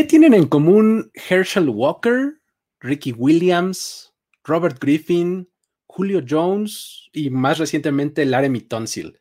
¿Qué 0.00 0.06
tienen 0.06 0.32
en 0.32 0.46
común 0.46 1.12
Herschel 1.28 1.68
Walker, 1.68 2.40
Ricky 2.80 3.12
Williams, 3.12 4.14
Robert 4.44 4.78
Griffin, 4.80 5.46
Julio 5.84 6.24
Jones 6.26 7.10
y 7.12 7.28
más 7.28 7.58
recientemente 7.58 8.24
Laramie 8.24 8.62
Tonsil? 8.62 9.20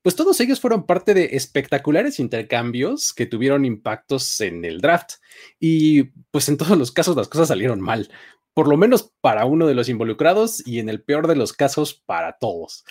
Pues 0.00 0.16
todos 0.16 0.40
ellos 0.40 0.58
fueron 0.58 0.86
parte 0.86 1.12
de 1.12 1.36
espectaculares 1.36 2.18
intercambios 2.18 3.12
que 3.12 3.26
tuvieron 3.26 3.66
impactos 3.66 4.40
en 4.40 4.64
el 4.64 4.80
draft. 4.80 5.16
Y 5.58 6.04
pues 6.30 6.48
en 6.48 6.56
todos 6.56 6.78
los 6.78 6.92
casos 6.92 7.14
las 7.14 7.28
cosas 7.28 7.48
salieron 7.48 7.82
mal 7.82 8.10
por 8.54 8.68
lo 8.68 8.76
menos 8.76 9.12
para 9.20 9.44
uno 9.44 9.66
de 9.66 9.74
los 9.74 9.88
involucrados 9.88 10.66
y 10.66 10.78
en 10.80 10.88
el 10.88 11.02
peor 11.02 11.28
de 11.28 11.36
los 11.36 11.52
casos 11.52 11.94
para 11.94 12.36
todos. 12.38 12.84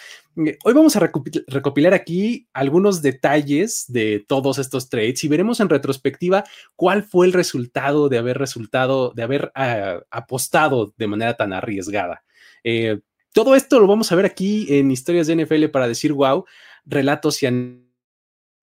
Eh, 0.46 0.58
hoy 0.64 0.74
vamos 0.74 0.96
a 0.96 1.12
recopilar 1.48 1.94
aquí 1.94 2.48
algunos 2.54 3.02
detalles 3.02 3.86
de 3.88 4.24
todos 4.28 4.58
estos 4.58 4.90
trades 4.90 5.24
y 5.24 5.28
veremos 5.28 5.60
en 5.60 5.70
retrospectiva 5.70 6.44
cuál 6.76 7.04
fue 7.04 7.26
el 7.26 7.34
resultado 7.34 8.10
de 8.10 8.18
haber 8.18 8.38
resultado, 8.38 9.12
de 9.14 9.24
haber 9.24 9.52
ah, 9.56 10.00
apostado 10.12 10.94
de 10.98 11.08
manera 11.08 11.36
tan 11.36 11.54
arriesgada. 11.54 12.24
Eh, 12.64 13.00
todo 13.34 13.56
esto 13.56 13.80
lo 13.80 13.88
vamos 13.88 14.12
a 14.12 14.16
ver 14.16 14.26
aquí 14.26 14.66
en 14.70 14.92
Historias 14.92 15.28
de 15.28 15.36
NFL 15.36 15.66
para 15.66 15.88
decir 15.88 16.14
wow, 16.14 16.46
relatos 16.86 17.44
y 17.44 17.48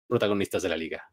protagonistas 0.08 0.64
de 0.64 0.70
la 0.70 0.78
liga. 0.78 1.13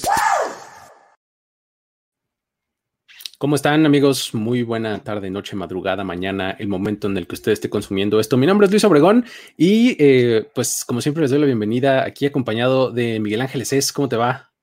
¿Cómo 3.41 3.55
están 3.55 3.87
amigos? 3.87 4.35
Muy 4.35 4.61
buena 4.61 5.03
tarde, 5.03 5.31
noche, 5.31 5.55
madrugada, 5.55 6.03
mañana, 6.03 6.51
el 6.51 6.67
momento 6.67 7.07
en 7.07 7.17
el 7.17 7.25
que 7.25 7.33
usted 7.33 7.53
esté 7.53 7.71
consumiendo 7.71 8.19
esto. 8.19 8.37
Mi 8.37 8.45
nombre 8.45 8.65
es 8.65 8.71
Luis 8.71 8.83
Obregón 8.83 9.25
y 9.57 9.95
eh, 9.97 10.47
pues 10.53 10.85
como 10.85 11.01
siempre 11.01 11.21
les 11.21 11.31
doy 11.31 11.39
la 11.39 11.47
bienvenida 11.47 12.05
aquí 12.05 12.27
acompañado 12.27 12.91
de 12.91 13.19
Miguel 13.19 13.41
Ángeles 13.41 13.73
Es. 13.73 13.91
¿Cómo 13.91 14.07
te 14.07 14.15
va? 14.15 14.53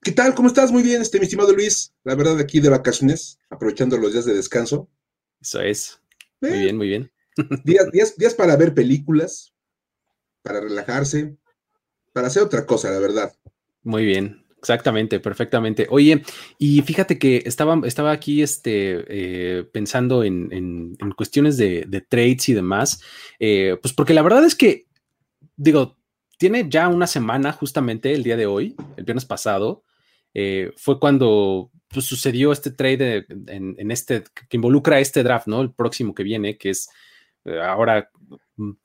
¿Qué 0.00 0.12
tal? 0.12 0.32
¿Cómo 0.32 0.46
estás? 0.46 0.70
Muy 0.70 0.84
bien, 0.84 1.02
este, 1.02 1.18
mi 1.18 1.24
estimado 1.24 1.52
Luis. 1.52 1.92
La 2.04 2.14
verdad, 2.14 2.38
aquí 2.38 2.60
de 2.60 2.68
vacaciones, 2.68 3.40
aprovechando 3.50 3.96
los 3.96 4.12
días 4.12 4.26
de 4.26 4.34
descanso. 4.34 4.88
Eso 5.40 5.60
es. 5.60 6.00
Muy 6.40 6.52
eh, 6.52 6.62
bien, 6.62 6.76
muy 6.76 6.86
bien. 6.86 7.10
Días, 7.64 7.90
días, 7.90 8.16
días 8.16 8.34
para 8.34 8.56
ver 8.56 8.74
películas, 8.74 9.52
para 10.42 10.60
relajarse, 10.60 11.36
para 12.12 12.28
hacer 12.28 12.44
otra 12.44 12.64
cosa, 12.64 12.92
la 12.92 13.00
verdad. 13.00 13.32
Muy 13.82 14.04
bien, 14.04 14.41
Exactamente, 14.62 15.18
perfectamente. 15.18 15.88
Oye, 15.90 16.22
y 16.56 16.82
fíjate 16.82 17.18
que 17.18 17.42
estaba, 17.46 17.80
estaba 17.84 18.12
aquí 18.12 18.42
este, 18.42 19.04
eh, 19.08 19.64
pensando 19.64 20.22
en, 20.22 20.96
cuestiones 21.16 21.56
de, 21.56 22.06
trades 22.08 22.48
y 22.48 22.54
demás, 22.54 23.02
eh, 23.40 23.76
pues 23.82 23.92
porque 23.92 24.14
la 24.14 24.22
verdad 24.22 24.44
es 24.44 24.54
que, 24.54 24.86
digo, 25.56 25.98
tiene 26.38 26.66
ya 26.68 26.86
una 26.86 27.08
semana 27.08 27.50
justamente 27.50 28.14
el 28.14 28.22
día 28.22 28.36
de 28.36 28.46
hoy, 28.46 28.76
el 28.96 29.02
viernes 29.02 29.24
pasado, 29.24 29.82
eh, 30.32 30.70
fue 30.76 31.00
cuando 31.00 31.72
pues, 31.88 32.04
sucedió 32.04 32.52
este 32.52 32.70
trade 32.70 33.26
en, 33.48 33.90
este, 33.90 34.22
que 34.48 34.56
involucra 34.56 35.00
este 35.00 35.24
draft, 35.24 35.48
¿no? 35.48 35.60
El 35.60 35.72
próximo 35.72 36.14
que 36.14 36.22
viene, 36.22 36.56
que 36.56 36.70
es 36.70 36.88
ahora 37.64 38.08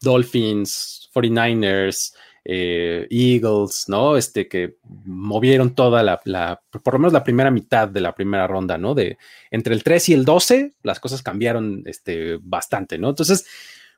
Dolphins, 0.02 1.12
49ers, 1.14 2.16
eh, 2.50 3.08
Eagles, 3.10 3.90
¿no? 3.90 4.16
Este 4.16 4.48
que 4.48 4.78
movieron 5.04 5.76
toda 5.76 6.02
la, 6.02 6.62
por 6.72 6.94
lo 6.94 7.00
menos 7.00 7.12
la 7.12 7.26
primera 7.26 7.52
mitad 7.52 7.90
de 7.90 8.00
la 8.00 8.16
primera 8.16 8.48
ronda, 8.48 8.78
¿no? 8.78 8.96
De 8.96 9.18
entre 9.52 9.74
el 9.74 9.84
3 9.84 10.08
y 10.08 10.14
el 10.14 10.24
12, 10.24 10.76
las 10.82 11.02
cosas 11.02 11.22
cambiaron 11.22 11.84
este, 11.86 12.40
bastante, 12.42 12.98
¿no? 12.98 13.10
Entonces, 13.10 13.46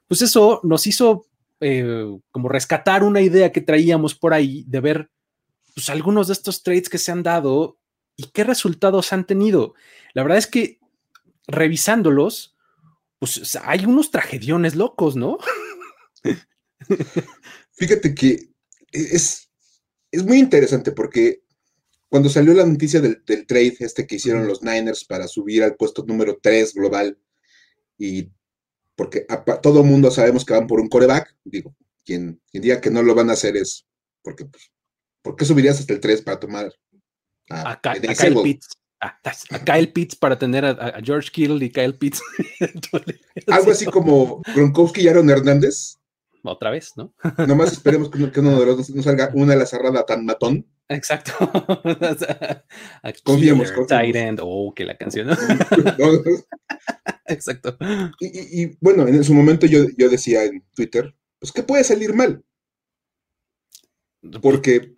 pues 0.08 0.24
eso 0.24 0.62
nos 0.64 0.88
hizo 0.88 1.28
eh, 1.60 2.08
como 2.32 2.50
rescatar 2.50 3.04
una 3.04 3.22
idea 3.22 3.52
que 3.52 3.62
traíamos 3.62 4.16
por 4.16 4.34
ahí 4.34 4.64
de 4.66 4.80
ver 4.80 5.12
pues, 5.76 5.92
algunos 5.92 6.26
de 6.26 6.34
estos 6.34 6.64
trades 6.64 6.90
que 6.90 6.98
se 6.98 7.12
han 7.12 7.22
dado 7.22 7.78
y 8.16 8.32
qué 8.32 8.44
resultados 8.44 9.14
han 9.14 9.26
tenido. 9.26 9.76
La 10.14 10.24
verdad 10.24 10.40
es 10.40 10.48
que 10.48 10.80
revisándolos, 11.46 12.56
pues 13.20 13.60
hay 13.64 13.86
unos 13.86 14.10
tragediones 14.10 14.76
locos, 14.76 15.16
¿no? 15.16 15.38
Fíjate 17.80 18.14
que 18.14 18.50
es, 18.92 19.50
es 20.12 20.24
muy 20.26 20.38
interesante 20.38 20.92
porque 20.92 21.44
cuando 22.10 22.28
salió 22.28 22.54
la 22.54 22.66
noticia 22.66 23.00
del, 23.00 23.24
trade 23.24 23.78
este 23.80 24.06
que 24.06 24.16
hicieron 24.16 24.48
los 24.48 24.62
Niners 24.62 25.06
para 25.06 25.30
subir 25.30 25.64
al 25.64 25.76
puesto 25.76 26.04
número 26.06 26.38
3 26.42 26.74
global 26.74 27.18
y 27.98 28.30
porque 28.96 29.26
todo 29.62 29.80
el 29.80 29.86
mundo 29.86 30.12
sabemos 30.12 30.44
que 30.44 30.54
van 30.54 30.68
por 30.68 30.82
un 30.82 30.90
coreback, 30.90 31.34
digo, 31.46 31.74
quien, 32.04 32.42
diga 32.52 32.82
que 32.82 32.90
no 32.90 33.02
lo 33.02 33.16
van 33.16 33.30
a 33.30 33.34
hacer 33.34 33.56
es 33.56 33.86
porque, 34.24 34.44
pues, 34.44 34.74
¿por 35.22 35.38
qué 35.38 35.46
subirías 35.46 35.80
hasta 35.80 35.94
el 35.94 36.02
3 36.02 36.22
para 36.24 36.40
tomar 36.40 36.74
a, 37.50 37.72
a, 37.72 37.80
Kyle 37.80 38.42
Pitts? 38.44 38.68
A, 39.00 39.18
Kyle 39.64 39.94
Pitts 39.94 40.18
para 40.18 40.38
tener 40.38 40.66
a, 40.66 41.00
George 41.02 41.30
Kittle 41.32 41.64
y 41.66 41.72
Kyle 41.72 41.98
Pitts. 41.98 42.22
Algo 43.48 43.72
así 43.72 43.86
como 43.86 44.42
Gronkowski 44.54 45.04
y 45.04 45.08
Aaron 45.08 45.30
Hernández 45.30 45.99
otra 46.44 46.70
vez, 46.70 46.94
¿no? 46.96 47.14
Nomás 47.48 47.74
esperemos 47.74 48.10
que 48.10 48.40
uno, 48.40 48.60
de 48.60 48.66
los 48.66 48.78
dos 48.78 48.90
no 48.92 49.04
salga 49.04 49.32
una 49.34 49.56
la 49.56 49.66
cerrada 49.66 50.06
tan 50.06 50.26
matón. 50.26 50.66
Exacto. 50.88 51.34
confiemos, 53.24 53.72
confiemos. 53.72 54.42
Oh, 54.42 54.74
que 54.76 54.86
la 54.86 54.98
canción. 54.98 55.30
Exacto. 57.26 57.78
Y, 58.20 58.78
bueno, 58.80 59.08
en 59.08 59.24
su 59.24 59.34
momento 59.34 59.68
yo, 59.68 59.86
yo 59.98 60.10
decía 60.10 60.44
en 60.46 60.64
Twitter, 60.76 61.16
pues 61.40 61.52
que 61.52 61.64
puede 61.64 61.84
salir 61.84 62.14
mal. 62.14 62.44
Porque 64.42 64.94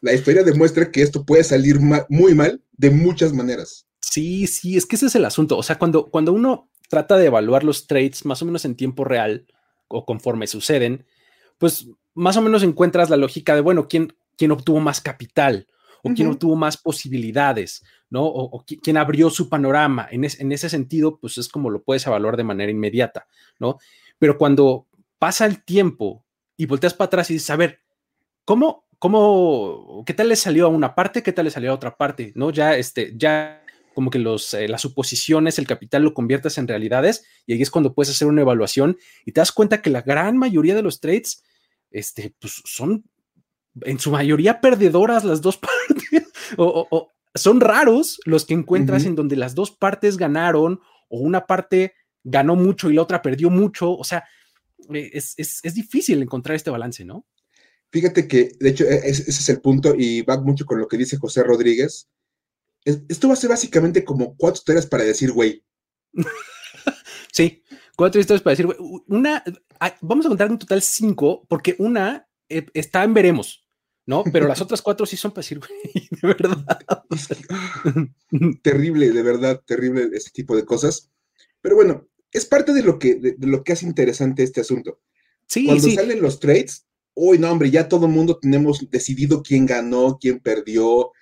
la 0.00 0.12
historia 0.12 0.42
demuestra 0.42 0.90
que 0.90 1.02
esto 1.02 1.24
puede 1.24 1.44
salir 1.44 1.78
muy 2.08 2.34
mal 2.34 2.62
de 2.72 2.90
muchas 2.90 3.32
maneras. 3.32 3.86
Sí, 4.00 4.46
sí, 4.46 4.76
es 4.76 4.86
que 4.86 4.96
ese 4.96 5.06
es 5.06 5.14
el 5.14 5.24
asunto. 5.24 5.56
O 5.56 5.62
sea, 5.62 5.78
cuando, 5.78 6.10
cuando 6.10 6.32
uno 6.32 6.70
trata 6.88 7.16
de 7.16 7.26
evaluar 7.26 7.64
los 7.64 7.86
trades 7.86 8.24
más 8.24 8.42
o 8.42 8.46
menos 8.46 8.64
en 8.64 8.74
tiempo 8.74 9.04
real, 9.04 9.46
o 9.90 10.04
conforme 10.06 10.46
suceden, 10.46 11.04
pues 11.58 11.88
más 12.14 12.36
o 12.36 12.42
menos 12.42 12.62
encuentras 12.62 13.10
la 13.10 13.16
lógica 13.16 13.54
de, 13.54 13.60
bueno, 13.60 13.88
¿quién, 13.88 14.14
quién 14.36 14.52
obtuvo 14.52 14.80
más 14.80 15.00
capital? 15.00 15.66
o 16.02 16.14
quién 16.14 16.28
obtuvo 16.28 16.56
más 16.56 16.76
posibilidades, 16.76 17.84
¿no? 18.08 18.24
O, 18.24 18.64
quién 18.64 18.96
abrió 18.96 19.30
su 19.30 19.48
panorama. 19.48 20.08
En, 20.10 20.24
en, 20.24 20.52
ese 20.52 20.68
sentido, 20.68 21.18
pues 21.18 21.38
es 21.38 21.48
como 21.48 21.70
lo 21.70 21.82
puedes 21.82 22.06
evaluar 22.06 22.36
de 22.36 22.44
manera 22.44 22.70
inmediata, 22.70 23.26
¿no? 23.58 23.78
Pero 24.18 24.38
cuando 24.38 24.86
pasa 25.18 25.46
el 25.46 25.62
tiempo 25.62 26.24
y 26.56 26.66
volteas 26.66 26.94
para 26.94 27.06
atrás 27.06 27.30
y 27.30 27.34
dices, 27.34 27.50
a 27.50 27.56
ver, 27.56 27.80
¿cómo, 28.44 28.86
cómo, 28.98 30.02
qué 30.06 30.14
tal 30.14 30.28
le 30.28 30.36
salió 30.36 30.66
a 30.66 30.70
una 30.70 30.94
parte, 30.94 31.22
qué 31.22 31.32
tal 31.32 31.46
le 31.46 31.50
salió 31.50 31.70
a 31.70 31.74
otra 31.74 31.96
parte, 31.96 32.32
¿no? 32.34 32.50
Ya, 32.50 32.76
este, 32.76 33.12
ya 33.16 33.59
como 34.00 34.10
que 34.10 34.18
los, 34.18 34.54
eh, 34.54 34.66
las 34.66 34.80
suposiciones, 34.80 35.58
el 35.58 35.66
capital 35.66 36.02
lo 36.02 36.14
conviertes 36.14 36.56
en 36.56 36.66
realidades 36.66 37.22
y 37.44 37.52
ahí 37.52 37.60
es 37.60 37.70
cuando 37.70 37.92
puedes 37.92 38.08
hacer 38.08 38.28
una 38.28 38.40
evaluación 38.40 38.96
y 39.26 39.32
te 39.32 39.42
das 39.42 39.52
cuenta 39.52 39.82
que 39.82 39.90
la 39.90 40.00
gran 40.00 40.38
mayoría 40.38 40.74
de 40.74 40.80
los 40.80 41.00
trades, 41.00 41.44
este, 41.90 42.34
pues 42.40 42.62
son 42.64 43.04
en 43.82 43.98
su 43.98 44.10
mayoría 44.10 44.62
perdedoras 44.62 45.24
las 45.24 45.42
dos 45.42 45.58
partes 45.58 46.32
o, 46.56 47.10
son 47.34 47.60
raros 47.60 48.18
los 48.24 48.46
que 48.46 48.54
encuentras 48.54 49.04
en 49.04 49.16
donde 49.16 49.36
las 49.36 49.54
dos 49.54 49.70
partes 49.70 50.16
ganaron 50.16 50.80
o 51.10 51.18
una 51.18 51.46
parte 51.46 51.92
ganó 52.24 52.56
mucho 52.56 52.88
y 52.88 52.94
la 52.94 53.02
otra 53.02 53.20
perdió 53.20 53.50
mucho, 53.50 53.92
o 53.92 54.02
sea, 54.02 54.24
eh, 54.94 55.10
es, 55.12 55.34
es 55.36 55.74
difícil 55.74 56.22
encontrar 56.22 56.56
este 56.56 56.70
balance, 56.70 57.04
¿no? 57.04 57.26
Fíjate 57.92 58.26
que, 58.26 58.52
de 58.58 58.70
hecho, 58.70 58.84
e, 58.84 59.10
ese 59.10 59.28
es 59.28 59.48
el 59.50 59.60
punto 59.60 59.94
y 59.94 60.22
va 60.22 60.40
mucho 60.40 60.64
con 60.64 60.78
lo 60.78 60.88
que 60.88 60.96
dice 60.96 61.18
José 61.18 61.42
Rodríguez 61.42 62.08
esto 62.84 63.28
va 63.28 63.34
a 63.34 63.36
ser 63.36 63.50
básicamente 63.50 64.04
como 64.04 64.36
cuatro 64.36 64.58
historias 64.58 64.86
para 64.86 65.04
decir, 65.04 65.32
güey. 65.32 65.64
sí, 67.32 67.62
cuatro 67.96 68.20
historias 68.20 68.42
para 68.42 68.52
decir, 68.52 68.66
güey. 68.66 68.78
Una, 69.08 69.44
vamos 70.00 70.26
a 70.26 70.28
contar 70.28 70.50
en 70.50 70.58
total 70.58 70.82
cinco, 70.82 71.46
porque 71.48 71.76
una 71.78 72.28
eh, 72.48 72.66
está 72.74 73.04
en 73.04 73.14
veremos, 73.14 73.66
¿no? 74.06 74.24
Pero 74.24 74.48
las 74.48 74.60
otras 74.62 74.82
cuatro 74.82 75.06
sí 75.06 75.16
son 75.16 75.32
para 75.32 75.42
decir, 75.42 75.60
güey, 75.60 76.08
de 76.22 76.28
verdad. 76.28 77.04
terrible, 78.62 79.10
de 79.10 79.22
verdad, 79.22 79.62
terrible 79.66 80.08
este 80.12 80.30
tipo 80.30 80.56
de 80.56 80.64
cosas. 80.64 81.10
Pero 81.60 81.76
bueno, 81.76 82.08
es 82.32 82.46
parte 82.46 82.72
de 82.72 82.82
lo 82.82 82.98
que, 82.98 83.16
de, 83.16 83.36
lo 83.40 83.62
que 83.64 83.72
hace 83.72 83.86
interesante 83.86 84.42
este 84.42 84.60
asunto. 84.60 85.00
Sí, 85.46 85.66
Cuando 85.66 85.90
salen 85.90 86.22
los 86.22 86.38
trades, 86.38 86.86
uy, 87.14 87.38
no, 87.38 87.50
hombre, 87.50 87.70
ya 87.70 87.88
todo 87.88 88.06
el 88.06 88.12
mundo 88.12 88.38
tenemos 88.38 88.88
decidido 88.90 89.42
quién 89.42 89.66
ganó, 89.66 90.18
quién 90.20 90.38
perdió, 90.38 91.12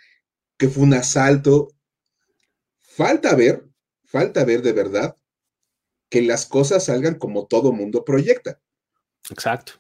que 0.58 0.68
fue 0.68 0.82
un 0.82 0.94
asalto. 0.94 1.68
Falta 2.80 3.34
ver, 3.34 3.64
falta 4.04 4.44
ver 4.44 4.60
de 4.60 4.72
verdad 4.72 5.16
que 6.10 6.22
las 6.22 6.46
cosas 6.46 6.86
salgan 6.86 7.14
como 7.14 7.46
todo 7.46 7.72
mundo 7.72 8.04
proyecta. 8.04 8.60
Exacto. 9.30 9.72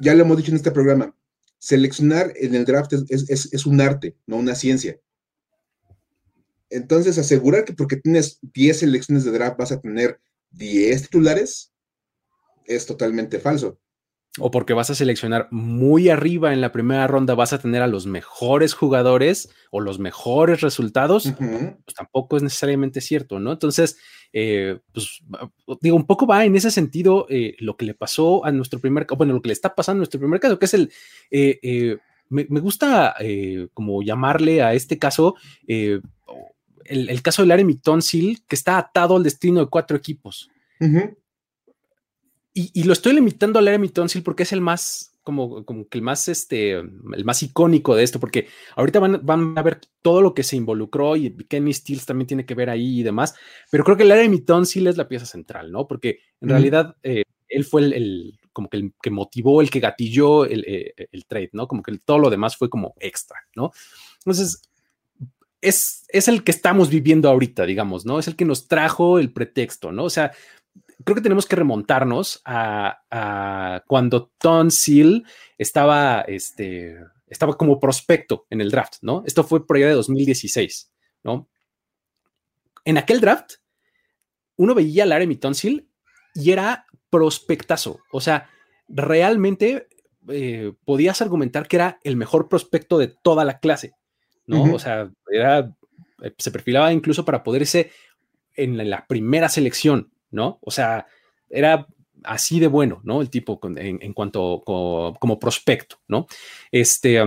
Ya 0.00 0.14
lo 0.14 0.22
hemos 0.22 0.36
dicho 0.36 0.50
en 0.50 0.56
este 0.56 0.70
programa. 0.70 1.16
seleccionar 1.58 2.32
en 2.36 2.54
el 2.54 2.66
draft 2.66 2.92
es, 2.92 3.66
un 3.66 3.80
arte, 3.80 4.18
no 4.26 4.36
una 4.36 4.54
ciencia. 4.54 5.00
Entonces, 6.68 7.16
asegurar 7.16 7.64
que 7.64 7.72
porque 7.72 7.96
tienes 7.96 8.38
10 8.42 8.80
selecciones 8.80 9.24
de 9.24 9.30
draft 9.30 9.56
vas 9.56 9.72
a 9.72 9.80
tener 9.80 10.20
10 10.50 11.02
titulares 11.02 11.72
es 12.66 12.84
totalmente 12.84 13.38
falso. 13.38 13.78
O 14.40 14.50
porque 14.50 14.72
vas 14.72 14.90
a 14.90 14.96
seleccionar 14.96 15.46
muy 15.52 16.08
arriba 16.08 16.52
en 16.52 16.60
la 16.60 16.72
primera 16.72 17.06
ronda, 17.06 17.36
vas 17.36 17.52
a 17.52 17.58
tener 17.60 17.82
a 17.82 17.86
los 17.86 18.06
mejores 18.06 18.74
jugadores 18.74 19.48
o 19.70 19.80
los 19.80 20.00
mejores 20.00 20.60
resultados, 20.60 21.32
pues 21.38 21.94
tampoco 21.94 22.36
es 22.36 22.42
necesariamente 22.42 23.00
cierto, 23.00 23.38
¿no? 23.38 23.52
Entonces, 23.52 23.96
eh, 24.32 24.80
pues 24.92 25.22
digo, 25.80 25.94
un 25.94 26.06
poco 26.06 26.26
va 26.26 26.44
en 26.44 26.56
ese 26.56 26.72
sentido 26.72 27.26
eh, 27.30 27.54
lo 27.60 27.76
que 27.76 27.84
le 27.84 27.94
pasó 27.94 28.44
a 28.44 28.50
nuestro 28.50 28.80
primer, 28.80 29.06
bueno, 29.16 29.34
lo 29.34 29.40
que 29.40 29.46
le 29.48 29.52
está 29.52 29.72
pasando 29.76 29.98
a 29.98 30.00
nuestro 30.00 30.18
primer 30.18 30.40
caso, 30.40 30.58
que 30.58 30.64
es 30.64 30.74
el, 30.74 30.92
eh, 31.30 31.98
me, 32.28 32.44
gusta 32.44 33.14
como 33.72 34.02
llamarle 34.02 34.62
a 34.62 34.74
este 34.74 34.98
caso, 34.98 35.36
el, 35.68 37.22
caso 37.22 37.42
del 37.42 37.50
Larry 37.50 37.76
Tonsil, 37.76 38.42
que 38.48 38.56
está 38.56 38.78
atado 38.78 39.16
al 39.16 39.22
destino 39.22 39.60
de 39.60 39.66
cuatro 39.66 39.96
equipos. 39.96 40.50
Y, 42.56 42.84
lo 42.84 42.92
estoy 42.92 43.14
limitando 43.14 43.58
a 43.58 43.62
Larry 43.62 43.88
Tonsil 43.88 44.22
porque 44.22 44.44
es 44.44 44.52
el 44.52 44.60
más, 44.60 45.18
como, 45.24 45.64
como 45.64 45.88
que 45.88 45.98
el 45.98 46.02
más, 46.02 46.28
este, 46.28 46.74
el 46.74 47.24
más 47.24 47.42
icónico 47.42 47.96
de 47.96 48.04
esto, 48.04 48.20
porque 48.20 48.46
ahorita 48.76 49.00
van, 49.00 49.58
a 49.58 49.62
ver 49.62 49.80
todo 50.02 50.22
lo 50.22 50.34
que 50.34 50.44
se 50.44 50.54
involucró 50.54 51.16
y 51.16 51.34
Kenny 51.48 51.74
Stills 51.74 52.06
también 52.06 52.28
tiene 52.28 52.46
que 52.46 52.54
ver 52.54 52.70
ahí 52.70 53.00
y 53.00 53.02
demás, 53.02 53.34
pero 53.72 53.82
creo 53.82 53.96
que 53.96 54.04
Larry 54.04 54.40
Tonsil 54.42 54.86
es 54.86 54.96
la 54.96 55.08
pieza 55.08 55.26
central, 55.26 55.72
¿no? 55.72 55.88
Porque 55.88 56.20
en 56.40 56.48
realidad 56.48 56.94
eh, 57.02 57.24
él 57.48 57.64
fue 57.64 57.82
el, 57.82 58.38
como 58.52 58.70
que 58.70 58.76
el 58.76 58.92
que 59.02 59.10
motivó, 59.10 59.60
el 59.60 59.68
que 59.68 59.80
gatilló 59.80 60.44
el, 60.44 60.64
eh, 60.68 60.94
el, 61.10 61.26
trade, 61.26 61.50
¿no? 61.54 61.66
Como 61.66 61.82
que 61.82 61.98
todo 61.98 62.20
lo 62.20 62.30
demás 62.30 62.56
fue 62.56 62.70
como 62.70 62.94
extra, 63.00 63.36
¿no? 63.56 63.72
Entonces, 64.18 64.62
es, 65.60 66.04
es, 66.08 66.28
el 66.28 66.44
que 66.44 66.52
estamos 66.52 66.88
viviendo 66.88 67.28
ahorita, 67.28 67.66
digamos, 67.66 68.06
¿no? 68.06 68.20
Es 68.20 68.28
el 68.28 68.36
que 68.36 68.44
nos 68.44 68.68
trajo 68.68 69.18
el 69.18 69.32
pretexto, 69.32 69.90
¿no? 69.90 70.04
O 70.04 70.10
sea, 70.10 70.32
creo 71.04 71.14
que 71.14 71.22
tenemos 71.22 71.46
que 71.46 71.56
remontarnos 71.56 72.40
a, 72.44 73.82
cuando 73.86 74.32
Tonsil 74.38 75.24
estaba, 75.58 76.22
este, 76.22 76.98
estaba 77.26 77.56
como 77.56 77.78
prospecto 77.78 78.46
en 78.50 78.60
el 78.60 78.70
draft, 78.70 78.96
¿no? 79.02 79.22
Esto 79.26 79.44
fue 79.44 79.66
por 79.66 79.76
allá 79.76 79.88
de 79.88 79.94
2016, 79.94 80.92
¿no? 81.22 81.48
En 82.84 82.98
aquel 82.98 83.20
draft, 83.20 83.54
uno 84.56 84.74
veía 84.74 85.04
a 85.04 85.06
Laramie 85.06 85.36
Tonsil 85.36 85.88
y 86.34 86.50
era 86.50 86.86
prospectazo, 87.10 88.00
o 88.10 88.20
sea, 88.20 88.50
realmente 88.88 89.88
eh, 90.28 90.72
podías 90.84 91.22
argumentar 91.22 91.68
que 91.68 91.76
era 91.76 91.98
el 92.02 92.16
mejor 92.16 92.48
prospecto 92.48 92.98
de 92.98 93.08
toda 93.08 93.44
la 93.44 93.58
clase, 93.58 93.92
¿no? 94.46 94.74
O 94.74 94.78
sea, 94.78 95.10
era, 95.30 95.74
se 96.38 96.50
perfilaba 96.50 96.92
incluso 96.92 97.24
para 97.24 97.42
poderse 97.42 97.90
en 98.56 98.90
la 98.90 99.06
primera 99.06 99.48
selección, 99.48 100.13
¿no? 100.34 100.58
O 100.60 100.70
sea, 100.70 101.06
era 101.48 101.86
así 102.24 102.58
de 102.60 102.66
bueno, 102.66 103.00
¿no? 103.04 103.20
El 103.22 103.30
tipo 103.30 103.60
en, 103.76 104.12
cuanto 104.12 104.62
como, 104.64 105.38
prospecto, 105.38 106.00
¿no? 106.08 106.26
Este, 106.70 107.22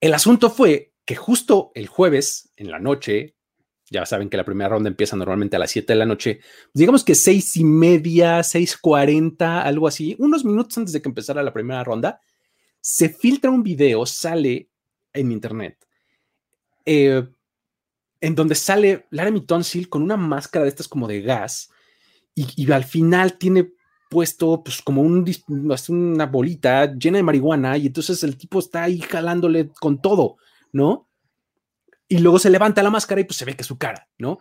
el 0.00 0.14
asunto 0.14 0.50
fue 0.50 0.92
que 1.04 1.16
justo 1.16 1.70
el 1.74 1.86
jueves 1.86 2.52
en 2.56 2.70
la 2.70 2.78
noche, 2.78 3.36
ya 3.90 4.04
saben 4.04 4.28
que 4.28 4.36
la 4.36 4.44
primera 4.44 4.68
ronda 4.68 4.88
empieza 4.88 5.16
normalmente 5.16 5.56
a 5.56 5.58
las 5.58 5.70
7 5.70 5.92
de 5.92 5.98
la 5.98 6.06
noche, 6.06 6.40
digamos 6.74 7.04
que 7.04 7.14
seis 7.14 7.56
y 7.56 7.64
media, 7.64 8.40
6.40, 8.40 9.62
algo 9.62 9.88
así, 9.88 10.16
unos 10.18 10.44
minutos 10.44 10.76
antes 10.76 10.92
de 10.92 11.00
que 11.00 11.08
empezara 11.08 11.42
la 11.42 11.52
primera 11.52 11.84
ronda, 11.84 12.20
se 12.80 13.08
filtra 13.08 13.50
un 13.50 13.62
video, 13.62 14.04
sale 14.04 14.68
en 15.12 15.32
internet, 15.32 15.78
eh, 16.84 17.26
en 18.20 18.34
donde 18.34 18.54
sale 18.54 19.06
Laramie 19.10 19.42
Tonsil 19.42 19.88
con 19.88 20.02
una 20.02 20.16
máscara 20.16 20.64
de 20.64 20.70
estas 20.70 20.88
como 20.88 21.06
de 21.06 21.22
gas 21.22 21.70
y, 22.34 22.70
al 22.70 22.84
final 22.84 23.36
tiene 23.36 23.72
puesto 24.08 24.62
pues 24.62 24.80
como 24.80 25.02
un, 25.02 25.28
una 25.88 26.26
bolita 26.26 26.94
llena 26.94 27.18
de 27.18 27.24
marihuana 27.24 27.76
y 27.76 27.86
entonces 27.86 28.22
el 28.22 28.36
tipo 28.36 28.60
está 28.60 28.84
ahí 28.84 29.00
jalándole 29.00 29.70
con 29.80 30.00
todo, 30.00 30.36
¿no? 30.72 31.08
Y 32.06 32.18
luego 32.18 32.38
se 32.38 32.50
levanta 32.50 32.82
la 32.82 32.90
máscara 32.90 33.20
y 33.20 33.24
pues 33.24 33.36
se 33.36 33.44
ve 33.44 33.54
que 33.54 33.62
es 33.62 33.66
su 33.66 33.76
cara, 33.76 34.08
¿no? 34.18 34.38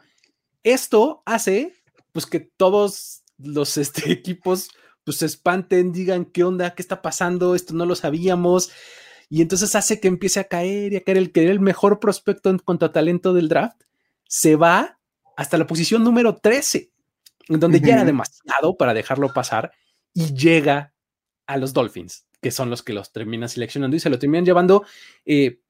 Esto 0.64 1.24
hace 1.26 1.74
pues 2.12 2.26
que 2.26 2.40
todos 2.40 3.24
los 3.38 3.78
este, 3.78 4.12
equipos 4.12 4.70
pues 5.04 5.18
se 5.18 5.26
espanten, 5.26 5.92
digan 5.92 6.26
qué 6.26 6.44
onda, 6.44 6.76
qué 6.76 6.82
está 6.82 7.02
pasando, 7.02 7.56
esto 7.56 7.74
no 7.74 7.86
lo 7.86 7.96
sabíamos. 7.96 8.72
Y 9.30 9.42
entonces 9.42 9.76
hace 9.76 10.00
que 10.00 10.08
empiece 10.08 10.40
a 10.40 10.46
caer 10.46 10.94
y 10.94 10.96
a 10.98 11.04
caer 11.04 11.18
el 11.18 11.32
que 11.32 11.44
era 11.44 11.52
el 11.52 11.60
mejor 11.60 12.00
prospecto 12.00 12.50
en 12.50 12.60
cuanto 12.60 12.86
a 12.86 12.92
talento 12.92 13.34
del 13.34 13.50
draft. 13.50 13.82
Se 14.28 14.56
va 14.56 15.00
hasta 15.36 15.58
la 15.58 15.68
posición 15.68 16.04
número 16.04 16.36
13, 16.36 16.92
en 17.50 17.60
donde 17.60 17.80
ya 17.80 17.94
era 17.94 18.06
demasiado 18.06 18.76
para 18.78 18.94
dejarlo 18.94 19.34
pasar 19.34 19.72
y 20.14 20.34
llega 20.34 20.94
a 21.46 21.58
los 21.58 21.74
Dolphins, 21.74 22.26
que 22.42 22.52
son 22.52 22.70
los 22.70 22.84
que 22.84 22.94
los 22.94 23.12
terminan 23.12 23.50
seleccionando 23.50 23.96
y 23.96 24.00
se 24.00 24.10
lo 24.10 24.20
terminan 24.20 24.46
llevando 24.46 24.84
eh, 25.26 25.62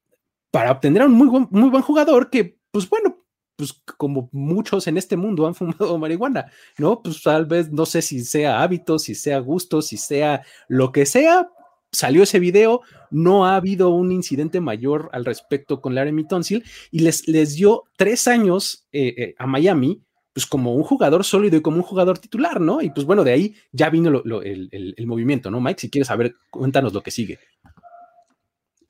para 0.50 0.72
obtener 0.72 1.02
a 1.02 1.06
un 1.06 1.12
muy 1.12 1.28
buen, 1.28 1.48
muy 1.50 1.68
buen 1.68 1.82
jugador 1.82 2.30
que, 2.30 2.58
pues 2.70 2.88
bueno, 2.88 3.24
pues 3.56 3.72
como 3.96 4.28
muchos 4.32 4.86
en 4.86 4.96
este 4.96 5.16
mundo 5.16 5.46
han 5.46 5.54
fumado 5.56 5.98
marihuana, 5.98 6.50
¿no? 6.78 7.02
Pues 7.02 7.22
tal 7.22 7.46
vez 7.46 7.70
no 7.70 7.86
sé 7.86 8.02
si 8.02 8.24
sea 8.24 8.62
hábito, 8.62 8.98
si 8.98 9.14
sea 9.14 9.38
gusto, 9.40 9.82
si 9.82 9.96
sea 9.96 10.44
lo 10.68 10.92
que 10.92 11.04
sea, 11.06 11.50
salió 11.92 12.22
ese 12.22 12.38
video, 12.38 12.82
no 13.10 13.46
ha 13.46 13.56
habido 13.56 13.90
un 13.90 14.12
incidente 14.12 14.60
mayor 14.60 15.08
al 15.12 15.24
respecto 15.24 15.80
con 15.80 15.94
Larry 15.94 16.26
Tonsil 16.26 16.64
y 16.90 17.00
les, 17.00 17.26
les 17.28 17.54
dio 17.54 17.84
tres 17.96 18.28
años 18.28 18.86
eh, 18.92 19.14
eh, 19.16 19.34
a 19.38 19.46
Miami, 19.46 20.02
pues 20.32 20.46
como 20.46 20.74
un 20.74 20.82
jugador 20.82 21.24
sólido 21.24 21.56
y 21.56 21.62
como 21.62 21.78
un 21.78 21.82
jugador 21.82 22.18
titular, 22.18 22.60
¿no? 22.60 22.80
Y 22.82 22.90
pues 22.90 23.06
bueno, 23.06 23.24
de 23.24 23.32
ahí 23.32 23.54
ya 23.72 23.90
vino 23.90 24.22
el, 24.42 25.06
movimiento, 25.06 25.50
¿no, 25.50 25.60
Mike? 25.60 25.80
Si 25.80 25.90
quieres 25.90 26.08
saber, 26.08 26.34
cuéntanos 26.50 26.92
lo 26.92 27.02
que 27.02 27.10
sigue. 27.10 27.38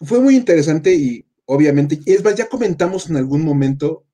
Fue 0.00 0.20
muy 0.20 0.36
interesante 0.36 0.94
y 0.94 1.24
obviamente, 1.46 2.00
es 2.06 2.22
más, 2.22 2.34
ya 2.34 2.48
comentamos 2.48 3.08
en 3.08 3.16
algún 3.16 3.44
momento 3.44 4.04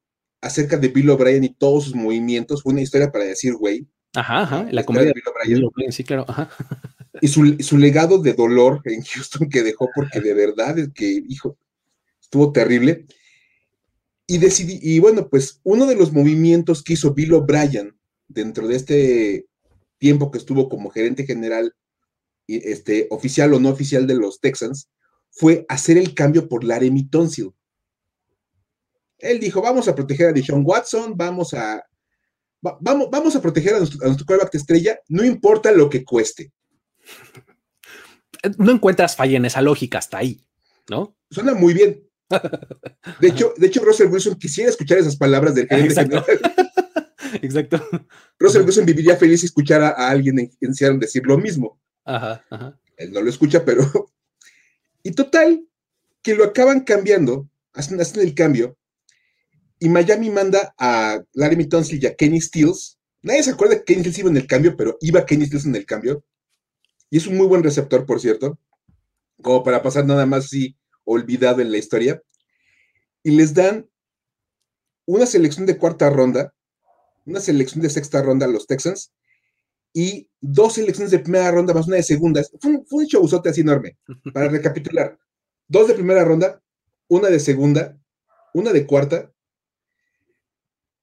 acerca 0.41 0.77
de 0.77 0.89
Bill 0.89 1.11
O'Brien 1.11 1.45
y 1.45 1.49
todos 1.49 1.85
sus 1.85 1.95
movimientos, 1.95 2.63
fue 2.63 2.73
una 2.73 2.83
historia 2.83 3.11
para 3.11 3.25
decir, 3.25 3.55
güey. 3.55 3.89
Ajá, 4.15 4.43
ajá, 4.43 4.69
la, 4.71 4.85
comedia 4.85 5.09
de 5.09 5.15
Bill 5.47 5.65
O'Brien. 5.65 5.91
Sí, 5.91 6.05
claro, 6.05 6.25
ajá 6.29 6.49
y 7.21 7.29
su, 7.29 7.79
legado 7.79 8.19
de 8.19 8.33
dolor 8.33 8.81
en 8.85 9.03
Houston 9.03 9.49
que 9.49 9.63
dejó, 9.63 9.89
porque 9.95 10.21
de 10.21 10.35
verdad 10.35 10.79
es 10.79 10.89
que, 10.93 11.23
hijo, 11.29 11.57
estuvo 12.21 12.53
terrible. 12.53 13.07
Y 14.27 14.39
decidí, 14.39 14.79
y 14.83 14.99
bueno, 14.99 15.29
pues 15.29 15.61
uno 15.63 15.87
de 15.87 15.97
los 15.97 16.13
movimientos 16.13 16.83
que 16.83 16.95
hizo 16.95 17.15
Bill 17.15 17.35
O'Brien 17.35 17.97
dentro 18.27 18.67
de 18.67 18.77
este 18.77 19.47
tiempo 19.99 20.31
que 20.31 20.39
estuvo 20.39 20.69
como 20.69 20.91
gerente 20.91 21.25
general, 21.25 21.75
este, 22.49 23.07
oficial 23.11 23.55
o 23.55 23.61
no 23.61 23.69
oficial 23.69 24.07
de 24.07 24.17
los 24.17 24.41
Texans, 24.41 24.89
fue 25.31 25.67
hacer 25.69 25.99
el 25.99 26.15
cambio 26.15 26.49
por 26.49 26.65
Laremy 26.65 27.09
Tonsil. 27.09 27.53
Él 29.19 29.41
dijo, 29.41 29.63
vamos 29.63 29.89
a 29.89 29.95
proteger 29.95 30.29
a 30.29 30.33
Deshaun 30.33 30.65
Watson, 30.67 31.17
vamos 31.17 31.55
a, 31.55 31.85
vamos, 32.61 33.09
vamos 33.11 33.37
a 33.37 33.41
proteger 33.41 33.75
a 33.75 33.79
nuestro, 33.79 34.05
a 34.05 34.09
nuestro 34.09 34.49
estrella, 34.53 34.99
no 35.09 35.25
importa 35.25 35.71
lo 35.71 35.89
que 35.89 36.05
cueste. 36.05 36.53
No 38.59 38.73
encuentras 38.73 39.17
falla 39.17 39.37
en 39.37 39.45
esa 39.45 39.63
lógica 39.63 39.99
hasta 39.99 40.19
ahí, 40.19 40.41
¿no? 40.89 41.17
Suena 41.31 41.55
muy 41.55 41.73
bien. 41.73 42.07
De 43.21 43.29
hecho, 43.29 43.55
de 43.57 43.67
hecho, 43.67 43.85
Russell 43.85 44.09
Wilson 44.09 44.37
quisiera 44.37 44.71
escuchar 44.71 44.99
esas 44.99 45.17
palabras 45.17 45.55
del 45.55 45.69
gerente 45.69 46.01
Exacto. 46.01 46.25
Exacto. 47.43 48.11
Russell 48.39 48.63
Wilson 48.63 48.87
viviría 48.87 49.17
feliz 49.17 49.41
si 49.41 49.47
escuchara 49.47 49.91
a 49.91 50.11
alguien 50.11 50.39
en, 50.39 50.99
decir 50.99 51.25
lo 51.27 51.39
mismo. 51.39 51.81
Ajá, 52.05 52.45
ajá. 52.51 52.79
Él 52.97 53.13
no 53.13 53.21
lo 53.21 53.31
escucha, 53.31 53.65
pero. 53.65 53.85
Y 55.07 55.11
total, 55.11 55.63
que 56.23 56.35
lo 56.35 56.45
acaban 56.45 56.81
cambiando, 56.81 57.47
hacen, 57.75 58.01
hacen 58.01 58.23
el 58.23 58.35
cambio, 58.35 58.79
y 59.79 59.91
Miami 59.91 60.31
manda 60.31 60.75
a 60.79 61.23
Larry 61.35 61.69
Tonsil 61.69 62.03
y 62.03 62.07
a 62.07 62.15
Kenny 62.15 62.41
Stills. 62.41 62.99
Nadie 63.21 63.43
se 63.43 63.51
acuerda 63.51 63.77
que 63.77 63.85
Kenny 63.85 64.01
Stills 64.01 64.19
iba 64.21 64.31
en 64.31 64.39
el 64.39 64.47
cambio, 64.47 64.75
pero 64.79 64.97
iba 65.03 65.27
Kenny 65.27 65.45
Stills 65.45 65.67
en 65.67 65.77
el 65.77 65.85
cambio. 65.85 66.25
Y 67.11 67.19
es 67.19 67.27
un 67.27 67.37
muy 67.37 67.47
buen 67.47 67.63
receptor, 67.63 68.07
por 68.07 68.21
cierto, 68.21 68.59
como 69.43 69.63
para 69.63 69.83
pasar 69.83 70.05
nada 70.07 70.27
más 70.27 70.47
así 70.47 70.77
olvidado 71.05 71.61
en 71.61 71.71
la 71.71 71.79
historia. 71.79 72.23
Y 73.23 73.33
les 73.33 73.55
dan 73.55 73.89
una 75.07 75.27
selección 75.27 75.67
de 75.67 75.79
cuarta 75.79 76.11
ronda, 76.11 76.55
una 77.27 77.41
selección 77.41 77.83
de 77.83 77.91
sexta 77.91 78.23
ronda 78.23 78.47
a 78.47 78.49
los 78.49 78.67
Texans 78.67 79.13
y 79.93 80.29
dos 80.41 80.75
selecciones 80.75 81.11
de 81.11 81.21
primera 81.21 81.51
ronda 81.51 81.73
más 81.73 81.87
una 81.87 81.97
de 81.97 82.03
segunda. 82.03 82.43
Fue 82.61 82.73
un, 82.73 82.87
fue 82.87 83.07
un 83.07 83.43
así 83.47 83.61
enorme. 83.61 83.97
Para 84.33 84.49
recapitular, 84.49 85.19
dos 85.69 85.89
de 85.89 85.95
primera 85.95 86.25
ronda, 86.25 86.61
una 87.09 87.29
de 87.29 87.39
segunda, 87.39 87.97
una 88.53 88.73
de 88.73 88.87
cuarta, 88.87 89.33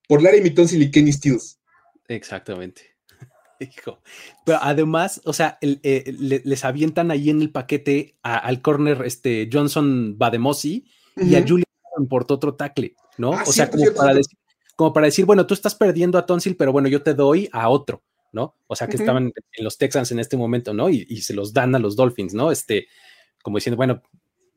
por 0.08 0.22
Larry 0.22 0.42
Mitton 0.42 0.68
y 0.72 0.92
Kenny 0.92 1.14
Stills. 1.14 1.60
Exactamente. 2.10 2.91
Hijo. 3.62 4.00
Pero 4.46 4.60
además, 4.62 5.22
o 5.26 5.34
sea, 5.34 5.58
eh, 5.62 6.14
les 6.44 6.66
avientan 6.66 7.12
ahí 7.12 7.30
en 7.30 7.42
el 7.42 7.52
paquete 7.52 8.16
al 8.24 8.62
corner 8.62 9.04
este 9.06 9.50
Johnson 9.52 10.18
Bademosi 10.18 10.86
y 11.18 11.36
a 11.36 11.46
Julian 11.48 11.66
por 12.10 12.26
otro 12.30 12.56
tackle, 12.56 12.96
¿no? 13.18 13.34
Ah, 13.34 13.44
o 13.46 13.52
sea, 13.52 13.70
como, 13.70 13.86
para 13.94 14.14
Decir, 14.14 14.38
como 14.76 14.94
para 14.94 15.06
decir, 15.06 15.26
bueno, 15.26 15.46
tú 15.46 15.54
estás 15.54 15.76
perdiendo 15.76 16.18
a 16.18 16.26
Tonsil, 16.26 16.56
pero 16.56 16.72
bueno, 16.72 16.88
yo 16.88 17.04
te 17.04 17.14
doy 17.14 17.50
a 17.52 17.70
otro, 17.70 18.04
¿no? 18.32 18.56
O 18.68 18.76
sea, 18.76 18.88
que 18.88 18.98
estaban 18.98 19.32
en 19.52 19.64
los 19.64 19.78
Texans 19.78 20.12
en 20.12 20.20
este 20.20 20.38
momento, 20.38 20.74
¿no? 20.74 20.90
Y, 20.90 21.06
se 21.22 21.34
los 21.34 21.54
dan 21.54 21.76
a 21.76 21.80
los 21.80 21.96
Dolphins, 21.96 22.34
¿no? 22.34 22.52
Este, 22.52 22.88
como 23.44 23.58
diciendo, 23.58 23.78
bueno, 23.78 24.02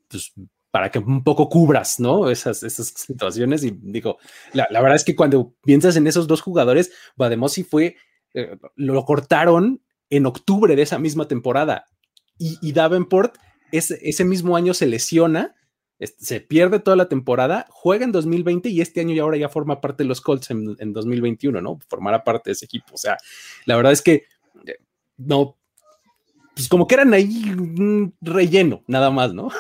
pues 0.09 0.33
para 0.71 0.91
que 0.91 0.99
un 0.99 1.23
poco 1.23 1.49
cubras, 1.49 2.01
¿no? 2.01 2.31
Esas, 2.31 2.63
esas 2.63 2.89
situaciones. 2.97 3.63
Y 3.65 3.79
digo, 3.83 4.19
la, 4.53 4.67
verdad 4.71 4.97
es 4.97 5.05
que 5.05 5.15
cuando 5.15 5.55
piensas 5.63 5.97
en 5.97 6.07
esos 6.07 6.27
dos 6.27 6.41
jugadores, 6.41 6.91
Bademosi 7.17 7.63
fue, 7.63 7.97
eh, 8.35 8.57
lo 8.77 9.05
cortaron 9.05 9.83
en 10.11 10.27
octubre 10.27 10.77
de 10.77 10.83
esa 10.83 10.99
misma 10.99 11.27
temporada. 11.29 11.87
Y, 12.37 12.73
Davenport 12.73 13.37
ese, 13.71 14.25
mismo 14.25 14.57
año 14.57 14.75
se 14.75 14.87
lesiona 14.87 15.55
se 16.19 16.41
pierde 16.41 16.81
toda 16.81 16.97
la 16.97 17.09
temporada, 17.09 17.67
juega 17.71 18.05
en 18.05 18.13
2020 18.13 18.69
y 18.69 18.81
este 18.81 19.01
año 19.01 19.15
y 19.15 19.19
ahora 19.19 19.37
ya 19.37 19.49
forma 19.49 19.81
parte 19.81 20.03
de 20.03 20.09
los 20.09 20.21
Colts 20.21 20.51
en, 20.51 20.93
2021, 20.93 21.61
¿no? 21.61 21.79
Formará 21.89 22.25
parte 22.25 22.51
de 22.51 22.53
ese 22.53 22.65
equipo. 22.65 22.95
O 22.95 22.99
sea, 22.99 23.17
la 23.65 23.77
verdad 23.77 23.93
es 23.93 24.03
que 24.03 24.25
eh, 24.67 24.77
no, 25.17 25.57
pues 26.55 26.69
como 26.69 26.87
que 26.87 26.97
eran 26.97 27.15
ahí 27.15 27.45
relleno, 28.21 28.83
nada 28.87 29.11
más, 29.11 29.33
¿no? 29.35 29.51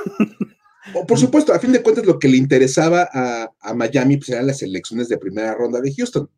por 1.08 1.18
supuesto, 1.18 1.52
a 1.52 1.58
fin 1.58 1.72
de 1.72 1.82
cuentas 1.82 2.04
lo 2.04 2.18
que 2.18 2.28
le 2.28 2.36
interesaba 2.36 3.08
a, 3.12 3.74
Miami 3.74 4.16
pues 4.18 4.30
eran 4.30 4.46
las 4.46 4.62
elecciones 4.62 5.08
de 5.08 5.18
primera 5.18 5.54
ronda 5.54 5.80
de 5.80 5.94
Houston. 5.94 6.28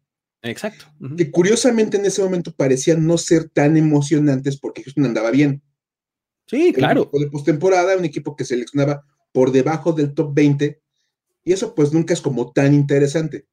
Exacto. 0.42 0.86
Que 1.16 1.30
curiosamente 1.30 1.96
en 1.96 2.04
ese 2.04 2.22
momento 2.22 2.52
parecían 2.52 3.06
no 3.06 3.18
ser 3.18 3.48
tan 3.48 3.76
emocionantes 3.76 4.58
porque 4.58 4.82
Houston 4.82 5.06
andaba 5.06 5.30
bien. 5.30 5.62
Sí, 6.46 6.72
claro. 6.72 7.00
Un 7.00 7.06
equipo 7.06 7.18
de 7.20 7.30
postemporada, 7.30 7.96
un 7.96 8.04
equipo 8.04 8.36
que 8.36 8.44
seleccionaba 8.44 9.04
por 9.32 9.50
debajo 9.50 9.92
del 9.92 10.14
top 10.14 10.32
20, 10.32 10.80
y 11.44 11.52
eso 11.52 11.74
pues 11.74 11.92
nunca 11.92 12.14
es 12.14 12.20
como 12.20 12.52
tan 12.52 12.72
interesante. 12.72 13.48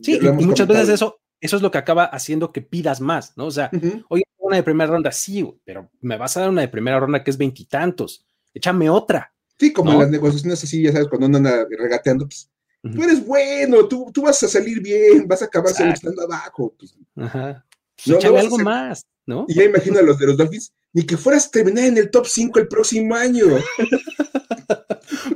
Sí, 0.00 0.18
y 0.20 0.44
muchas 0.44 0.68
veces 0.68 0.90
eso, 0.90 1.20
eso 1.40 1.56
es 1.56 1.62
lo 1.62 1.70
que 1.70 1.78
acaba 1.78 2.04
haciendo 2.04 2.52
que 2.52 2.62
pidas 2.62 3.00
más, 3.00 3.36
¿no? 3.36 3.46
O 3.46 3.50
sea, 3.50 3.70
oye, 4.08 4.22
una 4.38 4.56
de 4.56 4.62
primera 4.62 4.90
ronda, 4.90 5.10
sí, 5.10 5.44
pero 5.64 5.90
me 6.00 6.18
vas 6.18 6.36
a 6.36 6.40
dar 6.40 6.50
una 6.50 6.60
de 6.60 6.68
primera 6.68 7.00
ronda 7.00 7.24
que 7.24 7.30
es 7.30 7.38
veintitantos, 7.38 8.24
échame 8.52 8.90
otra. 8.90 9.34
Sí, 9.58 9.72
como 9.72 9.92
en 9.92 9.98
las 9.98 10.10
negociaciones 10.10 10.62
así, 10.62 10.82
ya 10.82 10.92
sabes, 10.92 11.08
cuando 11.08 11.26
andan 11.26 11.66
regateando, 11.70 12.26
pues, 12.26 12.51
tú 12.82 13.02
eres 13.02 13.24
bueno, 13.24 13.86
tú, 13.86 14.10
tú, 14.12 14.22
vas 14.22 14.42
a 14.42 14.48
salir 14.48 14.80
bien, 14.80 15.26
vas 15.26 15.42
a 15.42 15.46
acabar 15.46 15.72
seleccionando 15.72 16.22
abajo. 16.22 16.74
Pues. 16.78 16.96
Ajá. 17.16 17.64
Pues 18.04 18.24
no, 18.24 18.36
algo 18.36 18.58
más, 18.58 19.06
¿no? 19.26 19.46
Y 19.48 19.54
ya 19.54 19.64
imagino 19.64 19.98
a 19.98 20.02
los 20.02 20.18
de 20.18 20.26
los 20.26 20.36
Dolphins, 20.36 20.72
ni 20.92 21.04
que 21.04 21.16
fueras 21.16 21.46
a 21.46 21.50
terminar 21.50 21.84
en 21.84 21.98
el 21.98 22.10
top 22.10 22.26
5 22.26 22.58
el 22.58 22.68
próximo 22.68 23.14
año. 23.14 23.44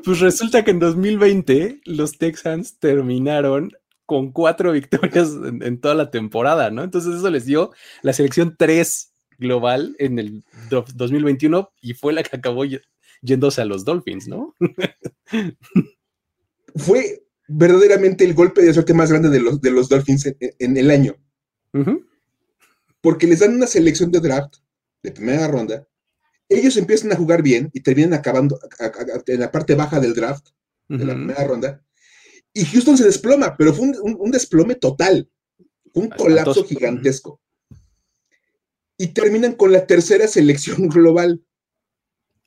Pues 0.04 0.20
resulta 0.20 0.64
que 0.64 0.70
en 0.70 0.78
2020 0.78 1.80
los 1.84 2.16
Texans 2.16 2.78
terminaron 2.78 3.72
con 4.04 4.30
cuatro 4.30 4.72
victorias 4.72 5.30
en, 5.42 5.80
toda 5.80 5.94
la 5.94 6.10
temporada, 6.10 6.70
¿no? 6.70 6.84
Entonces 6.84 7.16
eso 7.16 7.28
les 7.28 7.44
dio 7.44 7.72
la 8.02 8.12
selección 8.12 8.54
3 8.56 9.12
global 9.38 9.96
en 9.98 10.18
el 10.18 10.44
2021 10.70 11.72
y 11.80 11.94
fue 11.94 12.12
la 12.12 12.22
que 12.22 12.36
acabó 12.36 12.64
yéndose 13.20 13.60
a 13.60 13.64
los 13.64 13.84
Dolphins, 13.84 14.28
¿no? 14.28 14.54
fue 16.76 17.25
verdaderamente 17.48 18.24
el 18.24 18.34
golpe 18.34 18.62
de 18.62 18.74
suerte 18.74 18.94
más 18.94 19.10
grande 19.10 19.30
de 19.30 19.40
los, 19.40 19.60
de 19.60 19.70
los 19.70 19.88
Dolphins 19.88 20.34
en, 20.38 20.76
el 20.76 20.90
año. 20.90 21.16
Porque 23.00 23.26
les 23.26 23.40
dan 23.40 23.54
una 23.54 23.66
selección 23.66 24.10
de 24.10 24.20
draft 24.20 24.56
de 25.02 25.12
primera 25.12 25.46
ronda 25.46 25.86
ellos 26.48 26.76
empiezan 26.76 27.12
a 27.12 27.16
jugar 27.16 27.42
bien 27.42 27.70
y 27.72 27.80
terminan 27.80 28.14
acabando 28.14 28.58
en 29.26 29.40
la 29.40 29.50
parte 29.50 29.74
baja 29.74 30.00
del 30.00 30.14
draft, 30.14 30.48
de 30.88 31.04
la 31.04 31.14
primera 31.14 31.44
ronda, 31.44 31.82
y 32.52 32.64
Houston 32.64 32.96
se 32.96 33.04
desploma, 33.04 33.56
pero 33.56 33.74
fue 33.74 33.88
un, 34.00 34.30
desplome 34.30 34.76
total, 34.76 35.28
un 35.92 36.08
colapso 36.08 36.64
gigantesco. 36.64 37.40
Y 38.96 39.08
terminan 39.08 39.54
con 39.54 39.72
la 39.72 39.86
tercera 39.86 40.26
selección 40.26 40.88
global, 40.88 41.44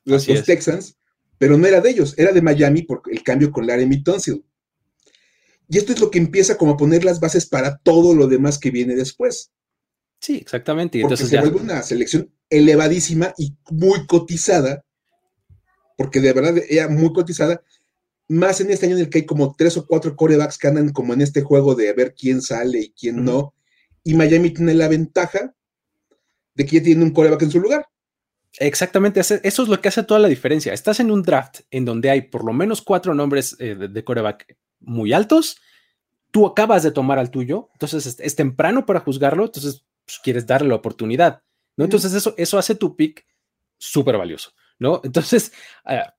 los, 0.06 0.26
Texans, 0.26 0.98
pero 1.38 1.58
no 1.58 1.68
era 1.68 1.82
de 1.82 1.92
ellos, 1.92 2.16
era 2.18 2.32
de 2.32 2.42
Miami 2.42 2.84
por 2.84 3.04
el 3.12 3.22
cambio 3.22 3.52
con 3.52 3.68
Laramie 3.68 4.02
Tonsil. 4.04 4.44
Y 5.70 5.78
esto 5.78 5.94
es 5.94 6.02
lo 6.02 6.10
que 6.12 6.18
empieza 6.18 6.58
como 6.58 6.74
a 6.74 6.78
poner 6.78 7.06
las 7.06 7.20
bases 7.20 7.46
para 7.46 7.78
todo 7.78 8.14
lo 8.14 8.28
demás 8.28 8.58
que 8.58 8.72
viene 8.72 8.96
después. 8.96 9.52
Sí, 10.20 10.36
exactamente. 10.36 10.98
Y 10.98 11.02
entonces 11.02 11.30
se 11.30 11.40
vuelve 11.40 11.62
una 11.62 11.82
selección 11.84 12.34
elevadísima 12.50 13.34
y 13.38 13.56
muy 13.70 14.06
cotizada, 14.08 14.84
porque 15.98 16.20
de 16.20 16.34
verdad 16.34 16.58
era 16.68 16.90
muy 16.90 17.14
cotizada, 17.14 17.62
más 18.28 18.62
en 18.62 18.72
este 18.72 18.88
año 18.88 18.96
en 18.96 19.02
el 19.02 19.10
que 19.10 19.20
hay 19.20 19.26
como 19.26 19.56
tres 19.58 19.78
o 19.78 19.86
cuatro 19.86 20.16
corebacks 20.16 20.58
que 20.58 20.68
andan 20.68 20.90
como 20.90 21.14
en 21.14 21.22
este 21.22 21.42
juego 21.42 21.76
de 21.76 21.94
ver 21.94 22.16
quién 22.16 22.42
sale 22.42 22.80
y 22.80 22.92
quién 22.92 23.24
no, 23.24 23.54
y 24.04 24.14
Miami 24.16 24.52
tiene 24.52 24.74
la 24.74 24.88
ventaja 24.88 25.56
de 26.56 26.66
que 26.66 26.78
ya 26.78 26.84
tiene 26.84 27.04
un 27.04 27.12
coreback 27.12 27.44
en 27.44 27.52
su 27.52 27.60
lugar. 27.60 27.88
Exactamente, 28.58 29.20
eso 29.20 29.40
es 29.44 29.58
lo 29.70 29.80
que 29.80 29.88
hace 29.88 30.04
toda 30.04 30.20
la 30.20 30.28
diferencia. 30.28 30.74
Estás 30.74 31.00
en 31.00 31.12
un 31.12 31.22
draft 31.22 31.62
en 31.70 31.86
donde 31.86 32.10
hay 32.10 32.24
por 32.24 32.44
lo 32.44 32.52
menos 32.52 32.82
cuatro 32.82 33.14
nombres 33.14 33.56
eh, 33.60 33.76
de, 33.76 34.04
coreback 34.04 34.58
muy 34.80 35.14
altos, 35.14 35.58
tú 36.32 36.46
acabas 36.46 36.84
de 36.84 36.92
tomar 36.92 37.20
al 37.20 37.32
tuyo, 37.32 37.70
entonces 37.74 38.18
es 38.20 38.36
temprano 38.36 38.86
para 38.86 39.00
juzgarlo, 39.00 39.46
entonces 39.46 39.86
pues, 40.06 40.20
quieres 40.24 40.46
darle 40.46 40.70
la 40.70 40.76
oportunidad, 40.76 41.42
¿no? 41.76 41.86
Entonces 41.86 42.14
eso, 42.14 42.34
eso 42.38 42.58
hace 42.58 42.76
tu 42.76 42.96
pick 42.96 43.26
súper 43.78 44.18
valioso, 44.18 44.52
¿no? 44.78 45.02
Entonces, 45.04 45.54
ah, 45.86 46.14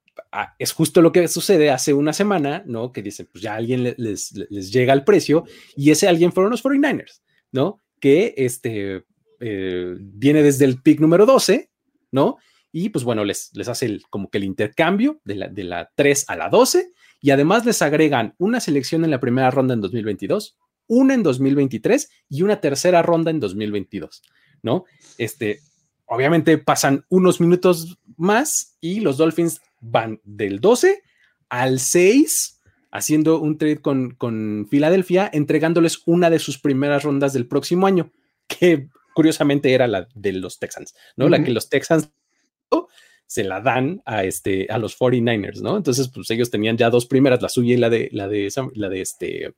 es 0.59 0.73
justo 0.73 1.02
lo 1.02 1.12
que 1.12 1.29
sucede 1.29 1.71
hace 1.71 1.93
una 1.93 2.12
semana, 2.12 2.62
¿no? 2.67 2.93
Que 2.93 3.02
dicen, 3.02 3.29
pues 3.31 3.43
ya 3.43 3.55
alguien 3.55 3.83
les, 3.97 4.33
les, 4.33 4.73
llega 4.73 4.93
al 4.93 5.05
precio 5.05 5.45
y 5.76 5.90
ese 5.90 6.09
alguien 6.09 6.33
fueron 6.33 6.50
los 6.50 6.62
49ers, 6.64 7.23
¿no? 7.52 7.83
Que 8.00 8.35
este, 8.37 9.05
eh, 9.40 9.97
viene 9.99 10.43
desde 10.43 10.64
el 10.64 10.83
pick 10.83 11.00
número 11.00 11.26
12, 11.26 11.71
¿no? 12.12 12.38
Y 12.73 12.90
pues 12.90 13.05
bueno, 13.05 13.25
les, 13.25 13.50
les 13.55 13.69
hace 13.69 14.00
como 14.11 14.31
que 14.31 14.38
el 14.38 14.45
intercambio 14.45 15.21
de 15.25 15.35
la, 15.35 15.49
de 15.49 15.64
la 15.64 15.90
3 15.95 16.26
a 16.29 16.37
la 16.37 16.49
12 16.49 16.93
y 17.21 17.31
además 17.31 17.65
les 17.67 17.83
agregan 17.83 18.35
una 18.39 18.61
selección 18.61 19.05
en 19.05 19.11
la 19.11 19.21
primera 19.21 19.50
ronda 19.50 19.75
en 19.75 19.81
2022, 19.81 20.57
una 20.87 21.15
en 21.15 21.23
2023 21.23 22.11
y 22.29 22.43
una 22.43 22.61
tercera 22.61 23.03
ronda 23.03 23.31
en 23.31 23.41
2022, 23.41 24.23
¿no? 24.62 24.85
Este, 25.19 25.61
obviamente 26.07 26.59
pasan 26.59 27.05
unos 27.09 27.41
minutos 27.41 27.99
más 28.17 28.77
y 28.81 29.00
los 29.00 29.17
Dolphins 29.17 29.61
van 29.81 30.21
del 30.25 30.61
12 30.61 31.03
al 31.49 31.79
6 31.79 32.61
haciendo 32.91 33.41
un 33.41 33.57
trade 33.57 33.81
con, 33.81 34.15
con 34.17 34.67
Filadelfia, 34.69 35.31
entregándoles 35.33 36.03
una 36.07 36.29
de 36.29 36.41
sus 36.41 36.59
primeras 36.59 37.05
rondas 37.05 37.33
del 37.33 37.47
próximo 37.47 37.87
año, 37.87 38.11
que 38.49 38.89
curiosamente 39.15 39.73
era 39.73 39.87
la 39.87 40.09
de 40.15 40.33
los 40.33 40.59
Texans, 40.59 40.95
¿no? 41.17 41.29
La 41.29 41.43
que 41.43 41.53
los 41.53 41.69
Texans 41.69 42.11
se 43.30 43.44
la 43.44 43.60
dan 43.60 44.02
a, 44.06 44.25
este, 44.25 44.66
a 44.68 44.76
los 44.76 44.99
49ers, 44.99 45.60
¿no? 45.60 45.76
Entonces, 45.76 46.08
pues 46.08 46.28
ellos 46.32 46.50
tenían 46.50 46.76
ya 46.76 46.90
dos 46.90 47.06
primeras, 47.06 47.40
la 47.40 47.49
suya 47.49 47.75
y 47.75 47.76
la 47.76 47.88
de, 47.88 48.08
la 48.10 48.26
de, 48.26 48.52
la 48.75 48.88
de 48.88 49.00
este, 49.00 49.54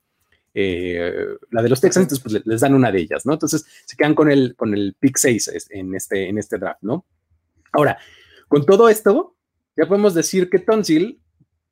eh, 0.53 1.11
la 1.49 1.63
de 1.63 1.69
los 1.69 1.81
Texans, 1.81 2.19
pues 2.19 2.45
les 2.45 2.61
dan 2.61 2.75
una 2.75 2.91
de 2.91 2.99
ellas, 2.99 3.25
¿no? 3.25 3.33
Entonces 3.33 3.65
se 3.83 3.97
quedan 3.97 4.13
con 4.13 4.29
el, 4.29 4.55
con 4.55 4.75
el 4.75 4.95
pick 4.99 5.17
6 5.17 5.69
en 5.71 5.95
este, 5.95 6.29
en 6.29 6.37
este 6.37 6.59
draft, 6.59 6.83
¿no? 6.83 7.07
Ahora, 7.71 7.97
con 8.47 8.63
todo 8.63 8.89
esto, 8.89 9.37
ya 9.75 9.87
podemos 9.87 10.13
decir 10.13 10.51
que 10.51 10.59
Tonsil 10.59 11.19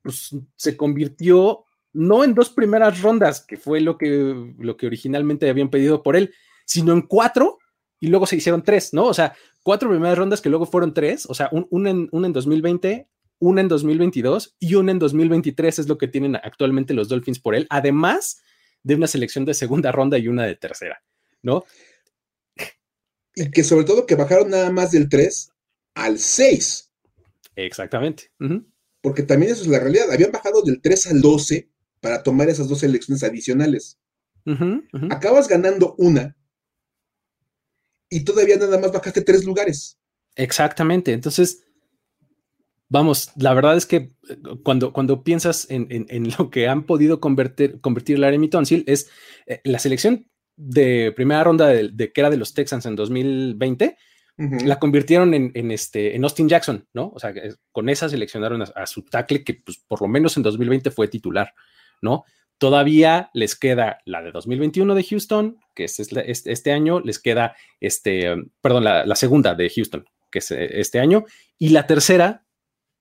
pues, 0.02 0.34
se 0.56 0.76
convirtió 0.76 1.66
no 1.92 2.24
en 2.24 2.34
dos 2.34 2.50
primeras 2.50 3.00
rondas, 3.00 3.46
que 3.46 3.56
fue 3.56 3.80
lo 3.80 3.96
que, 3.96 4.52
lo 4.58 4.76
que 4.76 4.88
originalmente 4.88 5.48
habían 5.48 5.70
pedido 5.70 6.02
por 6.02 6.16
él, 6.16 6.34
sino 6.64 6.94
en 6.94 7.02
cuatro 7.02 7.58
y 8.00 8.08
luego 8.08 8.26
se 8.26 8.34
hicieron 8.34 8.64
tres, 8.64 8.92
¿no? 8.92 9.04
O 9.04 9.14
sea, 9.14 9.36
cuatro 9.62 9.88
primeras 9.88 10.18
rondas 10.18 10.40
que 10.40 10.48
luego 10.48 10.66
fueron 10.66 10.94
tres, 10.94 11.26
o 11.26 11.34
sea, 11.34 11.48
un, 11.52 11.86
en, 11.86 12.08
una 12.12 12.26
en 12.26 12.32
2020, 12.32 13.08
una 13.38 13.60
en 13.60 13.68
2022 13.68 14.56
y 14.58 14.74
una 14.74 14.92
en 14.92 14.98
2023 14.98 15.80
es 15.80 15.88
lo 15.88 15.98
que 15.98 16.08
tienen 16.08 16.36
actualmente 16.36 16.94
los 16.94 17.08
Dolphins 17.08 17.40
por 17.40 17.54
él. 17.54 17.66
Además 17.70 18.42
de 18.82 18.94
una 18.94 19.06
selección 19.06 19.44
de 19.44 19.54
segunda 19.54 19.92
ronda 19.92 20.18
y 20.18 20.28
una 20.28 20.44
de 20.44 20.56
tercera, 20.56 21.02
¿no? 21.42 21.64
Y 23.34 23.50
que 23.50 23.64
sobre 23.64 23.84
todo 23.84 24.06
que 24.06 24.14
bajaron 24.14 24.50
nada 24.50 24.70
más 24.70 24.90
del 24.90 25.08
3 25.08 25.50
al 25.94 26.18
6. 26.18 26.92
Exactamente. 27.56 28.30
Porque 29.00 29.22
también 29.22 29.52
eso 29.52 29.62
es 29.62 29.68
la 29.68 29.78
realidad. 29.78 30.10
Habían 30.10 30.32
bajado 30.32 30.62
del 30.62 30.80
3 30.80 31.08
al 31.08 31.20
12 31.22 31.70
para 32.00 32.22
tomar 32.22 32.48
esas 32.48 32.68
dos 32.68 32.80
selecciones 32.80 33.22
adicionales. 33.22 33.98
Acabas 35.10 35.48
ganando 35.48 35.94
una 35.98 36.36
y 38.12 38.24
todavía 38.24 38.56
nada 38.56 38.78
más 38.78 38.92
bajaste 38.92 39.22
tres 39.22 39.44
lugares. 39.44 39.98
Exactamente. 40.36 41.12
Entonces, 41.12 41.64
vamos, 42.88 43.30
la 43.36 43.54
verdad 43.54 43.76
es 43.76 43.86
que 43.86 43.96
eh, 43.96 44.10
cuando, 44.62 44.92
cuando 44.92 45.24
piensas 45.24 45.66
en, 45.70 46.06
lo 46.38 46.50
que 46.50 46.68
han 46.68 46.84
podido 46.84 47.20
convertir, 47.20 47.80
convertir 47.80 48.18
Laramie 48.18 48.50
Tonsil, 48.50 48.84
es 48.86 49.08
eh, 49.46 49.60
la 49.64 49.78
selección 49.78 50.26
de 50.56 51.12
primera 51.16 51.42
ronda 51.42 51.68
de, 51.68 52.12
que 52.12 52.20
era 52.20 52.28
de 52.28 52.36
los 52.36 52.52
Texans 52.52 52.84
en 52.86 52.96
2020, 52.96 53.96
la 54.64 54.78
convirtieron 54.78 55.34
en, 55.34 55.70
este, 55.70 56.16
en 56.16 56.24
Austin 56.24 56.48
Jackson, 56.48 56.88
¿no? 56.94 57.12
O 57.14 57.18
sea, 57.20 57.32
con 57.70 57.88
esa 57.88 58.08
seleccionaron 58.08 58.62
a, 58.62 58.86
su 58.86 59.02
tackle 59.02 59.44
que 59.44 59.54
pues, 59.54 59.78
por 59.86 60.00
lo 60.00 60.08
menos 60.08 60.36
en 60.36 60.42
2020 60.42 60.90
fue 60.90 61.06
titular, 61.06 61.54
¿no? 62.00 62.24
Todavía 62.62 63.28
les 63.34 63.56
queda 63.56 63.98
la 64.04 64.22
de 64.22 64.30
2021 64.30 64.94
de 64.94 65.02
Houston, 65.02 65.58
que 65.74 65.82
es 65.82 65.98
este, 65.98 66.70
año, 66.70 67.00
les 67.00 67.18
queda, 67.18 67.56
este, 67.80 68.36
perdón, 68.60 68.84
la, 68.84 69.16
segunda 69.16 69.56
de 69.56 69.68
Houston, 69.68 70.04
que 70.30 70.38
es 70.38 70.52
eh, 70.52 70.78
este 70.78 71.00
año, 71.00 71.24
y 71.58 71.70
la 71.70 71.88
tercera, 71.88 72.46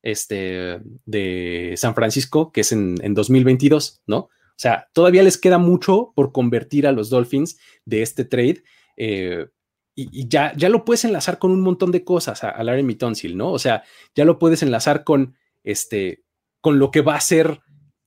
este, 0.02 0.80
de 1.06 1.76
San 1.78 1.94
Francisco, 1.94 2.52
que 2.52 2.62
es 2.62 2.72
en, 2.72 2.96
2022, 3.14 4.02
¿no? 4.08 4.18
O 4.18 4.30
sea, 4.56 4.90
todavía 4.94 5.22
les 5.22 5.38
queda 5.38 5.60
mucho 5.60 6.12
por 6.16 6.32
convertir 6.32 6.88
a 6.88 6.92
los 6.92 7.12
Dolphins 7.12 7.60
de 7.86 8.02
este 8.02 8.26
trade. 8.26 8.64
Eh, 8.98 9.46
y, 9.94 10.28
ya, 10.28 10.54
ya 10.58 10.70
lo 10.70 10.86
puedes 10.86 11.06
enlazar 11.06 11.38
con 11.38 11.52
un 11.52 11.62
montón 11.62 11.92
de 11.92 12.04
cosas 12.04 12.44
a, 12.44 12.50
a 12.50 12.64
Larry 12.64 12.98
¿no? 13.36 13.52
O 13.52 13.60
sea, 13.60 13.84
ya 14.16 14.26
lo 14.26 14.40
puedes 14.40 14.64
enlazar 14.64 15.04
con 15.04 15.36
este, 15.64 16.24
con 16.62 16.80
lo 16.80 16.90
que 16.90 17.02
va 17.02 17.14
a 17.14 17.22
ser 17.22 17.62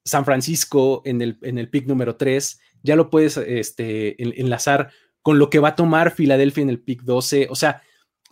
San 0.05 0.25
Francisco 0.25 1.03
en 1.05 1.23
el, 1.23 1.39
en 1.43 1.59
el 1.59 1.69
pick 1.69 1.87
número 1.87 2.17
3, 2.17 2.61
ya 2.83 2.97
lo 2.97 3.11
puedes 3.11 3.37
este, 3.37 4.23
enlazar 4.41 4.91
con 5.23 5.39
lo 5.39 5.49
que 5.49 5.59
va 5.59 5.69
a 5.69 5.77
tomar 5.77 6.11
Filadelfia 6.11 6.63
en 6.63 6.71
el 6.71 6.81
pick 6.81 7.03
12, 7.03 7.49
o 7.51 7.55
sea, 7.55 7.83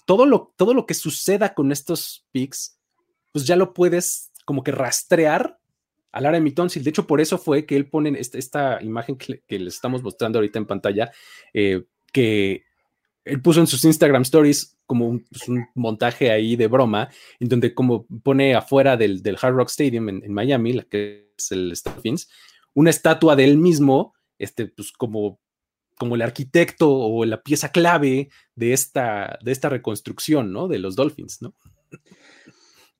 todo 0.05 0.27
lo, 0.27 0.53
todo 0.57 0.75
lo 0.75 0.85
que 0.85 0.95
suceda 0.95 1.55
con 1.55 1.73
estos 1.73 2.27
picks, 2.33 2.79
pues 3.33 3.47
ya 3.47 3.57
lo 3.57 3.73
puedes 3.73 4.31
como 4.45 4.63
que 4.63 4.73
rastrear 4.73 5.59
a 6.13 6.21
Larry 6.21 6.51
De 6.51 6.91
hecho, 6.91 7.07
por 7.07 7.21
eso 7.21 7.39
fue 7.39 7.65
que 7.65 7.75
él 7.75 7.89
pone 7.89 8.19
esta, 8.19 8.83
imagen 8.83 9.17
que, 9.17 9.41
les 9.49 9.75
estamos 9.75 10.03
mostrando 10.03 10.39
ahorita 10.39 10.59
en 10.59 10.67
pantalla, 10.67 11.11
eh, 11.55 11.85
que 12.13 12.65
él 13.25 13.41
puso 13.41 13.61
en 13.61 13.67
sus 13.67 13.85
Instagram 13.85 14.23
stories 14.23 14.77
como 14.85 15.19
pues, 15.31 15.49
un, 15.49 15.67
montaje 15.75 16.31
ahí 16.31 16.57
de 16.57 16.67
broma, 16.67 17.09
en 17.41 17.49
donde 17.49 17.75
como 17.75 18.07
pone 18.23 18.55
afuera 18.55 18.97
del, 18.97 19.23
Hard 19.41 19.55
Rock 19.55 19.71
Stadium 19.71 20.09
en, 20.11 20.33
Miami, 20.33 20.75
la 20.75 20.83
que 20.83 21.32
es 21.45 21.53
el 21.53 21.73
Dolphins, 21.85 22.29
una 22.75 22.91
estatua 22.91 23.37
de 23.37 23.45
él 23.45 23.59
mismo, 23.59 24.15
este, 24.39 24.67
pues 24.67 24.93
como, 24.93 25.41
como 25.97 26.15
el 26.15 26.23
arquitecto 26.23 26.91
o 26.91 27.25
la 27.25 27.43
pieza 27.43 27.71
clave 27.71 28.31
de 28.55 28.73
esta, 28.73 29.39
de 29.45 29.53
esta 29.53 29.69
reconstrucción, 29.69 30.53
¿no? 30.53 30.69
De 30.69 30.79
los 30.79 30.97
Dolphins, 30.97 31.43
¿no? 31.43 31.55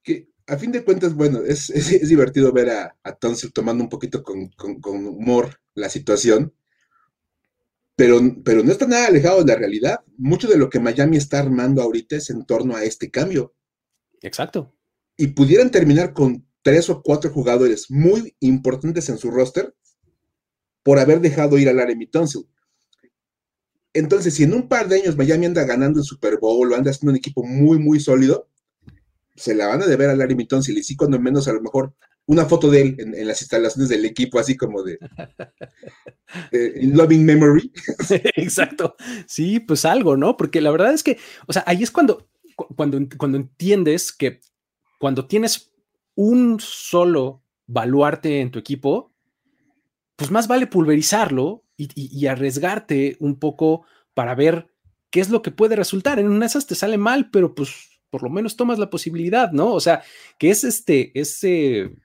Que 0.03 0.29
a 0.47 0.57
fin 0.57 0.73
de 0.73 0.85
cuentas, 0.85 1.15
bueno, 1.15 1.41
es, 1.41 1.69
divertido 2.09 2.53
ver 2.53 2.71
a, 2.71 2.97
a 3.03 3.19
tomando 3.53 3.85
un 3.85 3.91
poquito 3.91 4.23
con, 4.23 4.49
con 4.51 5.07
humor 5.07 5.61
la 5.75 5.89
situación 5.89 6.53
pero, 7.97 8.21
pero 8.45 8.63
no 8.63 8.73
está 8.73 8.87
nada 8.87 9.07
alejado 9.07 9.45
de 9.45 9.53
la 9.53 9.59
realidad. 9.59 10.01
Mucho 10.17 10.49
de 10.49 10.57
lo 10.57 10.71
que 10.71 10.81
Miami 10.81 11.17
está 11.17 11.39
armando 11.39 11.83
ahorita 11.83 12.17
es 12.17 12.31
en 12.31 12.45
torno 12.45 12.75
a 12.75 12.85
este 12.85 13.11
cambio. 13.11 13.55
Exacto. 14.23 14.75
Y 15.17 15.29
pudieran 15.29 15.71
terminar 15.71 16.13
con 16.13 16.47
tres 16.63 16.89
o 16.91 17.03
cuatro 17.03 17.31
jugadores 17.31 17.91
muy 17.91 18.35
importantes 18.41 19.09
en 19.09 19.19
su 19.19 19.31
roster 19.31 19.75
por 20.83 20.99
haber 20.99 21.21
dejado 21.21 21.59
ir 21.59 21.69
a 21.69 21.73
Larry 21.73 22.07
Tunsil. 22.07 22.49
Entonces, 23.93 24.35
si 24.35 24.45
en 24.45 24.55
un 24.55 24.69
par 24.69 24.89
de 24.89 24.97
años 24.97 25.17
Miami 25.17 25.47
anda 25.47 25.65
ganando 25.65 26.01
el 26.01 26.07
Super 26.07 26.39
Bowl 26.39 26.73
o 26.73 26.77
anda 26.77 26.91
haciendo 26.91 27.11
un 27.11 27.19
equipo 27.19 27.45
muy, 27.45 27.79
muy 27.79 28.01
sólido, 28.01 28.49
se 29.37 29.55
la 29.55 29.67
van 29.67 29.83
a 29.83 29.87
deber 29.87 30.09
a 30.09 30.17
Larry 30.17 30.47
Tunsil. 30.47 30.79
Y 30.79 30.83
sí, 30.83 30.97
cuando 30.97 31.21
menos 31.21 31.47
a 31.47 31.53
lo 31.53 31.61
mejor 31.61 31.95
una 32.27 32.47
foto 32.47 32.71
de 32.71 32.83
él 32.83 32.97
en, 32.99 33.27
las 33.27 33.43
instalaciones 33.43 33.89
del 33.89 34.05
equipo, 34.05 34.39
así 34.39 34.57
como 34.57 34.83
de 34.83 34.99
Loving 36.83 37.25
Memory. 37.25 37.73
Exacto. 38.37 38.97
Sí, 39.27 39.61
pues 39.61 39.85
algo, 39.85 40.17
¿no? 40.17 40.37
Porque 40.37 40.61
la 40.61 40.71
verdad 40.71 40.95
es 40.95 41.03
que, 41.03 41.19
o 41.47 41.53
sea, 41.53 41.65
ahí 41.67 41.83
es 41.83 41.91
cuando, 41.91 42.29
cuando, 42.77 42.99
cuando 43.19 43.37
entiendes 43.39 44.13
que 44.13 44.41
cuando 44.99 45.27
tienes 45.27 45.72
un 46.15 46.59
solo 46.61 47.43
baluarte 47.67 48.41
en 48.41 48.51
tu 48.51 48.59
equipo, 48.59 49.13
pues 50.17 50.31
más 50.31 50.49
vale 50.49 50.67
pulverizarlo 50.67 51.65
y, 51.77 52.27
arriesgarte 52.27 53.17
un 53.19 53.39
poco 53.39 53.85
para 54.15 54.35
ver 54.35 54.69
qué 55.11 55.21
es 55.21 55.31
lo 55.31 55.43
que 55.43 55.51
puede 55.51 55.75
resultar. 55.75 56.19
En 56.19 56.29
una 56.29 56.41
de 56.41 56.47
esas 56.47 56.67
te 56.67 56.75
sale 56.75 56.99
mal, 56.99 57.31
pero 57.31 57.55
pues 57.55 58.01
por 58.11 58.23
lo 58.23 58.31
menos 58.31 58.57
tomas 58.57 58.79
la 58.79 58.91
posibilidad, 58.91 59.51
¿no? 59.53 59.73
O 59.73 59.81
sea, 59.81 60.03
que 60.39 60.51
es 60.51 60.65
este, 60.65 61.19
ese 61.19 61.97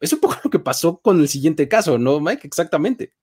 es 0.00 0.12
un 0.12 0.20
poco 0.20 0.36
lo 0.44 0.50
que 0.50 0.58
pasó 0.58 1.00
con 1.00 1.20
el 1.20 1.28
siguiente 1.28 1.68
caso, 1.68 1.98
¿no, 1.98 2.20
Mike? 2.20 2.46
Exactamente. 2.46 3.14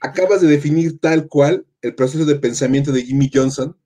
Acabas 0.00 0.40
de 0.40 0.48
definir 0.48 0.98
tal 0.98 1.28
cual 1.28 1.66
el 1.82 1.94
proceso 1.94 2.24
de 2.24 2.36
pensamiento 2.36 2.92
de 2.92 3.04
Jimmy 3.04 3.30
Johnson 3.32 3.76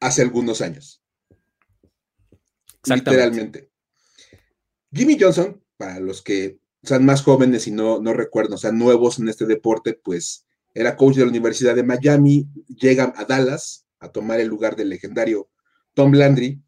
hace 0.00 0.22
algunos 0.22 0.60
años. 0.60 1.02
Literalmente. 2.86 3.69
Jimmy 4.92 5.16
Johnson, 5.18 5.62
para 5.76 6.00
los 6.00 6.22
que 6.22 6.58
sean 6.82 7.04
más 7.04 7.22
jóvenes 7.22 7.66
y 7.66 7.70
no, 7.70 8.00
no 8.00 8.12
recuerdan, 8.12 8.54
o 8.54 8.58
sea, 8.58 8.72
nuevos 8.72 9.18
en 9.18 9.28
este 9.28 9.46
deporte, 9.46 9.94
pues 9.94 10.46
era 10.74 10.96
coach 10.96 11.16
de 11.16 11.24
la 11.24 11.30
Universidad 11.30 11.74
de 11.74 11.82
Miami, 11.82 12.48
llega 12.68 13.12
a 13.16 13.24
Dallas 13.24 13.86
a 13.98 14.10
tomar 14.10 14.40
el 14.40 14.48
lugar 14.48 14.76
del 14.76 14.88
legendario 14.88 15.48
Tom 15.94 16.12
Landry, 16.12 16.62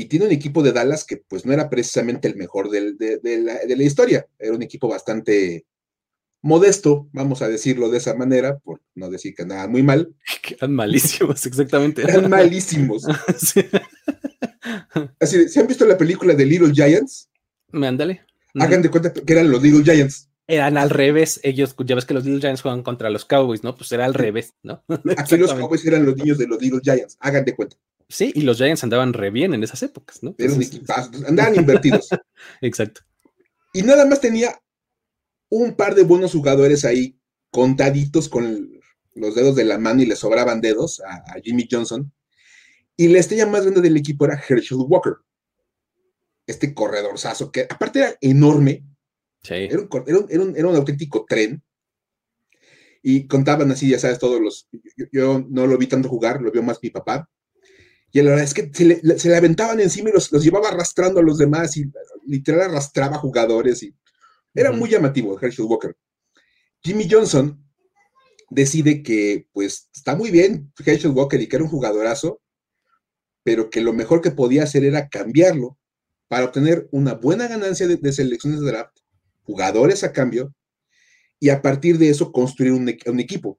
y 0.00 0.06
tiene 0.06 0.26
un 0.26 0.32
equipo 0.32 0.62
de 0.62 0.72
Dallas 0.72 1.04
que 1.04 1.18
pues 1.18 1.44
no 1.44 1.52
era 1.52 1.68
precisamente 1.68 2.26
el 2.28 2.36
mejor 2.36 2.70
de, 2.70 2.94
la, 3.22 3.82
historia, 3.82 4.26
era 4.38 4.54
un 4.54 4.62
equipo 4.62 4.88
bastante 4.88 5.66
modesto, 6.42 7.08
vamos 7.12 7.42
a 7.42 7.48
decirlo 7.48 7.90
de 7.90 7.98
esa 7.98 8.14
manera, 8.14 8.58
por 8.58 8.80
no 8.94 9.10
decir 9.10 9.34
que 9.34 9.44
nada 9.44 9.68
muy 9.68 9.82
mal. 9.82 10.14
eran 10.48 10.72
malísimos, 10.72 11.44
exactamente. 11.44 12.02
Eran 12.02 12.30
malísimos. 12.30 13.04
Así, 15.20 15.48
¿se 15.48 15.60
han 15.60 15.66
visto 15.66 15.86
la 15.86 15.98
película 15.98 16.34
de 16.34 16.46
Little 16.46 16.72
Giants? 16.72 17.30
Me 17.72 17.86
ándale. 17.86 18.24
Hagan 18.54 18.82
de 18.82 18.90
cuenta 18.90 19.12
que 19.12 19.32
eran 19.32 19.50
los 19.50 19.62
Little 19.62 19.84
Giants. 19.84 20.28
Eran 20.46 20.76
al 20.76 20.90
revés, 20.90 21.38
ellos, 21.44 21.76
ya 21.84 21.94
ves 21.94 22.04
que 22.04 22.14
los 22.14 22.24
Little 22.24 22.40
Giants 22.40 22.62
juegan 22.62 22.82
contra 22.82 23.08
los 23.08 23.24
Cowboys, 23.24 23.62
¿no? 23.62 23.76
Pues 23.76 23.92
era 23.92 24.04
al 24.04 24.14
revés, 24.14 24.54
¿no? 24.64 24.82
Aquí 25.16 25.36
los 25.38 25.54
Cowboys 25.54 25.86
eran 25.86 26.04
los 26.04 26.16
niños 26.16 26.38
de 26.38 26.48
los 26.48 26.60
Little 26.60 26.80
Giants, 26.82 27.16
hagan 27.20 27.44
de 27.44 27.54
cuenta. 27.54 27.76
Sí, 28.08 28.32
y 28.34 28.40
los 28.40 28.56
Giants 28.56 28.82
andaban 28.82 29.12
re 29.12 29.30
bien 29.30 29.54
en 29.54 29.62
esas 29.62 29.80
épocas, 29.84 30.20
¿no? 30.22 30.34
andaban 31.28 31.54
invertidos. 31.54 32.08
Exacto. 32.60 33.02
Y 33.72 33.82
nada 33.82 34.04
más 34.04 34.20
tenía 34.20 34.60
un 35.48 35.74
par 35.74 35.94
de 35.94 36.02
buenos 36.02 36.32
jugadores 36.32 36.84
ahí, 36.84 37.16
contaditos 37.52 38.28
con 38.28 38.80
los 39.14 39.34
dedos 39.36 39.54
de 39.54 39.64
la 39.64 39.78
mano 39.78 40.02
y 40.02 40.06
le 40.06 40.16
sobraban 40.16 40.60
dedos 40.60 41.00
a, 41.00 41.40
Jimmy 41.42 41.68
Johnson. 41.70 42.12
Y 43.00 43.08
la 43.08 43.18
estrella 43.18 43.46
más 43.46 43.62
grande 43.62 43.80
del 43.80 43.96
equipo 43.96 44.26
era 44.26 44.38
Herschel 44.46 44.76
Walker. 44.86 45.14
Este 46.46 46.74
corredorzazo 46.74 47.50
que 47.50 47.62
aparte 47.62 48.00
era 48.00 48.14
enorme. 48.20 48.84
Sí. 49.42 49.54
Era, 49.54 49.80
un, 49.80 50.54
era 50.54 50.68
un 50.68 50.76
auténtico 50.76 51.24
tren 51.26 51.62
y 53.02 53.26
contaban 53.26 53.70
así, 53.70 53.88
ya 53.88 53.98
sabes, 53.98 54.18
todos 54.18 54.38
los. 54.38 54.68
Yo, 55.12 55.42
no 55.48 55.66
lo 55.66 55.78
vi 55.78 55.86
tanto 55.86 56.10
jugar, 56.10 56.42
lo 56.42 56.52
vio 56.52 56.62
más 56.62 56.78
mi 56.82 56.90
papá. 56.90 57.26
Y 58.12 58.20
la 58.20 58.32
verdad 58.32 58.44
es 58.44 58.52
que 58.52 58.70
se 58.70 58.84
le, 58.84 59.34
aventaban 59.34 59.80
encima 59.80 60.10
y 60.10 60.12
los, 60.12 60.30
llevaba 60.30 60.68
arrastrando 60.68 61.20
a 61.20 61.22
los 61.22 61.38
demás 61.38 61.78
y 61.78 61.90
literal 62.26 62.68
arrastraba 62.68 63.16
jugadores. 63.16 63.82
y 63.82 63.94
Era 64.52 64.72
muy 64.72 64.90
llamativo 64.90 65.40
Herschel 65.40 65.64
Walker. 65.64 65.96
Jimmy 66.82 67.08
Johnson 67.10 67.66
decide 68.50 69.02
que, 69.02 69.48
pues, 69.54 69.88
está 69.94 70.14
muy 70.14 70.30
bien 70.30 70.70
Herschel 70.84 71.12
Walker 71.12 71.40
y 71.40 71.48
que 71.48 71.56
era 71.56 71.64
un 71.64 71.70
jugadorazo, 71.70 72.42
pero 73.42 73.70
que 73.70 73.80
lo 73.80 73.92
mejor 73.92 74.20
que 74.20 74.30
podía 74.30 74.64
hacer 74.64 74.84
era 74.84 75.08
cambiarlo 75.08 75.78
para 76.28 76.44
obtener 76.44 76.88
una 76.92 77.14
buena 77.14 77.48
ganancia 77.48 77.86
de, 77.86 78.12
selecciones 78.12 78.60
de 78.60 78.66
draft, 78.66 78.96
jugadores 79.42 80.04
a 80.04 80.12
cambio, 80.12 80.54
y 81.38 81.48
a 81.48 81.62
partir 81.62 81.98
de 81.98 82.10
eso 82.10 82.32
construir 82.32 82.72
un 82.72 83.20
equipo. 83.20 83.58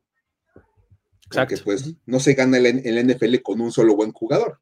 Porque 1.29 1.57
pues 1.57 1.95
no 2.05 2.19
se 2.19 2.33
gana 2.33 2.57
el, 2.57 2.65
el 2.65 3.07
NFL 3.07 3.37
con 3.41 3.61
un 3.61 3.71
solo 3.71 3.95
buen 3.95 4.11
jugador. 4.11 4.59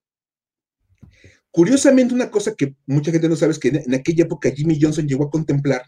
Curiosamente, 1.52 2.14
una 2.14 2.30
cosa 2.30 2.54
que 2.56 2.76
mucha 2.86 3.12
gente 3.12 3.28
no 3.28 3.36
sabe 3.36 3.54
es 3.54 3.60
que 3.60 3.70
en, 3.70 3.94
aquella 3.94 4.24
época 4.24 4.52
Jimmy 4.52 4.78
Johnson 4.80 5.08
llegó 5.08 5.26
a 5.26 5.32
contemplar 5.32 5.84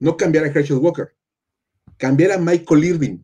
no 0.00 0.16
cambiar 0.16 0.44
a 0.44 0.48
Herschel 0.48 0.78
Walker, 0.78 1.14
cambiar 1.96 2.32
a 2.32 2.38
Michael 2.38 2.84
Irving. 2.84 3.18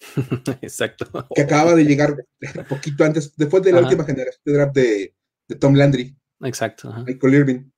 Exacto. 0.62 1.06
Que 1.34 1.42
acababa 1.42 1.74
de 1.74 1.84
llegar 1.84 2.12
un 2.12 2.64
poquito 2.68 3.04
antes, 3.04 3.34
después 3.36 3.62
de 3.62 3.72
la 3.72 3.80
última 3.80 4.04
generación 4.04 4.42
de 4.44 4.52
draft 4.52 4.74
de, 4.74 5.14
Tom 5.58 5.74
Landry. 5.74 6.16
Exacto. 6.42 6.92
Michael 7.06 7.34
Irving. 7.34 7.70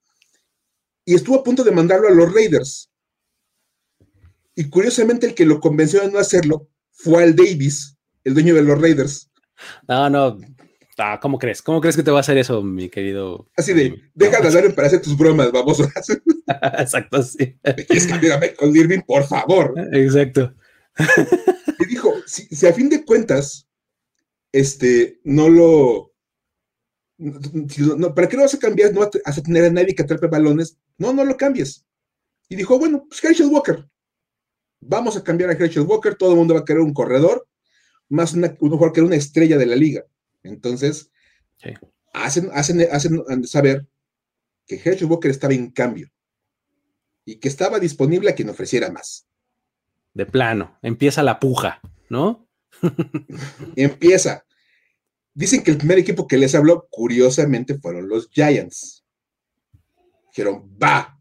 Y 1.04 1.14
estuvo 1.14 1.36
a 1.36 1.44
punto 1.44 1.64
de 1.64 1.70
mandarlo 1.70 2.08
a 2.08 2.12
los 2.12 2.32
Raiders. 2.32 2.90
Y 4.54 4.68
curiosamente, 4.68 5.26
el 5.26 5.34
que 5.34 5.46
lo 5.46 5.60
convenció 5.60 6.00
de 6.00 6.10
no 6.10 6.18
hacerlo 6.18 6.68
fue 6.90 7.22
al 7.22 7.34
Davis, 7.34 7.96
el 8.24 8.34
dueño 8.34 8.54
de 8.54 8.62
los 8.62 8.80
Raiders. 8.80 9.30
No, 9.88 10.10
no. 10.10 10.38
Ah, 10.98 11.18
¿Cómo 11.20 11.38
crees? 11.38 11.62
¿Cómo 11.62 11.80
crees 11.80 11.96
que 11.96 12.02
te 12.02 12.10
va 12.10 12.18
a 12.18 12.20
hacer 12.20 12.36
eso, 12.36 12.62
mi 12.62 12.90
querido? 12.90 13.48
Así 13.56 13.72
de, 13.72 13.98
deja 14.14 14.40
de 14.40 14.48
hablar 14.48 14.74
para 14.74 14.88
hacer 14.88 15.00
tus 15.00 15.16
bromas, 15.16 15.50
vamos. 15.50 15.80
Exacto, 16.78 17.22
sí. 17.22 17.58
¿Quieres 17.62 18.06
cambiar 18.06 18.36
a 18.36 18.40
Michael 18.40 18.76
Irving, 18.76 19.00
por 19.06 19.24
favor? 19.24 19.74
Exacto. 19.92 20.52
Y 21.78 21.86
dijo, 21.86 22.12
si, 22.26 22.66
a 22.66 22.72
fin 22.72 22.88
de 22.88 23.04
cuentas, 23.04 23.68
este, 24.52 25.20
no 25.24 25.48
lo... 25.48 26.12
No, 27.18 28.14
¿Para 28.14 28.28
qué 28.28 28.36
lo 28.36 28.42
vas 28.42 28.54
a 28.54 28.58
cambiar? 28.58 28.94
No 28.94 29.00
vas 29.00 29.38
a 29.38 29.42
tener 29.42 29.64
a 29.64 29.70
nadie 29.70 29.94
que 29.94 30.02
atrape 30.02 30.26
balones. 30.26 30.78
No, 30.96 31.12
no 31.12 31.24
lo 31.24 31.36
cambies. 31.36 31.84
Y 32.48 32.56
dijo, 32.56 32.78
bueno, 32.78 33.06
pues 33.08 33.22
Herschel 33.22 33.48
Walker. 33.48 33.86
Vamos 34.80 35.16
a 35.16 35.22
cambiar 35.22 35.50
a 35.50 35.52
Herschel 35.52 35.82
Walker, 35.82 36.14
todo 36.14 36.30
el 36.30 36.36
mundo 36.36 36.54
va 36.54 36.60
a 36.60 36.64
querer 36.64 36.80
un 36.80 36.94
corredor, 36.94 37.46
más 38.08 38.32
una, 38.32 38.56
un 38.60 38.70
jugador 38.70 38.92
que 38.92 39.00
era 39.00 39.06
una 39.06 39.16
estrella 39.16 39.58
de 39.58 39.66
la 39.66 39.76
liga. 39.76 40.04
Entonces, 40.42 41.10
hacen, 42.14 42.50
hacen, 42.54 42.88
hacen 42.90 43.46
saber 43.46 43.86
que 44.66 44.76
Herschel 44.76 45.08
Walker 45.08 45.30
estaba 45.30 45.52
en 45.52 45.70
cambio 45.70 46.10
y 47.24 47.36
que 47.36 47.48
estaba 47.48 47.78
disponible 47.78 48.30
a 48.30 48.34
quien 48.34 48.48
ofreciera 48.48 48.90
más. 48.90 49.26
De 50.14 50.26
plano, 50.26 50.78
empieza 50.82 51.22
la 51.22 51.38
puja, 51.38 51.80
¿no? 52.08 52.48
empieza. 53.76 54.44
Dicen 55.34 55.62
que 55.62 55.70
el 55.70 55.78
primer 55.78 55.98
equipo 55.98 56.26
que 56.26 56.36
les 56.36 56.54
habló, 56.54 56.88
curiosamente, 56.90 57.78
fueron 57.78 58.08
los 58.08 58.28
Giants. 58.30 59.04
Dijeron, 60.30 60.76
va. 60.82 61.16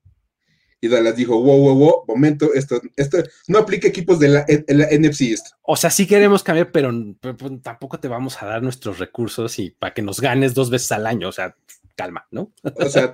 Y 0.82 0.88
Dallas 0.88 1.16
dijo, 1.16 1.42
wow, 1.42 1.60
wow, 1.60 1.76
wow, 1.76 2.06
momento, 2.08 2.54
esto, 2.54 2.82
esto 2.96 3.18
no 3.48 3.60
aplica 3.60 3.88
equipos 3.88 4.18
de 4.18 4.30
la, 4.30 4.46
NFC 4.48 5.36
O 5.62 5.76
sea, 5.76 5.90
sí 5.90 6.08
queremos 6.08 6.42
cambiar, 6.42 6.72
pero, 6.72 6.92
pero, 7.20 7.38
tampoco 7.60 8.00
te 8.00 8.08
vamos 8.08 8.42
a 8.42 8.46
dar 8.46 8.64
nuestros 8.64 8.98
recursos 8.98 9.60
y 9.60 9.72
para 9.72 9.94
que 9.94 10.02
nos 10.02 10.22
ganes 10.22 10.54
dos 10.54 10.70
veces 10.70 10.94
al 10.94 11.06
año. 11.06 11.28
O 11.28 11.34
sea, 11.34 11.54
calma, 11.96 12.26
¿no? 12.32 12.54
O 12.64 12.90
sea, 12.90 13.12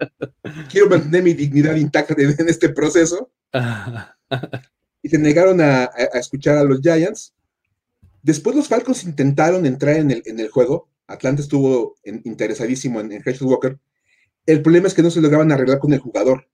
quiero 0.69 0.89
mantener 0.89 1.23
mi 1.23 1.33
dignidad 1.33 1.75
intacta 1.75 2.13
en 2.17 2.49
este 2.49 2.69
proceso. 2.69 3.31
y 5.05 5.09
se 5.09 5.19
negaron 5.19 5.61
a, 5.61 5.83
escuchar 6.15 6.57
a 6.57 6.63
los 6.63 6.81
Giants. 6.81 7.35
Después 8.23 8.55
los 8.55 8.67
Falcons 8.67 9.03
intentaron 9.03 9.67
entrar 9.67 9.97
en 9.97 10.09
el, 10.09 10.23
en 10.25 10.39
el 10.39 10.49
juego. 10.49 10.89
Atlanta 11.05 11.43
estuvo 11.43 11.95
interesadísimo 12.23 12.99
en, 12.99 13.11
en 13.11 13.23
Walker. 13.41 13.77
El 14.47 14.63
problema 14.63 14.87
es 14.87 14.95
que 14.95 15.03
no 15.03 15.11
se 15.11 15.21
lograban 15.21 15.51
arreglar 15.51 15.77
con 15.77 15.93
el 15.93 15.99
jugador 15.99 16.49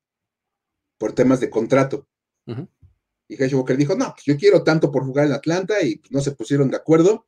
por 0.98 1.14
temas 1.14 1.40
de 1.40 1.50
contrato. 1.50 2.10
Y 2.46 3.36
Herschel 3.36 3.56
Walker 3.56 3.78
dijo, 3.78 3.96
no, 3.96 4.12
pues 4.12 4.26
yo 4.26 4.36
quiero 4.36 4.66
tanto 4.66 4.92
por 4.92 5.06
jugar 5.06 5.28
en 5.28 5.32
Atlanta 5.32 5.82
y 5.82 6.02
no 6.10 6.20
se 6.20 6.32
pusieron 6.32 6.70
de 6.70 6.76
acuerdo. 6.76 7.28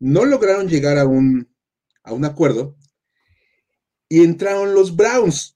No 0.00 0.24
lograron 0.24 0.66
llegar 0.66 0.98
a 0.98 1.06
un, 1.06 1.48
a 2.02 2.12
un 2.12 2.24
acuerdo 2.24 2.76
y 4.08 4.24
entraron 4.24 4.74
los 4.74 4.96
Browns. 4.96 5.53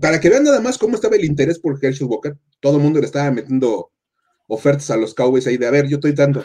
Para 0.00 0.20
que 0.20 0.28
vean 0.28 0.44
nada 0.44 0.60
más 0.60 0.78
cómo 0.78 0.94
estaba 0.94 1.16
el 1.16 1.24
interés 1.24 1.58
por 1.58 1.78
Herschel 1.82 2.06
Walker, 2.06 2.36
todo 2.60 2.76
el 2.76 2.82
mundo 2.82 3.00
le 3.00 3.06
estaba 3.06 3.30
metiendo 3.30 3.90
ofertas 4.46 4.90
a 4.90 4.96
los 4.96 5.14
Cowboys 5.14 5.46
ahí 5.46 5.56
de, 5.56 5.66
a 5.66 5.70
ver, 5.70 5.88
yo 5.88 5.96
estoy 5.96 6.12
dando. 6.12 6.44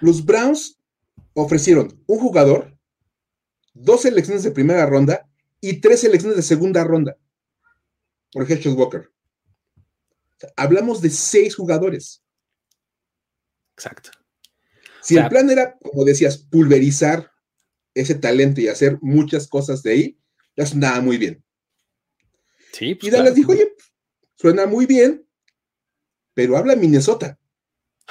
Los 0.00 0.24
Browns 0.24 0.78
ofrecieron 1.34 2.02
un 2.06 2.18
jugador, 2.18 2.76
dos 3.74 4.02
selecciones 4.02 4.42
de 4.42 4.52
primera 4.52 4.86
ronda 4.86 5.28
y 5.60 5.80
tres 5.80 6.00
selecciones 6.00 6.36
de 6.36 6.42
segunda 6.42 6.84
ronda 6.84 7.16
por 8.32 8.50
Herschel 8.50 8.74
Walker. 8.74 9.10
hablamos 10.56 11.00
de 11.00 11.10
seis 11.10 11.54
jugadores. 11.54 12.22
Exacto. 13.76 14.10
Si 15.02 15.16
el 15.16 15.28
plan 15.28 15.50
era, 15.50 15.76
como 15.78 16.04
decías, 16.04 16.38
pulverizar 16.38 17.30
ese 17.94 18.14
talento 18.14 18.60
y 18.60 18.68
hacer 18.68 18.98
muchas 19.02 19.48
cosas 19.48 19.82
de 19.82 19.90
ahí, 19.90 20.18
ya 20.56 20.66
sonaba 20.66 21.00
muy 21.00 21.18
bien. 21.18 21.42
Sí, 22.72 22.94
pues 22.94 23.08
y 23.08 23.10
Dallas 23.10 23.34
dijo, 23.34 23.52
oye, 23.52 23.74
suena 24.34 24.66
muy 24.66 24.86
bien, 24.86 25.26
pero 26.34 26.56
habla 26.56 26.74
Minnesota. 26.74 27.38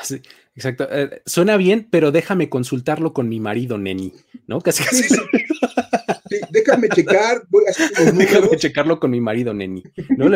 Sí, 0.02 0.21
exacto. 0.56 0.88
Eh, 0.89 1.21
suena 1.26 1.58
bien, 1.58 1.88
pero 1.91 2.12
déjame 2.12 2.50
consultarlo 2.50 3.13
con 3.13 3.28
mi 3.28 3.39
marido, 3.39 3.78
Neni, 3.78 4.13
¿no? 4.47 4.62
Casi, 4.62 4.84
casi. 4.84 5.04
Sí, 5.04 6.39
déjame 6.50 6.88
checar, 6.89 7.45
voy 7.50 7.65
a 7.67 7.71
hacer 7.71 7.91
Déjame 8.13 8.58
checarlo 8.58 9.00
con 9.00 9.12
mi 9.12 9.19
marido, 9.19 9.54
Neni. 9.54 9.84
¿No? 10.17 10.30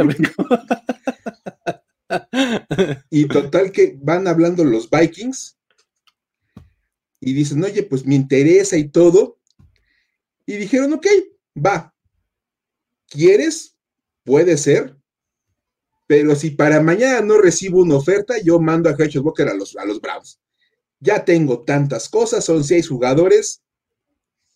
y 3.09 3.27
total 3.27 3.71
que 3.71 3.97
van 3.99 4.27
hablando 4.27 4.63
los 4.63 4.89
Vikings 4.89 5.57
y 7.19 7.33
dicen, 7.33 7.63
oye, 7.63 7.83
pues 7.83 8.05
me 8.05 8.15
interesa 8.15 8.77
y 8.77 8.89
todo. 8.89 9.39
Y 10.45 10.57
dijeron, 10.57 10.93
ok, 10.93 11.07
va. 11.57 11.93
¿Quieres? 13.07 13.74
Puede 14.25 14.57
ser. 14.57 14.97
Pero 16.07 16.35
si 16.35 16.51
para 16.51 16.81
mañana 16.81 17.21
no 17.21 17.38
recibo 17.38 17.81
una 17.81 17.95
oferta, 17.95 18.35
yo 18.43 18.59
mando 18.59 18.89
a 18.89 18.95
Herschel 18.97 19.21
Walker 19.21 19.47
a 19.47 19.53
los, 19.53 19.75
a 19.77 19.85
los 19.85 20.01
Browns. 20.01 20.39
Ya 20.99 21.23
tengo 21.23 21.63
tantas 21.63 22.09
cosas, 22.09 22.43
son 22.43 22.63
seis 22.63 22.89
jugadores. 22.89 23.63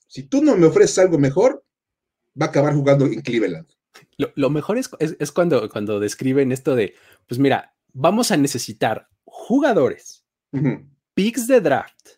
Si 0.08 0.24
tú 0.24 0.44
no 0.44 0.58
me 0.58 0.68
ofreces 0.68 1.00
algo 1.00 1.18
mejor, 1.18 1.64
va 2.40 2.48
a 2.48 2.50
acabar 2.50 2.74
jugando 2.74 3.06
en 3.06 3.22
Cleveland. 3.22 3.68
Lo, 4.36 4.50
mejor 4.50 4.78
es, 4.78 4.90
es, 5.00 5.32
cuando, 5.32 5.70
cuando 5.70 6.00
describen 6.00 6.52
esto 6.52 6.76
de, 6.76 6.94
pues 7.28 7.40
mira, 7.40 7.76
vamos 7.94 8.32
a 8.32 8.38
necesitar 8.38 9.08
jugadores, 9.24 10.26
picks 11.14 11.48
de 11.48 11.62
draft, 11.62 12.10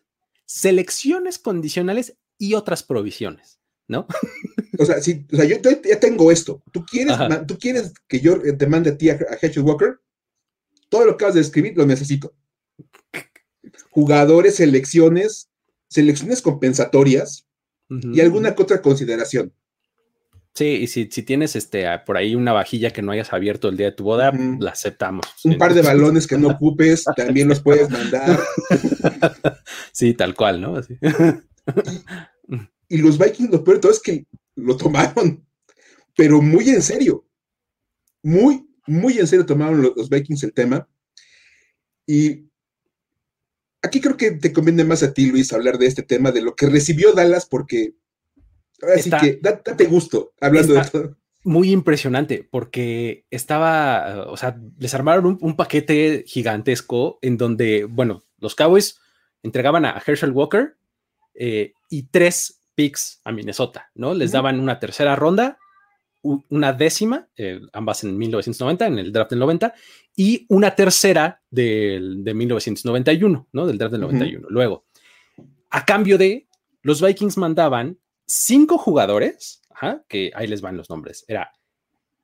selecciones 0.44 1.38
condicionales 1.38 2.18
y 2.38 2.54
otras 2.54 2.82
provisiones, 2.82 3.60
¿no? 3.88 4.06
O 4.78 4.84
sea, 4.84 5.00
si, 5.00 5.26
o 5.32 5.36
sea 5.36 5.44
yo 5.44 5.56
ya 5.84 6.00
tengo 6.00 6.30
esto. 6.30 6.62
¿Tú 6.72 6.84
quieres, 6.84 7.16
¿Tú 7.46 7.58
quieres 7.58 7.92
que 8.08 8.20
yo 8.20 8.40
te 8.56 8.66
mande 8.66 8.90
a 8.90 8.96
ti 8.96 9.10
a, 9.10 9.14
a 9.14 9.60
Walker? 9.60 10.00
Todo 10.88 11.04
lo 11.04 11.12
que 11.12 11.14
acabas 11.16 11.34
de 11.34 11.40
escribir 11.40 11.76
lo 11.76 11.86
necesito. 11.86 12.34
Jugadores, 13.90 14.56
selecciones, 14.56 15.50
selecciones 15.88 16.42
compensatorias 16.42 17.46
y 17.88 18.20
alguna 18.20 18.54
otra 18.56 18.80
consideración. 18.80 19.52
Sí, 20.54 20.66
y 20.66 20.86
si, 20.86 21.06
tienes 21.06 21.56
este 21.56 21.86
por 22.04 22.18
ahí 22.18 22.34
una 22.34 22.52
vajilla 22.52 22.90
que 22.90 23.00
no 23.00 23.12
hayas 23.12 23.32
abierto 23.32 23.70
el 23.70 23.78
día 23.78 23.86
de 23.86 23.96
tu 23.96 24.04
boda, 24.04 24.32
la 24.60 24.72
aceptamos. 24.72 25.24
Un 25.44 25.56
par 25.56 25.72
de 25.72 25.80
balones 25.80 26.26
que 26.26 26.36
no 26.36 26.48
ocupes, 26.50 27.04
también 27.16 27.48
los 27.48 27.60
puedes 27.60 27.88
mandar. 27.90 28.38
Sí, 29.92 30.14
tal 30.14 30.34
cual, 30.34 30.60
¿no? 30.60 30.80
Y, 32.88 32.98
los 32.98 33.18
Vikings, 33.18 33.50
lo 33.50 33.64
peor 33.64 33.76
de 33.76 33.80
todo 33.80 33.92
es 33.92 34.00
que 34.00 34.26
lo 34.54 34.76
tomaron, 34.76 35.46
pero 36.16 36.42
muy 36.42 36.68
en 36.70 36.82
serio. 36.82 37.26
Muy, 38.22 38.68
muy 38.86 39.18
en 39.18 39.26
serio 39.26 39.46
tomaron 39.46 39.82
los, 39.82 40.08
Vikings 40.08 40.44
el 40.44 40.52
tema. 40.52 40.88
Y 42.06 42.48
aquí 43.80 44.00
creo 44.00 44.16
que 44.16 44.32
te 44.32 44.52
conviene 44.52 44.84
más 44.84 45.02
a 45.02 45.12
ti, 45.12 45.26
Luis, 45.26 45.52
hablar 45.52 45.78
de 45.78 45.86
este 45.86 46.02
tema, 46.02 46.30
de 46.30 46.42
lo 46.42 46.54
que 46.54 46.66
recibió 46.66 47.12
Dallas, 47.12 47.46
porque 47.46 47.94
así 48.96 49.10
que 49.10 49.38
date 49.40 49.86
gusto 49.86 50.32
hablando 50.40 50.74
de 50.74 50.84
todo. 50.84 51.18
Muy 51.44 51.72
impresionante, 51.72 52.46
porque 52.48 53.26
estaba, 53.30 54.26
o 54.28 54.36
sea, 54.36 54.60
les 54.78 54.94
armaron 54.94 55.26
un, 55.26 55.38
un, 55.40 55.56
paquete 55.56 56.22
gigantesco 56.24 57.18
en 57.20 57.36
donde, 57.36 57.84
bueno, 57.84 58.22
los 58.38 58.54
Cowboys 58.54 59.00
entregaban 59.42 59.84
a 59.84 60.00
Herschel 60.04 60.30
Walker 60.30 60.76
eh, 61.34 61.72
y 61.88 62.04
tres 62.04 62.61
picks 62.74 63.20
a 63.24 63.32
Minnesota, 63.32 63.90
¿no? 63.94 64.14
Les 64.14 64.32
daban 64.32 64.60
una 64.60 64.78
tercera 64.78 65.16
ronda, 65.16 65.58
una 66.22 66.72
décima, 66.72 67.28
eh, 67.36 67.60
ambas 67.72 68.04
en 68.04 68.16
1990, 68.16 68.86
en 68.86 68.98
el 68.98 69.12
draft 69.12 69.30
del 69.30 69.40
90, 69.40 69.74
y 70.14 70.46
una 70.48 70.74
tercera 70.74 71.42
del, 71.50 72.22
de 72.22 72.34
1991, 72.34 73.48
¿no? 73.52 73.66
Del 73.66 73.78
draft 73.78 73.92
del 73.92 74.02
91. 74.02 74.48
Luego, 74.50 74.86
a 75.70 75.84
cambio 75.84 76.18
de, 76.18 76.48
los 76.82 77.00
Vikings 77.00 77.36
mandaban 77.38 77.98
cinco 78.26 78.78
jugadores, 78.78 79.62
que 80.08 80.30
ahí 80.34 80.46
les 80.46 80.60
van 80.60 80.76
los 80.76 80.88
nombres. 80.90 81.24
Era 81.26 81.50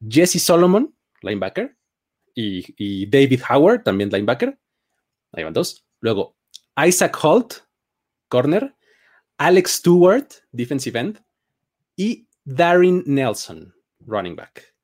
Jesse 0.06 0.40
Solomon, 0.40 0.94
linebacker, 1.22 1.76
y, 2.34 2.64
y 2.76 3.06
David 3.06 3.42
Howard, 3.50 3.82
también 3.82 4.10
linebacker. 4.10 4.58
Ahí 5.32 5.42
van 5.42 5.52
dos. 5.52 5.84
Luego, 6.00 6.36
Isaac 6.86 7.18
Holt, 7.20 7.54
corner, 8.28 8.76
Alex 9.38 9.70
Stewart, 9.76 10.28
defensive 10.52 10.98
end, 10.98 11.20
y 11.96 12.26
Darren 12.44 13.02
Nelson, 13.06 13.74
running 14.00 14.36
back. 14.36 14.74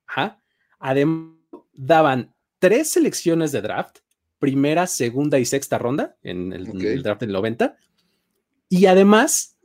Además, 0.78 1.34
daban 1.72 2.34
tres 2.58 2.92
selecciones 2.92 3.52
de 3.52 3.62
draft, 3.62 3.98
primera, 4.38 4.86
segunda 4.86 5.38
y 5.38 5.44
sexta 5.44 5.78
ronda 5.78 6.16
en 6.22 6.52
el, 6.52 7.02
draft 7.02 7.20
del 7.20 7.32
90, 7.32 7.76
y 8.68 8.86
además 8.86 9.56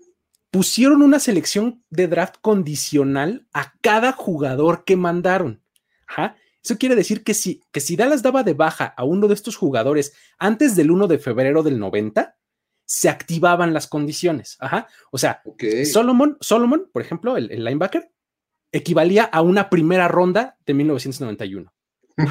pusieron 0.52 1.02
una 1.02 1.20
selección 1.20 1.84
de 1.90 2.08
draft 2.08 2.36
condicional 2.42 3.46
a 3.54 3.74
cada 3.82 4.12
jugador 4.12 4.84
que 4.86 4.96
mandaron. 4.96 5.62
Eso 6.64 6.78
quiere 6.78 6.96
decir 6.96 7.24
que 7.24 7.34
si, 7.34 7.62
que 7.72 7.80
si 7.80 7.96
Dallas 7.96 8.24
daba 8.24 8.44
de 8.44 8.54
baja 8.54 8.86
a 8.98 9.04
uno 9.04 9.28
de 9.28 9.34
estos 9.36 9.56
jugadores 9.56 10.14
antes 10.40 10.76
del 10.76 10.90
1 10.90 11.08
de 11.08 11.20
febrero 11.20 11.62
del 11.62 11.78
90, 11.78 12.39
se 12.90 13.08
activaban 13.08 13.72
las 13.72 13.86
condiciones. 13.86 14.58
Ajá. 14.60 14.88
O 15.12 15.20
sea, 15.20 15.44
Solomon, 15.86 16.38
Solomon, 16.42 16.90
por 16.92 17.04
ejemplo, 17.04 17.38
el, 17.38 17.48
linebacker, 17.48 18.12
equivalía 18.72 19.26
a 19.26 19.44
una 19.44 19.70
primera 19.70 20.08
ronda 20.08 20.58
de 20.66 20.74
1991. 20.74 21.72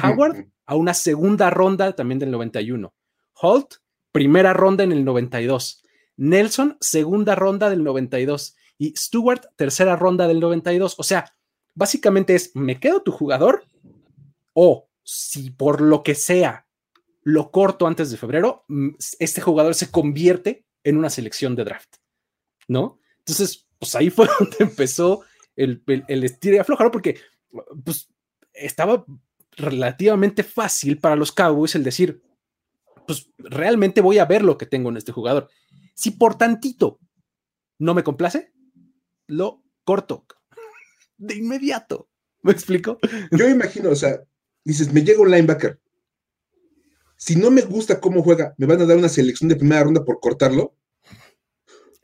Howard 0.03 0.47
a 0.65 0.75
una 0.75 0.93
segunda 0.93 1.49
ronda 1.49 1.93
también 1.93 2.19
del 2.19 2.31
91. 2.31 2.93
Holt, 3.35 3.75
primera 4.11 4.51
ronda 4.51 4.83
en 4.83 4.91
el 4.91 5.05
92. 5.05 5.81
Nelson, 6.17 6.75
segunda 6.81 7.35
ronda 7.35 7.69
del 7.69 7.81
92. 7.81 8.57
Y 8.77 8.93
Stewart, 8.97 9.45
tercera 9.55 9.95
ronda 9.95 10.27
del 10.27 10.41
92. 10.41 10.95
O 10.97 11.03
sea, 11.03 11.33
básicamente 11.73 12.35
es, 12.35 12.53
me 12.53 12.81
quedo 12.81 13.01
tu 13.01 13.13
jugador 13.13 13.63
o 14.51 14.89
si 15.03 15.51
por 15.51 15.79
lo 15.79 16.03
que 16.03 16.15
sea 16.15 16.67
lo 17.21 17.51
corto 17.51 17.87
antes 17.87 18.11
de 18.11 18.17
febrero, 18.17 18.65
mm, 18.67 18.89
este 19.19 19.41
jugador 19.41 19.75
se 19.75 19.91
convierte 19.91 20.65
en 20.83 20.97
una 20.97 21.09
selección 21.09 21.55
de 21.55 21.65
draft, 21.65 21.95
¿no? 22.67 22.99
Entonces, 23.19 23.67
pues 23.77 23.95
ahí 23.95 24.09
fue 24.09 24.27
donde 24.39 24.57
empezó 24.59 25.23
el, 25.55 25.83
el, 25.87 26.05
el 26.07 26.37
y 26.41 26.57
aflojar, 26.57 26.91
porque 26.91 27.19
pues 27.83 28.09
estaba 28.53 29.05
relativamente 29.57 30.43
fácil 30.43 30.99
para 30.99 31.15
los 31.15 31.31
Cowboys 31.31 31.75
el 31.75 31.83
decir, 31.83 32.21
pues 33.05 33.29
realmente 33.37 34.01
voy 34.01 34.19
a 34.19 34.25
ver 34.25 34.43
lo 34.43 34.57
que 34.57 34.65
tengo 34.65 34.89
en 34.89 34.97
este 34.97 35.11
jugador. 35.11 35.49
Si 35.95 36.11
por 36.11 36.37
tantito 36.37 36.99
no 37.79 37.93
me 37.93 38.03
complace, 38.03 38.53
lo 39.27 39.63
corto 39.83 40.25
de 41.17 41.35
inmediato. 41.35 42.09
¿Me 42.41 42.51
explico? 42.51 42.99
Yo 43.31 43.49
imagino, 43.49 43.89
o 43.89 43.95
sea, 43.95 44.23
dices, 44.63 44.93
me 44.93 45.03
llega 45.03 45.21
un 45.21 45.31
linebacker. 45.31 45.79
Si 47.19 47.35
no 47.35 47.51
me 47.51 47.61
gusta 47.63 47.99
cómo 47.99 48.23
juega, 48.23 48.55
¿me 48.57 48.65
van 48.65 48.79
a 48.79 48.85
dar 48.85 48.95
una 48.95 49.09
selección 49.09 49.49
de 49.49 49.57
primera 49.57 49.83
ronda 49.83 50.05
por 50.05 50.21
cortarlo? 50.21 50.73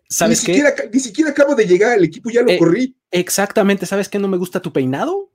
¿Sabes 0.10 0.42
ni 0.42 0.54
Siquiera, 0.54 0.76
ni 0.92 1.00
siquiera 1.00 1.32
acabo 1.32 1.56
de 1.56 1.66
llegar 1.66 1.94
al 1.94 2.04
equipo, 2.04 2.30
ya 2.30 2.42
lo 2.42 2.52
eh, 2.52 2.60
corrí. 2.60 2.98
Exactamente, 3.12 3.86
¿sabes 3.86 4.10
qué 4.10 4.20
no 4.20 4.28
me 4.28 4.36
gusta 4.36 4.62
tu 4.62 4.74
peinado? 4.74 5.32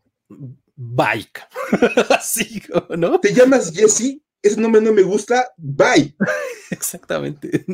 Bike. 0.76 1.40
Así, 2.10 2.62
¿no? 2.90 3.18
Te 3.20 3.32
llamas 3.32 3.72
Jesse, 3.72 4.20
ese 4.42 4.60
nombre 4.60 4.82
no 4.82 4.92
me 4.92 5.00
gusta, 5.00 5.46
bye. 5.56 6.14
Exactamente. 6.70 7.64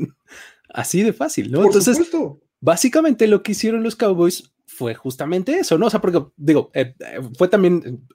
Así 0.69 1.03
de 1.03 1.12
fácil, 1.12 1.51
¿no? 1.51 1.59
Por 1.59 1.66
Entonces, 1.66 1.97
supuesto. 1.97 2.40
básicamente 2.61 3.27
lo 3.27 3.42
que 3.42 3.51
hicieron 3.51 3.83
los 3.83 3.97
Cowboys 3.97 4.53
fue 4.64 4.95
justamente 4.95 5.59
eso, 5.59 5.77
¿no? 5.77 5.87
O 5.87 5.90
sea, 5.90 6.01
porque, 6.01 6.25
digo, 6.37 6.71
eh, 6.73 6.95
fue 7.37 7.49
también 7.49 8.07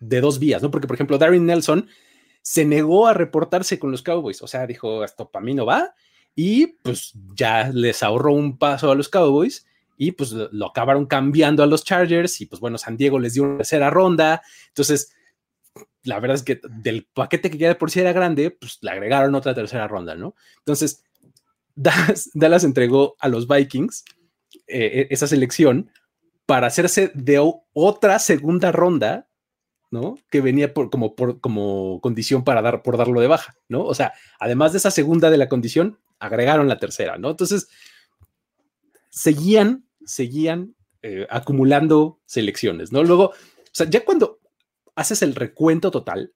de 0.00 0.20
dos 0.22 0.38
vías, 0.38 0.62
¿no? 0.62 0.70
Porque, 0.70 0.86
por 0.86 0.96
ejemplo, 0.96 1.18
Darren 1.18 1.44
Nelson 1.44 1.86
se 2.48 2.64
negó 2.64 3.06
a 3.06 3.12
reportarse 3.12 3.78
con 3.78 3.90
los 3.90 4.00
Cowboys, 4.00 4.40
o 4.40 4.46
sea, 4.46 4.66
dijo, 4.66 5.04
esto 5.04 5.30
para 5.30 5.44
mí 5.44 5.52
no 5.52 5.66
va, 5.66 5.94
y 6.34 6.68
pues 6.68 7.12
ya 7.34 7.68
les 7.68 8.02
ahorró 8.02 8.32
un 8.32 8.56
paso 8.56 8.90
a 8.90 8.94
los 8.94 9.10
Cowboys 9.10 9.66
y 9.98 10.12
pues 10.12 10.32
lo 10.32 10.68
acabaron 10.68 11.04
cambiando 11.04 11.62
a 11.62 11.66
los 11.66 11.84
Chargers 11.84 12.40
y 12.40 12.46
pues 12.46 12.58
bueno, 12.58 12.78
San 12.78 12.96
Diego 12.96 13.18
les 13.18 13.34
dio 13.34 13.42
una 13.42 13.58
tercera 13.58 13.90
ronda, 13.90 14.40
entonces 14.68 15.12
la 16.04 16.20
verdad 16.20 16.36
es 16.36 16.42
que 16.42 16.58
del 16.70 17.04
paquete 17.12 17.50
que 17.50 17.58
ya 17.58 17.68
de 17.68 17.74
por 17.74 17.90
sí 17.90 18.00
era 18.00 18.14
grande, 18.14 18.50
pues 18.50 18.78
le 18.80 18.92
agregaron 18.92 19.34
otra 19.34 19.54
tercera 19.54 19.86
ronda, 19.86 20.14
¿no? 20.14 20.34
Entonces, 20.60 21.04
Dallas, 21.74 22.64
entregó 22.64 23.14
a 23.18 23.28
los 23.28 23.46
Vikings 23.46 24.06
eh, 24.68 25.06
esa 25.10 25.26
selección 25.26 25.90
para 26.46 26.68
hacerse 26.68 27.12
de 27.14 27.40
otra 27.74 28.18
segunda 28.18 28.72
ronda 28.72 29.27
¿no? 29.90 30.18
Que 30.30 30.40
venía 30.40 30.74
por, 30.74 30.90
como, 30.90 31.14
por, 31.14 31.40
como 31.40 32.00
condición 32.00 32.44
para 32.44 32.62
dar, 32.62 32.82
por 32.82 32.96
darlo 32.96 33.20
de 33.20 33.26
baja, 33.26 33.56
¿no? 33.68 33.84
O 33.84 33.94
sea, 33.94 34.12
además 34.38 34.72
de 34.72 34.78
esa 34.78 34.90
segunda 34.90 35.30
de 35.30 35.38
la 35.38 35.48
condición, 35.48 35.98
agregaron 36.18 36.68
la 36.68 36.78
tercera, 36.78 37.18
¿no? 37.18 37.30
Entonces, 37.30 37.68
seguían, 39.10 39.86
seguían 40.04 40.74
eh, 41.02 41.26
acumulando 41.30 42.20
selecciones, 42.26 42.92
¿no? 42.92 43.02
Luego, 43.02 43.26
o 43.26 43.34
sea, 43.72 43.88
ya 43.88 44.04
cuando 44.04 44.40
haces 44.94 45.22
el 45.22 45.34
recuento 45.34 45.90
total, 45.90 46.34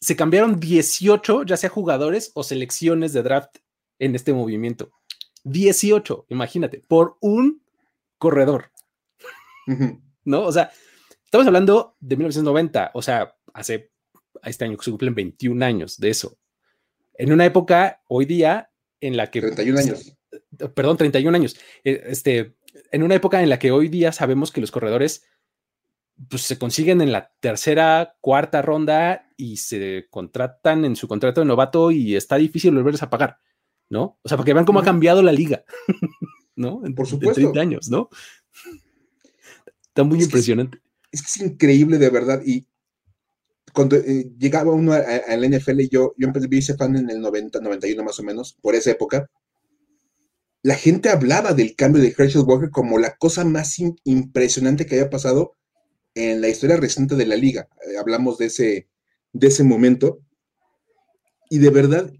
se 0.00 0.16
cambiaron 0.16 0.58
18, 0.58 1.44
ya 1.44 1.56
sea 1.56 1.70
jugadores 1.70 2.32
o 2.34 2.42
selecciones 2.42 3.12
de 3.12 3.22
draft 3.22 3.58
en 3.98 4.16
este 4.16 4.32
movimiento. 4.32 4.90
18, 5.44 6.26
imagínate, 6.28 6.82
por 6.88 7.16
un 7.20 7.62
corredor. 8.18 8.72
¿No? 10.24 10.42
O 10.42 10.52
sea, 10.52 10.72
estamos 11.32 11.46
hablando 11.46 11.96
de 11.98 12.16
1990, 12.16 12.90
o 12.92 13.00
sea, 13.00 13.34
hace 13.54 13.90
este 14.44 14.66
año 14.66 14.76
que 14.76 14.84
se 14.84 14.90
cumplen 14.90 15.14
21 15.14 15.64
años 15.64 15.96
de 15.96 16.10
eso. 16.10 16.36
En 17.14 17.32
una 17.32 17.46
época, 17.46 18.02
hoy 18.06 18.26
día, 18.26 18.70
en 19.00 19.16
la 19.16 19.30
que... 19.30 19.40
31 19.40 19.78
años. 19.78 20.14
Perdón, 20.74 20.98
31 20.98 21.34
años. 21.34 21.56
Eh, 21.84 22.02
este, 22.08 22.56
en 22.90 23.02
una 23.02 23.14
época 23.14 23.42
en 23.42 23.48
la 23.48 23.58
que 23.58 23.70
hoy 23.70 23.88
día 23.88 24.12
sabemos 24.12 24.52
que 24.52 24.60
los 24.60 24.70
corredores 24.70 25.24
pues, 26.28 26.42
se 26.42 26.58
consiguen 26.58 27.00
en 27.00 27.12
la 27.12 27.32
tercera, 27.40 28.18
cuarta 28.20 28.60
ronda 28.60 29.32
y 29.38 29.56
se 29.56 30.08
contratan 30.10 30.84
en 30.84 30.96
su 30.96 31.08
contrato 31.08 31.40
de 31.40 31.46
novato 31.46 31.90
y 31.90 32.14
está 32.14 32.36
difícil 32.36 32.74
volverles 32.74 33.02
a 33.02 33.08
pagar, 33.08 33.38
¿no? 33.88 34.18
O 34.20 34.28
sea, 34.28 34.36
porque 34.36 34.52
vean 34.52 34.66
cómo 34.66 34.80
ha 34.80 34.84
cambiado 34.84 35.22
la 35.22 35.32
liga, 35.32 35.64
¿no? 36.56 36.84
En, 36.84 36.94
Por 36.94 37.06
supuesto. 37.06 37.40
30 37.40 37.58
años, 37.58 37.88
¿no? 37.88 38.10
Está 39.88 40.04
muy 40.04 40.18
Es 40.18 40.24
que 40.24 40.28
impresionante. 40.28 40.82
Es 41.12 41.22
que 41.22 41.28
es 41.28 41.36
increíble 41.48 41.96
de 41.98 42.10
verdad. 42.10 42.42
Y 42.44 42.66
cuando 43.74 43.96
eh, 43.96 44.30
llegaba 44.38 44.72
uno 44.72 44.92
al 44.92 45.44
NFL, 45.44 45.88
yo, 45.90 46.14
yo 46.16 46.26
empecé, 46.26 46.48
hice 46.52 46.74
fan 46.76 46.96
en 46.96 47.10
el 47.10 47.20
90, 47.20 47.60
91 47.60 48.02
más 48.04 48.18
o 48.18 48.22
menos, 48.22 48.56
por 48.62 48.74
esa 48.74 48.90
época. 48.92 49.28
La 50.64 50.74
gente 50.74 51.08
hablaba 51.08 51.52
del 51.54 51.76
cambio 51.76 52.02
de 52.02 52.12
Herschel 52.18 52.42
Walker 52.42 52.70
como 52.70 52.98
la 52.98 53.16
cosa 53.16 53.44
más 53.44 53.78
im- 53.78 53.94
impresionante 54.02 54.86
que 54.86 54.96
había 54.96 55.08
pasado 55.08 55.56
en 56.14 56.40
la 56.40 56.48
historia 56.48 56.76
reciente 56.78 57.16
de 57.16 57.26
la 57.26 57.36
liga. 57.36 57.68
Eh, 57.86 57.98
hablamos 57.98 58.38
de 58.38 58.46
ese, 58.46 58.88
de 59.32 59.48
ese 59.48 59.64
momento. 59.64 60.20
Y 61.50 61.58
de 61.58 61.70
verdad 61.70 62.12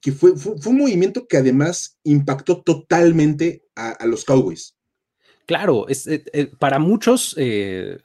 que 0.00 0.12
fue, 0.12 0.36
fue, 0.36 0.58
fue 0.58 0.72
un 0.72 0.78
movimiento 0.78 1.26
que 1.28 1.38
además 1.38 1.98
impactó 2.04 2.62
totalmente 2.62 3.64
a, 3.76 3.90
a 3.92 4.06
los 4.06 4.24
Cowboys. 4.24 4.76
Claro, 5.46 5.86
eh, 5.88 6.24
eh, 6.32 6.50
para 6.58 6.78
muchos 6.78 7.34
eh, 7.36 7.98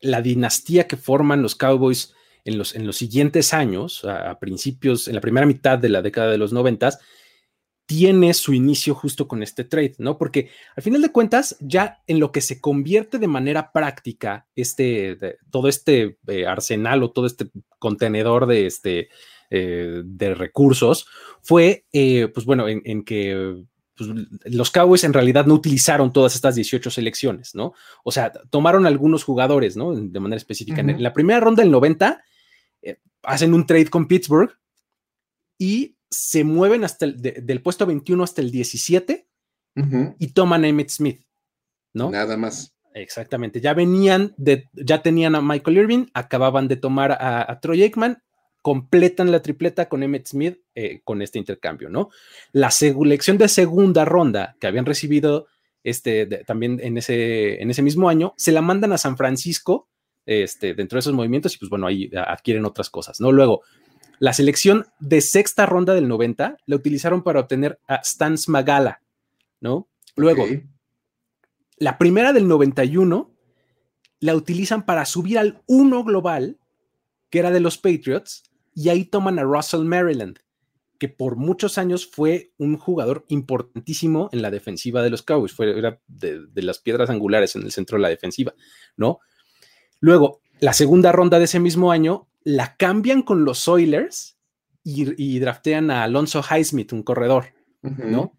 la 0.00 0.22
dinastía 0.22 0.86
que 0.86 0.96
forman 0.96 1.42
los 1.42 1.54
Cowboys 1.54 2.14
en 2.44 2.56
los, 2.56 2.74
en 2.74 2.86
los 2.86 2.96
siguientes 2.96 3.52
años, 3.52 4.04
a, 4.04 4.38
principios, 4.38 5.06
en 5.06 5.14
la 5.14 5.20
primera 5.20 5.46
mitad 5.46 5.78
de 5.78 5.90
la 5.90 6.00
década 6.00 6.30
de 6.30 6.38
los 6.38 6.52
noventas, 6.52 6.98
tiene 7.84 8.32
su 8.34 8.54
inicio 8.54 8.94
justo 8.94 9.28
con 9.28 9.42
este 9.42 9.64
trade, 9.64 9.94
¿no? 9.98 10.16
Porque 10.16 10.48
al 10.76 10.82
final 10.82 11.02
de 11.02 11.12
cuentas, 11.12 11.56
ya 11.60 12.02
en 12.06 12.20
lo 12.20 12.32
que 12.32 12.40
se 12.40 12.60
convierte 12.60 13.18
de 13.18 13.26
manera 13.26 13.72
práctica 13.72 14.46
este, 14.54 15.18
todo 15.50 15.68
este 15.68 16.16
arsenal 16.46 17.02
o 17.02 17.10
todo 17.10 17.26
este 17.26 17.50
contenedor 17.78 18.46
de, 18.46 18.66
este, 18.66 19.08
de 19.50 20.34
recursos, 20.34 21.06
fue, 21.42 21.84
pues 21.92 22.46
bueno, 22.46 22.68
en, 22.68 22.80
en 22.84 23.04
que 23.04 23.64
pues, 24.08 24.54
los 24.54 24.70
Cowboys 24.70 25.04
en 25.04 25.12
realidad 25.12 25.46
no 25.46 25.54
utilizaron 25.54 26.12
todas 26.12 26.34
estas 26.34 26.54
18 26.54 26.90
selecciones, 26.90 27.54
¿no? 27.54 27.74
O 28.04 28.12
sea, 28.12 28.32
tomaron 28.50 28.86
algunos 28.86 29.24
jugadores, 29.24 29.76
¿no? 29.76 29.94
De 29.94 30.20
manera 30.20 30.36
específica. 30.38 30.80
En 30.80 31.02
la 31.02 31.12
primera 31.12 31.40
ronda 31.40 31.62
del 31.62 31.70
90, 31.72 32.22
eh, 32.82 32.98
hacen 33.22 33.54
un 33.54 33.66
trade 33.66 33.86
con 33.88 34.08
Pittsburgh 34.08 34.50
y 35.58 35.96
se 36.10 36.42
mueven 36.44 36.84
hasta 36.84 37.04
el, 37.04 37.20
de- 37.20 37.40
del 37.42 37.62
puesto 37.62 37.86
21 37.86 38.22
hasta 38.24 38.40
el 38.40 38.50
17 38.50 39.28
Ujú. 39.76 40.16
y 40.18 40.28
toman 40.28 40.64
a 40.64 40.68
Emmett 40.68 40.90
Smith, 40.90 41.24
¿no? 41.94 42.10
Nada 42.10 42.36
más. 42.36 42.74
Exactamente. 42.94 43.60
Ya 43.60 43.72
venían 43.74 44.34
de, 44.36 44.68
ya 44.72 45.02
tenían 45.02 45.36
a 45.36 45.40
Michael 45.42 45.76
Irving, 45.78 46.06
acababan 46.12 46.66
de 46.66 46.76
tomar 46.76 47.12
a, 47.12 47.50
a 47.50 47.60
Troy 47.60 47.82
Aikman, 47.84 48.20
completan 48.62 49.30
la 49.32 49.40
tripleta 49.42 49.88
con 49.88 50.02
Emmett 50.02 50.26
Smith 50.26 50.58
eh, 50.74 51.00
con 51.04 51.22
este 51.22 51.38
intercambio, 51.38 51.88
¿no? 51.88 52.10
La 52.52 52.70
selección 52.70 53.38
de 53.38 53.48
segunda 53.48 54.04
ronda 54.04 54.56
que 54.60 54.66
habían 54.66 54.86
recibido 54.86 55.46
este, 55.82 56.26
de- 56.26 56.44
también 56.44 56.78
en 56.82 56.98
ese, 56.98 57.62
en 57.62 57.70
ese 57.70 57.82
mismo 57.82 58.08
año, 58.10 58.34
se 58.36 58.52
la 58.52 58.60
mandan 58.60 58.92
a 58.92 58.98
San 58.98 59.16
Francisco 59.16 59.88
este, 60.26 60.74
dentro 60.74 60.96
de 60.96 61.00
esos 61.00 61.14
movimientos 61.14 61.54
y 61.54 61.58
pues 61.58 61.70
bueno, 61.70 61.86
ahí 61.86 62.10
adquieren 62.14 62.66
otras 62.66 62.90
cosas, 62.90 63.20
¿no? 63.20 63.32
Luego, 63.32 63.62
la 64.18 64.34
selección 64.34 64.86
de 64.98 65.22
sexta 65.22 65.64
ronda 65.64 65.94
del 65.94 66.06
90 66.06 66.58
la 66.66 66.76
utilizaron 66.76 67.22
para 67.22 67.40
obtener 67.40 67.78
a 67.88 68.02
Stans 68.04 68.48
Magala, 68.50 69.00
¿no? 69.60 69.88
Luego, 70.16 70.44
la 71.78 71.96
primera 71.96 72.34
del 72.34 72.46
91 72.46 73.30
la 74.20 74.34
utilizan 74.34 74.84
para 74.84 75.06
subir 75.06 75.38
al 75.38 75.62
1 75.66 76.04
global, 76.04 76.58
que 77.30 77.38
era 77.38 77.50
de 77.50 77.60
los 77.60 77.78
Patriots, 77.78 78.42
y 78.74 78.88
ahí 78.88 79.04
toman 79.04 79.38
a 79.38 79.42
Russell 79.42 79.84
Maryland, 79.84 80.38
que 80.98 81.08
por 81.08 81.36
muchos 81.36 81.78
años 81.78 82.06
fue 82.06 82.52
un 82.58 82.76
jugador 82.76 83.24
importantísimo 83.28 84.28
en 84.32 84.42
la 84.42 84.50
defensiva 84.50 85.02
de 85.02 85.10
los 85.10 85.22
Cowboys, 85.22 85.52
fue, 85.52 85.78
era 85.78 86.00
de, 86.06 86.46
de 86.46 86.62
las 86.62 86.78
piedras 86.78 87.10
angulares 87.10 87.56
en 87.56 87.62
el 87.62 87.72
centro 87.72 87.96
de 87.96 88.02
la 88.02 88.08
defensiva, 88.08 88.54
¿no? 88.96 89.20
Luego, 90.00 90.40
la 90.60 90.72
segunda 90.72 91.12
ronda 91.12 91.38
de 91.38 91.44
ese 91.44 91.60
mismo 91.60 91.92
año 91.92 92.28
la 92.42 92.76
cambian 92.76 93.22
con 93.22 93.44
los 93.44 93.68
Oilers 93.68 94.38
y, 94.82 95.22
y 95.22 95.38
draftean 95.38 95.90
a 95.90 96.04
Alonso 96.04 96.42
Highsmith, 96.42 96.92
un 96.92 97.02
corredor. 97.02 97.46
¿no? 97.82 98.38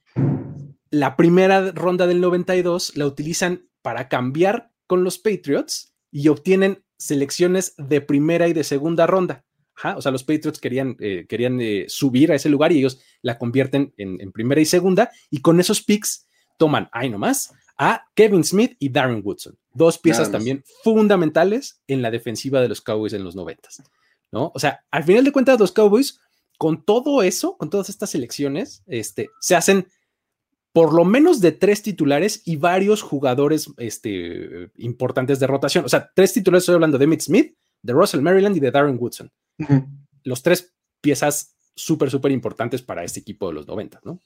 La 0.89 1.15
primera 1.15 1.72
ronda 1.72 2.08
del 2.08 2.22
92 2.22 2.98
la 2.98 3.06
utilizan 3.06 3.70
para 3.82 4.08
cambiar 4.08 4.72
con 4.88 5.04
los 5.04 5.17
Patriots 5.17 5.96
y 6.12 6.28
obtienen 6.28 6.84
selecciones 6.98 7.74
de 7.78 8.02
primera 8.02 8.48
y 8.48 8.54
de 8.54 8.63
segunda 8.63 9.08
ronda. 9.08 9.46
O 9.95 10.01
sea, 10.01 10.12
los 10.12 10.23
Patriots 10.23 10.60
querían, 10.60 10.95
eh, 10.99 11.25
querían 11.27 11.60
eh, 11.62 11.86
subir 11.88 12.31
a 12.31 12.36
ese 12.36 12.49
lugar 12.49 12.71
y 12.71 12.79
ellos 12.79 12.99
la 13.21 13.38
convierten 13.38 13.93
en, 13.97 14.31
primera 14.31 14.62
y 14.62 14.65
segunda. 14.65 15.12
Y 15.29 15.41
con 15.41 15.60
esos 15.60 15.81
picks 15.81 16.27
toman, 16.57 16.89
ahí 16.91 17.10
nomás, 17.10 17.53
a 17.77 18.05
Kevin 18.13 18.43
Smith 18.43 18.75
y 18.79 18.89
Darren 18.89 19.21
Woodson. 19.23 19.57
Dos 19.73 19.97
piezas 19.97 20.31
también 20.31 20.63
fundamentales 20.84 21.81
en 21.88 22.01
la 22.01 22.12
defensiva 22.12 22.62
de 22.62 22.67
los 22.67 22.81
Cowboys 22.81 23.13
en 23.13 23.23
los 23.23 23.36
noventas. 23.36 23.81
¿no? 24.31 24.51
O 24.53 24.60
sea, 24.60 24.84
al 24.91 25.03
final 25.03 25.23
de 25.23 25.31
cuentas, 25.31 25.60
los 25.60 25.71
Cowboys, 25.71 26.19
con 26.57 26.84
todo 26.84 27.23
eso, 27.23 27.57
con 27.57 27.69
todas 27.69 27.89
estas 27.89 28.13
elecciones, 28.13 28.84
este, 28.86 29.29
se 29.39 29.55
hacen 29.55 29.88
por 30.73 30.93
lo 30.93 31.03
menos 31.03 31.41
de 31.41 31.51
tres 31.51 31.81
titulares 31.81 32.43
y 32.45 32.55
varios 32.55 33.01
jugadores 33.01 33.69
este, 33.77 34.69
importantes 34.77 35.39
de 35.39 35.47
rotación. 35.47 35.86
O 35.86 35.89
sea, 35.89 36.12
tres 36.13 36.34
titulares, 36.34 36.63
estoy 36.63 36.75
hablando 36.75 36.97
de 36.97 37.05
Emmett 37.05 37.21
Smith, 37.21 37.55
de 37.81 37.93
Russell 37.93 38.21
Maryland 38.21 38.55
y 38.55 38.60
de 38.60 38.71
Darren 38.71 38.97
Woodson. 38.99 39.31
Los 40.24 40.43
tres 40.43 40.74
piezas 41.02 41.56
súper, 41.76 42.10
súper 42.10 42.32
importantes 42.32 42.82
para 42.82 43.04
este 43.04 43.19
equipo 43.19 43.47
de 43.47 43.54
los 43.54 43.67
90, 43.67 44.02
¿no? 44.04 44.19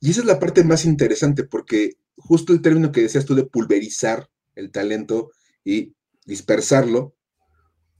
Y 0.00 0.10
esa 0.10 0.20
es 0.20 0.26
la 0.26 0.38
parte 0.38 0.64
más 0.64 0.84
interesante, 0.84 1.44
porque 1.44 1.98
justo 2.16 2.52
el 2.52 2.62
término 2.62 2.92
que 2.92 3.02
decías 3.02 3.26
tú 3.26 3.34
de 3.34 3.44
pulverizar 3.44 4.28
el 4.54 4.70
talento 4.70 5.30
y 5.64 5.94
dispersarlo, 6.24 7.14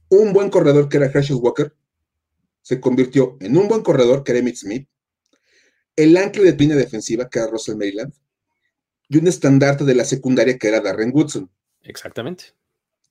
un 0.09 0.33
buen 0.33 0.49
corredor 0.49 0.89
que 0.89 0.97
era 0.97 1.05
Herschel 1.05 1.37
Walker 1.37 1.73
se 2.61 2.79
convirtió 2.79 3.37
en 3.39 3.57
un 3.57 3.67
buen 3.67 3.81
corredor 3.81 4.23
que 4.23 4.31
era 4.31 4.39
Emmett 4.39 4.55
Smith, 4.55 4.87
el 5.95 6.15
ancla 6.17 6.43
de 6.43 6.55
línea 6.55 6.75
defensiva, 6.75 7.29
que 7.29 7.39
era 7.39 7.47
Russell 7.49 7.75
Maryland, 7.75 8.13
y 9.07 9.17
un 9.17 9.27
estandarte 9.27 9.83
de 9.83 9.95
la 9.95 10.05
secundaria, 10.05 10.57
que 10.57 10.67
era 10.67 10.79
Darren 10.79 11.11
Woodson. 11.13 11.51
Exactamente. 11.81 12.53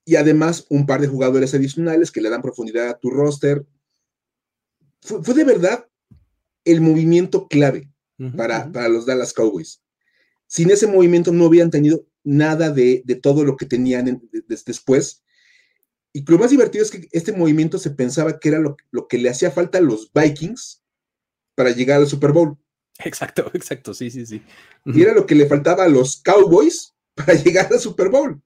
Y 0.05 0.17
además 0.17 0.67
un 0.69 0.87
par 0.87 1.01
de 1.01 1.09
jugadores 1.09 1.55
adicionales 1.55 2.11
que 2.11 2.21
le 2.21 2.31
dan 2.31 2.43
profundidad 2.43 2.89
a 2.89 2.99
tu 2.99 3.11
roster. 3.11 3.65
Fue, 5.01 5.35
de 5.35 5.45
verdad 5.45 5.87
el 6.65 6.81
movimiento 6.81 7.49
clave 7.49 7.91
para, 8.37 8.71
para, 8.71 8.89
los 8.89 9.07
Dallas 9.07 9.33
Cowboys. 9.33 9.83
Sin 10.47 10.71
ese 10.71 10.87
movimiento 10.87 11.33
no 11.33 11.47
hubieran 11.47 11.71
tenido 11.71 12.07
nada 12.23 12.71
de, 12.71 13.03
todo 13.23 13.45
lo 13.45 13.57
que 13.57 13.67
tenían 13.67 14.21
después. 14.47 15.23
Y 16.13 16.25
lo 16.31 16.39
más 16.39 16.51
divertido 16.51 16.85
es 16.85 16.91
que 16.91 17.09
este 17.13 17.33
movimiento 17.33 17.79
se 17.79 17.91
pensaba 17.91 18.39
que 18.39 18.49
era 18.49 18.59
lo, 18.59 18.77
lo 18.91 19.07
que 19.07 19.19
le 19.19 19.31
hacía 19.31 19.51
falta 19.51 19.79
a 19.79 19.83
los 19.83 20.11
Vikings 20.13 20.83
para 21.55 21.71
llegar 21.71 22.01
al 22.01 22.09
Super 22.09 22.33
Bowl. 22.33 22.59
Exacto, 23.05 23.51
exacto, 23.55 23.95
sí, 23.95 24.11
sí, 24.11 24.27
sí. 24.27 24.43
Y 24.87 25.03
era 25.03 25.15
lo 25.15 25.27
que 25.27 25.35
le 25.35 25.47
faltaba 25.47 25.85
a 25.85 25.89
los 25.89 26.21
Cowboys 26.23 26.95
para 27.15 27.35
llegar 27.43 27.73
al 27.73 27.81
Super 27.81 28.09
Bowl. 28.09 28.43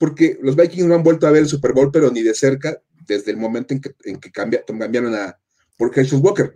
Porque 0.00 0.38
los 0.40 0.56
Vikings 0.56 0.86
no 0.86 0.94
han 0.94 1.02
vuelto 1.02 1.26
a 1.26 1.30
ver 1.30 1.42
el 1.42 1.48
Super 1.48 1.74
Bowl, 1.74 1.90
pero 1.92 2.10
ni 2.10 2.22
de 2.22 2.32
cerca, 2.32 2.80
desde 3.06 3.32
el 3.32 3.36
momento 3.36 3.74
en 3.74 3.82
que, 3.82 3.90
en 4.04 4.18
que 4.18 4.32
cambiaron 4.32 5.14
a 5.14 5.38
por 5.76 5.92
Herschel 5.94 6.20
Walker. 6.20 6.54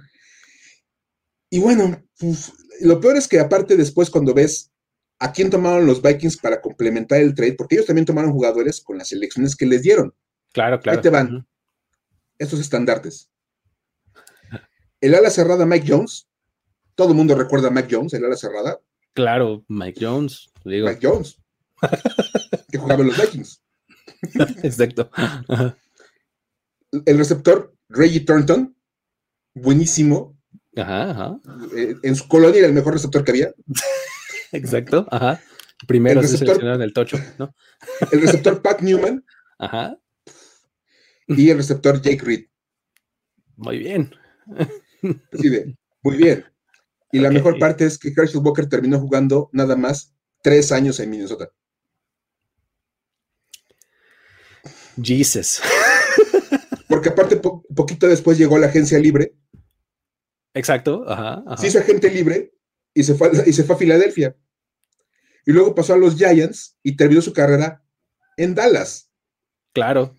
Y 1.51 1.59
bueno, 1.59 2.03
pues, 2.19 2.53
lo 2.81 3.01
peor 3.03 3.19
es 3.19 3.29
que 3.29 3.39
aparte 3.39 3.77
después 3.77 4.09
cuando 4.09 4.33
ves 4.33 4.73
a 5.19 5.31
quién 5.31 5.51
tomaron 5.51 5.87
los 5.87 6.01
Vikings 6.01 6.39
para 6.39 6.63
complementar 6.63 7.21
el 7.21 7.35
trade, 7.35 7.53
porque 7.53 7.75
ellos 7.75 7.87
también 7.87 8.07
tomaron 8.07 8.33
jugadores 8.33 8.81
con 8.81 8.97
las 8.97 9.13
elecciones 9.13 9.55
que 9.55 9.67
les 9.67 9.83
dieron. 9.83 10.15
Claro, 10.55 10.81
claro. 10.81 10.99
Ahí 10.99 11.03
te 11.03 11.11
van 11.11 11.47
estos 12.39 12.61
estandartes. 12.61 13.31
El 15.03 15.15
ala 15.15 15.29
cerrada 15.29 15.67
Mike 15.67 15.87
Jones. 15.87 16.29
Todo 16.95 17.11
el 17.11 17.15
mundo 17.15 17.35
recuerda 17.35 17.69
a 17.69 17.71
Mike 17.71 17.95
Jones, 17.95 18.15
el 18.15 18.25
ala 18.25 18.37
cerrada. 18.37 18.81
Claro, 19.13 19.67
Mike 19.69 20.01
Jones. 20.03 20.51
Mike 20.65 21.01
Jones. 21.03 21.37
que 22.75 22.79
jugaba 22.79 23.03
en 23.03 23.07
los 23.09 23.17
Vikings. 23.17 23.63
Exacto. 24.65 25.09
El 27.07 27.19
receptor 27.19 27.73
Reggie 27.89 28.21
Thornton. 28.21 28.77
Buenísimo. 29.55 30.37
Ajá, 30.77 31.11
ajá. 31.11 31.41
Eh, 31.77 31.95
en 32.03 32.17
su 32.17 32.27
colonia 32.27 32.59
era 32.59 32.67
el 32.67 32.75
mejor 32.75 32.95
receptor 32.95 33.23
que 33.23 33.31
había. 33.31 33.55
Exacto, 34.53 35.07
ajá. 35.11 35.41
Primero 35.87 36.21
el 36.21 36.29
receptor, 36.29 36.65
en 36.65 36.83
el 36.83 36.93
tocho, 36.93 37.19
¿no? 37.39 37.55
El 38.11 38.21
receptor 38.23 38.61
Pat 38.61 38.81
Newman. 38.81 39.25
Ajá. 39.59 39.97
Y 41.29 41.51
el 41.51 41.59
receptor 41.59 42.01
Jake 42.03 42.25
Reed. 42.25 42.47
Muy 43.57 43.79
bien 43.79 44.11
muy 46.03 46.17
bien. 46.17 46.45
Y 47.13 47.19
la 47.21 47.31
mejor 47.31 47.59
parte 47.59 47.85
es 47.85 47.99
que 47.99 48.13
Herschel 48.15 48.41
Walker 48.43 48.69
terminó 48.69 48.99
jugando 48.99 49.49
nada 49.53 49.77
más 49.77 50.15
tres 50.43 50.73
años 50.73 50.99
en 51.01 51.11
Minnesota. 51.11 51.51
Jesus. 55.03 55.61
Porque 56.89 57.09
aparte, 57.09 57.37
poquito 57.37 58.07
después 58.07 58.39
llegó 58.39 58.57
a 58.57 58.61
la 58.61 58.67
agencia 58.67 58.99
libre. 58.99 59.35
Exacto. 60.55 61.05
Ajá, 61.09 61.43
Se 61.57 61.67
hizo 61.67 61.79
agente 61.79 62.11
libre 62.11 62.53
y 62.95 63.03
se, 63.03 63.15
fue, 63.15 63.31
y 63.45 63.53
se 63.53 63.65
fue 63.65 63.75
a 63.75 63.79
Filadelfia. 63.79 64.37
Y 65.47 65.53
luego 65.53 65.75
pasó 65.75 65.95
a 65.95 65.99
los 65.99 66.17
Giants 66.17 66.79
y 66.83 66.97
terminó 66.97 67.21
su 67.21 67.33
carrera 67.33 67.85
en 68.37 68.55
Dallas. 68.55 69.11
Claro. 69.73 70.17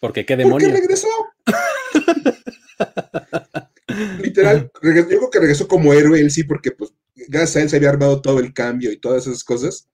Porque 0.00 0.26
qué 0.26 0.36
demonio. 0.36 0.68
¿Por 0.68 0.76
qué 0.76 0.80
regresó? 0.80 1.08
Literal, 4.22 4.70
yo 4.82 5.06
creo 5.06 5.30
que 5.30 5.38
regresó 5.38 5.68
como 5.68 5.92
héroe 5.92 6.20
él 6.20 6.30
sí, 6.30 6.44
porque 6.44 6.72
pues 6.72 6.92
gracias 7.28 7.56
a 7.56 7.62
él 7.62 7.70
se 7.70 7.76
había 7.76 7.90
armado 7.90 8.20
todo 8.20 8.40
el 8.40 8.52
cambio 8.52 8.90
y 8.90 8.98
todas 8.98 9.26
esas 9.26 9.44
cosas. 9.44 9.88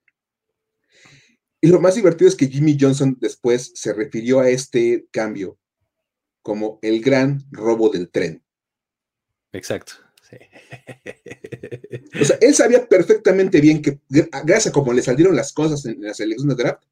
Y 1.60 1.68
lo 1.68 1.80
más 1.80 1.94
divertido 1.94 2.28
es 2.28 2.36
que 2.36 2.48
Jimmy 2.48 2.76
Johnson 2.80 3.16
después 3.20 3.72
se 3.74 3.92
refirió 3.92 4.40
a 4.40 4.48
este 4.48 5.06
cambio 5.10 5.58
como 6.42 6.78
el 6.82 7.00
gran 7.02 7.44
robo 7.50 7.90
del 7.90 8.10
tren. 8.10 8.42
Exacto. 9.52 9.92
O 12.20 12.24
sea, 12.24 12.38
él 12.40 12.54
sabía 12.54 12.86
perfectamente 12.86 13.60
bien 13.60 13.82
que, 13.82 14.00
gracias 14.08 14.68
a 14.68 14.72
cómo 14.72 14.92
le 14.92 15.02
salieron 15.02 15.34
las 15.36 15.52
cosas 15.52 15.84
en 15.86 16.00
las 16.02 16.20
elecciones 16.20 16.56
de 16.56 16.62
draft, 16.62 16.84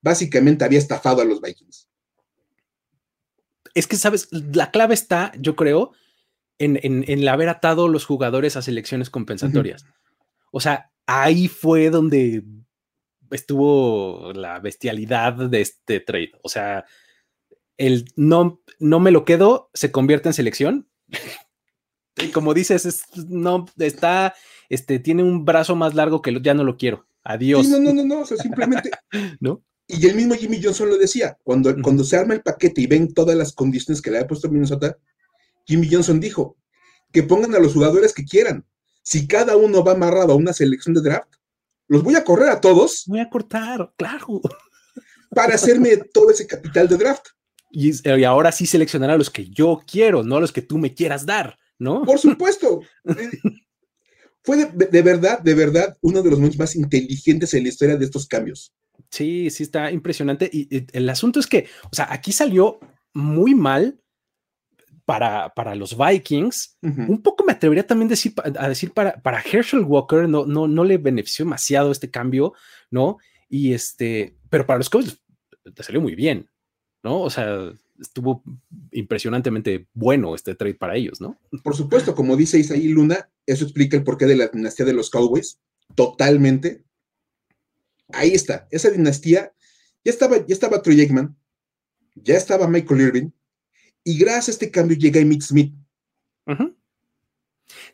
básicamente 0.00 0.64
había 0.64 0.78
estafado 0.78 1.20
a 1.20 1.24
los 1.24 1.40
Vikings. 1.40 1.88
Es 3.74 3.86
que, 3.86 3.96
¿sabes? 3.96 4.28
La 4.32 4.70
clave 4.70 4.94
está, 4.94 5.32
yo 5.38 5.54
creo, 5.54 5.92
en, 6.58 6.80
en, 6.82 7.04
en 7.06 7.28
haber 7.28 7.48
atado 7.48 7.88
los 7.88 8.04
jugadores 8.04 8.56
a 8.56 8.62
selecciones 8.62 9.10
compensatorias. 9.10 9.84
O 10.50 10.60
sea, 10.60 10.90
ahí 11.06 11.46
fue 11.46 11.90
donde 11.90 12.42
estuvo 13.30 14.32
la 14.34 14.58
bestialidad 14.60 15.34
de 15.34 15.60
este 15.60 16.00
trade. 16.00 16.32
O 16.42 16.48
sea, 16.48 16.84
el 17.76 18.06
no, 18.16 18.60
no 18.78 19.00
me 19.00 19.10
lo 19.10 19.24
quedo 19.24 19.70
se 19.74 19.90
convierte 19.90 20.28
en 20.28 20.34
selección. 20.34 20.88
y 22.16 22.28
como 22.28 22.54
dices, 22.54 23.02
no 23.28 23.66
está, 23.78 24.34
este, 24.68 24.98
tiene 24.98 25.22
un 25.22 25.44
brazo 25.44 25.76
más 25.76 25.94
largo 25.94 26.22
que 26.22 26.38
ya 26.42 26.54
no 26.54 26.64
lo 26.64 26.76
quiero. 26.76 27.06
Adiós. 27.24 27.68
no, 27.68 27.78
no, 27.78 27.92
no, 27.92 28.04
no, 28.04 28.20
o 28.20 28.26
sea, 28.26 28.36
simplemente. 28.36 28.90
¿No? 29.40 29.62
Y 29.86 30.06
el 30.06 30.16
mismo 30.16 30.34
Jimmy 30.34 30.62
Johnson 30.62 30.90
lo 30.90 30.98
decía, 30.98 31.38
cuando, 31.42 31.74
cuando 31.82 32.04
se 32.04 32.16
arma 32.16 32.34
el 32.34 32.42
paquete 32.42 32.82
y 32.82 32.86
ven 32.86 33.14
todas 33.14 33.36
las 33.36 33.52
condiciones 33.54 34.02
que 34.02 34.10
le 34.10 34.18
había 34.18 34.28
puesto 34.28 34.50
Minnesota, 34.50 34.98
Jimmy 35.66 35.88
Johnson 35.90 36.20
dijo 36.20 36.58
que 37.10 37.22
pongan 37.22 37.54
a 37.54 37.58
los 37.58 37.72
jugadores 37.72 38.12
que 38.12 38.24
quieran. 38.24 38.66
Si 39.02 39.26
cada 39.26 39.56
uno 39.56 39.82
va 39.82 39.92
amarrado 39.92 40.32
a 40.34 40.36
una 40.36 40.52
selección 40.52 40.94
de 40.94 41.00
draft, 41.00 41.37
los 41.88 42.02
voy 42.02 42.14
a 42.14 42.24
correr 42.24 42.50
a 42.50 42.60
todos. 42.60 43.04
Voy 43.06 43.20
a 43.20 43.28
cortar, 43.28 43.92
claro. 43.96 44.40
Para 45.30 45.54
hacerme 45.54 45.96
todo 45.96 46.30
ese 46.30 46.46
capital 46.46 46.88
de 46.88 46.96
draft. 46.96 47.26
Y, 47.70 47.92
ahora 48.24 48.52
sí 48.52 48.66
seleccionar 48.66 49.10
a 49.10 49.18
los 49.18 49.30
que 49.30 49.48
yo 49.48 49.82
quiero, 49.90 50.22
no 50.22 50.36
a 50.36 50.40
los 50.40 50.52
que 50.52 50.62
tú 50.62 50.78
me 50.78 50.94
quieras 50.94 51.26
dar, 51.26 51.58
¿no? 51.78 52.02
Por 52.04 52.18
supuesto. 52.18 52.80
Fue 54.42 54.64
de, 54.64 55.02
verdad, 55.02 55.40
de 55.40 55.54
verdad, 55.54 55.98
uno 56.00 56.22
de 56.22 56.30
los 56.30 56.38
momentos 56.38 56.58
más 56.58 56.76
inteligentes 56.76 57.52
en 57.52 57.64
la 57.64 57.68
historia 57.68 57.96
de 57.96 58.04
estos 58.04 58.26
cambios. 58.26 58.72
Sí, 59.10 59.50
sí, 59.50 59.62
está 59.62 59.90
impresionante. 59.90 60.48
y 60.50 60.86
el 60.92 61.08
asunto 61.10 61.40
es 61.40 61.46
que, 61.46 61.66
o 61.90 61.94
sea, 61.94 62.10
aquí 62.10 62.32
salió 62.32 62.78
muy 63.12 63.54
mal 63.54 64.00
para, 65.08 65.54
para 65.54 65.74
los 65.74 65.96
Vikings. 65.96 66.76
Un 66.82 67.22
poco 67.22 67.42
me 67.42 67.54
atrevería 67.54 67.86
también 67.86 68.10
decir, 68.10 68.34
a 68.58 68.68
decir 68.68 68.92
para, 68.92 69.18
para 69.22 69.40
Herschel 69.40 69.80
Walker, 69.80 70.28
no, 70.28 70.44
no, 70.44 70.68
no 70.68 70.84
le 70.84 70.98
benefició 70.98 71.46
demasiado 71.46 71.90
este 71.90 72.10
cambio, 72.10 72.52
¿no? 72.90 73.16
Y 73.48 73.72
este, 73.72 74.36
pero 74.50 74.66
para 74.66 74.76
los 74.76 74.90
Cowboys 74.90 75.18
le 75.64 75.82
salió 75.82 76.02
muy 76.02 76.14
bien, 76.14 76.50
¿no? 77.02 77.22
O 77.22 77.30
sea, 77.30 77.72
estuvo 77.98 78.42
impresionantemente 78.92 79.88
bueno 79.94 80.34
este 80.34 80.54
trade 80.54 80.74
para 80.74 80.94
ellos, 80.94 81.22
¿no? 81.22 81.40
Por 81.64 81.74
supuesto, 81.74 82.14
como 82.14 82.36
dice 82.36 82.58
Isaí 82.58 82.88
Luna, 82.88 83.30
eso 83.46 83.64
explica 83.64 83.96
el 83.96 84.04
porqué 84.04 84.26
de 84.26 84.36
la 84.36 84.48
dinastía 84.48 84.84
de 84.84 84.92
los 84.92 85.08
Cowboys, 85.08 85.58
totalmente. 85.94 86.84
Ahí 88.12 88.32
está, 88.34 88.68
esa 88.70 88.90
dinastía, 88.90 89.54
ya 90.04 90.12
estaba, 90.12 90.36
ya 90.36 90.52
estaba 90.52 90.82
Troy 90.82 91.00
Aikman, 91.00 91.34
ya 92.14 92.36
estaba 92.36 92.68
Michael 92.68 93.00
Irving, 93.00 93.30
y 94.04 94.18
gracias 94.18 94.48
a 94.48 94.50
este 94.52 94.70
cambio 94.70 94.96
llega 94.96 95.20
Emmitt 95.20 95.42
Smith. 95.42 95.74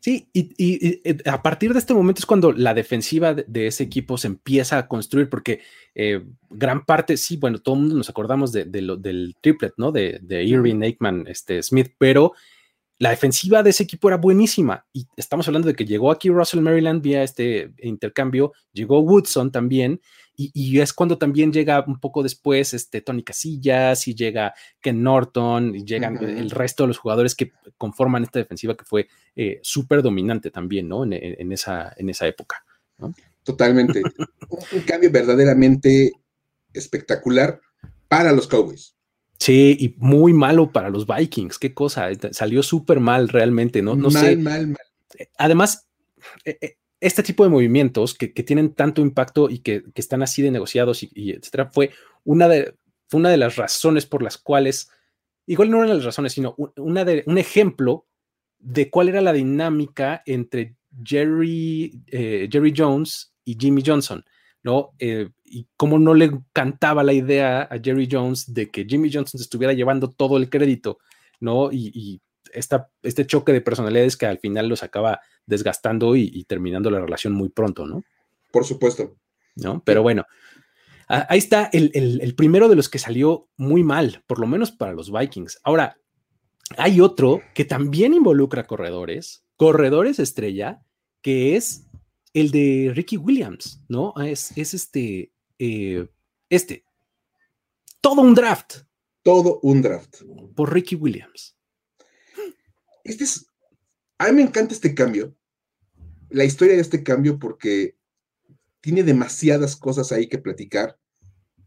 Sí, 0.00 0.28
y, 0.32 1.02
a 1.28 1.42
partir 1.42 1.72
de 1.72 1.78
este 1.78 1.94
momento 1.94 2.20
es 2.20 2.26
cuando 2.26 2.52
la 2.52 2.74
defensiva 2.74 3.34
de, 3.34 3.66
ese 3.66 3.84
equipo 3.84 4.18
se 4.18 4.28
empieza 4.28 4.78
a 4.78 4.86
construir, 4.86 5.28
porque 5.28 5.60
eh, 5.94 6.22
gran 6.50 6.84
parte, 6.84 7.16
sí, 7.16 7.36
bueno, 7.36 7.58
todo 7.58 7.74
el 7.74 7.80
mundo 7.82 7.96
nos 7.96 8.10
acordamos 8.10 8.52
de, 8.52 8.64
del 8.66 9.34
triplet, 9.40 9.74
¿no? 9.76 9.92
De, 9.92 10.44
Irving, 10.44 10.82
Aikman, 10.82 11.26
este, 11.26 11.62
Smith, 11.62 11.94
pero 11.98 12.32
la 12.98 13.10
defensiva 13.10 13.62
de 13.62 13.70
ese 13.70 13.82
equipo 13.82 14.08
era 14.08 14.16
buenísima. 14.16 14.86
Y 14.92 15.06
estamos 15.16 15.48
hablando 15.48 15.68
de 15.68 15.74
que 15.74 15.84
llegó 15.84 16.10
aquí 16.10 16.28
Russell 16.28 16.60
Maryland 16.60 17.02
vía 17.02 17.22
este 17.22 17.72
intercambio, 17.82 18.52
llegó 18.72 19.00
Woodson 19.00 19.50
también, 19.50 20.00
y, 20.36 20.80
es 20.80 20.92
cuando 20.92 21.16
también 21.16 21.52
llega 21.52 21.84
un 21.86 22.00
poco 22.00 22.22
después 22.22 22.74
este 22.74 23.00
Tony 23.00 23.22
Casillas 23.22 24.08
y 24.08 24.14
llega 24.14 24.54
Ken 24.80 25.02
Norton 25.02 25.74
y 25.76 25.84
llegan 25.84 26.16
el 26.22 26.50
resto 26.50 26.84
de 26.84 26.88
los 26.88 26.98
jugadores 26.98 27.34
que 27.34 27.52
conforman 27.78 28.24
esta 28.24 28.40
defensiva 28.40 28.76
que 28.76 28.84
fue 28.84 29.08
eh, 29.36 29.60
súper 29.62 30.02
dominante 30.02 30.50
también, 30.50 30.88
¿no? 30.88 31.04
En, 31.04 31.52
esa, 31.52 31.94
en 31.96 32.08
esa 32.08 32.26
época. 32.26 32.64
Totalmente. 33.44 34.02
un 34.72 34.80
cambio 34.80 35.10
verdaderamente 35.10 36.12
espectacular 36.72 37.60
para 38.08 38.32
los 38.32 38.48
Cowboys. 38.48 38.94
Sí, 39.38 39.76
y 39.78 39.94
muy 39.98 40.32
malo 40.32 40.72
para 40.72 40.90
los 40.90 41.06
Vikings. 41.06 41.58
Qué 41.58 41.74
cosa, 41.74 42.08
salió 42.32 42.62
súper 42.62 43.00
mal 43.00 43.28
realmente, 43.28 43.82
¿no? 43.82 43.94
no 43.94 44.10
mal, 44.10 44.38
mal, 44.38 44.66
mal. 44.68 44.78
Además, 45.38 45.86
eh, 46.44 46.58
eh, 46.60 46.76
este 47.04 47.22
tipo 47.22 47.44
de 47.44 47.50
movimientos 47.50 48.14
que, 48.14 48.28
tienen 48.28 48.72
tanto 48.72 49.02
impacto 49.02 49.50
y 49.50 49.58
que, 49.58 49.84
están 49.94 50.22
así 50.22 50.40
de 50.40 50.50
negociados 50.50 51.02
y, 51.02 51.32
etcétera, 51.32 51.70
fue 51.70 51.90
una, 52.24 52.48
de, 52.48 52.74
una 53.12 53.28
de 53.28 53.36
las 53.36 53.56
razones 53.56 54.06
por 54.06 54.22
las 54.22 54.38
cuales, 54.38 54.90
igual 55.46 55.70
no 55.70 55.84
eran 55.84 55.96
las 55.96 56.04
razones, 56.04 56.32
sino 56.32 56.56
una 56.76 57.04
de, 57.04 57.22
un 57.26 57.36
ejemplo 57.36 58.06
de 58.58 58.88
cuál 58.88 59.10
era 59.10 59.20
la 59.20 59.34
dinámica 59.34 60.22
entre 60.24 60.76
Jerry, 61.04 62.00
eh, 62.06 62.48
Jerry 62.50 62.72
Jones 62.74 63.34
y 63.44 63.58
Jimmy 63.60 63.82
Johnson, 63.84 64.24
¿no? 64.62 64.92
Eh, 64.98 65.28
y 65.44 65.66
cómo 65.76 65.98
no 65.98 66.14
le 66.14 66.40
cantaba 66.54 67.02
la 67.02 67.12
idea 67.12 67.68
a 67.70 67.78
Jerry 67.78 68.08
Jones 68.10 68.54
de 68.54 68.70
que 68.70 68.86
Jimmy 68.86 69.12
Johnson 69.12 69.38
estuviera 69.42 69.74
llevando 69.74 70.08
todo 70.08 70.38
el 70.38 70.48
crédito, 70.48 70.98
¿no? 71.38 71.70
Y, 71.70 72.22
este 72.54 73.26
choque 73.26 73.52
de 73.52 73.60
personalidades 73.60 74.16
que 74.16 74.26
al 74.26 74.38
final 74.38 74.68
los 74.68 74.82
acaba 74.82 75.20
desgastando 75.46 76.16
y, 76.16 76.44
terminando 76.44 76.90
la 76.90 77.00
relación 77.00 77.32
muy 77.32 77.48
pronto, 77.48 77.86
¿no? 77.86 78.02
Por 78.52 78.64
supuesto. 78.64 79.16
¿No? 79.56 79.82
Pero 79.84 80.02
bueno, 80.02 80.24
ahí 81.08 81.38
está 81.38 81.70
el, 81.72 82.34
primero 82.36 82.68
de 82.68 82.76
los 82.76 82.88
que 82.88 82.98
salió 82.98 83.48
muy 83.56 83.84
mal, 83.84 84.22
por 84.26 84.38
lo 84.38 84.46
menos 84.46 84.72
para 84.72 84.92
los 84.92 85.12
Vikings. 85.12 85.60
Ahora, 85.62 85.96
hay 86.76 87.00
otro 87.00 87.40
que 87.54 87.64
también 87.64 88.14
involucra 88.14 88.66
corredores, 88.66 89.44
corredores 89.56 90.18
estrella, 90.18 90.82
que 91.20 91.56
es 91.56 91.86
el 92.32 92.50
de 92.50 92.92
Ricky 92.94 93.16
Williams, 93.16 93.82
¿no? 93.88 94.14
Es, 94.24 94.56
es 94.56 94.74
este, 94.74 95.32
eh, 95.58 96.08
este, 96.48 96.84
todo 98.00 98.20
un 98.22 98.34
draft. 98.34 98.82
Todo 99.22 99.60
un 99.62 99.80
draft. 99.80 100.22
Por 100.54 100.74
Ricky 100.74 100.94
Williams. 100.94 101.53
Este 103.04 103.24
es, 103.24 103.46
a 104.18 104.28
mí 104.28 104.32
me 104.32 104.42
encanta 104.42 104.74
este 104.74 104.94
cambio, 104.94 105.36
la 106.30 106.44
historia 106.44 106.74
de 106.74 106.80
este 106.80 107.02
cambio, 107.02 107.38
porque 107.38 107.96
tiene 108.80 109.02
demasiadas 109.02 109.76
cosas 109.76 110.10
ahí 110.10 110.28
que 110.28 110.38
platicar, 110.38 110.98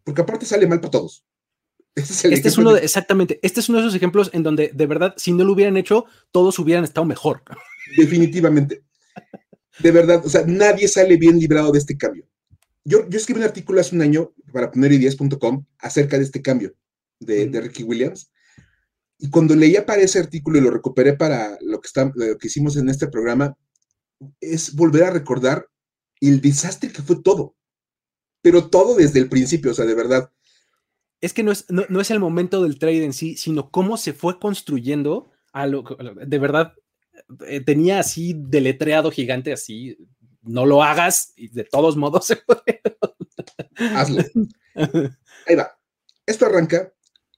porque 0.04 0.22
aparte 0.22 0.46
sale 0.46 0.68
mal 0.68 0.82
para 0.82 0.92
todos. 0.92 1.24
Este 1.96 2.14
es, 2.14 2.46
este 2.46 2.62
uno 2.62 2.74
de, 2.74 2.82
exactamente, 2.82 3.40
este 3.42 3.60
es 3.60 3.70
uno 3.70 3.80
de 3.80 3.86
esos 3.86 3.96
ejemplos 3.96 4.30
en 4.34 4.44
donde 4.44 4.72
de 4.74 4.86
verdad, 4.86 5.14
si 5.18 5.32
no 5.32 5.44
lo 5.44 5.54
hubieran 5.54 5.78
hecho, 5.78 6.06
todos 6.32 6.60
hubieran 6.60 6.84
estado 6.84 7.06
mejor. 7.06 7.44
Definitivamente. 7.98 8.84
De 9.80 9.92
verdad, 9.92 10.24
o 10.26 10.30
sea, 10.30 10.44
nadie 10.46 10.88
sale 10.88 11.18
bien 11.18 11.40
librado 11.40 11.72
de 11.72 11.80
este 11.80 11.98
cambio. 11.98 12.28
Yo, 12.84 13.08
yo 13.10 13.18
escribí 13.18 13.40
un 13.40 13.46
artículo 13.46 13.82
hace 13.82 13.96
un 13.96 14.02
año 14.02 14.34
para 14.52 14.72
ponerideas.com 14.72 15.66
acerca 15.80 16.18
de 16.18 16.24
este 16.24 16.42
cambio 16.42 16.74
de, 17.20 17.48
de 17.48 17.62
Ricky 17.62 17.84
Williams 17.84 18.32
y 19.20 19.30
cuando 19.30 19.56
leía 19.56 19.86
para 19.86 20.02
ese 20.02 20.20
artículo 20.20 20.58
y 20.58 20.62
lo 20.62 20.70
recuperé 20.70 21.14
para 21.14 21.58
lo 21.62 21.82
que, 21.82 21.88
está, 21.88 22.12
lo 22.14 22.38
que 22.38 22.48
hicimos 22.48 22.78
en 22.78 22.90
este 22.90 23.08
programa, 23.08 23.58
es 24.40 24.76
volver 24.76 25.04
a 25.06 25.12
recordar 25.12 25.68
el 26.22 26.42
desastre 26.42 26.92
que 26.92 27.02
fue 27.02 27.22
todo. 27.22 27.56
Pero 28.42 28.70
todo 28.70 28.96
desde 28.96 29.20
el 29.20 29.30
principio, 29.30 29.72
o 29.72 29.74
sea, 29.74 29.86
de 29.86 29.96
verdad. 29.96 30.32
Es 31.20 31.34
que 31.34 31.44
no 31.44 31.52
es, 31.52 31.66
no, 31.70 32.00
es 32.00 32.12
el 32.12 32.20
momento 32.20 32.62
del 32.62 32.78
trade 32.78 33.04
en 33.04 33.14
sí, 33.14 33.36
sino 33.38 33.72
cómo 33.72 33.98
se 33.98 34.14
fue 34.14 34.40
construyendo 34.40 35.32
a 35.52 35.66
lo 35.66 35.84
de 35.84 36.40
verdad 36.40 36.74
eh, 37.48 37.62
tenía 37.62 38.00
así 38.00 38.36
deletreado 38.38 39.10
gigante 39.10 39.52
así, 39.52 39.98
no 40.44 40.66
lo 40.66 40.84
hagas 40.84 41.34
y 41.36 41.48
de 41.50 41.64
todos 41.64 41.98
modos 41.98 42.28
se 42.28 42.36
puede. 42.36 42.82
Hazlo. 43.96 44.24
Ahí 45.48 45.56
va. 45.56 45.80
Esto 46.26 46.46
arranca 46.46 46.94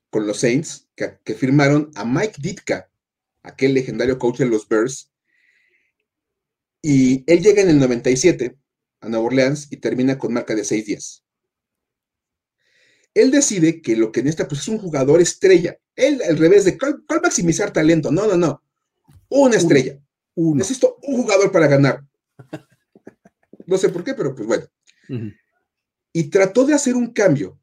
con 0.09 0.27
los 0.27 0.39
Saints, 0.39 0.88
que, 1.23 1.33
firmaron 1.33 1.91
a 1.95 2.05
Mike 2.05 2.41
Ditka, 2.41 2.89
aquel 3.43 3.73
legendario 3.73 4.19
coach 4.19 4.39
de 4.39 4.45
los 4.45 4.67
Bears. 4.67 5.11
Y 6.81 7.23
él 7.31 7.41
llega 7.41 7.61
en 7.61 7.69
el 7.69 7.79
97 7.79 8.57
a 9.01 9.09
Nueva 9.09 9.25
Orleans 9.25 9.67
y 9.71 9.77
termina 9.77 10.17
con 10.17 10.33
marca 10.33 10.55
de 10.55 10.63
6-10. 10.63 11.23
Él 13.13 13.31
decide 13.31 13.81
que 13.81 13.95
lo 13.95 14.11
que 14.11 14.21
necesita 14.21 14.47
pues, 14.47 14.61
es 14.61 14.67
un 14.67 14.77
jugador 14.77 15.21
estrella. 15.21 15.77
Él, 15.95 16.21
al 16.27 16.37
revés 16.37 16.65
de 16.65 16.77
¿cuál, 16.77 17.03
maximizar 17.21 17.71
talento. 17.73 18.11
No, 18.11 18.27
no, 18.27 18.37
no. 18.37 18.63
Una 19.29 19.57
estrella. 19.57 19.99
Necesito 20.35 20.97
un 21.03 21.21
jugador 21.23 21.51
para 21.51 21.67
ganar. 21.67 22.03
No 23.65 23.77
sé 23.77 23.89
por 23.89 24.03
qué, 24.03 24.13
pero 24.13 24.33
pues 24.33 24.47
bueno. 24.47 24.65
Y 26.13 26.23
trató 26.29 26.65
de 26.65 26.73
hacer 26.73 26.95
un 26.95 27.11
cambio 27.11 27.59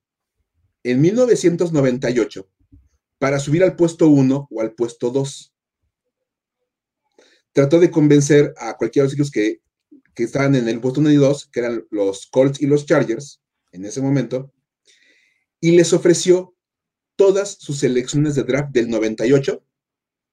en 0.82 1.00
1998 1.00 2.48
para 3.18 3.38
subir 3.38 3.62
al 3.62 3.76
puesto 3.76 4.08
1 4.08 4.48
o 4.50 4.60
al 4.60 4.72
puesto 4.74 5.10
2. 5.10 5.54
Trató 7.52 7.80
de 7.80 7.90
convencer 7.90 8.52
a 8.58 8.76
cualquiera 8.76 9.04
de 9.04 9.06
los 9.06 9.12
equipos 9.14 9.30
que, 9.30 9.60
que 10.14 10.24
estaban 10.24 10.54
en 10.54 10.68
el 10.68 10.80
puesto 10.80 11.00
1 11.00 11.10
y 11.10 11.16
2, 11.16 11.48
que 11.48 11.60
eran 11.60 11.86
los 11.90 12.26
Colts 12.26 12.60
y 12.60 12.66
los 12.66 12.86
Chargers 12.86 13.40
en 13.72 13.84
ese 13.84 14.00
momento, 14.00 14.52
y 15.60 15.72
les 15.72 15.92
ofreció 15.92 16.54
todas 17.16 17.56
sus 17.58 17.78
selecciones 17.78 18.34
de 18.34 18.44
draft 18.44 18.70
del 18.72 18.88
98 18.90 19.62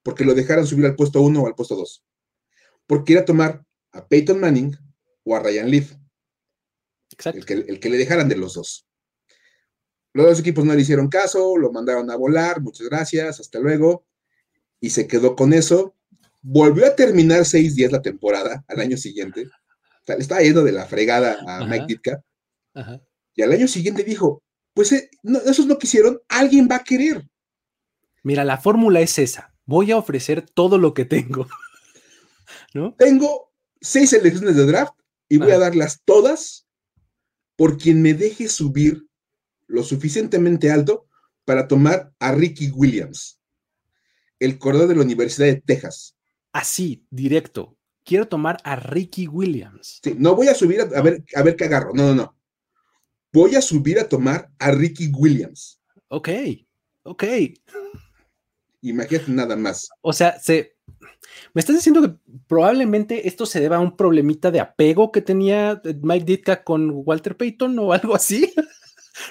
porque 0.02 0.24
lo 0.24 0.34
dejaran 0.34 0.66
subir 0.66 0.84
al 0.84 0.94
puesto 0.94 1.22
1 1.22 1.42
o 1.42 1.46
al 1.46 1.54
puesto 1.54 1.74
2. 1.74 2.04
Porque 2.86 3.18
a 3.18 3.24
tomar 3.24 3.64
a 3.92 4.06
Peyton 4.06 4.38
Manning 4.38 4.76
o 5.24 5.34
a 5.34 5.40
Ryan 5.40 5.70
Leaf. 5.70 5.94
Exacto. 7.10 7.38
El 7.38 7.46
que, 7.46 7.54
el 7.54 7.80
que 7.80 7.88
le 7.88 7.96
dejaran 7.96 8.28
de 8.28 8.36
los 8.36 8.54
dos. 8.54 8.83
Los 10.14 10.26
dos 10.26 10.40
equipos 10.40 10.64
no 10.64 10.72
le 10.74 10.80
hicieron 10.80 11.08
caso, 11.08 11.56
lo 11.56 11.72
mandaron 11.72 12.08
a 12.08 12.16
volar, 12.16 12.60
muchas 12.60 12.88
gracias, 12.88 13.40
hasta 13.40 13.58
luego. 13.58 14.06
Y 14.80 14.90
se 14.90 15.08
quedó 15.08 15.34
con 15.34 15.52
eso. 15.52 15.96
Volvió 16.40 16.86
a 16.86 16.94
terminar 16.94 17.40
6-10 17.40 17.90
la 17.90 18.00
temporada 18.00 18.64
al 18.68 18.78
año 18.78 18.96
siguiente. 18.96 19.46
O 19.46 20.04
sea, 20.06 20.14
le 20.14 20.22
estaba 20.22 20.40
yendo 20.40 20.62
de 20.62 20.70
la 20.70 20.86
fregada 20.86 21.38
a 21.48 21.66
Mike 21.66 21.86
Ditka. 21.88 22.22
Y 23.34 23.42
al 23.42 23.50
año 23.50 23.66
siguiente 23.66 24.04
dijo, 24.04 24.42
pues 24.72 24.92
eh, 24.92 25.10
esos 25.46 25.66
no 25.66 25.78
quisieron, 25.78 26.20
alguien 26.28 26.68
va 26.70 26.76
a 26.76 26.84
querer. 26.84 27.28
Mira, 28.22 28.44
la 28.44 28.58
fórmula 28.58 29.00
es 29.00 29.18
esa. 29.18 29.52
Voy 29.64 29.90
a 29.90 29.96
ofrecer 29.96 30.42
todo 30.42 30.78
lo 30.78 30.94
que 30.94 31.04
tengo. 31.04 31.48
¿No? 32.74 32.94
Tengo 32.94 33.52
seis 33.80 34.10
selecciones 34.10 34.54
de 34.54 34.66
draft 34.66 34.94
y 35.28 35.38
voy 35.38 35.50
a 35.50 35.58
darlas 35.58 36.02
todas 36.04 36.68
por 37.56 37.78
quien 37.78 38.00
me 38.00 38.14
deje 38.14 38.48
subir 38.48 39.08
lo 39.66 39.82
suficientemente 39.82 40.70
alto 40.70 41.06
para 41.44 41.68
tomar 41.68 42.12
a 42.18 42.32
Ricky 42.32 42.70
Williams, 42.70 43.40
el 44.38 44.58
corredor 44.58 44.88
de 44.88 44.96
la 44.96 45.02
Universidad 45.02 45.46
de 45.46 45.60
Texas. 45.60 46.16
Así, 46.52 47.04
directo. 47.10 47.76
Quiero 48.04 48.28
tomar 48.28 48.58
a 48.64 48.76
Ricky 48.76 49.26
Williams. 49.26 50.00
Sí, 50.02 50.14
no 50.18 50.34
voy 50.34 50.48
a 50.48 50.54
subir 50.54 50.80
a, 50.80 51.02
ver, 51.02 51.24
a 51.34 51.42
ver 51.42 51.56
qué 51.56 51.64
agarro. 51.64 51.92
No, 51.94 52.08
no, 52.08 52.14
no. 52.14 52.36
Voy 53.32 53.54
a 53.54 53.62
subir 53.62 53.98
a 53.98 54.08
tomar 54.08 54.50
a 54.58 54.70
Ricky 54.70 55.08
Williams. 55.08 55.80
Ok, 56.08 56.28
ok. 57.02 57.24
Imagínate 58.82 59.32
nada 59.32 59.56
más. 59.56 59.88
O 60.02 60.12
sea, 60.12 60.38
se, 60.38 60.76
me 61.52 61.60
estás 61.60 61.76
diciendo 61.76 62.02
que 62.02 62.14
probablemente 62.46 63.26
esto 63.26 63.46
se 63.46 63.60
deba 63.60 63.76
a 63.76 63.80
un 63.80 63.96
problemita 63.96 64.50
de 64.50 64.60
apego 64.60 65.10
que 65.10 65.22
tenía 65.22 65.80
Mike 66.02 66.24
Ditka 66.24 66.64
con 66.64 66.90
Walter 66.92 67.36
Payton 67.36 67.78
o 67.78 67.92
algo 67.92 68.14
así 68.14 68.52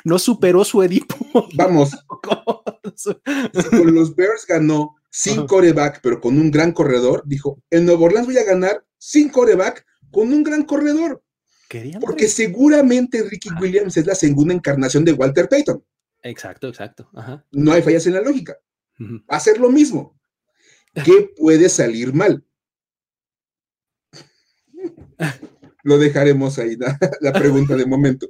no 0.03 0.19
superó 0.19 0.63
su 0.63 0.83
Edipo. 0.83 1.15
Vamos. 1.55 1.91
con 3.71 3.95
los 3.95 4.15
Bears 4.15 4.45
ganó 4.47 4.95
sin 5.09 5.45
coreback, 5.45 5.99
pero 6.01 6.19
con 6.19 6.39
un 6.39 6.51
gran 6.51 6.71
corredor, 6.71 7.23
dijo, 7.25 7.61
en 7.69 7.85
Nuevo 7.85 8.05
Orleans 8.05 8.27
voy 8.27 8.37
a 8.37 8.43
ganar 8.43 8.83
sin 8.97 9.29
coreback 9.29 9.85
con 10.11 10.33
un 10.33 10.43
gran 10.43 10.63
corredor. 10.63 11.23
Porque 11.99 12.27
seguramente 12.27 13.23
Ricky 13.23 13.49
ah. 13.51 13.57
Williams 13.59 13.97
es 13.97 14.05
la 14.05 14.15
segunda 14.15 14.53
encarnación 14.53 15.03
de 15.03 15.13
Walter 15.13 15.49
Payton. 15.49 15.83
Exacto, 16.21 16.67
exacto. 16.67 17.09
No 17.51 17.73
hay 17.73 17.81
fallas 17.81 18.05
en 18.05 18.13
la 18.13 18.21
lógica. 18.21 18.57
Va 18.99 19.37
a 19.37 19.39
ser 19.39 19.59
lo 19.59 19.69
mismo. 19.69 20.19
¿Qué 20.93 21.33
puede 21.35 21.69
salir 21.69 22.13
mal? 22.13 22.45
lo 25.83 25.97
dejaremos 25.97 26.59
ahí, 26.59 26.75
la, 26.75 26.97
la 27.21 27.33
pregunta 27.33 27.75
de 27.75 27.85
momento. 27.85 28.27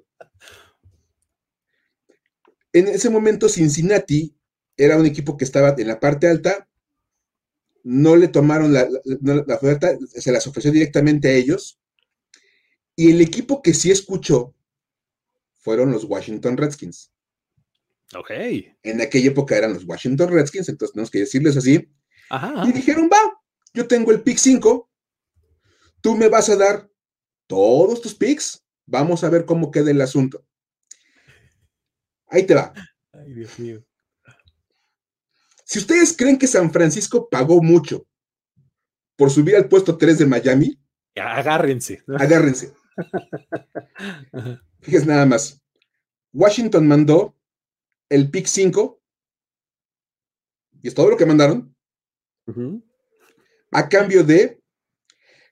En 2.73 2.87
ese 2.87 3.09
momento, 3.09 3.47
Cincinnati 3.47 4.35
era 4.75 4.97
un 4.97 5.05
equipo 5.05 5.37
que 5.37 5.45
estaba 5.45 5.75
en 5.77 5.87
la 5.87 5.99
parte 5.99 6.27
alta, 6.27 6.67
no 7.83 8.15
le 8.15 8.27
tomaron 8.27 8.73
la, 8.73 8.87
oferta, 9.55 9.95
se 10.07 10.31
las 10.31 10.47
ofreció 10.47 10.71
directamente 10.71 11.27
a 11.27 11.33
ellos, 11.33 11.79
y 12.95 13.11
el 13.11 13.21
equipo 13.21 13.61
que 13.61 13.73
sí 13.73 13.91
escuchó 13.91 14.53
fueron 15.53 15.91
los 15.91 16.05
Washington 16.05 16.57
Redskins. 16.57 17.11
Ok. 18.15 18.31
En 18.83 19.01
aquella 19.01 19.29
época 19.29 19.57
eran 19.57 19.73
los 19.73 19.85
Washington 19.85 20.29
Redskins, 20.29 20.69
entonces 20.69 20.93
tenemos 20.93 21.11
que 21.11 21.19
decirles 21.19 21.57
así. 21.57 21.89
Y 22.65 22.71
dijeron, 22.71 23.09
va, 23.11 23.41
yo 23.73 23.87
tengo 23.87 24.11
el 24.11 24.21
pick 24.21 24.37
5, 24.37 24.89
tú 26.01 26.15
me 26.15 26.27
vas 26.27 26.49
a 26.49 26.55
dar 26.55 26.89
todos 27.47 28.01
tus 28.01 28.15
picks, 28.15 28.63
vamos 28.85 29.23
a 29.23 29.29
ver 29.29 29.45
cómo 29.45 29.69
queda 29.69 29.91
el 29.91 30.01
asunto. 30.01 30.43
Ahí 32.33 32.47
te 32.47 32.55
va. 32.55 32.73
Ay, 33.11 33.31
Dios 33.31 33.59
mío. 33.59 33.85
Si 35.65 35.77
ustedes 35.77 36.17
creen 36.17 36.39
que 36.39 36.47
San 36.47 36.71
Francisco 36.71 37.29
pagó 37.29 37.61
mucho 37.61 38.07
por 39.15 39.29
subir 39.29 39.55
al 39.55 39.69
puesto 39.69 39.99
3 39.99 40.17
de 40.17 40.25
Miami, 40.25 40.79
agárrense. 41.15 42.03
Agárrense. 42.07 42.73
Fíjense 44.81 45.05
nada 45.05 45.27
más. 45.27 45.61
Washington 46.33 46.87
mandó 46.87 47.37
el 48.09 48.31
pick 48.31 48.47
5, 48.47 48.99
y 50.81 50.87
es 50.87 50.95
todo 50.95 51.11
lo 51.11 51.17
que 51.17 51.27
mandaron, 51.27 51.75
a 53.71 53.89
cambio 53.89 54.23
de 54.23 54.59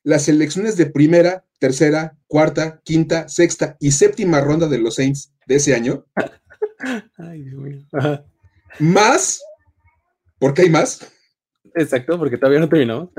las 0.02 0.24
selecciones 0.24 0.78
de 0.78 0.88
primera, 0.88 1.46
tercera, 1.60 2.18
cuarta, 2.26 2.82
quinta, 2.84 3.30
sexta 3.30 3.78
y 3.80 3.92
séptima 3.92 4.42
ronda 4.42 4.68
de 4.68 4.80
los 4.80 4.96
Saints 4.96 5.32
de 5.46 5.56
ese 5.56 5.76
año. 5.76 6.08
Ay, 7.18 7.44
Dios 7.44 7.62
mío. 7.62 7.82
Más, 8.80 9.42
porque 10.40 10.64
hay 10.64 10.70
más. 10.70 11.12
Exacto, 11.76 12.18
porque 12.18 12.38
todavía 12.38 12.60
no 12.60 12.70
terminó. 12.70 13.12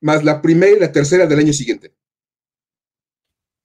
Más 0.00 0.24
la 0.24 0.40
primera 0.40 0.76
y 0.76 0.80
la 0.80 0.92
tercera 0.92 1.26
del 1.26 1.38
año 1.38 1.52
siguiente. 1.52 1.94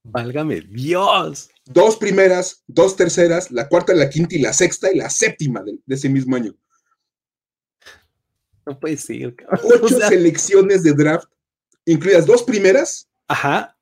Válgame 0.03 0.61
Dios. 0.61 1.49
Dos 1.65 1.97
primeras, 1.97 2.63
dos 2.67 2.95
terceras, 2.95 3.51
la 3.51 3.69
cuarta, 3.69 3.93
la 3.93 4.09
quinta 4.09 4.35
y 4.35 4.39
la 4.39 4.51
sexta 4.51 4.91
y 4.91 4.97
la 4.97 5.09
séptima 5.09 5.63
de, 5.63 5.79
ese 5.87 6.09
mismo 6.09 6.35
año. 6.35 6.53
No 8.65 8.79
puede 8.79 8.97
ser. 8.97 9.35
Ocho 9.63 9.87
selecciones 9.87 10.83
de 10.83 10.93
draft, 10.93 11.27
incluidas 11.85 12.25
dos 12.25 12.43
primeras. 12.43 13.09
Ajá. 13.27 13.77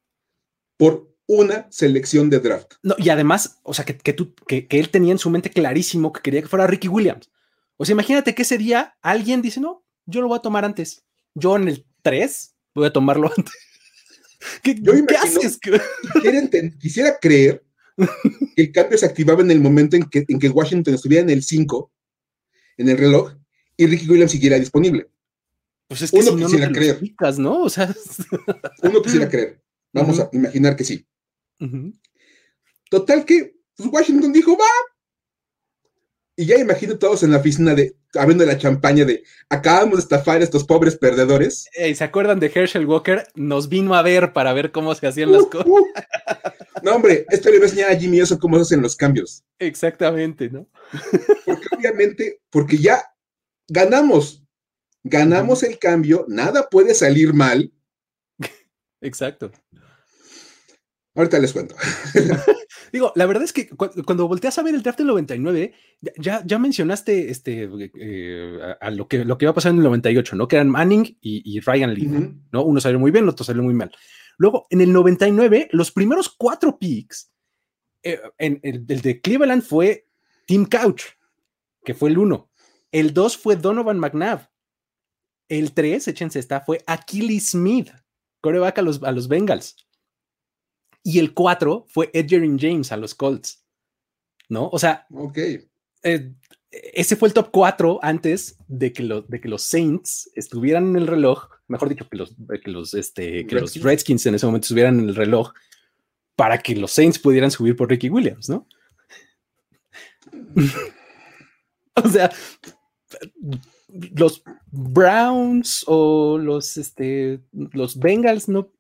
Por 0.78 1.11
una 1.32 1.66
selección 1.72 2.30
de 2.30 2.40
draft. 2.40 2.74
No, 2.84 2.94
y 2.98 3.08
además, 3.10 3.60
o 3.64 3.74
sea, 3.74 3.86
que, 3.86 4.14
tú, 4.14 4.36
que, 4.48 4.68
él 4.70 4.90
tenía 4.90 5.14
en 5.14 5.18
su 5.18 5.30
mente 5.30 5.50
clarísimo 5.50 6.12
que 6.12 6.22
quería 6.22 6.42
que 6.42 6.50
fuera 6.50 6.68
Ricky 6.68 6.90
Williams. 6.90 7.30
O 7.78 7.86
sea, 7.86 7.94
imagínate 7.94 8.36
que 8.36 8.42
ese 8.42 8.58
día 8.58 8.98
alguien 9.02 9.42
dice, 9.42 9.62
no, 9.62 9.86
yo 10.06 10.20
lo 10.20 10.28
voy 10.28 10.38
a 10.38 10.42
tomar 10.42 10.66
antes. 10.66 11.06
Yo 11.34 11.56
en 11.56 11.70
el 11.70 11.86
3 12.02 12.56
voy 12.76 12.88
a 12.88 12.94
tomarlo 12.94 13.32
antes. 13.38 13.54
¿Qué, 14.62 14.76
yo 14.76 14.94
¿qué 15.06 15.16
haces? 15.16 15.58
Quisiera, 16.80 17.18
creer 17.18 17.64
que 18.56 18.62
el 18.64 18.72
cambio 18.74 18.98
se 18.98 19.06
activaba 19.06 19.42
en 19.42 19.52
el 19.52 19.62
momento 19.62 19.96
en 19.96 20.04
que, 20.04 20.26
en 20.28 20.38
que 20.38 20.50
Washington 20.50 20.96
estuviera 20.96 21.24
en 21.24 21.30
el 21.30 21.44
5, 21.44 21.92
en 22.78 22.90
el 22.90 22.98
reloj, 22.98 23.36
y 23.78 23.86
Ricky 23.86 24.10
Williams 24.10 24.32
siguiera 24.32 24.60
disponible. 24.60 25.10
Pues 25.88 26.02
es 26.02 26.12
que 26.12 26.18
uno 26.18 26.36
quisiera 26.36 26.70
creer. 26.70 27.00
¿no? 27.38 27.62
O 27.64 27.70
sea, 27.70 27.96
uno 28.82 29.02
quisiera 29.02 29.30
creer. 29.30 29.62
Vamos 29.94 30.20
a 30.20 30.30
imaginar 30.34 30.76
que 30.76 30.84
sí. 30.84 31.06
Total 32.90 33.26
que 33.26 33.56
pues, 33.76 33.90
Washington 33.92 34.34
dijo, 34.34 34.58
va. 34.58 34.66
Y 36.36 36.46
ya 36.46 36.58
imagino 36.58 36.98
todos 36.98 37.24
en 37.24 37.32
la 37.32 37.38
oficina 37.38 37.76
de 37.76 37.96
abriendo 38.16 38.46
la 38.46 38.58
champaña 38.58 39.06
de 39.06 39.24
acabamos 39.50 39.98
de 39.98 40.02
estafar 40.02 40.42
a 40.42 40.44
estos 40.44 40.64
pobres 40.64 40.98
perdedores. 40.98 41.66
¿Se 41.74 42.04
acuerdan 42.04 42.40
de 42.40 42.52
Herschel 42.54 42.86
Walker? 42.86 43.28
Nos 43.36 43.70
vino 43.70 43.96
a 43.96 44.02
ver 44.02 44.34
para 44.34 44.54
ver 44.54 44.72
cómo 44.72 44.94
se 44.96 45.08
hacían 45.08 45.32
las 45.32 45.46
cosas. 45.46 45.68
Uh. 45.68 45.88
No, 46.84 46.96
hombre, 46.96 47.26
esto 47.30 47.52
le 47.52 47.60
va 47.60 47.66
a 47.66 47.68
enseñar 47.68 47.92
a 47.92 47.96
Jimmy 47.96 48.22
eso 48.22 48.40
cómo 48.40 48.56
se 48.58 48.64
hacen 48.64 48.82
los 48.82 48.96
cambios. 48.96 49.44
Exactamente, 49.60 50.50
¿no? 50.50 50.68
Porque 51.46 51.68
obviamente, 51.78 52.42
porque 52.50 52.78
ya 52.78 53.04
ganamos, 53.68 54.44
ganamos 55.04 55.62
el 55.62 55.78
cambio, 55.78 56.26
nada 56.28 56.68
puede 56.70 56.96
salir 56.96 57.34
mal. 57.34 57.72
Exacto. 59.00 59.52
Ahorita 61.14 61.40
les 61.40 61.52
cuento. 61.52 61.76
Digo, 62.94 63.12
la 63.16 63.26
verdad 63.26 63.44
es 63.44 63.54
que 63.54 63.70
cuando 63.70 64.28
volteas 64.28 64.58
a 64.58 64.64
ver 64.64 64.76
el 64.76 64.82
draft 64.82 65.00
del 65.00 65.08
99, 65.08 65.74
ya, 66.18 66.42
ya 66.46 66.60
mencionaste 66.60 67.30
este, 67.30 67.70
eh, 67.96 68.76
a, 68.80 68.92
lo, 68.92 69.08
que, 69.08 69.26
lo 69.26 69.38
que 69.38 69.46
iba 69.46 69.52
a 69.52 69.56
pasar 69.56 69.72
en 69.72 69.78
el 69.78 69.84
98, 69.84 70.36
¿no? 70.36 70.48
Que 70.48 70.58
eran 70.58 70.70
Manning 70.70 71.18
y, 71.22 71.60
Ryan 71.62 71.94
Lee, 71.94 72.34
¿no? 72.52 72.64
Uno 72.64 72.80
salió 72.80 73.00
muy 73.00 73.12
bien, 73.12 73.26
el 73.26 73.30
otro 73.30 73.46
salió 73.46 73.64
muy 73.64 73.74
mal. 73.74 73.92
Luego, 74.38 74.68
en 74.70 74.82
el 74.82 74.92
99, 74.92 75.70
los 75.72 75.92
primeros 75.92 76.30
cuatro 76.30 76.80
picks, 76.80 77.32
eh, 78.04 78.20
en, 78.38 78.60
el, 78.64 78.86
de 78.86 79.22
Cleveland 79.22 79.64
fue 79.64 80.08
Tim 80.46 80.66
Couch, 80.66 81.04
que 81.84 81.94
fue 81.94 82.10
el 82.10 82.18
uno. 82.18 82.50
El 82.92 83.14
dos 83.14 83.38
fue 83.38 83.56
Donovan 83.56 84.00
McNabb. 84.00 84.50
El 85.48 85.74
tres, 85.74 86.08
échense 86.08 86.40
esta, 86.40 86.62
fue 86.62 86.82
Achilles 86.88 87.50
Smith, 87.50 87.92
coreback 88.42 88.80
a 88.80 88.82
los, 88.82 89.04
a 89.04 89.12
los 89.12 89.28
Bengals. 89.28 89.76
Y 91.04 91.20
el 91.20 91.34
4 91.34 91.86
fue 91.90 92.10
Edgerrin 92.14 92.60
James 92.60 92.92
a 92.92 92.98
los 92.98 93.16
Colts, 93.16 93.66
¿no? 94.50 94.70
O 94.72 94.80
sea, 94.80 95.06
okay. 95.12 95.68
Eh, 96.04 96.34
ese 96.72 97.16
fue 97.16 97.28
el 97.28 97.34
top 97.34 97.50
4 97.52 98.00
antes 98.02 98.58
de 98.68 98.94
que, 98.94 99.04
de 99.28 99.42
que 99.42 99.50
los 99.50 99.64
Saints 99.64 100.32
estuvieran 100.36 100.90
en 100.92 100.96
el 100.98 101.08
reloj, 101.08 101.50
mejor 101.68 101.90
dicho, 101.90 102.08
que 102.10 102.18
los, 102.18 102.36
que 102.64 102.72
los, 102.72 102.94
este, 102.94 103.46
que 103.46 103.56
Redskins. 103.56 103.76
los 103.76 103.84
Redskins 103.84 104.26
en 104.28 104.36
ese 104.36 104.46
momento 104.46 104.66
estuvieran 104.66 105.00
en 105.00 105.10
el 105.10 105.16
reloj 105.16 105.54
para 106.36 106.58
que 106.58 106.76
los 106.76 106.92
Saints 106.92 107.20
pudieran 107.20 107.52
subir 107.52 107.76
por 107.76 107.90
Ricky 107.90 108.10
Williams, 108.10 108.50
¿no? 108.50 108.68
o 111.96 112.10
sea, 112.10 112.32
los 114.16 114.44
Browns 114.72 115.84
o 115.88 116.38
los, 116.38 116.78
este, 116.78 117.42
los 117.52 118.00
Bengals 118.00 118.48
no 118.48 118.72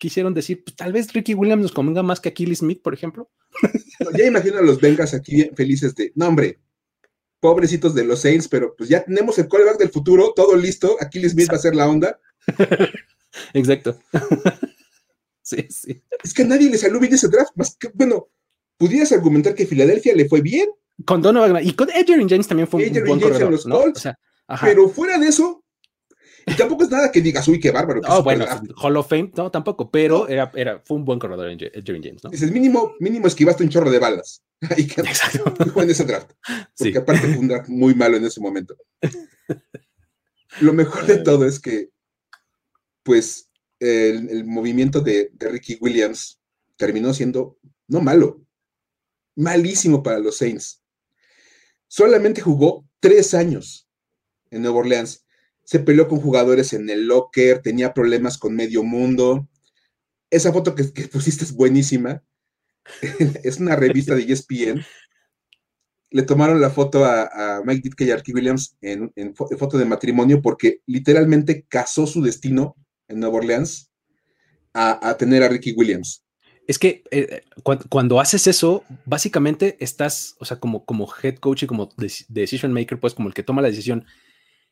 quisieron 0.00 0.32
decir, 0.34 0.64
pues 0.64 0.74
tal 0.74 0.92
vez 0.92 1.12
Ricky 1.12 1.34
Williams 1.34 1.62
nos 1.62 1.72
convenga 1.72 2.02
más 2.02 2.18
que 2.18 2.30
Achilles 2.30 2.58
Smith, 2.58 2.80
por 2.82 2.94
ejemplo. 2.94 3.30
ya 4.18 4.26
imagino 4.26 4.58
a 4.58 4.62
los 4.62 4.80
Bengals 4.80 5.14
aquí 5.14 5.48
felices 5.54 5.94
de, 5.94 6.10
no 6.16 6.26
hombre, 6.26 6.58
pobrecitos 7.38 7.94
de 7.94 8.04
los 8.04 8.20
Saints, 8.20 8.48
pero 8.48 8.74
pues 8.76 8.88
ya 8.88 9.04
tenemos 9.04 9.38
el 9.38 9.48
callback 9.48 9.78
del 9.78 9.90
futuro, 9.90 10.32
todo 10.34 10.56
listo, 10.56 10.96
Achilles 11.00 11.32
Smith 11.32 11.50
va 11.52 11.56
a 11.56 11.60
ser 11.60 11.76
la 11.76 11.88
onda. 11.88 12.18
Exacto. 13.52 13.98
sí, 15.42 15.66
sí. 15.68 16.02
Es 16.24 16.32
que 16.32 16.42
a 16.42 16.46
nadie 16.46 16.70
le 16.70 16.78
salió 16.78 16.98
bien 16.98 17.12
ese 17.12 17.28
draft, 17.28 17.52
más 17.54 17.76
que, 17.76 17.90
bueno, 17.92 18.30
pudieras 18.78 19.12
argumentar 19.12 19.54
que 19.54 19.66
Filadelfia 19.66 20.14
le 20.14 20.28
fue 20.28 20.40
bien. 20.40 20.70
Con 21.04 21.20
Donovan 21.20 21.64
y 21.64 21.74
con 21.74 21.90
Edgerrin 21.90 22.28
James 22.28 22.48
también 22.48 22.68
fue 22.68 22.86
un 22.86 23.04
buen 23.04 23.20
corredor, 23.20 23.52
los 23.52 23.66
¿no? 23.66 23.84
pero 24.62 24.88
fuera 24.88 25.18
de 25.18 25.28
eso, 25.28 25.62
y 26.50 26.56
tampoco 26.56 26.84
es 26.84 26.90
nada 26.90 27.12
que 27.12 27.20
digas, 27.20 27.46
uy, 27.48 27.60
qué 27.60 27.70
bárbaro. 27.70 28.00
No, 28.00 28.22
bueno, 28.22 28.44
Hall 28.76 28.96
of 28.96 29.08
Fame, 29.08 29.30
no, 29.36 29.50
tampoco, 29.50 29.90
pero 29.90 30.28
Era, 30.28 30.50
era, 30.54 30.82
fue 30.84 30.96
un 30.96 31.04
buen 31.04 31.18
corredor 31.18 31.48
en 31.48 31.58
Jerry 31.58 32.00
James, 32.02 32.24
¿no? 32.24 32.30
Dices, 32.30 32.50
mínimo, 32.50 32.94
mínimo 32.98 33.26
esquivaste 33.26 33.62
un 33.62 33.70
chorro 33.70 33.90
de 33.90 33.98
balas. 33.98 34.42
Y 34.76 34.86
que 34.86 35.00
Exacto. 35.00 35.54
en 35.80 35.90
ese 35.90 36.04
draft. 36.04 36.32
Porque 36.76 36.98
aparte 36.98 37.28
fue 37.28 37.38
un 37.38 37.48
draft 37.48 37.68
muy 37.68 37.94
malo 37.94 38.16
en 38.16 38.24
ese 38.24 38.40
momento. 38.40 38.76
Lo 40.60 40.72
mejor 40.72 41.06
de 41.06 41.18
todo 41.24 41.46
es 41.46 41.60
que, 41.60 41.90
pues, 43.02 43.48
el, 43.78 44.44
movimiento 44.44 45.00
de, 45.00 45.30
de 45.32 45.48
Ricky 45.48 45.78
Williams 45.80 46.40
terminó 46.76 47.14
siendo, 47.14 47.58
no 47.88 48.00
malo, 48.00 48.42
malísimo 49.36 50.02
para 50.02 50.18
los 50.18 50.36
Saints. 50.36 50.82
Solamente 51.88 52.40
jugó 52.40 52.86
tres 53.00 53.34
años 53.34 53.88
en 54.50 54.62
Nueva 54.62 54.78
Orleans 54.78 55.24
se 55.70 55.78
peleó 55.78 56.08
con 56.08 56.20
jugadores 56.20 56.72
en 56.72 56.90
el 56.90 57.06
locker, 57.06 57.62
tenía 57.62 57.94
problemas 57.94 58.38
con 58.38 58.56
medio 58.56 58.82
mundo. 58.82 59.48
Esa 60.28 60.52
foto 60.52 60.74
que, 60.74 60.82
pusiste 61.12 61.44
es 61.44 61.52
buenísima. 61.52 62.24
es 63.44 63.60
una 63.60 63.76
revista 63.76 64.16
de 64.16 64.24
ESPN. 64.24 64.84
Le 66.10 66.22
tomaron 66.22 66.60
la 66.60 66.70
foto 66.70 67.04
a, 67.04 67.62
Mike 67.64 67.82
Ditka 67.84 68.02
y 68.02 68.10
Archie 68.10 68.34
Williams 68.34 68.76
en, 68.80 69.12
foto 69.36 69.78
de 69.78 69.84
matrimonio 69.84 70.42
porque 70.42 70.80
literalmente 70.86 71.64
casó 71.68 72.04
su 72.04 72.20
destino 72.20 72.74
en 73.06 73.20
Nueva 73.20 73.36
Orleans 73.36 73.92
a, 74.74 75.16
tener 75.18 75.44
a 75.44 75.48
Ricky 75.48 75.70
Williams. 75.70 76.24
Es 76.66 76.80
que 76.80 77.04
eh, 77.12 77.42
cuando, 77.88 78.18
haces 78.18 78.48
eso, 78.48 78.82
básicamente 79.04 79.76
estás, 79.78 80.34
o 80.40 80.44
sea, 80.44 80.58
como, 80.58 80.84
como 80.84 81.08
head 81.22 81.36
coach 81.36 81.62
y 81.62 81.68
como 81.68 81.90
decision 82.26 82.72
maker, 82.72 82.98
pues 82.98 83.14
como 83.14 83.28
el 83.28 83.34
que 83.34 83.44
toma 83.44 83.62
la 83.62 83.68
decisión, 83.68 84.04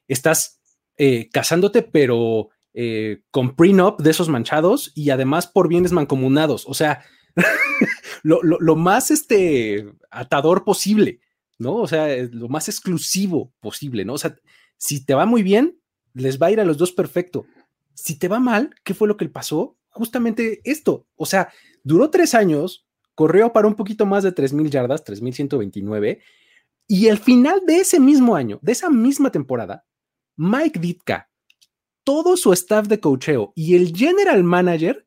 estás 0.09 0.58
eh, 0.99 1.31
casándote, 1.33 1.83
pero 1.83 2.51
eh, 2.75 3.23
con 3.31 3.57
prenup 3.57 4.01
de 4.01 4.11
esos 4.11 4.29
manchados 4.29 4.93
y 4.95 5.11
además 5.11 5.47
por 5.47 5.69
bienes 5.69 5.93
mancomunados. 5.93 6.67
O 6.67 6.75
sea, 6.75 7.05
lo, 8.23 8.77
más 8.77 9.11
este, 9.11 9.93
atador 10.11 10.65
posible, 10.65 11.21
¿no? 11.59 11.77
O 11.77 11.87
sea, 11.87 12.09
lo 12.31 12.49
más 12.49 12.69
exclusivo 12.69 13.53
posible, 13.61 14.05
¿no? 14.05 14.15
O 14.15 14.19
sea, 14.19 14.37
si 14.77 15.05
te 15.05 15.15
va 15.15 15.25
muy 15.25 15.43
bien, 15.43 15.79
les 16.15 16.41
va 16.41 16.49
a 16.49 16.51
ir 16.51 16.61
a 16.61 16.65
los 16.65 16.79
dos 16.79 16.93
perfecto. 16.93 17.47
Si 17.95 18.19
te 18.19 18.29
va 18.29 18.41
mal, 18.41 18.75
¿qué 18.85 18.95
fue 18.95 19.09
lo 19.09 19.17
que 19.17 19.29
pasó? 19.29 19.77
Justamente 19.91 20.61
esto. 20.65 21.07
O 21.17 21.27
sea, 21.27 21.53
duró 21.83 22.11
tres 22.11 22.35
años, 22.35 22.87
corrió 23.15 23.53
para 23.53 23.67
un 23.67 23.75
poquito 23.75 24.07
más 24.07 24.25
de 24.25 24.35
3.000 24.35 24.71
yardas, 24.71 25.05
3.129, 25.05 26.21
y 26.87 27.09
al 27.09 27.19
final 27.19 27.63
de 27.67 27.77
ese 27.79 28.01
mismo 28.01 28.35
año, 28.37 28.59
de 28.63 28.73
esa 28.73 28.89
misma 28.89 29.31
temporada, 29.31 29.85
Mike 30.39 30.79
Ditka, 30.79 31.29
todo 32.05 32.37
su 32.37 32.53
staff 32.53 32.87
de 32.87 33.01
cocheo 33.01 33.53
y 33.57 33.75
el 33.75 33.95
general 33.95 34.45
manager 34.45 35.07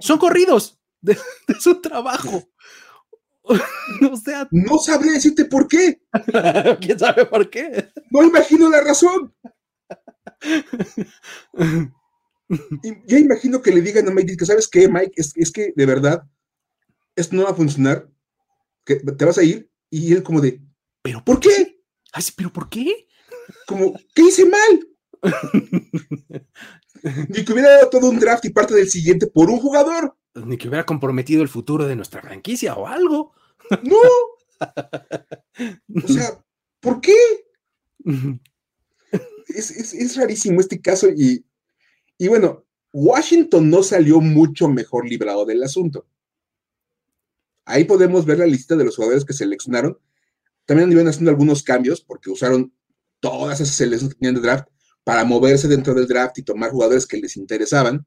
son 0.00 0.18
corridos 0.18 0.80
de, 1.00 1.16
su 1.60 1.80
trabajo. 1.80 2.50
o 3.44 4.16
sea, 4.16 4.48
no 4.50 4.78
sabría 4.78 5.12
decirte 5.12 5.44
por 5.44 5.68
qué. 5.68 6.02
¿Quién 6.80 6.98
sabe 6.98 7.26
por 7.26 7.48
qué? 7.48 7.90
No 8.10 8.24
imagino 8.24 8.68
la 8.68 8.80
razón. 8.80 9.32
ya 13.06 13.18
imagino 13.18 13.62
que 13.62 13.70
le 13.70 13.82
digan 13.82 14.08
a 14.08 14.10
Mike 14.10 14.36
que 14.36 14.44
sabes 14.44 14.66
qué, 14.66 14.88
Mike, 14.88 15.12
es, 15.14 15.32
es, 15.36 15.52
que 15.52 15.72
de 15.76 15.86
verdad 15.86 16.24
esto 17.14 17.36
no 17.36 17.44
va 17.44 17.50
a 17.50 17.54
funcionar, 17.54 18.10
que 18.84 18.96
te 18.96 19.24
vas 19.24 19.38
a 19.38 19.44
ir 19.44 19.70
y 19.90 20.12
él 20.12 20.24
como 20.24 20.40
de, 20.40 20.60
¿pero 21.02 21.24
por 21.24 21.38
qué? 21.38 21.80
Ay, 22.12 22.24
pero 22.36 22.52
¿por 22.52 22.68
qué? 22.68 23.06
Como, 23.66 23.94
¿qué 24.14 24.22
hice 24.22 24.46
mal? 24.46 24.88
Ni 27.28 27.44
que 27.44 27.52
hubiera 27.52 27.70
dado 27.70 27.90
todo 27.90 28.08
un 28.08 28.18
draft 28.18 28.44
y 28.44 28.50
parte 28.50 28.74
del 28.74 28.88
siguiente 28.88 29.26
por 29.26 29.50
un 29.50 29.58
jugador. 29.58 30.16
Ni 30.34 30.56
que 30.56 30.68
hubiera 30.68 30.86
comprometido 30.86 31.42
el 31.42 31.48
futuro 31.48 31.86
de 31.86 31.96
nuestra 31.96 32.22
franquicia 32.22 32.74
o 32.74 32.86
algo. 32.86 33.34
No. 33.82 33.98
O 36.04 36.08
sea, 36.08 36.42
¿por 36.80 37.00
qué? 37.00 37.16
Es, 39.48 40.16
rarísimo 40.16 40.60
este 40.60 40.80
caso 40.80 41.08
y, 41.10 41.44
y 42.18 42.28
bueno, 42.28 42.64
Washington 42.92 43.70
no 43.70 43.82
salió 43.82 44.20
mucho 44.20 44.68
mejor 44.68 45.08
librado 45.08 45.44
del 45.44 45.62
asunto. 45.62 46.06
Ahí 47.64 47.84
podemos 47.84 48.26
ver 48.26 48.38
la 48.38 48.46
lista 48.46 48.76
de 48.76 48.84
los 48.84 48.96
jugadores 48.96 49.24
que 49.24 49.32
seleccionaron. 49.32 49.98
También 50.64 50.92
iban 50.92 51.08
haciendo 51.08 51.30
algunos 51.30 51.62
cambios 51.62 52.00
porque 52.00 52.30
usaron 52.30 52.72
todas 53.22 53.60
esas 53.60 53.76
selecciones 53.76 54.14
que 54.14 54.18
tenían 54.18 54.34
de 54.34 54.40
draft 54.42 54.68
para 55.04 55.24
moverse 55.24 55.68
dentro 55.68 55.94
del 55.94 56.08
draft 56.08 56.36
y 56.38 56.42
tomar 56.42 56.70
jugadores 56.70 57.06
que 57.06 57.16
les 57.16 57.36
interesaban. 57.36 58.04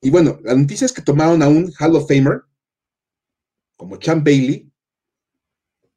Y 0.00 0.10
bueno, 0.10 0.38
la 0.44 0.54
noticia 0.54 0.84
es 0.86 0.92
que 0.92 1.02
tomaron 1.02 1.42
a 1.42 1.48
un 1.48 1.72
Hall 1.78 1.96
of 1.96 2.08
Famer 2.08 2.42
como 3.76 3.96
Chan 3.96 4.22
Bailey, 4.22 4.70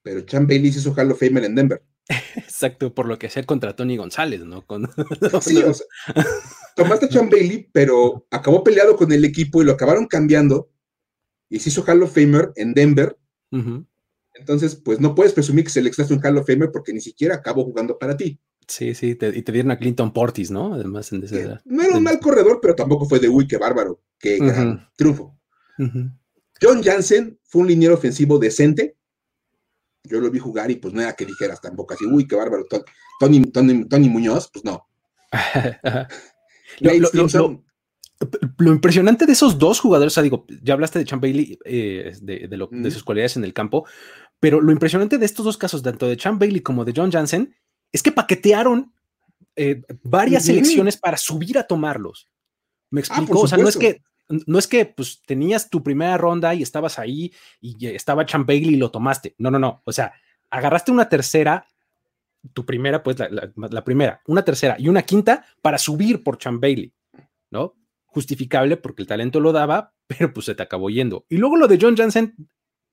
pero 0.01 0.21
Chan 0.21 0.47
Bailey 0.47 0.71
se 0.71 0.79
hizo 0.79 0.93
Hall 0.93 1.11
of 1.11 1.19
Famer 1.19 1.45
en 1.45 1.55
Denver. 1.55 1.83
Exacto, 2.35 2.93
por 2.93 3.05
lo 3.05 3.19
que 3.19 3.29
sea 3.29 3.43
contra 3.43 3.75
Tony 3.75 3.95
González, 3.95 4.41
¿no? 4.41 4.65
Con... 4.65 4.89
sí, 5.41 5.57
o 5.57 5.73
sea, 5.73 5.85
tomaste 6.75 7.05
a 7.05 7.09
Chan 7.09 7.29
Bailey, 7.29 7.69
pero 7.71 8.27
acabó 8.31 8.63
peleado 8.63 8.95
con 8.95 9.11
el 9.11 9.23
equipo 9.23 9.61
y 9.61 9.65
lo 9.65 9.73
acabaron 9.73 10.07
cambiando 10.07 10.71
y 11.47 11.59
se 11.59 11.69
hizo 11.69 11.83
Hall 11.83 12.01
of 12.01 12.13
Famer 12.13 12.51
en 12.55 12.73
Denver. 12.73 13.17
Entonces, 14.33 14.75
pues 14.75 14.99
no 14.99 15.13
puedes 15.13 15.33
presumir 15.33 15.65
que 15.65 15.71
seleccionaste 15.71 16.13
un 16.13 16.25
Hall 16.25 16.37
of 16.37 16.47
Famer 16.47 16.71
porque 16.71 16.93
ni 16.93 17.01
siquiera 17.01 17.35
acabó 17.35 17.63
jugando 17.63 17.97
para 17.97 18.15
ti. 18.15 18.39
Sí, 18.67 18.95
sí, 18.95 19.09
y 19.09 19.15
te 19.15 19.51
dieron 19.51 19.71
a 19.71 19.77
Clinton 19.77 20.13
Portis, 20.13 20.49
¿no? 20.49 20.73
Además, 20.73 21.11
en 21.11 21.23
ese, 21.23 21.57
no 21.65 21.83
era 21.83 21.97
un 21.97 22.03
mal 22.03 22.19
corredor, 22.19 22.59
pero 22.61 22.73
tampoco 22.73 23.05
fue 23.05 23.19
de 23.19 23.27
uy, 23.27 23.45
qué 23.45 23.57
bárbaro, 23.57 24.01
qué 24.17 24.39
triunfo. 24.95 25.37
John 26.61 26.81
Jansen 26.81 27.39
fue 27.43 27.63
un 27.63 27.67
liniero 27.67 27.95
ofensivo 27.95 28.39
decente. 28.39 28.95
Yo 30.03 30.21
lo 30.21 30.31
vi 30.31 30.39
jugar 30.39 30.71
y 30.71 30.75
pues 30.75 30.93
no 30.93 31.01
era 31.01 31.13
que 31.15 31.25
dijeras 31.25 31.59
tampoco 31.59 31.95
así, 31.95 32.05
uy, 32.05 32.27
qué 32.27 32.35
bárbaro. 32.35 32.65
Tony, 33.19 33.41
Tony, 33.51 34.09
Muñoz, 34.09 34.49
pues 34.53 34.63
no. 34.63 34.87
lo, 36.79 37.19
impresionante 38.59 39.25
de 39.25 39.33
esos 39.33 39.57
dos 39.57 39.79
jugadores, 39.79 40.13
o 40.13 40.15
sea, 40.15 40.23
digo, 40.23 40.45
ya 40.61 40.73
hablaste 40.73 40.99
de 40.99 41.05
Chan 41.05 41.19
Bailey, 41.19 41.57
eh, 41.65 42.13
de, 42.21 42.47
de, 42.47 42.91
sus 42.91 43.03
cualidades 43.03 43.37
en 43.37 43.43
el 43.43 43.53
campo, 43.53 43.85
pero 44.39 44.61
lo 44.61 44.71
impresionante 44.71 45.17
de 45.17 45.25
estos 45.25 45.45
dos 45.45 45.57
casos, 45.57 45.83
tanto 45.83 46.07
de 46.07 46.17
Chan 46.17 46.39
Bailey 46.39 46.61
como 46.61 46.85
de 46.85 46.93
John 46.95 47.11
Jansen, 47.11 47.55
es 47.91 48.03
que 48.03 48.11
paquetearon 48.11 48.93
eh, 49.55 49.81
varias 50.03 50.45
selecciones 50.45 50.97
para 50.97 51.17
subir 51.17 51.57
a 51.57 51.67
tomarlos. 51.67 52.29
Me 52.89 53.01
ah, 53.01 53.03
explico, 53.05 53.41
o 53.41 53.47
sea, 53.47 53.57
no 53.57 53.67
es 53.67 53.77
que 53.77 54.01
no 54.47 54.59
es 54.59 54.67
que 54.67 54.85
pues 54.85 55.21
tenías 55.25 55.69
tu 55.69 55.83
primera 55.83 56.17
ronda 56.17 56.53
y 56.55 56.61
estabas 56.61 56.99
ahí 56.99 57.33
y 57.59 57.87
estaba 57.87 58.25
Chan 58.25 58.45
Bailey 58.45 58.75
y 58.75 58.77
lo 58.77 58.91
tomaste. 58.91 59.35
No, 59.37 59.51
no, 59.51 59.59
no. 59.59 59.81
O 59.85 59.91
sea, 59.91 60.13
agarraste 60.49 60.91
una 60.91 61.09
tercera, 61.09 61.65
tu 62.53 62.65
primera, 62.65 63.03
pues 63.03 63.17
la, 63.19 63.83
primera, 63.83 64.21
una 64.27 64.43
tercera 64.43 64.75
y 64.79 64.89
una 64.89 65.03
quinta 65.03 65.45
para 65.61 65.77
subir 65.77 66.23
por 66.23 66.37
Chan 66.37 66.59
Bailey, 66.59 66.93
¿no? 67.49 67.75
Justificable 68.13 68.77
porque 68.77 69.01
el 69.01 69.07
talento 69.07 69.39
lo 69.39 69.51
daba, 69.51 69.93
pero 70.07 70.33
pues 70.33 70.45
se 70.45 70.55
te 70.55 70.63
acabó 70.63 70.89
yendo. 70.89 71.25
Y 71.29 71.37
luego 71.37 71.57
lo 71.57 71.67
de 71.67 71.79
John 71.81 71.97
Jansen, 71.97 72.35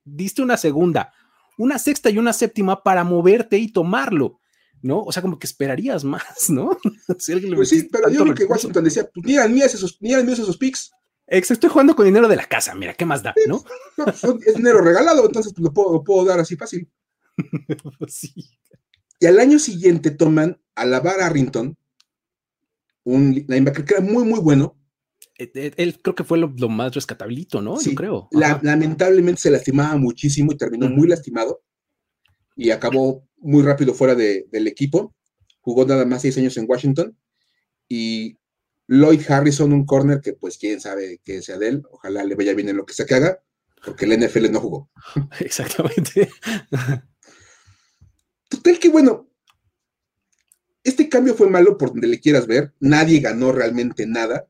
diste 0.03 0.41
una 0.41 0.57
segunda, 0.57 1.13
una 1.57 1.77
sexta 1.77 2.09
y 2.09 2.17
una 2.17 2.33
séptima 2.33 2.83
para 2.83 3.03
moverte 3.03 3.57
y 3.57 3.71
tomarlo. 3.71 4.39
¿no? 4.81 5.01
O 5.01 5.11
sea, 5.11 5.21
como 5.21 5.37
que 5.37 5.47
esperarías 5.47 6.03
más, 6.03 6.49
¿no? 6.49 6.77
pues 7.07 7.69
sí, 7.69 7.89
pero 7.91 8.09
yo 8.09 8.23
creo 8.23 8.35
que 8.35 8.45
Washington 8.45 8.83
decía, 8.83 9.09
pues 9.13 9.25
ni 9.25 9.35
eran 9.35 9.53
míos 9.53 9.73
esos, 9.73 9.97
ni 9.99 10.13
esos 10.13 10.57
picks. 10.57 10.91
Exacto, 11.27 11.53
estoy 11.53 11.69
jugando 11.69 11.95
con 11.95 12.05
dinero 12.05 12.27
de 12.27 12.35
la 12.35 12.45
casa, 12.45 12.73
mira, 12.73 12.93
¿qué 12.95 13.05
más 13.05 13.21
da, 13.21 13.35
no? 13.47 13.63
Pues, 13.95 14.23
es 14.47 14.55
dinero 14.55 14.81
regalado, 14.81 15.25
entonces 15.25 15.53
pues, 15.53 15.63
lo, 15.63 16.03
puedo, 16.03 16.25
dar 16.25 16.39
así 16.39 16.55
fácil. 16.55 16.89
Pues 17.99 18.13
sí. 18.13 18.33
Y 19.19 19.25
al 19.25 19.39
año 19.39 19.59
siguiente 19.59 20.11
toman 20.11 20.61
a 20.75 20.85
Lavar 20.85 21.21
Arrington, 21.21 21.77
un 23.03 23.45
linebacker 23.47 23.85
que 23.85 23.93
era 23.95 24.03
muy, 24.03 24.23
muy 24.23 24.39
bueno. 24.39 24.78
E, 25.39 25.51
e, 25.55 25.73
él, 25.77 25.99
creo 26.01 26.15
que 26.15 26.25
fue 26.25 26.37
lo, 26.37 26.49
más 26.69 26.93
rescatablito, 26.93 27.61
¿no? 27.61 27.77
Sí, 27.77 27.91
yo 27.91 27.95
creo. 27.95 28.29
lamentablemente 28.31 29.41
se 29.41 29.49
lastimaba 29.49 29.95
muchísimo 29.97 30.51
y 30.51 30.57
terminó 30.57 30.89
muy 30.89 31.07
lastimado 31.07 31.63
y 32.57 32.71
acabó 32.71 33.25
muy 33.37 33.63
rápido 33.63 33.93
fuera 33.93 34.15
del 34.15 34.67
equipo. 34.67 35.15
Jugó 35.61 35.85
nada 35.85 36.05
más 36.05 36.21
seis 36.21 36.37
años 36.37 36.57
en 36.57 36.65
Washington. 36.67 37.17
Y 37.87 38.37
Lloyd 38.87 39.21
Harrison, 39.29 39.71
un 39.71 39.85
corner 39.85 40.19
que 40.19 40.33
pues 40.33 40.57
quién 40.57 40.81
sabe 40.81 41.21
que 41.23 41.41
sea 41.41 41.57
de 41.57 41.69
él. 41.69 41.83
Ojalá 41.89 42.23
le 42.25 42.35
vaya 42.35 42.53
bien 42.53 42.67
en 42.67 42.77
lo 42.77 42.85
que 42.85 42.93
sea 42.93 43.05
que 43.05 43.15
haga, 43.15 43.39
porque 43.85 44.05
el 44.05 44.19
NFL 44.19 44.51
no 44.51 44.59
jugó. 44.59 44.91
Exactamente. 45.39 46.29
Total 48.49 48.79
que 48.79 48.89
bueno, 48.89 49.29
este 50.83 51.07
cambio 51.07 51.35
fue 51.35 51.49
malo 51.49 51.77
por 51.77 51.89
donde 51.89 52.07
le 52.07 52.19
quieras 52.19 52.45
ver. 52.45 52.73
Nadie 52.79 53.21
ganó 53.21 53.53
realmente 53.53 54.05
nada, 54.05 54.47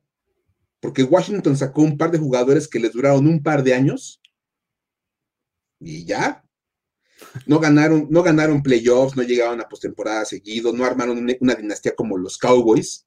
porque 0.79 1.03
Washington 1.03 1.57
sacó 1.57 1.81
un 1.81 1.97
par 1.97 2.11
de 2.11 2.19
jugadores 2.19 2.67
que 2.67 2.79
les 2.79 2.93
duraron 2.93 3.27
un 3.27 3.43
par 3.43 3.63
de 3.63 3.73
años. 3.73 4.21
Y 5.79 6.05
ya, 6.05 6.43
no 7.45 7.59
ganaron, 7.59 8.07
no 8.09 8.23
ganaron 8.23 8.63
playoffs, 8.63 9.15
no 9.15 9.23
llegaron 9.23 9.59
a 9.61 9.67
postemporada 9.67 10.25
seguido, 10.25 10.73
no 10.73 10.85
armaron 10.85 11.17
una, 11.17 11.55
dinastía 11.55 11.95
como 11.95 12.17
los 12.17 12.37
Cowboys. 12.37 13.05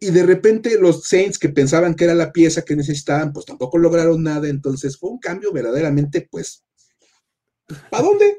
Y 0.00 0.10
de 0.10 0.24
repente 0.24 0.78
los 0.78 1.04
Saints 1.04 1.38
que 1.38 1.48
pensaban 1.48 1.94
que 1.94 2.04
era 2.04 2.14
la 2.14 2.32
pieza 2.32 2.62
que 2.62 2.76
necesitaban, 2.76 3.32
pues 3.32 3.46
tampoco 3.46 3.78
lograron 3.78 4.22
nada. 4.22 4.48
Entonces 4.48 4.96
fue 4.96 5.10
un 5.10 5.18
cambio 5.18 5.52
verdaderamente, 5.52 6.28
pues, 6.30 6.64
¿para 7.90 8.04
dónde? 8.04 8.38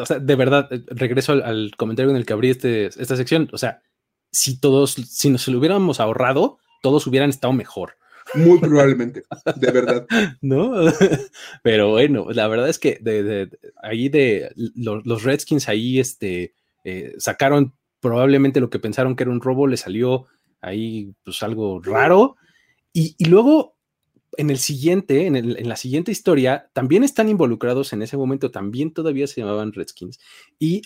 O 0.00 0.04
sea, 0.04 0.18
de 0.18 0.34
verdad, 0.34 0.68
eh, 0.72 0.84
regreso 0.88 1.32
al, 1.32 1.70
comentario 1.76 2.10
en 2.10 2.16
el 2.16 2.26
que 2.26 2.32
abrí 2.32 2.50
este, 2.50 2.86
esta 2.86 3.16
sección. 3.16 3.48
O 3.52 3.58
sea, 3.58 3.82
si 4.30 4.58
todos, 4.60 4.92
si 4.92 5.30
nos 5.30 5.46
lo 5.48 5.58
hubiéramos 5.58 6.00
ahorrado, 6.00 6.58
todos 6.82 7.06
hubieran 7.06 7.30
estado 7.30 7.52
mejor. 7.52 7.96
Muy 8.34 8.58
probablemente, 8.58 9.22
de 9.56 9.70
verdad. 9.70 10.06
¿No? 10.40 10.72
Pero 11.62 11.90
bueno, 11.90 12.26
la 12.30 12.48
verdad 12.48 12.68
es 12.68 12.78
que 12.78 12.98
de, 13.00 13.50
ahí 13.82 14.08
de 14.08 14.50
los, 14.74 15.22
Redskins 15.22 15.68
ahí 15.68 16.00
este, 16.00 16.54
eh, 16.84 17.14
sacaron 17.18 17.74
probablemente 18.00 18.60
lo 18.60 18.70
que 18.70 18.78
pensaron 18.78 19.16
que 19.16 19.24
era 19.24 19.32
un 19.32 19.40
robo, 19.40 19.66
le 19.66 19.76
salió 19.76 20.26
ahí 20.60 21.12
pues 21.24 21.42
algo 21.42 21.80
raro. 21.80 22.36
Y, 22.92 23.14
luego 23.28 23.76
en 24.36 24.50
el 24.50 24.58
siguiente, 24.58 25.26
en, 25.26 25.68
la 25.68 25.76
siguiente 25.76 26.12
historia, 26.12 26.70
también 26.72 27.04
están 27.04 27.28
involucrados 27.28 27.92
en 27.92 28.02
ese 28.02 28.16
momento, 28.16 28.50
también 28.50 28.92
todavía 28.92 29.26
se 29.26 29.40
llamaban 29.40 29.72
Redskins. 29.72 30.18
Y 30.58 30.82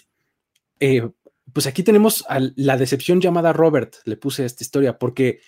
eh, 0.80 1.09
pues 1.53 1.66
aquí 1.66 1.82
tenemos 1.82 2.24
a 2.28 2.38
la 2.57 2.76
decepción 2.76 3.20
llamada 3.20 3.53
Robert, 3.53 3.96
le 4.05 4.16
puse 4.16 4.44
esta 4.44 4.64
historia, 4.64 4.98
porque 4.98 5.40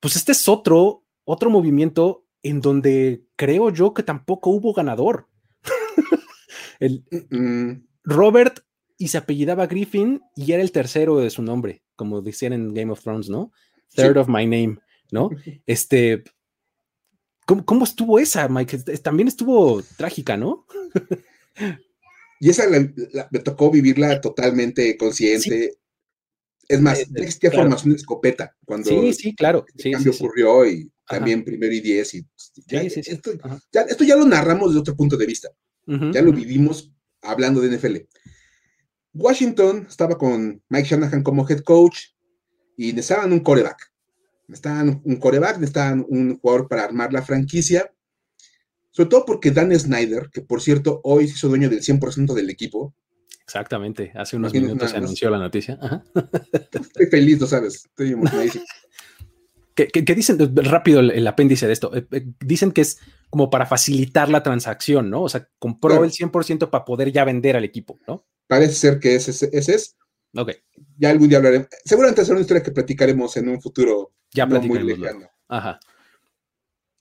pues 0.00 0.16
este 0.16 0.32
es 0.32 0.48
otro, 0.48 1.04
otro 1.24 1.50
movimiento 1.50 2.26
en 2.42 2.60
donde 2.60 3.24
creo 3.36 3.70
yo 3.70 3.94
que 3.94 4.02
tampoco 4.02 4.50
hubo 4.50 4.72
ganador. 4.72 5.28
el, 6.80 7.04
mm. 7.30 7.86
Robert 8.04 8.60
y 8.96 9.08
se 9.08 9.18
apellidaba 9.18 9.66
Griffin 9.66 10.22
y 10.34 10.52
era 10.52 10.62
el 10.62 10.72
tercero 10.72 11.18
de 11.18 11.30
su 11.30 11.42
nombre, 11.42 11.82
como 11.94 12.20
decían 12.20 12.52
en 12.52 12.74
Game 12.74 12.90
of 12.90 13.02
Thrones, 13.02 13.28
¿no? 13.28 13.52
Third 13.94 14.16
of 14.16 14.28
my 14.28 14.44
name, 14.46 14.78
¿no? 15.10 15.30
Este, 15.66 16.24
¿cómo, 17.46 17.84
estuvo 17.84 18.18
esa, 18.18 18.48
Mike? 18.48 18.78
También 19.02 19.28
estuvo 19.28 19.82
trágica, 19.96 20.36
¿no? 20.36 20.66
y 22.40 22.50
esa 22.50 22.64
me 22.68 23.38
tocó 23.40 23.70
vivirla 23.70 24.20
totalmente 24.20 24.96
consciente. 24.96 25.78
Es 26.68 26.80
más, 26.80 27.00
eh, 27.00 27.06
existía 27.16 27.50
formación 27.50 27.90
de 27.90 27.96
escopeta 27.96 28.54
cuando 28.64 28.90
sí, 28.90 29.12
sí, 29.14 29.34
claro. 29.34 29.64
el 29.76 29.92
cambio 29.92 30.12
ocurrió 30.12 30.66
y 30.66 30.90
también 31.08 31.44
primero 31.44 31.72
y 31.72 31.80
diez. 31.80 32.14
Y, 32.14 32.26
esto, 32.68 33.32
ya, 33.72 33.82
esto, 33.82 34.04
ya, 34.04 34.16
lo 34.16 34.26
narramos 34.26 34.70
desde 34.70 34.80
otro 34.80 34.96
punto 34.96 35.16
de 35.16 35.26
vista. 35.26 35.48
ya 35.86 36.22
lo 36.22 36.32
vivimos 36.32 36.92
hablando 37.22 37.60
de 37.60 37.76
NFL. 37.76 37.96
Washington 39.14 39.86
estaba 39.88 40.16
con 40.16 40.62
Mike 40.68 40.88
Shanahan 40.88 41.22
como 41.22 41.48
head 41.48 41.60
coach 41.60 41.98
y 42.76 42.92
necesitaban 42.92 43.32
un 43.32 43.40
coreback. 43.40 43.92
Necesitaban 44.46 45.02
un 45.04 45.16
coreback, 45.16 45.56
necesitaban 45.56 46.06
un 46.08 46.38
jugador 46.38 46.68
para 46.68 46.84
armar 46.84 47.12
la 47.12 47.22
franquicia. 47.22 47.92
Sobre 48.98 49.10
todo 49.10 49.24
porque 49.26 49.52
Dan 49.52 49.78
Snyder, 49.78 50.28
que 50.28 50.40
por 50.40 50.60
cierto 50.60 51.00
hoy 51.04 51.28
se 51.28 51.34
hizo 51.34 51.46
dueño 51.46 51.70
del 51.70 51.82
100% 51.82 52.34
del 52.34 52.50
equipo, 52.50 52.96
Exactamente, 53.44 54.10
hace 54.16 54.36
unos 54.36 54.52
minutos 54.52 54.90
se 54.90 54.96
anunció 54.96 55.30
la 55.30 55.38
noticia. 55.38 55.78
Estoy 56.52 57.06
feliz, 57.06 57.40
lo 57.40 57.46
sabes. 57.46 57.84
Estoy 57.86 58.10
emocionadísimo. 58.10 58.64
¿Qué, 59.76 60.14
dicen? 60.16 60.36
Rápido 60.56 60.98
el, 60.98 61.26
apéndice 61.28 61.68
de 61.68 61.74
esto. 61.74 61.94
Eh, 61.94 62.08
eh, 62.10 62.26
dicen 62.40 62.72
que 62.72 62.80
es 62.80 62.98
como 63.30 63.50
para 63.50 63.66
facilitar 63.66 64.28
la 64.30 64.42
transacción, 64.42 65.08
¿no? 65.10 65.22
O 65.22 65.28
sea, 65.28 65.48
compró 65.60 66.02
el 66.02 66.10
100% 66.10 66.68
para 66.68 66.84
poder 66.84 67.12
ya 67.12 67.24
vender 67.24 67.56
al 67.56 67.62
equipo, 67.62 68.00
¿no? 68.08 68.26
Parece 68.48 68.74
ser 68.74 68.98
que 68.98 69.14
ese, 69.14 69.30
ese 69.30 69.74
es. 69.76 69.96
Ok. 70.34 70.54
Ya 70.96 71.10
algún 71.10 71.28
día 71.28 71.38
hablaremos. 71.38 71.68
Seguramente 71.84 72.24
será 72.24 72.34
una 72.34 72.42
historia 72.42 72.64
que 72.64 72.72
platicaremos 72.72 73.36
en 73.36 73.48
un 73.48 73.62
futuro 73.62 74.12
ya 74.34 74.44
no 74.44 74.60
muy 74.60 74.82
lejano. 74.82 75.30
Ajá. 75.46 75.78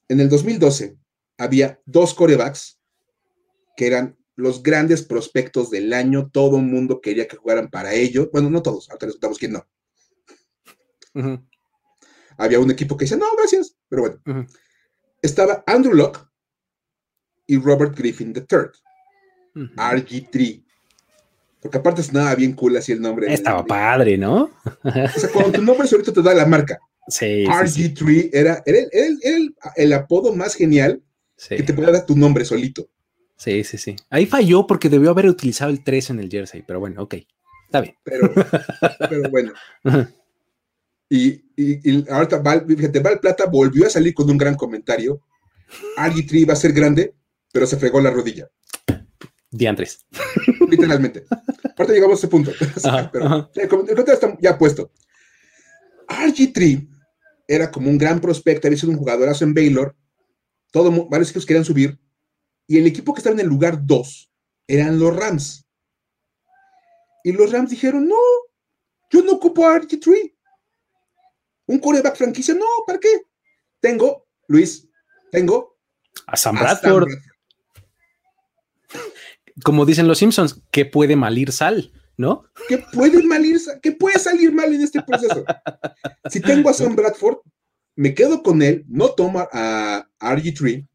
En 0.07 0.19
el 0.19 0.29
2012 0.29 0.95
había 1.38 1.79
dos 1.85 2.13
corebacks 2.13 2.79
que 3.75 3.88
eran 3.88 4.17
los 4.35 4.61
grandes 4.61 5.03
prospectos 5.03 5.71
del 5.71 5.93
año, 5.93 6.29
todo 6.31 6.57
el 6.57 6.63
mundo 6.63 7.01
quería 7.01 7.27
que 7.27 7.38
jugaran 7.38 7.69
para 7.69 7.93
ellos. 7.93 8.29
Bueno, 8.31 8.49
no 8.49 8.61
todos, 8.61 8.89
ahorita 8.89 9.05
les 9.07 9.15
contamos 9.15 9.38
quién 9.38 9.53
no. 9.53 9.67
Había 12.38 12.59
un 12.59 12.69
equipo 12.69 12.95
que 12.95 13.05
decía, 13.05 13.17
no, 13.17 13.25
gracias, 13.35 13.75
pero 13.89 14.03
bueno. 14.03 14.45
Estaba 15.21 15.63
Andrew 15.65 15.93
Locke 15.93 16.19
y 17.47 17.57
Robert 17.57 17.97
Griffin 17.97 18.33
III, 18.35 19.65
RG3. 19.75 20.63
Porque 21.59 21.77
aparte 21.79 22.03
sonaba 22.03 22.35
bien 22.35 22.53
cool 22.53 22.77
así 22.77 22.91
el 22.91 23.01
nombre. 23.01 23.33
Estaba 23.33 23.65
padre, 23.65 24.17
¿no? 24.17 24.51
o 24.83 25.19
sea, 25.19 25.29
cuando 25.33 25.53
tu 25.53 25.61
nombre 25.63 25.88
solito 25.88 26.13
te 26.13 26.21
da 26.21 26.33
la 26.33 26.45
marca. 26.45 26.79
Sí. 27.09 27.45
RG3 27.45 28.31
Era, 28.33 28.61
el, 28.65 29.93
apodo 29.93 30.35
más 30.35 30.55
genial 30.55 31.01
que 31.49 31.63
te 31.63 31.73
dar 31.73 32.05
tu 32.05 32.15
nombre 32.15 32.45
solito. 32.45 32.89
Sí, 33.38 33.63
sí, 33.63 33.77
sí. 33.77 33.95
Ahí 34.09 34.25
falló 34.25 34.65
porque 34.65 34.89
debió 34.89 35.11
haber 35.11 35.27
utilizado 35.27 35.69
el 35.69 35.83
3 35.83 36.11
en 36.11 36.19
el 36.19 36.29
jersey, 36.29 36.63
pero 36.65 36.79
bueno, 36.79 37.03
ok. 37.03 37.15
Está 37.65 37.81
bien. 37.81 37.95
Pero, 38.03 38.33
bueno. 39.29 39.53
y, 41.09 41.43
y, 41.55 42.09
ahorita 42.09 42.39
Val, 42.39 42.65
fíjate, 42.67 42.99
Val 42.99 43.19
Plata 43.19 43.45
volvió 43.45 43.85
a 43.85 43.89
salir 43.89 44.13
con 44.13 44.29
un 44.29 44.38
gran 44.38 44.55
comentario. 44.55 45.21
Argitri 45.97 46.41
iba 46.41 46.53
a 46.53 46.57
ser 46.57 46.71
grande, 46.71 47.13
pero 47.51 47.67
se 47.67 47.77
fregó 47.77 47.99
la 47.99 48.11
rodilla. 48.11 48.49
Diantres. 49.51 50.05
Literalmente. 50.69 51.25
Ahorita 51.77 51.93
llegamos 51.93 52.17
a 52.17 52.19
ese 52.19 52.27
punto. 52.27 52.51
pero 53.11 53.51
El, 53.53 53.67
comentario 53.67 54.13
está 54.13 54.38
ya 54.41 54.57
puesto. 54.57 54.91
RG3 56.07 56.88
era 57.47 57.71
como 57.71 57.89
un 57.89 57.97
gran 57.97 58.19
prospecto, 58.19 58.67
había 58.67 58.79
sido 58.79 58.91
un 58.91 58.97
jugadorazo 58.97 59.43
en 59.43 59.53
Baylor. 59.53 59.95
Todo, 60.72 61.07
varios 61.09 61.30
equipos 61.30 61.45
querían 61.45 61.65
subir 61.65 61.99
y 62.68 62.78
el 62.78 62.86
equipo 62.86 63.13
que 63.13 63.20
estaba 63.20 63.34
en 63.34 63.39
el 63.39 63.47
lugar 63.47 63.86
2 63.86 64.32
eran 64.68 64.99
los 64.99 65.15
Rams. 65.15 65.65
Y 67.24 67.32
los 67.32 67.51
Rams 67.51 67.70
dijeron, 67.70 68.07
no, 68.07 68.15
yo 69.09 69.24
no 69.24 69.34
ocupo 69.34 69.68
a 69.68 69.80
RG3. 69.80 70.34
Un 71.68 71.80
coreback 71.80 72.15
franquicia, 72.15 72.53
no, 72.53 72.65
¿para 72.86 72.99
qué? 72.99 73.22
Tengo, 73.80 74.28
Luis, 74.47 74.88
tengo 75.32 75.78
a 76.26 76.38
Sam 76.38 76.57
Bradford. 76.57 77.09
Como 79.63 79.86
dicen 79.86 80.07
los 80.07 80.20
Simpsons, 80.20 80.61
que 80.72 80.86
puede 80.86 81.15
malir 81.15 81.51
sal, 81.51 81.91
¿no? 82.15 82.45
Que 82.68 82.78
puede 82.78 83.24
malir, 83.24 83.59
que 83.82 83.91
puede 83.91 84.20
salir 84.20 84.51
mal 84.51 84.74
en 84.74 84.82
este 84.82 85.01
proceso. 85.01 85.45
si 86.30 86.39
tengo 86.39 86.70
a 86.70 86.74
Sam 86.74 86.95
Bradford, 86.95 87.38
me 87.97 88.13
quedo 88.13 88.43
con 88.43 88.61
él, 88.61 88.85
no 88.87 89.09
tomo 89.09 89.45
a 89.51 90.07
RG3 90.19 90.87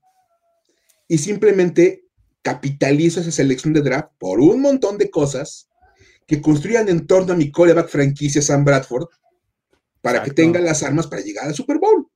y 1.08 1.18
simplemente 1.18 2.06
capitalizo 2.40 3.20
esa 3.20 3.30
selección 3.30 3.74
de 3.74 3.82
draft 3.82 4.12
por 4.18 4.40
un 4.40 4.62
montón 4.62 4.96
de 4.96 5.10
cosas 5.10 5.68
que 6.26 6.40
construyan 6.40 6.88
en 6.88 7.06
torno 7.06 7.34
a 7.34 7.36
mi 7.36 7.50
coreback 7.50 7.88
franquicia 7.88 8.40
Sam 8.40 8.64
Bradford 8.64 9.08
para 10.00 10.22
que 10.22 10.30
tenga 10.30 10.60
las 10.60 10.82
armas 10.82 11.06
para 11.06 11.22
llegar 11.22 11.46
al 11.46 11.54
Super 11.54 11.78
Bowl. 11.78 12.08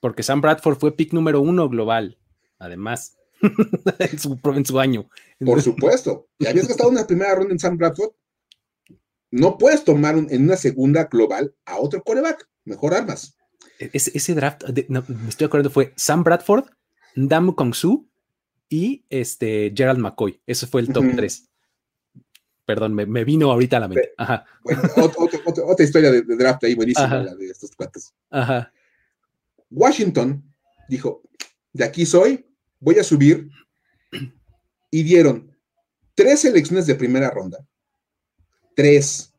Porque 0.00 0.22
Sam 0.22 0.40
Bradford 0.40 0.78
fue 0.78 0.96
pick 0.96 1.12
número 1.12 1.40
uno 1.40 1.68
global, 1.68 2.18
además, 2.58 3.18
en, 3.98 4.64
su, 4.64 4.80
año. 4.80 5.10
Por 5.44 5.60
supuesto. 5.60 6.28
Y 6.38 6.46
habías 6.46 6.68
gastado 6.68 6.88
una 6.90 7.06
primera 7.06 7.34
ronda 7.34 7.52
en 7.52 7.58
Sam 7.58 7.76
Bradford. 7.76 8.12
No 9.30 9.58
puedes 9.58 9.84
tomar 9.84 10.16
en 10.16 10.42
una 10.42 10.56
segunda 10.56 11.04
global 11.04 11.54
a 11.64 11.78
otro 11.78 12.02
coreback. 12.02 12.48
Mejor 12.64 12.94
armas. 12.94 13.35
Ese, 13.78 14.34
draft, 14.34 14.64
me 14.68 15.28
estoy 15.28 15.46
acordando, 15.46 15.70
fue 15.70 15.92
Sam 15.96 16.24
Bradford, 16.24 16.64
Damu 17.14 17.54
Kong-su 17.54 18.08
y 18.68 19.04
este, 19.10 19.72
Gerald 19.74 19.98
McCoy. 19.98 20.40
Ese 20.46 20.66
fue 20.66 20.80
el 20.80 20.92
top 20.92 21.04
3. 21.14 21.48
Perdón, 22.64 22.94
me, 22.94 23.24
vino 23.24 23.50
ahorita 23.50 23.76
a 23.76 23.80
la 23.80 23.88
mente. 23.88 24.12
Ajá. 24.16 24.44
Bueno, 24.64 24.82
otra 25.66 25.84
historia 25.84 26.10
de, 26.10 26.22
draft 26.22 26.64
ahí 26.64 26.74
buenísima, 26.74 27.22
la 27.22 27.34
de 27.34 27.46
estos 27.46 27.70
cuates. 27.76 28.12
Ajá. 28.30 28.72
Washington 29.70 30.42
dijo, 30.88 31.22
de 31.72 31.84
aquí 31.84 32.06
soy, 32.06 32.46
voy 32.80 32.98
a 32.98 33.04
subir. 33.04 33.50
Y 34.90 35.02
dieron 35.02 35.54
tres 36.14 36.40
selecciones 36.40 36.86
de 36.86 36.94
primera 36.94 37.30
ronda. 37.30 37.66
Tres. 38.74 39.32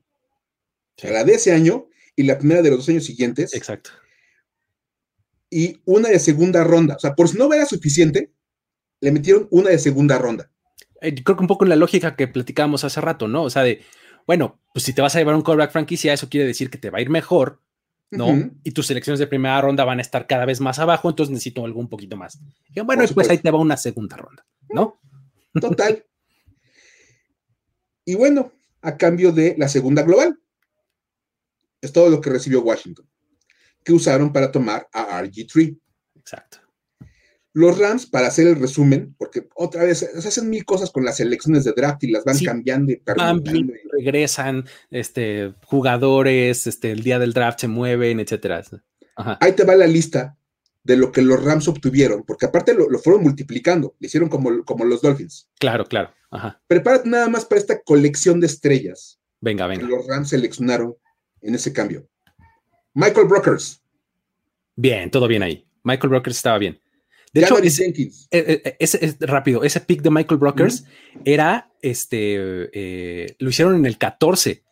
La 1.02 1.24
de 1.24 1.34
ese 1.34 1.54
año 1.54 1.88
y 2.16 2.24
la 2.24 2.38
primera 2.38 2.62
de 2.62 2.70
los 2.70 2.80
dos 2.80 2.90
años 2.90 3.06
siguientes. 3.06 3.54
Exacto 3.54 3.92
y 5.50 5.82
una 5.86 6.10
de 6.10 6.20
segunda 6.20 6.64
ronda. 6.64 6.96
O 6.96 7.00
sea, 7.00 7.16
por 7.16 7.30
si 7.30 7.38
no 7.38 7.52
era 7.54 7.66
suficiente, 7.66 8.32
le 9.00 9.12
metieron 9.12 9.48
una 9.52 9.70
de 9.70 9.80
segunda 9.80 10.18
ronda. 10.18 10.52
Eh, 11.02 11.16
creo 11.24 11.38
que 11.38 11.44
un 11.44 11.48
poco 11.48 11.66
en 11.66 11.70
la 11.70 11.76
lógica 11.76 12.16
que 12.16 12.28
platicábamos 12.28 12.84
hace 12.84 13.02
rato, 13.02 13.28
¿no? 13.28 13.44
O 13.44 13.50
sea, 13.50 13.64
de, 13.64 13.82
bueno, 14.26 14.60
pues 14.74 14.84
si 14.84 14.94
te 14.94 15.02
vas 15.02 15.16
a 15.16 15.20
llevar 15.20 15.36
un 15.36 15.42
quarterback 15.42 15.72
franquicia, 15.72 16.14
eso 16.14 16.30
quiere 16.30 16.48
decir 16.48 16.70
que 16.70 16.78
te 16.78 16.90
va 16.90 16.98
a 16.98 17.02
ir 17.02 17.10
mejor, 17.10 17.62
¿no? 18.10 18.52
Y 18.64 18.72
tus 18.72 18.88
selecciones 18.88 19.20
de 19.20 19.28
primera 19.28 19.62
ronda 19.62 19.84
van 19.84 20.00
a 20.00 20.02
estar 20.02 20.28
cada 20.28 20.46
vez 20.46 20.60
más 20.60 20.80
abajo, 20.80 21.10
entonces 21.10 21.32
necesito 21.32 21.64
algo 21.66 21.80
un 21.80 21.90
poquito 21.90 22.18
más. 22.18 22.40
Y 22.74 22.80
bueno, 22.82 23.02
después 23.02 23.30
ahí 23.30 23.38
te 23.38 23.52
va 23.52 23.60
una 23.60 23.78
segunda 23.78 24.18
ronda, 24.18 24.46
¿no? 24.70 25.00
Total. 25.60 26.06
y 28.06 28.16
bueno, 28.16 28.52
a 28.82 28.96
cambio 28.96 29.32
de 29.32 29.56
la 29.58 29.68
segunda 29.68 30.04
global. 30.04 30.40
Es 31.82 31.92
todo 31.92 32.10
lo 32.10 32.22
que 32.22 32.30
recibió 32.30 32.62
Washington 32.62 33.08
que 33.88 33.94
usaron 33.94 34.34
para 34.34 34.52
tomar 34.52 34.86
a 34.92 35.22
RG3. 35.22 35.80
Exacto. 36.18 36.58
Los 37.54 37.80
Rams, 37.80 38.06
para 38.06 38.28
hacer 38.28 38.46
el 38.46 38.60
resumen, 38.60 39.16
porque 39.18 39.48
otra 39.56 39.86
vez 39.86 40.00
se 40.00 40.28
hacen 40.28 40.50
mil 40.50 40.66
cosas 40.66 40.92
con 40.92 41.06
las 41.06 41.16
selecciones 41.16 41.64
de 41.64 41.72
draft 41.72 42.04
y 42.04 42.12
las 42.12 42.26
van 42.26 42.38
cambiando 42.38 42.92
y 42.92 43.00
cambiando. 43.00 43.74
regresan, 43.94 44.66
este, 44.92 45.54
jugadores, 45.64 46.68
este, 46.68 46.92
el 46.92 47.02
día 47.02 47.18
del 47.18 47.32
draft 47.32 47.62
se 47.62 47.70
mueven, 47.70 48.20
etcétera. 48.20 48.62
Ahí 49.40 49.54
te 49.54 49.64
va 49.64 49.78
la 49.78 49.88
lista 49.88 50.38
de 50.84 50.98
lo 50.98 51.14
que 51.14 51.22
los 51.22 51.42
Rams 51.42 51.70
obtuvieron, 51.70 52.24
porque 52.24 52.46
aparte 52.46 52.74
lo, 52.74 52.90
fueron 53.00 53.24
multiplicando, 53.24 53.96
le 54.00 54.08
hicieron 54.08 54.28
como, 54.28 54.66
como 54.66 54.84
los 54.84 55.02
Dolphins. 55.02 55.50
Claro, 55.60 55.86
claro. 55.86 56.12
Ajá. 56.30 56.62
Prepárate 56.68 57.08
nada 57.08 57.30
más 57.30 57.46
para 57.46 57.62
esta 57.62 57.82
colección 57.82 58.42
de 58.42 58.48
estrellas. 58.48 59.18
Venga, 59.40 59.66
venga. 59.66 59.88
Que 59.88 59.88
los 59.88 60.06
Rams 60.06 60.28
seleccionaron 60.28 60.94
en 61.40 61.56
ese 61.56 61.72
cambio. 61.72 62.06
Michael 62.98 63.28
Brokers. 63.28 63.80
Bien, 64.76 65.12
todo 65.12 65.28
bien 65.28 65.44
ahí. 65.44 65.64
Michael 65.84 66.10
Brokers 66.10 66.38
estaba 66.38 66.58
bien. 66.58 66.82
De 67.32 67.42
hecho, 67.42 67.60
ese, 67.60 67.86
eh, 67.86 68.26
eh, 68.32 68.76
ese, 68.80 69.16
rápido, 69.20 69.64
ese 69.64 69.82
pick 69.82 70.02
de 70.02 70.10
Michael 70.10 70.40
Brokers 70.40 70.84
era, 71.24 71.70
este, 71.84 72.18
eh, 72.74 73.36
lo 73.38 73.52
hicieron 73.52 73.76
en 73.76 73.86
el 73.86 74.00
14, 74.00 74.64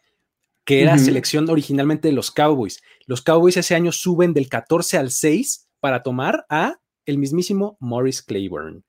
que 0.63 0.81
era 0.81 0.97
selección 0.97 1.47
originalmente 1.47 2.07
de 2.07 2.15
los 2.15 2.31
Cowboys. 2.31 2.81
Los 3.05 3.21
Cowboys 3.21 3.57
ese 3.57 3.75
año 3.75 3.91
suben 3.91 4.33
del 4.33 4.49
14 4.49 4.97
al 4.97 5.11
6 5.11 5.67
para 5.79 6.01
tomar 6.01 6.47
a 6.49 6.79
el 7.05 7.19
mismísimo 7.19 7.77
Morris 7.79 8.23
Claiborne. 8.23 8.81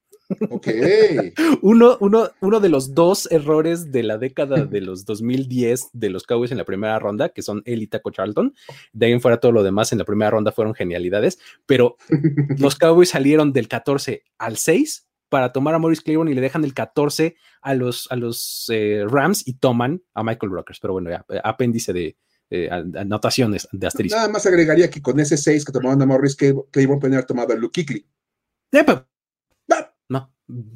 Ok. 0.51 0.69
uno, 1.63 1.97
uno, 2.01 2.31
uno 2.41 2.61
de 2.61 2.69
los 2.69 2.95
dos 2.95 3.31
errores 3.31 3.93
de 3.93 4.03
la 4.03 4.19
década 4.19 4.65
de 4.65 4.81
los 4.81 5.05
2010 5.05 5.91
de 5.93 6.11
los 6.11 6.25
Cowboys 6.25 6.51
en 6.51 6.59
la 6.59 6.65
primera 6.65 6.99
ronda, 6.99 7.29
que 7.31 7.43
son 7.43 7.63
él 7.65 7.83
y 7.83 7.87
Taco 7.87 8.11
Charlton. 8.11 8.55
De 8.93 9.07
ahí 9.07 9.13
en 9.13 9.21
fuera 9.21 9.39
todo 9.39 9.53
lo 9.53 9.63
demás 9.63 9.93
en 9.93 9.99
la 9.99 10.05
primera 10.05 10.31
ronda 10.31 10.53
fueron 10.53 10.75
genialidades, 10.75 11.39
pero 11.67 11.97
los 12.59 12.77
Cowboys 12.77 13.11
salieron 13.11 13.53
del 13.53 13.69
14 13.69 14.25
al 14.39 14.57
6 14.57 15.07
para 15.29 15.53
tomar 15.53 15.75
a 15.75 15.79
Maurice 15.79 16.03
Claiborne 16.03 16.31
y 16.31 16.35
le 16.35 16.41
dejan 16.41 16.65
el 16.65 16.75
14 16.75 17.37
a 17.63 17.75
los, 17.75 18.11
a 18.11 18.17
los 18.17 18.67
eh, 18.73 19.05
Rams 19.09 19.47
y 19.47 19.55
toman 19.55 20.03
a 20.15 20.23
Michael 20.23 20.51
Brokers. 20.51 20.79
Pero 20.81 20.93
bueno, 20.95 21.11
ya, 21.11 21.25
eh, 21.29 21.41
apéndice 21.43 21.93
de 21.93 22.17
eh, 22.51 22.71
anotaciones 22.71 23.69
de 23.73 23.87
asterisco. 23.87 24.17
Nada 24.17 24.29
más 24.29 24.47
agregaría 24.47 24.89
que 24.89 25.03
con 25.03 25.19
ese 25.19 25.37
6 25.37 25.65
que 25.65 25.73
tomaban 25.73 26.01
a 26.03 26.07
Maurice 26.07 26.37
Claiborne 26.71 27.01
pueden 27.01 27.15
haber 27.15 27.27
tomado 27.27 27.53
a 27.53 27.57
Luke 27.57 27.85
Kuechly. 27.85 28.07
No, 30.09 30.33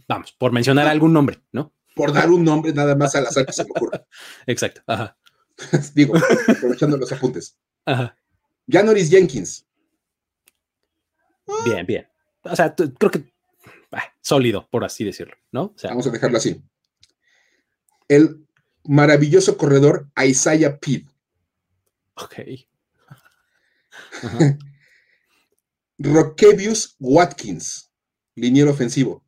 vamos, 0.09 0.33
por 0.33 0.53
mencionar 0.53 0.87
algún 0.87 1.13
nombre, 1.13 1.43
¿no? 1.53 1.73
Por 1.95 2.13
dar 2.13 2.31
un 2.31 2.45
nombre 2.45 2.73
nada 2.73 2.95
más 2.95 3.15
al 3.15 3.27
azar 3.27 3.47
que 3.47 3.53
se 3.53 3.65
me 3.65 3.71
ocurra. 3.71 4.05
Exacto, 4.47 4.83
ajá. 4.87 5.17
Digo, 5.95 6.15
aprovechando 6.49 6.97
los 6.97 7.13
apuntes. 7.13 7.59
Ajá. 7.85 8.17
Janoris 8.69 9.11
Jenkins. 9.11 9.67
Bien, 11.65 11.85
bien. 11.85 12.07
O 12.43 12.55
sea, 12.55 12.75
creo 12.75 13.11
que 13.11 13.31
sólido, 14.21 14.69
por 14.71 14.85
así 14.85 15.05
decirlo, 15.05 15.35
¿no? 15.51 15.75
Vamos 15.83 16.07
a 16.07 16.11
dejarlo 16.11 16.39
así. 16.39 16.63
El 18.09 18.47
maravilloso 18.85 19.57
corredor 19.57 20.09
Isaiah 20.23 20.79
Pitt. 20.79 21.09
Ok. 22.15 22.35
Rockevius 25.99 26.97
Watkins, 26.99 27.90
liniero 28.35 28.71
ofensivo. 28.71 29.25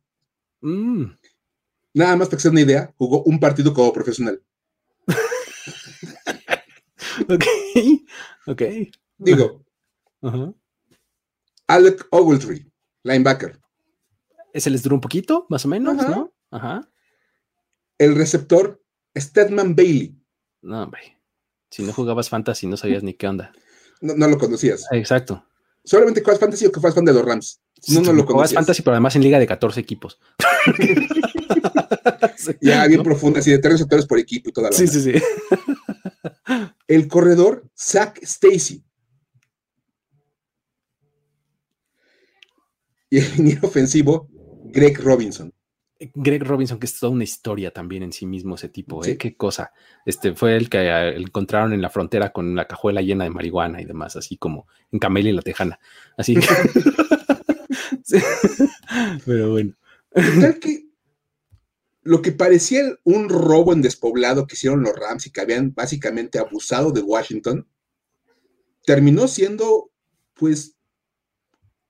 Mm. 0.61 1.05
Nada 1.93 2.15
más 2.15 2.27
para 2.27 2.37
que 2.37 2.41
se 2.41 2.49
una 2.49 2.61
idea, 2.61 2.93
jugó 2.97 3.23
un 3.23 3.39
partido 3.39 3.73
como 3.73 3.93
profesional. 3.93 4.41
ok, 7.29 7.45
ok. 8.47 8.61
Digo, 9.17 9.63
Alec 11.67 12.07
Ogletree, 12.11 12.65
linebacker. 13.03 13.59
Ese 14.53 14.69
les 14.69 14.83
duró 14.83 14.95
un 14.95 15.01
poquito, 15.01 15.45
más 15.49 15.65
o 15.65 15.67
menos, 15.67 15.95
¿no? 15.95 16.33
Ajá. 16.51 16.87
El 17.97 18.15
receptor, 18.15 18.83
Stedman 19.17 19.75
Bailey. 19.75 20.19
No, 20.61 20.83
hombre. 20.83 21.19
Si 21.69 21.83
no 21.83 21.93
jugabas 21.93 22.29
fantasy, 22.29 22.67
no 22.67 22.77
sabías 22.77 23.03
ni 23.03 23.13
qué 23.13 23.27
onda. 23.27 23.51
No, 24.01 24.27
lo 24.27 24.37
conocías. 24.37 24.85
Exacto. 24.91 25.45
Solamente 25.83 26.21
juegas 26.21 26.39
fantasy 26.39 26.65
o 26.65 26.71
que 26.71 26.79
juegas 26.79 26.95
fan 26.95 27.05
de 27.05 27.13
los 27.13 27.25
Rams. 27.25 27.61
No, 27.89 28.01
no 28.01 28.13
lo 28.13 28.25
conocías. 28.25 28.53
fantasy, 28.53 28.81
pero 28.81 28.93
además 28.93 29.15
en 29.15 29.23
liga 29.23 29.39
de 29.39 29.47
14 29.47 29.79
equipos. 29.79 30.19
ya, 32.61 32.87
bien 32.87 33.03
profunda, 33.03 33.39
así 33.39 33.51
de 33.51 33.59
tres 33.59 33.73
receptores 33.73 34.05
por 34.05 34.19
equipo 34.19 34.49
y 34.49 34.53
toda 34.53 34.69
la 34.69 34.77
Sí, 34.77 34.87
sí, 34.87 35.01
sí. 35.01 35.13
El 36.87 37.07
corredor, 37.07 37.65
Zach 37.77 38.17
Stacy. 38.21 38.83
Y 43.09 43.17
el 43.17 43.31
liniero 43.35 43.67
ofensivo, 43.67 44.29
Greg 44.65 44.99
Robinson. 44.99 45.53
Greg 46.13 46.43
Robinson, 46.43 46.79
que 46.79 46.85
es 46.85 46.99
toda 46.99 47.11
una 47.11 47.23
historia 47.23 47.71
también 47.71 48.03
en 48.03 48.11
sí 48.11 48.25
mismo 48.25 48.55
ese 48.55 48.69
tipo, 48.69 49.03
¿eh? 49.05 49.17
Qué 49.17 49.35
cosa. 49.35 49.71
Este 50.05 50.33
fue 50.33 50.55
el 50.55 50.69
que 50.69 50.79
eh, 50.79 51.15
encontraron 51.17 51.73
en 51.73 51.81
la 51.81 51.89
frontera 51.89 52.31
con 52.31 52.55
la 52.55 52.67
cajuela 52.67 53.01
llena 53.01 53.23
de 53.23 53.29
marihuana 53.29 53.81
y 53.81 53.85
demás, 53.85 54.15
así 54.15 54.37
como 54.37 54.67
en 54.91 54.99
Camelia 54.99 55.31
y 55.31 55.35
la 55.35 55.41
Tejana. 55.41 55.79
Así 56.17 56.35
que. 56.35 56.47
Pero 59.25 59.51
bueno. 59.51 59.73
que 60.61 60.87
lo 62.03 62.21
que 62.21 62.31
parecía 62.33 62.81
un 63.03 63.29
robo 63.29 63.73
en 63.73 63.81
despoblado 63.81 64.45
que 64.45 64.55
hicieron 64.55 64.83
los 64.83 64.95
Rams 64.95 65.25
y 65.25 65.31
que 65.31 65.41
habían 65.41 65.73
básicamente 65.73 66.37
abusado 66.37 66.91
de 66.91 67.01
Washington, 67.01 67.67
terminó 68.85 69.27
siendo, 69.27 69.91
pues, 70.33 70.75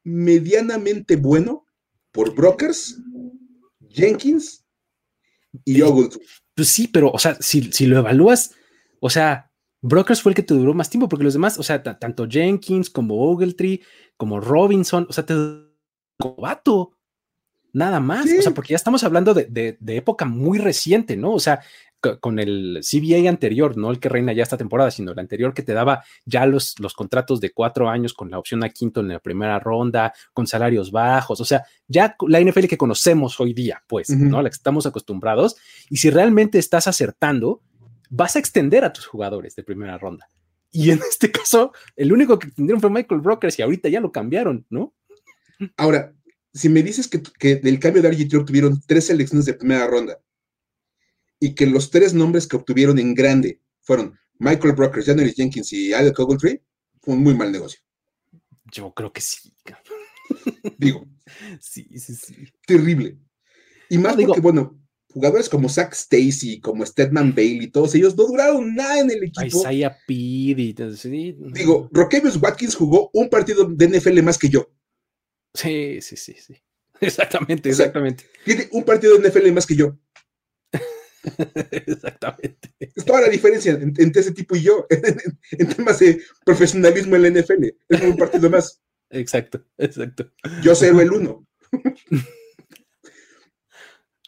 medianamente 0.03 1.15
bueno 1.15 1.65
por 2.11 2.35
brokers, 2.35 2.99
Jenkins 3.93 4.65
y 5.65 5.81
Ogletree. 5.81 6.25
Pues 6.55 6.67
sí, 6.69 6.87
pero, 6.87 7.11
o 7.11 7.19
sea, 7.19 7.35
si, 7.39 7.85
lo 7.85 7.97
evalúas, 7.97 8.51
o 8.99 9.09
sea, 9.09 9.51
Brokers 9.81 10.21
fue 10.21 10.31
el 10.31 10.35
que 10.35 10.43
te 10.43 10.53
duró 10.53 10.73
más 10.73 10.89
tiempo, 10.89 11.09
porque 11.09 11.23
los 11.23 11.33
demás, 11.33 11.57
o 11.57 11.63
sea, 11.63 11.81
tanto 11.81 12.27
Jenkins 12.29 12.89
como 12.89 13.21
Ogletree, 13.31 13.81
como 14.17 14.39
Robinson, 14.39 15.07
o 15.09 15.13
sea, 15.13 15.25
te 15.25 15.33
como 16.17 16.35
vato. 16.35 16.97
Nada 17.75 17.99
más, 17.99 18.27
o 18.37 18.41
sea, 18.41 18.53
porque 18.53 18.71
ya 18.73 18.75
estamos 18.75 19.03
hablando 19.03 19.33
de, 19.33 19.77
época 19.87 20.25
muy 20.25 20.59
reciente, 20.59 21.17
¿no? 21.17 21.33
O 21.33 21.39
sea, 21.39 21.61
con 22.19 22.39
el 22.39 22.81
CBA 22.81 23.29
anterior, 23.29 23.77
no 23.77 23.91
el 23.91 23.99
que 23.99 24.09
reina 24.09 24.33
ya 24.33 24.43
esta 24.43 24.57
temporada, 24.57 24.91
sino 24.91 25.11
el 25.11 25.19
anterior 25.19 25.53
que 25.53 25.63
te 25.63 25.73
daba 25.73 26.03
ya 26.25 26.45
los, 26.45 26.79
los 26.79 26.93
contratos 26.93 27.39
de 27.39 27.51
cuatro 27.51 27.89
años 27.89 28.13
con 28.13 28.29
la 28.29 28.39
opción 28.39 28.63
a 28.63 28.69
quinto 28.69 28.99
en 29.01 29.07
la 29.09 29.19
primera 29.19 29.59
ronda, 29.59 30.13
con 30.33 30.47
salarios 30.47 30.91
bajos, 30.91 31.39
o 31.39 31.45
sea, 31.45 31.63
ya 31.87 32.15
la 32.27 32.41
NFL 32.41 32.65
que 32.65 32.77
conocemos 32.77 33.39
hoy 33.39 33.53
día, 33.53 33.81
pues, 33.87 34.09
¿no? 34.09 34.39
A 34.39 34.43
la 34.43 34.49
que 34.49 34.55
estamos 34.55 34.85
acostumbrados, 34.85 35.55
y 35.89 35.97
si 35.97 36.09
realmente 36.09 36.59
estás 36.59 36.87
acertando, 36.87 37.61
vas 38.09 38.35
a 38.35 38.39
extender 38.39 38.83
a 38.83 38.93
tus 38.93 39.05
jugadores 39.05 39.55
de 39.55 39.63
primera 39.63 39.97
ronda. 39.97 40.29
Y 40.71 40.91
en 40.91 40.99
este 41.09 41.31
caso, 41.31 41.71
el 41.95 42.11
único 42.11 42.39
que 42.39 42.47
extendieron 42.47 42.81
fue 42.81 42.89
Michael 42.89 43.21
Brokers 43.21 43.57
y 43.59 43.61
ahorita 43.61 43.89
ya 43.89 44.01
lo 44.01 44.11
cambiaron, 44.11 44.65
¿no? 44.69 44.93
Ahora, 45.77 46.13
si 46.53 46.67
me 46.69 46.83
dices 46.83 47.09
que, 47.39 47.55
del 47.55 47.79
cambio 47.79 48.01
de 48.01 48.11
RG3 48.11 48.41
obtuvieron 48.41 48.81
tres 48.85 49.07
selecciones 49.07 49.45
de 49.45 49.53
primera 49.53 49.87
ronda 49.87 50.19
y 51.43 51.55
que 51.55 51.65
los 51.65 51.91
tres 51.91 52.13
nombres 52.13 52.47
que 52.47 52.55
obtuvieron 52.55 52.97
en 52.99 53.13
grande 53.13 53.59
fueron 53.81 54.17
Michael 54.39 54.75
Brokers, 54.75 55.07
January 55.07 55.33
Jenkins 55.33 55.73
y 55.73 55.91
Alec 55.91 56.17
Ogletree, 56.17 56.61
fue 57.01 57.15
un 57.15 57.21
muy 57.21 57.35
mal 57.35 57.51
negocio. 57.51 57.81
Yo 58.71 58.93
creo 58.93 59.11
que 59.11 59.19
sí. 59.19 59.53
Digo. 60.77 61.05
Sí, 61.59 61.85
sí, 61.99 62.15
sí. 62.15 62.35
Terrible. 62.65 63.17
Y 63.89 63.97
más 63.97 64.15
porque, 64.15 64.39
bueno, 64.39 64.81
jugadores 65.09 65.49
como 65.49 65.67
Zach 65.67 65.91
Stacy, 65.91 66.61
como 66.61 66.85
Stedman 66.85 67.35
Bailey, 67.35 67.67
todos 67.67 67.93
ellos 67.95 68.15
no 68.15 68.25
duraron 68.25 68.73
nada 68.73 69.01
en 69.01 69.11
el 69.11 69.25
equipo. 69.25 69.59
Isaiah 69.59 69.97
Pid 70.07 70.79
sí. 70.95 71.35
Digo, 71.51 71.89
Rockevius 71.91 72.41
Watkins 72.41 72.75
jugó 72.75 73.09
un 73.11 73.27
partido 73.27 73.65
de 73.65 73.89
NFL 73.89 74.21
más 74.21 74.37
que 74.37 74.47
yo. 74.47 74.71
Sí, 75.53 75.99
sí, 75.99 76.15
sí, 76.15 76.37
sí. 76.39 76.55
Exactamente, 77.01 77.67
exactamente. 77.67 78.23
tiene 78.45 78.69
un 78.71 78.85
partido 78.85 79.17
de 79.17 79.27
NFL 79.27 79.51
más 79.51 79.65
que 79.65 79.75
yo. 79.75 79.97
exactamente. 81.71 82.69
Es 82.79 83.05
toda 83.05 83.21
la 83.21 83.29
diferencia 83.29 83.73
entre 83.73 84.21
ese 84.21 84.33
tipo 84.33 84.55
y 84.55 84.63
yo 84.63 84.85
en, 84.89 85.67
temas 85.67 85.99
de 85.99 86.21
profesionalismo 86.45 87.15
en 87.15 87.21
la 87.21 87.29
NFL. 87.29 87.63
Es 87.89 88.01
un 88.01 88.17
partido 88.17 88.49
más. 88.49 88.81
Exacto, 89.09 89.65
exacto. 89.77 90.31
Yo 90.61 90.75
cero 90.75 90.99
el 91.01 91.11
uno. 91.11 91.47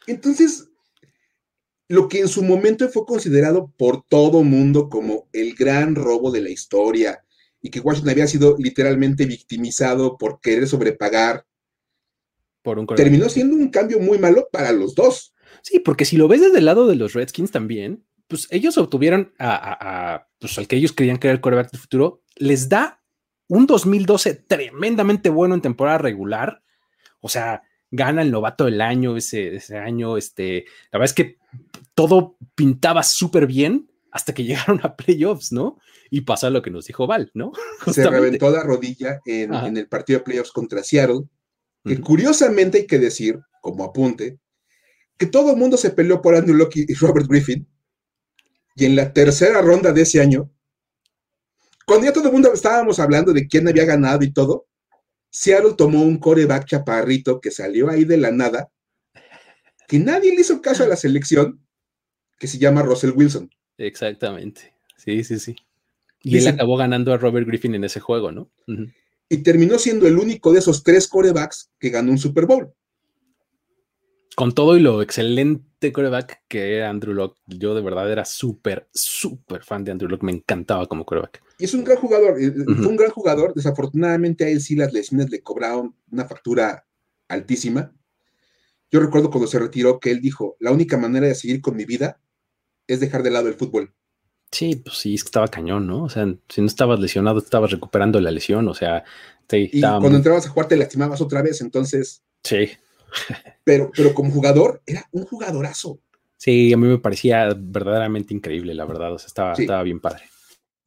Entonces, 0.08 0.70
lo 1.88 2.08
que 2.08 2.20
en 2.20 2.28
su 2.28 2.44
momento 2.44 2.88
fue 2.90 3.06
considerado 3.06 3.74
por 3.78 4.06
todo 4.08 4.44
mundo 4.44 4.90
como 4.90 5.28
el 5.34 5.56
gran 5.56 5.96
robo 5.96 6.32
de 6.32 6.42
la 6.42 6.50
historia, 6.50 7.26
y 7.66 7.72
que 7.72 7.80
Washington 7.80 8.12
había 8.12 8.28
sido 8.28 8.56
literalmente 8.60 9.26
victimizado 9.26 10.20
por 10.20 10.40
querer 10.40 10.68
sobrepagar. 10.68 11.48
Por 12.62 12.78
un 12.78 12.86
terminó 12.86 13.28
siendo 13.28 13.56
un 13.56 13.70
cambio 13.70 14.00
muy 14.00 14.20
malo 14.20 14.48
para 14.52 14.72
los 14.72 14.94
dos. 14.94 15.34
Sí, 15.66 15.80
porque 15.80 16.06
si 16.06 16.16
lo 16.16 16.28
ves 16.28 16.42
desde 16.42 16.60
el 16.60 16.66
lado 16.66 16.86
de 16.86 16.96
los 16.96 17.14
Redskins 17.14 17.50
también, 17.50 18.06
pues 18.28 18.48
ellos 18.52 18.78
obtuvieron 18.78 19.34
a, 19.40 20.28
pues 20.40 20.58
al 20.60 20.68
que 20.68 20.76
ellos 20.76 20.94
creían 20.94 21.18
que 21.18 21.28
era 21.28 21.34
el 21.34 21.42
quarterback 21.42 21.72
del 21.72 21.82
futuro, 21.82 22.24
les 22.36 22.70
da 22.70 23.02
un 23.48 23.66
2012 23.66 24.36
tremendamente 24.36 25.30
bueno 25.30 25.56
en 25.56 25.62
temporada 25.62 25.98
regular. 25.98 26.62
O 27.20 27.30
sea, 27.30 27.64
gana 27.90 28.22
el 28.22 28.30
novato 28.30 28.66
del 28.66 28.80
año 28.80 29.18
ese, 29.18 29.56
ese 29.56 29.78
año. 29.78 30.18
Este, 30.18 30.66
la 30.92 31.00
verdad 31.00 31.06
es 31.06 31.14
que 31.14 31.38
todo 31.96 32.38
pintaba 32.54 33.02
súper 33.02 33.48
bien 33.48 33.90
hasta 34.12 34.36
que 34.36 34.44
llegaron 34.46 34.82
a 34.84 34.96
playoffs, 34.96 35.52
¿no? 35.52 35.80
y 36.10 36.22
pasa 36.22 36.50
lo 36.50 36.62
que 36.62 36.72
nos 36.72 36.86
dijo 36.86 37.08
Val, 37.08 37.32
¿no? 37.34 37.52
Se 37.92 38.10
reventó 38.10 38.50
la 38.50 38.64
rodilla 38.64 39.20
en, 39.26 39.78
el 39.78 39.88
partido 39.88 40.20
de 40.20 40.26
playoffs 40.26 40.52
contra 40.52 40.84
Seattle, 40.84 41.24
que 41.84 42.00
curiosamente 42.00 42.80
hay 42.80 42.88
que 42.88 43.00
decir, 43.00 43.40
como 43.62 43.84
apunte, 43.84 44.40
que 45.18 45.26
todo 45.26 45.52
el 45.52 45.58
mundo 45.58 45.78
se 45.78 45.92
peleó 45.92 46.22
por 46.22 46.36
Andrew 46.36 46.56
Locke 46.56 46.86
y 46.88 46.94
Robert 46.96 47.28
Griffin, 47.28 47.68
y 48.76 48.86
en 48.86 48.96
la 48.96 49.14
tercera 49.14 49.62
ronda 49.62 49.94
de 49.94 50.02
ese 50.02 50.22
año, 50.22 50.52
cuando 51.86 52.08
ya 52.08 52.14
todo 52.14 52.28
el 52.28 52.34
mundo 52.34 52.52
estábamos 52.54 53.00
hablando 53.00 53.32
de 53.32 53.48
quién 53.48 53.68
había 53.68 53.86
ganado 53.86 54.24
y 54.24 54.34
todo, 54.34 54.68
Seattle 55.30 55.76
tomó 55.78 56.02
un 56.02 56.18
coreback 56.18 56.66
chaparrito 56.66 57.40
que 57.40 57.52
salió 57.52 57.90
ahí 57.90 58.06
de 58.06 58.18
la 58.18 58.32
nada, 58.32 58.72
que 59.88 60.00
nadie 60.00 60.34
le 60.34 60.42
hizo 60.42 60.62
caso 60.62 60.84
a 60.84 60.88
la 60.88 60.96
selección, 60.96 61.66
que 62.40 62.48
se 62.48 62.58
llama 62.58 62.82
Russell 62.84 63.12
Wilson. 63.16 63.50
Exactamente. 63.78 64.74
Sí, 64.98 65.24
sí, 65.24 65.40
sí. 65.40 65.56
Y 66.22 66.38
él 66.38 66.48
acabó 66.48 66.76
ganando 66.76 67.14
a 67.14 67.18
Robert 67.18 67.46
Griffin 67.46 67.76
en 67.76 67.84
ese 67.84 68.00
juego, 68.00 68.32
¿no? 68.32 68.50
Y 69.30 69.38
terminó 69.38 69.78
siendo 69.78 70.08
el 70.08 70.18
único 70.18 70.52
de 70.52 70.60
esos 70.60 70.84
tres 70.84 71.08
corebacks 71.08 71.70
que 71.80 71.90
ganó 71.90 72.12
un 72.12 72.18
Super 72.18 72.46
Bowl. 72.46 72.74
Con 74.36 74.54
todo 74.54 74.78
y 74.78 74.82
lo 74.82 75.02
excelente 75.02 75.92
coreback 75.92 76.44
que 76.48 76.78
era 76.78 76.90
Andrew 76.90 77.14
Locke, 77.14 77.40
yo 77.48 77.74
de 77.74 77.82
verdad 77.82 78.12
era 78.12 78.26
súper, 78.26 78.88
súper 78.94 79.64
fan 79.64 79.84
de 79.84 79.92
Andrew 79.92 80.10
Locke, 80.10 80.24
me 80.24 80.34
encantaba 80.34 80.88
como 80.88 81.06
coreback. 81.06 81.42
Y 81.58 81.66
es 81.66 81.74
un 81.74 81.84
gran 81.84 81.98
jugador, 81.98 82.40
eh, 82.40 82.52
fue 82.52 82.88
un 82.88 82.98
gran 82.98 83.12
jugador, 83.12 83.54
desafortunadamente 83.54 84.44
a 84.44 84.50
él 84.50 84.62
sí 84.62 84.76
las 84.76 84.94
lesiones 84.94 85.30
le 85.30 85.42
cobraron 85.42 85.96
una 86.12 86.26
factura 86.26 86.86
altísima. 87.30 87.94
Yo 88.92 89.00
recuerdo 89.00 89.30
cuando 89.30 89.48
se 89.48 89.60
retiró 89.60 90.00
que 90.00 90.12
él 90.12 90.22
dijo, 90.22 90.58
la 90.60 90.72
única 90.72 90.98
manera 90.98 91.28
de 91.28 91.36
seguir 91.36 91.62
con 91.62 91.76
mi 91.76 91.86
vida 91.86 92.20
es 92.88 93.00
dejar 93.00 93.24
de 93.24 93.32
lado 93.32 93.48
el 93.48 93.56
fútbol. 93.56 93.94
Sí, 94.52 94.76
pues 94.76 94.98
sí, 94.98 95.16
es 95.16 95.24
que 95.24 95.30
estaba 95.30 95.48
cañón, 95.48 95.88
¿no? 95.88 96.04
O 96.04 96.10
sea, 96.10 96.26
si 96.50 96.62
no 96.62 96.68
estabas 96.68 97.00
lesionado, 97.00 97.40
estabas 97.40 97.72
recuperando 97.72 98.22
la 98.22 98.32
lesión, 98.32 98.68
o 98.68 98.74
sea, 98.74 99.04
sí, 99.50 99.70
y 99.74 99.82
cuando 99.82 100.16
entrabas 100.16 100.46
a 100.46 100.50
jugar 100.50 100.68
te 100.68 100.78
lastimabas 100.78 101.20
otra 101.22 101.42
vez, 101.42 101.62
entonces. 101.62 102.24
Sí. 102.44 102.70
Pero, 103.64 103.92
pero 103.96 104.14
como 104.14 104.32
jugador, 104.32 104.82
era 104.86 105.08
un 105.12 105.26
jugadorazo. 105.26 106.00
Sí, 106.38 106.74
a 106.74 106.78
mí 106.78 106.88
me 106.88 107.00
parecía 107.00 107.50
verdaderamente 107.58 108.34
increíble, 108.34 108.74
la 108.74 108.86
verdad, 108.86 109.14
o 109.14 109.20
sea, 109.20 109.28
estaba, 109.28 109.54
estaba 109.54 109.84
bien 109.84 110.00
padre. 110.00 110.24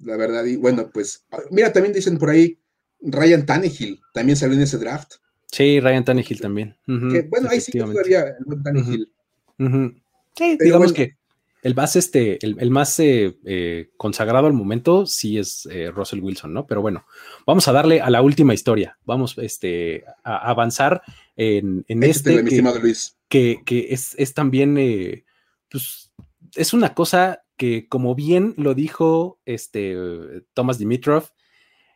La 0.00 0.16
verdad, 0.16 0.44
y 0.44 0.56
bueno, 0.56 0.90
pues, 0.92 1.24
mira, 1.50 1.72
también 1.72 1.92
dicen 1.92 2.18
por 2.18 2.30
ahí, 2.30 2.58
Ryan 3.00 3.46
Tannehill 3.46 4.00
también 4.12 4.36
salió 4.36 4.56
en 4.56 4.62
ese 4.62 4.78
draft. 4.78 5.14
Sí, 5.50 5.80
Ryan 5.80 6.04
Tannehill 6.04 6.40
también. 6.40 6.76
bueno, 6.86 7.48
ahí 7.50 7.60
sí 7.60 7.72
que 7.72 7.82
jugaría 7.82 8.36
el 8.46 8.62
Tannehill. 8.62 9.12
Sí, 10.36 10.58
digamos 10.60 10.92
que 10.92 11.16
el 11.62 11.74
más, 11.74 11.96
este, 11.96 12.38
el, 12.44 12.70
más 12.70 12.98
eh, 13.00 13.36
eh, 13.44 13.90
consagrado 13.96 14.46
al 14.46 14.52
momento 14.52 15.06
sí 15.06 15.38
es 15.38 15.66
eh, 15.70 15.90
Russell 15.90 16.20
Wilson, 16.20 16.52
¿no? 16.52 16.66
Pero 16.66 16.82
bueno, 16.82 17.04
vamos 17.46 17.66
a 17.66 17.72
darle 17.72 18.00
a 18.00 18.10
la 18.10 18.22
última 18.22 18.54
historia. 18.54 18.98
Vamos 19.04 19.36
este, 19.38 20.04
a 20.22 20.50
avanzar 20.50 21.02
en, 21.36 21.84
este. 21.88 22.44
que, 22.44 22.62
Que, 23.28 23.88
es, 23.90 24.14
es 24.18 24.34
también, 24.34 24.74
pues, 25.68 26.12
es 26.54 26.72
una 26.72 26.94
cosa 26.94 27.42
que, 27.56 27.88
como 27.88 28.14
bien 28.14 28.54
lo 28.56 28.74
dijo 28.74 29.40
este, 29.44 29.96
Thomas 30.54 30.78
Dimitrov, 30.78 31.30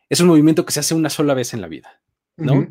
es 0.09 0.19
un 0.19 0.27
movimiento 0.27 0.65
que 0.65 0.73
se 0.73 0.81
hace 0.81 0.93
una 0.93 1.09
sola 1.09 1.33
vez 1.33 1.53
en 1.53 1.61
la 1.61 1.67
vida, 1.67 2.01
¿no? 2.35 2.67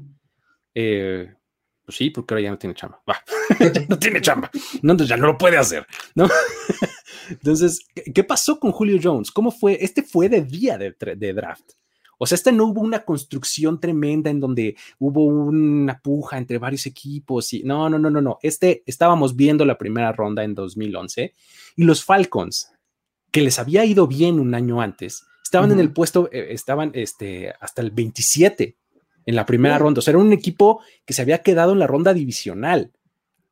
Pues 1.84 1.96
sí, 1.96 2.10
porque 2.10 2.34
ahora 2.34 2.44
ya 2.44 2.50
no 2.50 2.58
tiene 2.58 2.74
chamba. 2.74 3.02
no 3.88 3.98
tiene 3.98 4.20
chamba. 4.20 4.50
No, 4.82 4.92
entonces 4.92 5.08
ya 5.08 5.16
no 5.16 5.26
lo 5.26 5.38
puede 5.38 5.58
hacer, 5.58 5.86
¿no? 6.14 6.28
entonces, 7.30 7.80
¿qué 8.14 8.24
pasó 8.24 8.60
con 8.60 8.70
Julio 8.70 9.00
Jones? 9.02 9.30
¿Cómo 9.30 9.50
fue? 9.50 9.78
Este 9.80 10.02
fue 10.02 10.28
de 10.28 10.42
día 10.42 10.78
de, 10.78 11.32
draft. 11.32 11.72
O 12.18 12.26
sea, 12.26 12.36
este 12.36 12.52
no 12.52 12.66
hubo 12.66 12.82
una 12.82 13.04
construcción 13.04 13.80
tremenda 13.80 14.30
en 14.30 14.38
donde 14.38 14.76
hubo 15.00 15.24
una 15.24 15.98
puja 15.98 16.38
entre 16.38 16.58
varios 16.58 16.86
equipos 16.86 17.52
y 17.52 17.64
no, 17.64 17.90
no, 17.90 17.98
no, 17.98 18.10
no, 18.10 18.20
no. 18.20 18.38
Este 18.42 18.84
estábamos 18.86 19.34
viendo 19.34 19.64
la 19.64 19.76
primera 19.76 20.12
ronda 20.12 20.44
en 20.44 20.54
2011 20.54 21.34
y 21.74 21.82
los 21.82 22.04
Falcons, 22.04 22.70
que 23.32 23.40
les 23.40 23.58
había 23.58 23.84
ido 23.84 24.06
bien 24.06 24.38
un 24.38 24.54
año 24.54 24.80
antes, 24.80 25.26
estaban 25.42 25.72
en 25.72 25.80
el 25.80 25.92
puesto, 25.92 26.28
eh, 26.30 26.48
estaban 26.50 26.92
este, 26.94 27.52
hasta 27.60 27.82
el 27.82 27.90
27 27.90 28.76
en 29.26 29.34
la 29.34 29.46
primera 29.46 29.78
ronda. 29.78 30.00
O 30.00 30.02
sea, 30.02 30.12
era 30.12 30.18
un 30.18 30.32
equipo 30.32 30.82
que 31.04 31.12
se 31.12 31.22
había 31.22 31.42
quedado 31.42 31.72
en 31.72 31.78
la 31.78 31.86
ronda 31.86 32.14
divisional, 32.14 32.92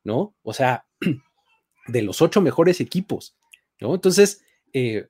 ¿no? 0.05 0.35
O 0.43 0.53
sea, 0.53 0.87
de 1.87 2.03
los 2.03 2.23
ocho 2.23 2.41
mejores 2.41 2.81
equipos, 2.81 3.37
¿no? 3.81 3.95
Entonces, 3.95 4.43
eh, 4.73 5.09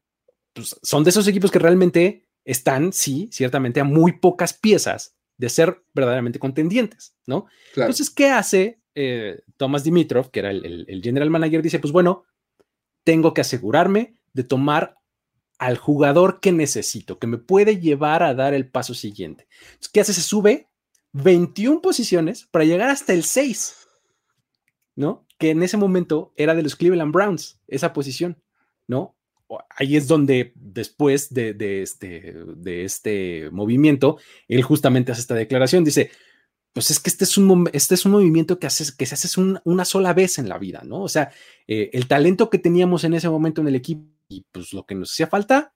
pues, 0.52 0.78
son 0.82 1.04
de 1.04 1.10
esos 1.10 1.26
equipos 1.28 1.50
que 1.50 1.58
realmente 1.58 2.28
están, 2.44 2.92
sí, 2.92 3.28
ciertamente 3.32 3.80
a 3.80 3.84
muy 3.84 4.18
pocas 4.18 4.52
piezas 4.52 5.16
de 5.36 5.48
ser 5.48 5.82
verdaderamente 5.94 6.38
contendientes, 6.38 7.14
¿no? 7.26 7.46
Entonces, 7.74 8.10
¿qué 8.10 8.30
hace 8.30 8.80
eh, 8.94 9.40
Thomas 9.56 9.84
Dimitrov, 9.84 10.30
que 10.30 10.40
era 10.40 10.50
el, 10.50 10.84
el 10.88 11.02
general 11.02 11.30
manager? 11.30 11.62
Dice, 11.62 11.78
pues 11.78 11.92
bueno, 11.92 12.24
tengo 13.04 13.32
que 13.32 13.40
asegurarme 13.40 14.16
de 14.32 14.44
tomar 14.44 14.96
al 15.60 15.76
jugador 15.76 16.40
que 16.40 16.52
necesito, 16.52 17.18
que 17.18 17.26
me 17.26 17.36
puede 17.36 17.78
llevar 17.78 18.22
a 18.22 18.34
dar 18.34 18.54
el 18.54 18.66
paso 18.66 18.94
siguiente. 18.94 19.46
¿Qué 19.92 20.00
hace? 20.00 20.14
Se 20.14 20.22
sube 20.22 20.68
21 21.12 21.82
posiciones 21.82 22.48
para 22.50 22.64
llegar 22.64 22.88
hasta 22.88 23.12
el 23.12 23.24
6, 23.24 23.86
¿no? 24.96 25.26
Que 25.36 25.50
en 25.50 25.62
ese 25.62 25.76
momento 25.76 26.32
era 26.34 26.54
de 26.54 26.62
los 26.62 26.76
Cleveland 26.76 27.12
Browns, 27.12 27.60
esa 27.68 27.92
posición, 27.92 28.42
¿no? 28.88 29.14
Ahí 29.76 29.96
es 29.96 30.08
donde 30.08 30.52
después 30.54 31.34
de, 31.34 31.54
este, 31.82 32.36
de 32.56 32.84
este 32.84 33.50
movimiento, 33.50 34.16
él 34.48 34.62
justamente 34.62 35.12
hace 35.12 35.20
esta 35.20 35.34
declaración, 35.34 35.84
dice, 35.84 36.10
pues 36.72 36.90
es 36.90 37.00
que 37.00 37.10
este 37.10 37.24
es 37.24 37.36
un, 37.36 37.68
este 37.74 37.96
es 37.96 38.06
un 38.06 38.12
movimiento 38.12 38.58
que, 38.58 38.66
hace, 38.66 38.96
que 38.96 39.04
se 39.04 39.14
hace 39.14 39.40
una 39.64 39.84
sola 39.84 40.14
vez 40.14 40.38
en 40.38 40.48
la 40.48 40.56
vida, 40.56 40.80
¿no? 40.86 41.02
O 41.02 41.08
sea, 41.08 41.32
eh, 41.68 41.90
el 41.92 42.06
talento 42.06 42.48
que 42.48 42.58
teníamos 42.58 43.04
en 43.04 43.12
ese 43.12 43.28
momento 43.28 43.60
en 43.60 43.68
el 43.68 43.74
equipo 43.74 44.19
y 44.30 44.46
pues 44.52 44.72
lo 44.72 44.86
que 44.86 44.94
nos 44.94 45.12
hacía 45.12 45.26
falta, 45.26 45.74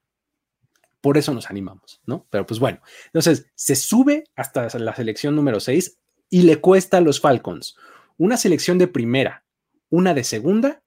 por 1.02 1.18
eso 1.18 1.34
nos 1.34 1.50
animamos, 1.50 2.00
¿no? 2.06 2.26
Pero 2.30 2.46
pues 2.46 2.58
bueno, 2.58 2.80
entonces 3.06 3.46
se 3.54 3.76
sube 3.76 4.24
hasta 4.36 4.66
la 4.78 4.96
selección 4.96 5.36
número 5.36 5.60
6 5.60 5.98
y 6.30 6.42
le 6.42 6.60
cuesta 6.62 6.96
a 6.96 7.00
los 7.02 7.20
Falcons 7.20 7.76
una 8.16 8.36
selección 8.36 8.78
de 8.78 8.88
primera, 8.88 9.44
una 9.90 10.14
de 10.14 10.24
segunda 10.24 10.82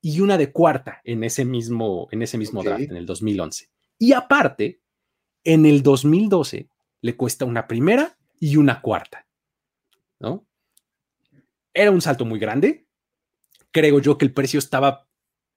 y 0.00 0.20
una 0.20 0.38
de 0.38 0.52
cuarta 0.52 1.00
en 1.04 1.24
ese 1.24 1.44
mismo, 1.44 2.06
en 2.10 2.22
ese 2.22 2.38
mismo 2.38 2.62
draft, 2.62 2.82
en 2.82 2.96
el 2.96 3.06
2011. 3.06 3.70
Y 3.98 4.12
aparte, 4.12 4.82
en 5.42 5.64
el 5.64 5.82
2012 5.82 6.68
le 7.00 7.16
cuesta 7.16 7.44
una 7.44 7.66
primera 7.66 8.18
y 8.38 8.56
una 8.56 8.82
cuarta, 8.82 9.26
¿no? 10.20 10.46
Era 11.72 11.90
un 11.90 12.02
salto 12.02 12.24
muy 12.24 12.38
grande. 12.38 12.86
Creo 13.70 14.00
yo 14.00 14.18
que 14.18 14.26
el 14.26 14.32
precio 14.32 14.58
estaba 14.58 15.05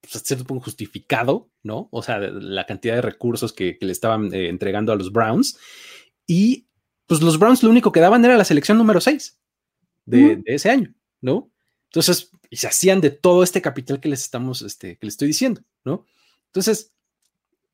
pues, 0.02 0.24
cierto 0.24 0.46
punto 0.46 0.64
justificado, 0.64 1.50
¿no? 1.64 1.90
O 1.92 2.02
sea, 2.02 2.20
la 2.20 2.66
cantidad 2.66 2.96
de 2.96 3.02
recursos 3.02 3.54
que, 3.54 3.78
le 3.80 3.92
estaban 3.92 4.34
eh, 4.34 4.50
entregando 4.50 4.92
a 4.92 4.96
los 4.96 5.12
Browns. 5.12 5.58
Y 6.26 6.68
pues 7.06 7.22
los 7.22 7.40
Browns 7.40 7.64
lo 7.64 7.70
único 7.70 7.92
que 7.92 8.00
daban 8.00 8.24
era 8.24 8.38
la 8.38 8.46
selección 8.46 8.78
número 8.78 9.02
6 9.02 9.40
de, 10.06 10.42
ese 10.46 10.70
año, 10.70 10.94
¿no? 11.22 11.52
Entonces, 11.86 12.32
y 12.50 12.58
se 12.58 12.68
hacían 12.68 13.02
de 13.02 13.10
todo 13.10 13.42
este 13.44 13.62
capital 13.62 14.00
que 14.00 14.10
les 14.10 14.22
estamos, 14.22 14.62
este, 14.62 14.98
que 14.98 15.06
les 15.08 15.14
estoy 15.14 15.28
diciendo, 15.28 15.62
¿no? 15.84 16.06
Entonces, 16.48 16.94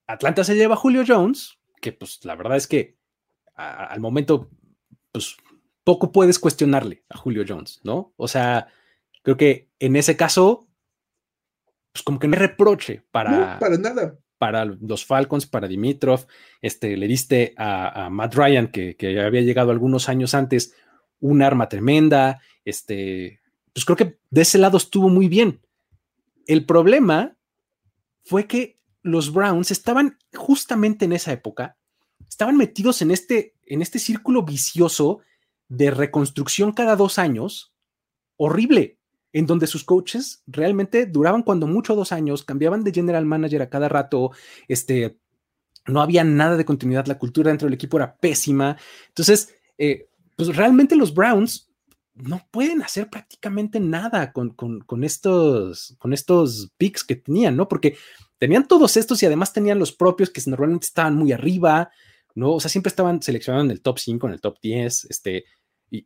Atlanta 0.07 0.43
se 0.43 0.55
lleva 0.55 0.75
a 0.75 0.77
Julio 0.77 1.03
Jones, 1.05 1.57
que 1.81 1.91
pues 1.91 2.23
la 2.23 2.35
verdad 2.35 2.57
es 2.57 2.67
que 2.67 2.97
al 3.55 3.99
momento, 3.99 4.49
pues 5.11 5.35
poco 5.83 6.11
puedes 6.11 6.39
cuestionarle 6.39 7.03
a 7.09 7.17
Julio 7.17 7.45
Jones, 7.47 7.79
¿no? 7.83 8.13
O 8.17 8.27
sea, 8.27 8.67
creo 9.21 9.37
que 9.37 9.69
en 9.79 9.95
ese 9.95 10.17
caso 10.17 10.67
pues 11.95 12.03
como 12.03 12.19
que 12.19 12.27
no 12.27 12.35
reproche 12.35 13.03
para, 13.09 13.57
para 13.57 13.77
nada. 13.77 14.19
Para 14.37 14.65
los 14.65 15.05
Falcons, 15.05 15.45
para 15.45 15.65
Dimitrov, 15.65 16.27
este, 16.61 16.97
le 16.97 17.07
diste 17.07 17.53
a, 17.57 18.09
Matt 18.11 18.35
Ryan, 18.35 18.67
que, 18.67 18.97
que, 18.97 19.21
había 19.21 19.39
llegado 19.39 19.71
algunos 19.71 20.09
años 20.09 20.33
antes, 20.33 20.75
un 21.21 21.41
arma 21.41 21.69
tremenda, 21.69 22.41
este, 22.65 23.39
pues 23.71 23.85
creo 23.85 23.95
que 23.95 24.19
de 24.29 24.41
ese 24.41 24.57
lado 24.57 24.75
estuvo 24.75 25.07
muy 25.07 25.29
bien. 25.29 25.61
El 26.47 26.65
problema 26.65 27.37
fue 28.25 28.45
que 28.45 28.77
los 29.01 29.31
Browns 29.31 29.71
estaban 29.71 30.17
justamente 30.33 31.05
en 31.05 31.13
esa 31.13 31.31
época, 31.31 31.77
estaban 32.27 32.57
metidos 32.57 33.01
en 33.03 33.11
este, 33.11 33.55
en 33.65 33.81
este 33.81 33.99
círculo 33.99 34.43
vicioso 34.43 35.21
de 35.69 35.91
reconstrucción 35.91 36.73
cada 36.73 36.97
dos 36.97 37.19
años, 37.19 37.73
horrible 38.35 38.94
en 39.35 39.45
donde 39.45 39.67
sus 39.67 39.83
coaches 39.83 40.41
realmente 40.47 41.05
duraban 41.05 41.43
cuando 41.43 41.67
mucho 41.67 41.93
dos 41.93 42.13
años, 42.13 42.45
cambiaban 42.45 42.85
de 42.85 42.93
general 42.93 43.25
manager 43.25 43.61
a 43.61 43.69
cada 43.69 43.89
rato, 43.89 44.31
este, 44.69 45.17
no 45.87 46.01
había 46.01 46.23
nada 46.23 46.55
de 46.55 46.63
continuidad, 46.63 47.05
la 47.07 47.19
cultura 47.19 47.49
dentro 47.49 47.65
del 47.65 47.73
equipo 47.73 47.97
era 47.97 48.15
pésima. 48.15 48.77
Entonces, 49.09 49.53
eh, 49.77 50.07
pues 50.37 50.55
realmente 50.55 50.95
los 50.95 51.13
Browns 51.13 51.69
no 52.13 52.47
pueden 52.49 52.81
hacer 52.81 53.09
prácticamente 53.09 53.81
nada 53.81 54.31
con, 54.31 54.55
estos, 55.03 55.97
con 55.99 56.13
estos 56.13 56.71
picks 56.77 57.03
que 57.03 57.17
tenían, 57.17 57.57
¿no? 57.57 57.67
Porque 57.67 57.97
tenían 58.37 58.65
todos 58.65 58.95
estos 58.95 59.21
y 59.21 59.25
además 59.25 59.51
tenían 59.51 59.79
los 59.79 59.91
propios 59.91 60.29
que 60.29 60.41
normalmente 60.47 60.85
estaban 60.85 61.13
muy 61.17 61.33
arriba, 61.33 61.91
¿no? 62.35 62.53
O 62.53 62.61
sea, 62.61 62.69
siempre 62.69 62.87
estaban 62.87 63.21
seleccionados 63.21 63.65
en 63.65 63.71
el 63.71 63.81
top 63.81 63.99
5, 63.99 64.27
en 64.27 64.33
el 64.33 64.39
top 64.39 64.59
10, 64.61 65.07
este, 65.09 65.43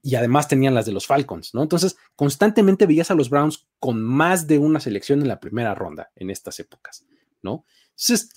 y, 0.01 0.15
además 0.15 0.47
tenían 0.47 0.75
las 0.75 0.85
de 0.85 0.91
los 0.91 1.07
Falcons, 1.07 1.53
¿no? 1.53 1.63
Entonces, 1.63 1.97
constantemente 2.15 2.85
veías 2.85 3.11
a 3.11 3.15
los 3.15 3.29
Browns 3.29 3.67
con 3.79 4.01
más 4.01 4.47
de 4.47 4.57
una 4.57 4.79
selección 4.79 5.21
en 5.21 5.27
la 5.27 5.39
primera 5.39 5.73
ronda 5.73 6.11
en 6.15 6.29
estas 6.29 6.59
épocas, 6.59 7.05
¿no? 7.41 7.65
Entonces, 7.89 8.29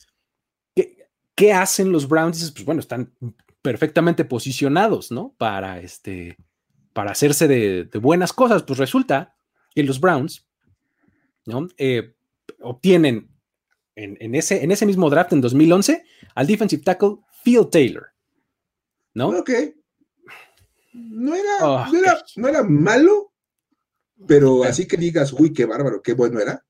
¿qué, 1.35 1.53
hacen 1.53 1.93
los 1.93 2.09
Browns? 2.09 2.37
Dices, 2.37 2.53
pues 2.53 2.65
bueno, 2.65 2.81
están 2.81 3.13
perfectamente 3.61 4.25
posicionados, 4.25 5.11
¿no? 5.11 5.35
Para, 5.39 5.81
este, 5.81 6.37
para 6.93 7.13
hacerse 7.13 7.49
de, 7.49 7.89
buenas 8.01 8.33
cosas. 8.33 8.63
Pues 8.63 8.79
resulta 8.79 9.35
que 9.75 9.83
los 9.83 10.01
Browns, 10.01 10.47
¿no? 11.47 11.69
Eh, 11.77 12.15
obtienen 12.61 13.29
en, 13.95 14.35
ese, 14.35 14.65
en 14.65 14.71
ese 14.71 14.87
mismo 14.87 15.11
draft 15.11 15.33
en 15.33 15.41
2011 15.41 16.05
al 16.35 16.47
defensive 16.47 16.83
tackle 16.83 17.19
Phil 17.45 17.69
Taylor, 17.71 18.07
¿no? 19.15 19.29
Ok 19.31 19.51
no 20.93 21.35
era, 21.35 21.89
no, 22.37 22.49
era, 22.49 22.63
malo, 22.63 23.33
Pero 24.27 24.65
así 24.65 24.87
que 24.87 24.97
digas, 24.97 25.33
uy, 25.33 25.53
qué 25.53 25.65
bárbaro, 25.65 26.03
qué 26.03 26.15
bueno 26.15 26.41
era. 26.41 26.65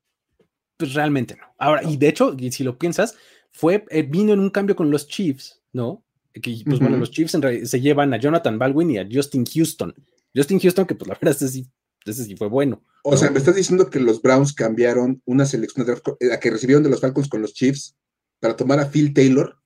Pues 0.77 0.93
realmente 0.93 1.35
no. 1.35 1.45
Ahora, 1.57 1.83
y 1.83 1.97
de 1.97 2.07
hecho, 2.07 2.35
si 2.51 2.63
lo 2.63 2.77
piensas, 2.77 3.15
fue, 3.51 3.85
eh, 3.89 4.03
vino 4.03 4.33
en 4.33 4.39
un 4.39 4.49
cambio 4.49 4.75
con 4.75 4.89
los 4.89 5.07
Chiefs, 5.07 5.61
¿no? 5.71 6.03
Que, 6.33 6.61
pues 6.65 6.79
bueno, 6.79 6.97
los 6.97 7.11
Chiefs 7.11 7.37
se 7.65 7.81
llevan 7.81 8.13
a 8.13 8.17
Jonathan 8.17 8.57
Baldwin 8.57 8.91
y 8.91 8.97
a 8.97 9.07
Justin 9.09 9.45
Houston. 9.45 9.93
Justin 10.35 10.59
Houston, 10.59 10.85
que 10.87 10.95
pues 10.95 11.07
la 11.07 11.13
verdad, 11.13 11.35
ese 11.35 11.47
sí, 11.47 11.67
ese 12.05 12.23
sí 12.23 12.35
fue 12.35 12.47
bueno. 12.47 12.83
O 13.03 13.15
sea, 13.17 13.29
me 13.29 13.37
estás 13.37 13.55
diciendo 13.55 13.89
que 13.89 13.99
los 13.99 14.21
Browns 14.21 14.53
cambiaron 14.53 15.21
una 15.25 15.45
selección 15.45 15.85
de 15.85 16.01
la 16.27 16.39
que 16.39 16.49
recibieron 16.49 16.83
de 16.83 16.89
los 16.89 17.01
Falcons 17.01 17.29
con 17.29 17.41
los 17.41 17.53
Chiefs 17.53 17.95
para 18.39 18.55
tomar 18.55 18.79
a 18.79 18.89
Phil 18.89 19.13
Taylor. 19.13 19.57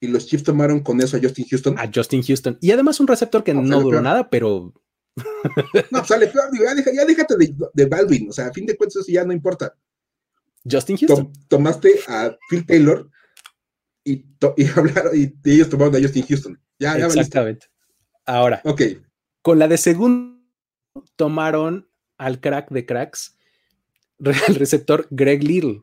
Y 0.00 0.08
los 0.08 0.26
Chiefs 0.26 0.44
tomaron 0.44 0.80
con 0.80 1.00
eso 1.00 1.16
a 1.16 1.20
Justin 1.20 1.46
Houston. 1.50 1.78
A 1.78 1.90
Justin 1.94 2.22
Houston. 2.22 2.56
Y 2.60 2.70
además 2.70 2.98
un 3.00 3.06
receptor 3.06 3.44
que 3.44 3.52
no, 3.52 3.80
duró 3.80 4.00
nada, 4.00 4.30
pero. 4.30 4.72
no, 5.90 6.04
sale 6.04 6.28
peor. 6.28 6.48
Ya, 6.58 7.04
déjate 7.04 7.34
de, 7.74 7.86
Baldwin. 7.86 8.30
O 8.30 8.32
sea, 8.32 8.46
a 8.46 8.52
fin 8.52 8.64
de 8.64 8.76
cuentas, 8.76 9.02
eso 9.02 9.12
ya 9.12 9.24
no 9.24 9.32
importa. 9.32 9.74
Justin 10.68 10.96
Houston. 10.96 11.32
tomaste 11.48 12.00
a 12.08 12.36
Phil 12.48 12.66
Taylor 12.66 13.10
y, 14.04 14.24
hablaron, 14.76 15.12
y, 15.14 15.32
ellos 15.44 15.68
tomaron 15.68 15.96
a 15.96 16.00
Justin 16.00 16.26
Houston. 16.26 16.60
Ya, 16.78 16.98
ya 16.98 17.06
Exactamente. 17.06 17.66
Ahora. 18.24 18.62
Ok. 18.64 18.82
Con 19.42 19.58
la 19.58 19.68
de 19.68 19.76
segundo 19.76 20.40
tomaron 21.16 21.88
al 22.18 22.40
crack 22.40 22.70
de 22.70 22.86
cracks, 22.86 23.36
el 24.48 24.54
receptor 24.54 25.06
Greg 25.10 25.42
Little. 25.42 25.82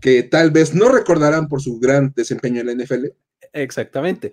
Que 0.00 0.22
tal 0.22 0.50
vez 0.50 0.74
no 0.74 0.88
recordarán 0.88 1.48
por 1.48 1.60
su 1.60 1.78
gran 1.78 2.12
desempeño 2.14 2.60
en 2.60 2.66
la 2.66 2.84
NFL. 2.84 3.06
Exactamente. 3.52 4.32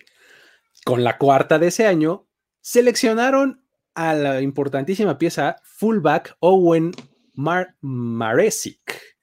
Con 0.85 1.03
la 1.03 1.17
cuarta 1.17 1.59
de 1.59 1.67
ese 1.67 1.85
año, 1.85 2.27
seleccionaron 2.61 3.63
a 3.95 4.13
la 4.13 4.41
importantísima 4.41 5.17
pieza 5.17 5.55
fullback 5.63 6.37
Owen 6.39 6.91
Mar 7.33 7.75
Maresic. 7.81 9.17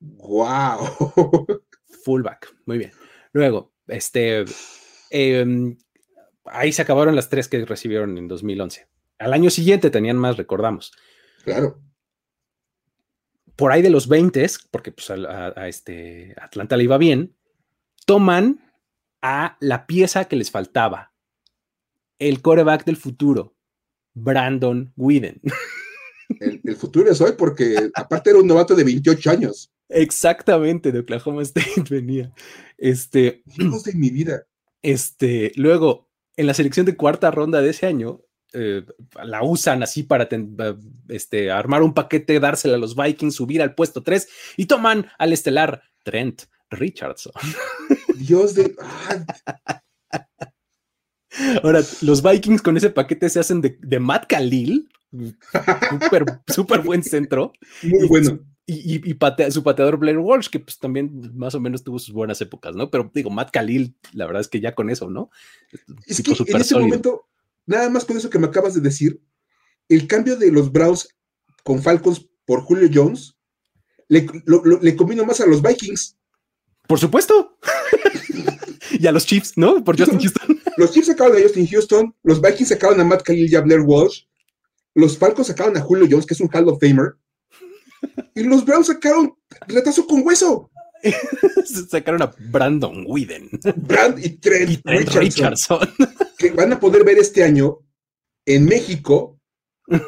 ¡Wow! 0.00 1.62
Fullback, 2.04 2.54
muy 2.66 2.78
bien. 2.78 2.92
Luego, 3.32 3.72
este, 3.86 4.44
em, 5.10 5.76
ahí 6.44 6.72
se 6.72 6.82
acabaron 6.82 7.14
las 7.14 7.28
tres 7.28 7.48
que 7.48 7.64
recibieron 7.64 8.16
en 8.18 8.28
2011. 8.28 8.88
Al 9.18 9.32
año 9.32 9.50
siguiente 9.50 9.90
tenían 9.90 10.16
más, 10.16 10.36
recordamos. 10.36 10.92
Claro. 11.44 11.78
Por 13.60 13.72
ahí 13.72 13.82
de 13.82 13.90
los 13.90 14.08
20, 14.08 14.46
porque 14.70 14.90
pues 14.90 15.10
a, 15.10 15.68
este 15.68 16.34
Atlanta 16.40 16.78
le 16.78 16.84
iba 16.84 16.96
bien, 16.96 17.36
toman 18.06 18.58
a 19.20 19.58
la 19.60 19.86
pieza 19.86 20.24
que 20.24 20.36
les 20.36 20.50
faltaba, 20.50 21.12
el 22.18 22.40
coreback 22.40 22.86
del 22.86 22.96
futuro, 22.96 23.54
Brandon 24.14 24.94
Whedon. 24.96 25.42
El, 26.40 26.76
futuro 26.76 27.10
es 27.10 27.20
hoy 27.20 27.32
porque 27.36 27.90
aparte 27.92 28.30
era 28.30 28.38
un 28.38 28.46
novato 28.46 28.74
de 28.74 28.84
28 28.84 29.30
años. 29.30 29.70
Exactamente, 29.90 30.90
de 30.90 31.00
Oklahoma 31.00 31.42
State 31.42 31.84
venía. 31.90 32.32
Este, 32.78 33.42
Dios 33.44 33.84
de 33.84 33.92
mi 33.92 34.08
vida. 34.08 34.46
Este, 34.82 35.52
luego, 35.56 36.08
en 36.38 36.46
la 36.46 36.54
selección 36.54 36.86
de 36.86 36.96
cuarta 36.96 37.30
ronda 37.30 37.60
de 37.60 37.68
ese 37.68 37.84
año, 37.84 38.22
eh, 38.52 38.84
la 39.22 39.42
usan 39.42 39.82
así 39.82 40.02
para 40.02 40.28
este, 41.08 41.50
armar 41.50 41.82
un 41.82 41.94
paquete, 41.94 42.40
dársela 42.40 42.74
a 42.74 42.78
los 42.78 42.96
Vikings, 42.96 43.34
subir 43.34 43.62
al 43.62 43.74
puesto 43.74 44.02
3 44.02 44.28
y 44.56 44.66
toman 44.66 45.06
al 45.18 45.32
estelar 45.32 45.82
Trent 46.04 46.42
Richardson. 46.70 47.32
Dios 48.16 48.54
de... 48.54 48.74
Ahora, 51.62 51.80
los 52.02 52.22
Vikings 52.22 52.62
con 52.62 52.76
ese 52.76 52.90
paquete 52.90 53.28
se 53.28 53.40
hacen 53.40 53.60
de, 53.60 54.00
Matt 54.00 54.26
Khalil, 54.26 54.88
súper 56.48 56.80
buen 56.82 57.02
centro. 57.02 57.52
Muy 57.82 58.08
bueno. 58.08 58.40
Y, 58.66 59.16
su 59.50 59.64
pateador 59.64 59.96
Blair 59.96 60.18
Walsh, 60.18 60.48
que 60.48 60.60
pues 60.60 60.78
también 60.78 61.32
más 61.34 61.54
o 61.56 61.60
menos 61.60 61.82
tuvo 61.82 61.98
sus 61.98 62.14
buenas 62.14 62.40
épocas, 62.40 62.76
¿no? 62.76 62.90
Pero 62.90 63.10
digo, 63.12 63.30
Matt 63.30 63.50
Khalil, 63.50 63.96
la 64.12 64.26
verdad 64.26 64.40
es 64.40 64.48
que 64.48 64.60
ya 64.60 64.74
con 64.76 64.90
eso, 64.90 65.10
¿no? 65.10 65.30
Es 66.06 66.22
que 66.22 66.32
en 66.32 66.60
ese 66.60 66.78
momento 66.78 67.29
Nada 67.66 67.88
más 67.90 68.04
con 68.04 68.16
eso 68.16 68.30
que 68.30 68.38
me 68.38 68.46
acabas 68.46 68.74
de 68.74 68.80
decir, 68.80 69.20
el 69.88 70.06
cambio 70.06 70.36
de 70.36 70.50
los 70.50 70.72
Browns 70.72 71.08
con 71.64 71.82
Falcons 71.82 72.28
por 72.46 72.62
Julio 72.62 72.88
Jones 72.92 73.36
le, 74.08 74.26
le 74.80 74.96
combino 74.96 75.24
más 75.24 75.40
a 75.40 75.46
los 75.46 75.62
Vikings. 75.62 76.16
Por 76.86 76.98
supuesto. 76.98 77.58
y 78.98 79.06
a 79.06 79.12
los 79.12 79.26
Chiefs, 79.26 79.52
¿no? 79.56 79.82
Por 79.84 79.98
Justin 79.98 80.20
Houston. 80.20 80.60
los 80.76 80.92
Chiefs 80.92 81.08
sacaron 81.08 81.36
a 81.36 81.40
Justin 81.40 81.66
Houston, 81.66 82.14
los 82.22 82.40
Vikings 82.40 82.68
sacaron 82.68 83.00
a 83.00 83.04
Matt 83.04 83.22
Khalil 83.22 83.50
y 83.50 83.54
a 83.54 83.60
Blair 83.60 83.80
Walsh, 83.80 84.24
los 84.94 85.16
Falcons 85.16 85.46
sacaron 85.46 85.76
a 85.76 85.80
Julio 85.80 86.06
Jones, 86.10 86.26
que 86.26 86.34
es 86.34 86.40
un 86.40 86.48
Hall 86.52 86.68
of 86.68 86.80
Famer, 86.80 87.16
y 88.34 88.42
los 88.42 88.64
Browns 88.64 88.88
sacaron 88.88 89.34
retazo 89.68 90.06
con 90.06 90.22
hueso. 90.26 90.70
Sacaron 91.90 92.20
a 92.20 92.30
Brandon 92.50 93.04
Whedon. 93.06 93.48
Brand 93.76 94.22
y 94.22 94.36
Trent, 94.36 94.82
Richardson, 94.84 95.88
Que 96.40 96.50
van 96.52 96.72
a 96.72 96.80
poder 96.80 97.04
ver 97.04 97.18
este 97.18 97.44
año 97.44 97.80
en 98.46 98.64
México 98.64 99.38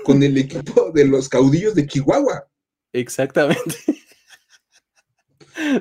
con 0.05 0.23
el 0.23 0.39
equipo 0.39 0.91
de 0.91 1.05
los 1.05 1.29
caudillos 1.29 1.75
de 1.75 1.87
Chihuahua. 1.87 2.49
Exactamente. 2.93 3.77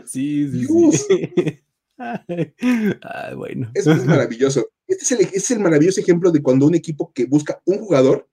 Sí, 0.05 0.49
sí, 0.51 0.67
bueno. 3.37 3.71
Es, 3.73 3.87
maravilloso. 4.05 4.67
Este 4.85 5.25
es, 5.33 5.49
el, 5.49 5.59
maravilloso 5.59 6.01
ejemplo 6.01 6.29
de 6.29 6.41
cuando 6.41 6.65
un 6.65 6.75
equipo 6.75 7.13
que 7.13 7.23
busca 7.25 7.61
un 7.63 7.77
jugador 7.77 8.27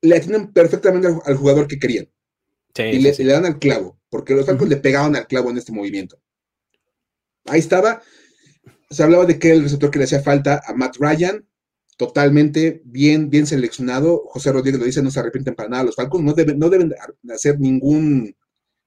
le 0.00 0.16
atienden 0.16 0.52
perfectamente 0.52 1.08
al, 1.08 1.36
jugador 1.36 1.66
que 1.66 1.80
querían. 1.80 2.08
y 2.76 3.00
le, 3.00 3.12
dan 3.24 3.44
al 3.44 3.58
clavo 3.58 3.98
porque 4.08 4.34
los 4.34 4.46
Falcons 4.46 4.70
le 4.70 4.76
pegaban 4.76 5.16
al 5.16 5.26
clavo 5.26 5.50
en 5.50 5.58
este 5.58 5.72
movimiento. 5.72 6.20
Ahí 7.46 7.58
estaba, 7.58 8.02
se 8.90 9.02
hablaba 9.02 9.24
de 9.24 9.38
que 9.38 9.48
era 9.48 9.56
el 9.56 9.62
receptor 9.62 9.90
que 9.90 9.98
le 9.98 10.04
hacía 10.04 10.20
falta 10.20 10.60
a 10.66 10.74
Matt 10.74 10.96
Ryan, 10.98 11.46
totalmente 11.96 12.82
bien, 12.84 13.30
bien 13.30 13.46
seleccionado. 13.46 14.24
José 14.26 14.52
Rodríguez 14.52 14.80
lo 14.80 14.86
dice, 14.86 15.02
no 15.02 15.10
se 15.10 15.20
arrepienten 15.20 15.54
para 15.54 15.68
nada. 15.68 15.84
Los 15.84 15.96
Falcons 15.96 16.24
no 16.24 16.32
deben, 16.32 16.58
no 16.58 16.68
deben 16.68 16.94
hacer 17.32 17.60
ningún 17.60 18.34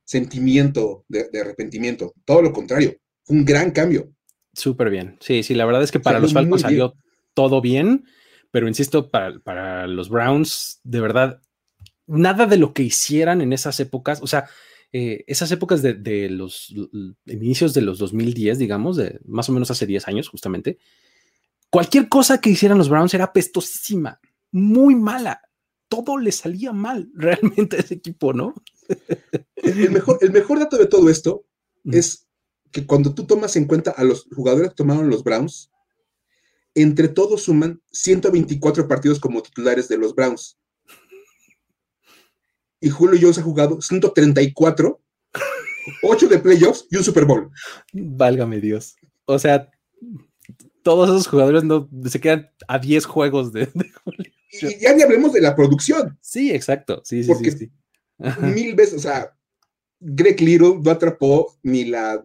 sentimiento 0.04 1.06
de, 1.08 1.30
arrepentimiento, 1.39 2.14
todo 2.26 2.41
lo 2.41 2.51
contrario, 2.51 2.95
un 3.28 3.45
gran 3.45 3.72
cambio. 3.72 4.12
Súper 4.51 4.89
bien, 4.89 5.18
sí, 5.22 5.41
sí, 5.41 5.56
la 5.56 5.66
verdad 5.66 5.82
es 5.82 5.91
que 5.91 5.99
para 5.99 6.20
los 6.20 6.34
Falcons 6.34 6.62
salió 6.62 6.93
todo 7.34 7.62
bien, 7.62 8.06
pero 8.51 8.68
insisto, 8.68 9.10
para, 9.10 9.39
para 9.39 9.88
los 9.88 10.10
Browns, 10.10 10.82
de 10.84 10.99
verdad, 10.99 11.41
nada 12.06 12.45
de 12.45 12.58
lo 12.58 12.74
que 12.74 12.84
hicieran 12.84 13.41
en 13.41 13.54
esas 13.54 13.80
épocas, 13.80 14.22
o 14.22 14.28
sea, 14.28 14.45
eh, 14.95 15.23
esas 15.25 15.51
épocas 15.51 15.81
de, 15.81 16.29
los 16.29 16.71
inicios 17.25 17.73
de 17.73 17.81
los 17.81 17.97
2010, 17.97 18.59
digamos, 18.59 18.95
de 18.95 19.19
más 19.25 19.49
o 19.49 19.51
menos 19.51 19.71
hace 19.71 19.87
10 19.87 20.07
años 20.07 20.29
justamente, 20.29 20.77
cualquier 21.71 22.07
cosa 22.09 22.39
que 22.39 22.51
hicieran 22.51 22.77
los 22.77 22.89
Browns 22.89 23.15
era 23.15 23.33
pestosísima, 23.33 24.19
muy 24.51 24.93
mala. 24.93 25.41
Todo 25.89 26.20
le 26.20 26.32
salía 26.32 26.74
mal 26.74 27.09
realmente 27.15 27.78
a 27.78 27.79
ese 27.79 27.95
equipo, 27.95 28.33
¿no? 28.33 28.53
el, 29.55 29.89
mejor, 29.89 30.20
el 30.21 30.32
mejor 30.32 30.59
dato 30.59 30.78
de 30.78 30.86
todo 30.86 31.09
esto 31.09 31.43
es 31.86 32.28
que 32.71 32.86
cuando 32.86 33.15
tú 33.15 33.25
tomas 33.25 33.55
en 33.55 33.65
cuenta 33.65 33.89
a 33.91 34.03
los 34.03 34.28
jugadores 34.36 34.70
que 34.70 34.75
tomaron 34.75 35.09
los 35.09 35.24
Browns, 35.24 35.71
entre 36.75 37.07
todos 37.07 37.41
suman 37.41 37.82
124 37.91 38.87
partidos 38.87 39.20
como 39.20 39.41
titulares 39.41 39.87
de 39.87 39.97
los 39.97 40.13
Browns 40.13 40.59
y 42.84 42.89
Julio 42.89 43.18
Jones 43.20 43.38
ha 43.38 43.42
jugado 43.42 43.82
134, 43.82 45.01
8 46.04 46.28
de 46.28 46.39
playoffs 46.39 46.86
y 46.92 46.97
un 46.97 47.04
Super 47.05 47.24
Bowl. 47.24 47.50
Válgame 47.93 48.60
Dios. 48.60 48.97
O 49.24 49.39
sea, 49.39 49.72
todos 50.84 51.08
esos 51.08 51.28
jugadores 51.28 51.64
no 51.64 51.89
se 52.05 52.20
quedan 52.20 52.50
a 52.68 52.80
10 52.80 53.05
juegos 53.05 53.54
de, 53.54 53.68
Julio. 54.04 54.32
Y 54.51 54.80
ya 54.80 54.93
ni 54.93 55.01
hablemos 55.01 55.32
de 55.32 55.39
la 55.39 55.55
producción. 55.55 56.18
Sí, 56.22 56.51
exacto. 56.51 57.01
Sí, 57.05 57.24
sí, 57.24 57.34
sí, 57.51 57.72
Mil 58.42 58.76
veces, 58.76 58.96
o 58.96 59.00
sea, 59.00 59.34
Greg 60.01 60.42
Little 60.42 60.80
no 60.84 60.92
atrapó 60.92 61.58
ni 61.64 61.86
la 61.86 62.22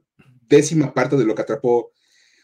décima 0.48 0.92
parte 0.92 1.16
de 1.16 1.24
lo 1.24 1.36
que 1.36 1.42
atrapó 1.42 1.92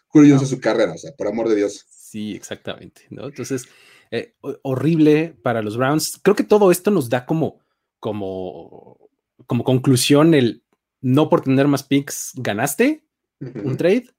Julio 0.06 0.36
Jones 0.36 0.48
en 0.48 0.56
su 0.56 0.60
carrera, 0.60 0.92
o 0.92 0.98
sea, 0.98 1.12
por 1.16 1.26
amor 1.26 1.48
de 1.48 1.56
Dios. 1.56 1.84
Sí, 1.90 2.36
exactamente, 2.36 3.02
¿no? 3.10 3.26
Entonces, 3.26 3.66
eh, 4.12 4.34
horrible 4.62 5.36
para 5.42 5.62
los 5.62 5.76
Browns. 5.76 6.20
Creo 6.22 6.36
que 6.36 6.44
todo 6.44 6.70
esto 6.70 6.92
nos 6.92 7.08
da 7.08 7.26
como 7.26 7.63
como, 8.04 9.00
como 9.46 9.64
conclusión 9.64 10.34
el 10.34 10.62
no 11.00 11.30
por 11.30 11.40
tener 11.40 11.68
más 11.68 11.84
picks 11.84 12.32
ganaste 12.34 13.02
un 13.40 13.78
trade, 13.78 14.10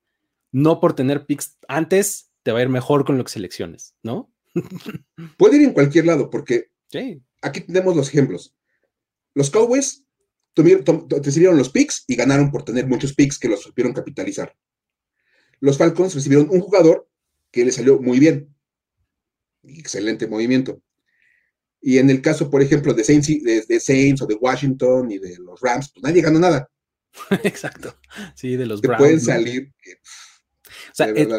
no 0.52 0.80
por 0.80 0.94
tener 0.94 1.28
picks 1.28 1.60
antes 1.68 2.32
te 2.42 2.52
va 2.52 2.58
a 2.58 2.62
ir 2.64 2.70
mejor 2.70 3.06
con 3.06 3.16
lo 3.16 3.24
que 3.24 3.32
selecciones, 3.32 3.94
¿no? 4.02 4.34
Puede 5.38 5.58
ir 5.58 5.68
en 5.68 5.74
cualquier 5.74 6.08
lado 6.08 6.32
porque 6.32 6.72
aquí 7.44 7.62
tenemos 7.62 7.96
los 7.96 8.08
ejemplos. 8.08 8.56
Los 9.36 9.52
Cowboys 9.52 10.04
recibieron 10.56 11.56
los 11.56 11.70
picks 11.70 12.06
y 12.08 12.16
ganaron 12.16 12.50
por 12.50 12.66
tener 12.66 12.88
muchos 12.88 13.14
picks 13.14 13.38
que 13.38 13.50
los 13.50 13.62
supieron 13.62 13.94
capitalizar. 13.94 14.58
Los 15.60 15.78
Falcons 15.78 16.16
recibieron 16.16 16.50
un 16.50 16.62
jugador 16.62 17.08
que 17.52 17.64
le 17.64 17.72
salió 17.72 18.02
muy 18.02 18.18
bien. 18.18 18.52
Excelente 19.62 20.26
movimiento. 20.26 20.82
Y 21.88 22.00
en 22.00 22.10
el 22.10 22.20
caso, 22.20 22.50
por 22.50 22.64
ejemplo, 22.64 22.96
de 22.96 23.04
Saints, 23.04 23.28
de, 23.28 23.80
Saints 23.80 24.20
o 24.24 24.26
de 24.26 24.34
Washington 24.34 25.12
y 25.12 25.20
de 25.20 25.38
los 25.38 25.62
Rams, 25.62 25.92
pues 25.94 26.02
nadie 26.02 26.24
ganó 26.24 26.40
nada. 26.40 26.68
Exacto. 27.44 27.96
Sí, 28.34 28.56
de 28.56 28.66
los 28.66 28.82
Te 28.82 28.90
pueden 28.90 29.22
salir. 29.22 29.72
o 30.92 30.96
sea, 30.96 31.10
eh, 31.10 31.30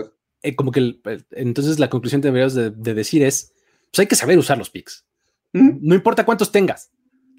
eh, 0.42 0.54
como 0.54 0.70
que 0.70 1.00
entonces 1.32 1.80
la 1.80 1.90
conclusión 1.90 2.20
que 2.20 2.28
deberíamos 2.28 2.54
de, 2.54 2.94
decir 2.94 3.24
es, 3.24 3.54
pues 3.90 3.98
hay 3.98 4.06
que 4.06 4.14
saber 4.14 4.38
usar 4.38 4.56
los 4.56 4.70
picks. 4.70 5.04
No 5.52 5.96
importa 5.96 6.24
cuántos 6.24 6.52
tengas, 6.52 6.92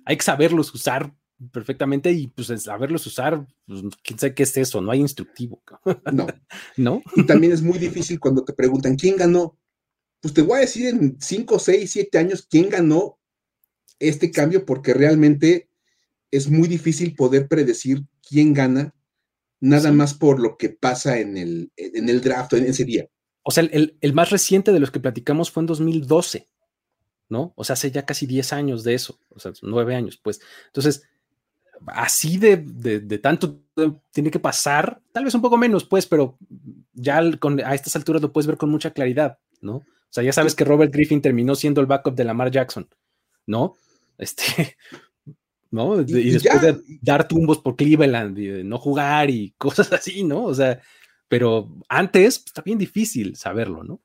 hay 0.04 0.18
que 0.18 0.26
saberlos 0.26 0.74
usar 0.74 1.16
perfectamente 1.54 2.12
y 2.12 2.28
pues 2.28 2.48
saberlos 2.62 3.08
usar, 3.08 3.48
pues, 3.68 3.84
quién 4.04 4.20
sabe 4.20 4.36
qué 4.36 4.44
es 4.44 4.58
eso, 4.58 4.82
no 4.82 4.92
hay 4.92 5.00
instructivo. 5.00 5.64
No. 6.12 6.28
¿No? 6.76 7.02
Y 7.16 7.26
también 7.26 7.54
es 7.54 7.62
muy 7.62 7.78
difícil 7.78 8.20
cuando 8.20 8.44
te 8.44 8.52
preguntan 8.52 8.98
quién 8.98 9.16
ganó. 9.16 9.58
Pues 10.22 10.34
te 10.34 10.42
voy 10.42 10.58
a 10.58 10.62
decir 10.62 10.88
en 10.88 11.18
5, 11.20 11.60
6, 11.60 11.92
7 11.92 12.18
años 12.18 12.48
quién 12.50 12.70
ganó 12.70 13.20
este 14.00 14.32
cambio 14.32 14.66
porque 14.66 14.94
realmente 14.94 15.70
es 16.32 16.50
muy 16.50 16.68
difícil 16.68 17.16
poder 17.16 17.48
predecir 17.48 18.04
quién 18.28 18.54
gana 18.54 18.94
nada 19.60 19.92
más 19.92 20.14
por 20.14 20.40
lo 20.40 20.58
que 20.58 20.70
pasa 20.70 21.20
en 21.20 21.38
el, 21.38 21.72
en 21.78 22.10
el 22.10 22.22
draft 22.22 22.54
en 22.54 22.66
ese 22.66 22.84
día. 22.84 23.08
O 23.44 23.52
sea, 23.52 23.64
el, 23.64 23.98
el, 24.02 24.14
más 24.14 24.30
reciente 24.30 24.72
de 24.72 24.80
los 24.80 24.92
que 24.92 25.00
platicamos 25.00 25.50
fue 25.50 25.64
en 25.64 25.68
2012, 25.68 26.48
¿no? 27.30 27.54
O 27.56 27.64
sea, 27.64 27.74
hace 27.74 27.92
ya 27.92 28.06
casi 28.06 28.28
10 28.28 28.54
años 28.54 28.84
de 28.84 28.94
eso, 28.94 29.20
o 29.30 29.40
sea, 29.40 29.54
9 29.62 29.96
años, 29.96 30.20
pues. 30.22 30.42
Entonces, 30.68 31.04
así 31.88 32.38
de, 32.38 32.58
de, 32.58 33.18
tanto 33.20 33.62
tiene 34.12 34.32
que 34.32 34.40
pasar, 34.40 35.02
tal 35.12 35.24
vez 35.24 35.34
un 35.34 35.42
poco 35.42 35.58
menos, 35.58 35.86
pues, 35.86 36.06
pero 36.06 36.38
ya 36.94 37.22
con, 37.40 37.60
a 37.62 37.74
estas 37.74 37.96
alturas 37.96 38.22
lo 38.22 38.34
puedes 38.34 38.48
ver 38.48 38.58
con 38.58 38.70
mucha 38.70 38.92
claridad, 38.92 39.40
¿no? 39.62 39.84
O 40.10 40.14
sea, 40.14 40.24
ya 40.24 40.34
sabes 40.34 40.56
que 40.56 40.64
Robert 40.64 40.94
Griffin 40.94 41.22
terminó 41.22 41.56
siendo 41.56 41.82
el 41.82 41.88
backup 41.88 42.16
de 42.16 42.24
Lamar 42.24 42.52
Jackson, 42.52 42.88
¿no? 43.46 43.76
Este, 44.18 44.78
¿no? 45.72 46.02
Y, 46.02 46.32
después 46.32 46.62
de 46.62 46.80
dar 47.02 47.28
tumbos 47.28 47.60
por 47.60 47.76
Cleveland, 47.76 48.38
y 48.38 48.48
de 48.48 48.64
no 48.64 48.78
jugar 48.78 49.30
y 49.30 49.52
cosas 49.58 49.92
así, 49.94 50.24
¿no? 50.24 50.46
O 50.46 50.54
sea, 50.54 50.82
pero 51.28 51.76
antes 51.90 52.40
pues, 52.40 52.48
está 52.48 52.62
bien 52.62 52.78
difícil 52.78 53.36
saberlo, 53.36 53.84
¿no? 53.84 54.02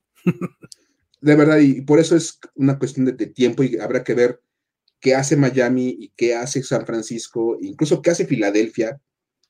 de 1.21 1.37
verdad, 1.37 1.59
y 1.59 1.83
por 1.83 1.99
eso 1.99 2.17
es 2.17 2.39
una 2.55 2.79
cuestión 2.79 3.07
de, 3.07 3.27
tiempo 3.27 3.63
y 3.63 3.79
habrá 3.79 4.03
que 4.03 4.15
ver 4.15 4.43
qué 5.01 5.15
hace 5.15 5.37
Miami 5.37 5.97
y 5.99 6.13
qué 6.17 6.35
hace 6.35 6.63
San 6.63 6.85
Francisco, 6.85 7.57
incluso 7.61 8.03
qué 8.03 8.11
hace 8.11 8.27
Filadelfia. 8.27 9.01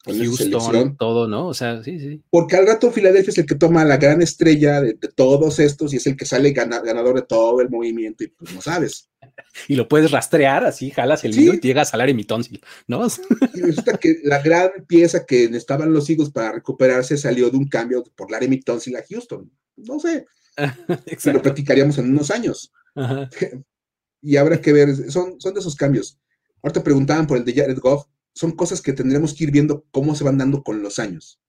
Con 0.05 0.19
Houston, 0.19 0.97
todo, 0.97 1.29
¿no? 1.29 1.47
O 1.47 1.55
sea, 1.55 1.83
sí, 1.85 1.99
sí. 2.01 2.21
Porque 2.29 2.57
al 2.57 2.67
rato 2.67 2.91
Filadelfia 2.91 3.31
es 3.31 3.39
el 3.39 3.47
que 3.47 3.55
toma 3.55 3.85
la 3.85 3.99
gran 3.99 4.21
estrella 4.21 4.81
de, 4.81 4.95
todos 4.95 5.61
estos 5.61 5.95
y 5.95 5.99
es 5.99 6.07
el 6.09 6.17
que 6.17 6.25
sale 6.25 6.51
ganador 6.51 7.15
de 7.15 7.23
todo 7.23 7.61
el 7.61 7.71
movimiento 7.71 8.25
y 8.25 8.29
pues 8.29 8.53
no 8.53 8.61
sabes. 8.61 9.09
Y 9.69 9.77
lo 9.77 9.87
puedes 9.87 10.11
rastrear 10.11 10.65
así, 10.65 10.91
jalas 10.91 11.25
el 11.25 11.39
hilo 11.39 11.55
y 11.55 11.61
llegas 11.61 11.95
a 11.95 11.97
Larry 11.97 12.25
Tonsil, 12.25 12.61
¿no? 12.87 13.07
Y 13.55 13.61
resulta 13.61 13.97
que 13.97 14.17
la 14.25 14.43
gran 14.43 14.71
pieza 14.87 15.25
que 15.25 15.45
estaban 15.45 15.93
los 15.93 16.11
hijos 16.11 16.31
para 16.31 16.53
recuperarse 16.53 17.17
salió 17.17 17.49
de 17.51 17.57
un 17.57 17.69
cambio 17.69 18.03
por 18.17 18.31
Larry 18.31 18.61
Tonsil 18.61 18.97
a 18.97 19.05
Houston. 19.09 19.51
No 19.77 19.99
sé. 20.01 20.27
y 21.25 21.31
lo 21.31 21.43
platicaríamos 21.43 21.99
en 21.99 22.11
unos 22.11 22.31
años. 22.31 22.73
y 24.23 24.37
habrá 24.37 24.61
que 24.61 24.73
ver, 24.73 25.11
son, 25.11 25.41
son 25.41 25.55
de 25.55 25.61
esos 25.61 25.77
cambios. 25.77 26.19
Ahorita 26.63 26.83
preguntaban 26.83 27.27
por 27.27 27.37
el 27.37 27.45
de 27.45 27.55
Jared 27.55 27.79
Goff, 27.79 28.07
son 28.35 28.53
cosas 28.53 28.81
que 28.81 28.93
tendremos 28.93 29.35
que 29.35 29.45
ir 29.45 29.51
viendo 29.51 29.85
cómo 29.91 30.15
se 30.15 30.25
van 30.25 30.39
dando 30.39 30.63
con 30.63 30.83
los 30.83 30.99
años. 30.99 31.41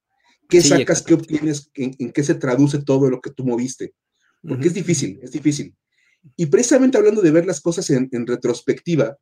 ¿Qué 0.49 0.61
sacas, 0.61 1.01
qué 1.01 1.13
obtienes, 1.13 1.71
en, 1.73 2.11
qué 2.11 2.23
se 2.23 2.35
traduce 2.35 2.83
todo 2.83 3.09
lo 3.09 3.21
que 3.21 3.31
tú 3.31 3.45
moviste? 3.45 3.93
Porque 4.47 4.67
es 4.67 4.73
difícil, 4.73 5.19
es 5.23 5.31
difícil. 5.31 5.75
Y 6.35 6.47
precisamente 6.47 6.97
hablando 6.97 7.21
de 7.21 7.31
ver 7.31 7.45
las 7.45 7.61
cosas 7.61 7.89
en, 7.89 8.09
retrospectiva, 8.27 9.17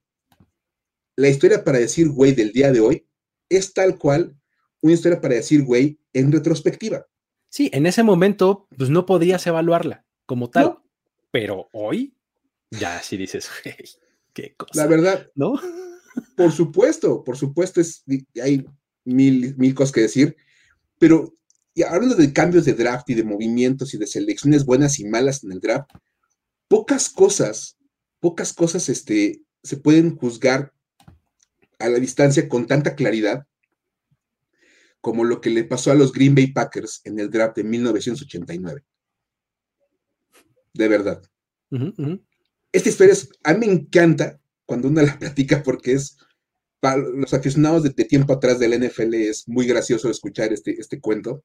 la 1.16 1.30
historia 1.30 1.64
para 1.64 1.80
decir 1.80 2.10
güey 2.10 2.34
del 2.34 2.52
día 2.52 2.72
de 2.72 2.80
hoy 2.80 3.08
es 3.50 3.74
tal 3.74 3.98
cual 3.98 4.36
una 4.82 4.94
historia 4.94 5.22
para 5.22 5.36
decir 5.36 5.64
güey 5.64 6.00
en 6.14 6.32
retrospectiva. 6.32 7.06
Sí, 7.50 7.70
en 7.74 7.86
ese 7.86 8.02
momento, 8.02 8.68
pues 8.78 8.90
no 8.90 9.06
podrías 9.06 9.46
evaluarla 9.46 10.06
como 10.26 10.50
tal, 10.50 10.80
pero 11.32 11.70
hoy 11.72 12.16
ya 12.72 13.02
sí 13.02 13.18
dices, 13.18 13.50
hey, 13.64 13.76
qué 14.34 14.56
cosa. 14.56 14.72
La 14.74 14.88
verdad, 14.88 15.30
¿no? 15.36 15.60
Por 16.36 16.52
supuesto, 16.52 17.24
por 17.24 17.38
supuesto, 17.38 17.82
es, 17.82 18.04
hay 18.42 18.66
mil, 19.06 19.56
mil 19.58 19.74
cosas 19.74 19.94
que 19.94 20.02
decir, 20.02 20.36
pero 20.98 21.36
hablando 21.88 22.16
de 22.16 22.34
cambios 22.34 22.66
de 22.66 22.74
draft 22.74 23.10
y 23.10 23.16
de 23.16 23.24
movimientos 23.24 23.94
y 23.94 23.98
de 23.98 24.08
selecciones 24.08 24.66
buenas 24.66 25.00
y 25.00 25.06
malas 25.06 25.44
en 25.44 25.52
el 25.52 25.60
draft, 25.60 25.90
pocas 26.68 27.10
cosas, 27.10 27.78
pocas 28.20 28.54
cosas 28.54 28.90
este, 28.90 29.42
se 29.64 29.78
pueden 29.78 30.16
juzgar 30.16 30.74
a 31.80 31.90
la 31.90 32.00
distancia 32.00 32.48
con 32.48 32.68
tanta 32.68 32.96
claridad 32.96 33.46
como 35.02 35.24
lo 35.24 35.42
que 35.42 35.50
le 35.50 35.64
pasó 35.64 35.92
a 35.92 35.96
los 35.96 36.14
Green 36.14 36.36
Bay 36.36 36.48
Packers 36.48 37.02
en 37.04 37.20
el 37.20 37.30
draft 37.30 37.56
de 37.58 37.64
1989. 37.64 38.84
De 40.74 40.88
verdad. 40.88 41.22
Esta 42.72 42.90
historia 42.90 43.14
es, 43.14 43.30
a 43.44 43.54
mí 43.54 43.66
me 43.66 43.74
encanta 43.74 44.41
cuando 44.72 44.88
uno 44.88 45.02
la 45.02 45.20
platica 45.20 45.62
porque 45.64 45.92
es, 45.92 46.16
para 46.80 46.96
los 46.96 47.34
aficionados 47.34 47.84
de, 47.84 47.90
tiempo 48.06 48.32
atrás 48.32 48.58
del 48.58 48.80
NFL 48.80 49.16
es 49.16 49.46
muy 49.46 49.68
gracioso 49.68 50.10
escuchar 50.10 50.54
este, 50.54 50.80
este 50.80 51.02
cuento. 51.02 51.44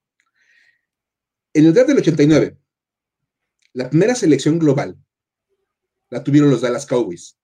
En 1.52 1.66
el 1.66 1.74
draft 1.74 1.88
del 1.88 1.98
89, 1.98 2.56
la 3.72 3.90
primera 3.90 4.14
selección 4.14 4.60
global 4.60 4.96
la 6.08 6.22
tuvieron 6.22 6.50
los 6.50 6.60
Dallas 6.60 6.86
Cowboys 6.86 7.36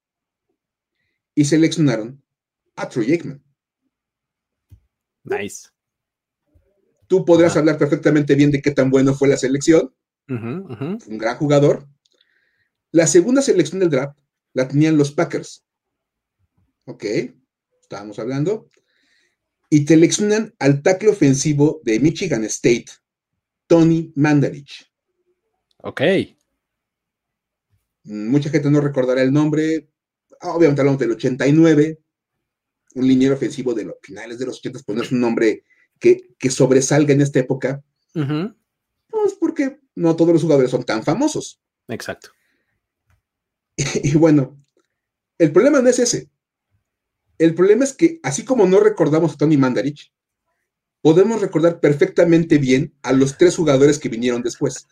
y 1.34 1.46
seleccionaron 1.46 2.22
a 2.76 2.88
Troy 2.88 3.10
Aikman. 3.10 3.42
Nice. 5.24 5.68
Tú 7.08 7.24
podrás 7.24 7.56
hablar 7.56 7.76
perfectamente 7.76 8.36
bien 8.36 8.52
de 8.52 8.62
qué 8.62 8.70
tan 8.70 8.88
bueno 8.88 9.14
fue 9.14 9.26
la 9.26 9.36
selección. 9.36 9.92
Un 10.28 11.18
gran 11.18 11.36
jugador. 11.38 11.88
La 12.92 13.08
segunda 13.08 13.42
selección 13.42 13.80
del 13.80 13.90
draft 13.90 14.16
la 14.52 14.68
tenían 14.68 14.96
los 14.96 15.10
Packers. 15.10 15.64
Ok, 16.84 17.04
estábamos 17.80 18.18
hablando. 18.18 18.68
Y 19.70 19.86
seleccionan 19.86 20.54
al 20.58 20.82
tackle 20.82 21.10
ofensivo 21.10 21.80
de 21.84 22.00
Michigan 22.00 22.44
State, 22.44 22.86
Tony 23.66 24.12
Mandarich. 24.16 24.90
Ok. 25.78 26.02
Mucha 28.04 28.50
gente 28.50 28.70
no 28.70 28.80
recordará 28.80 29.22
el 29.22 29.32
nombre. 29.32 29.88
Obviamente 30.42 30.80
hablamos 30.80 31.00
del 31.00 31.12
89. 31.12 32.00
Un 32.94 33.06
liniero 33.06 33.34
ofensivo 33.34 33.72
de 33.72 33.84
los 33.84 33.96
finales 34.02 34.38
de 34.38 34.46
los 34.46 34.58
80, 34.58 34.80
pues 34.84 34.96
no 34.96 35.02
es 35.02 35.12
un 35.12 35.20
nombre 35.20 35.64
que, 35.98 36.50
sobresalga 36.50 37.14
en 37.14 37.22
esta 37.22 37.38
época. 37.38 37.82
Pues 38.12 39.34
porque 39.40 39.80
no 39.94 40.16
todos 40.16 40.32
los 40.32 40.42
jugadores 40.42 40.70
son 40.70 40.84
tan 40.84 41.02
famosos. 41.02 41.60
Exacto. 41.88 42.30
y 43.76 44.14
bueno, 44.16 44.62
el 45.38 45.52
problema 45.52 45.80
no 45.80 45.88
es 45.88 45.98
ese. 45.98 46.31
El 47.42 47.56
problema 47.56 47.82
es 47.82 47.92
que, 47.92 48.20
así 48.22 48.44
como 48.44 48.68
no 48.68 48.78
recordamos 48.78 49.32
a 49.32 49.36
Tony 49.36 49.56
Mandarich, 49.56 50.12
podemos 51.00 51.40
recordar 51.40 51.80
perfectamente 51.80 52.56
bien 52.58 52.94
a 53.02 53.12
los 53.12 53.36
tres 53.36 53.56
jugadores 53.56 53.98
que 53.98 54.08
vinieron 54.08 54.42
después. 54.42 54.86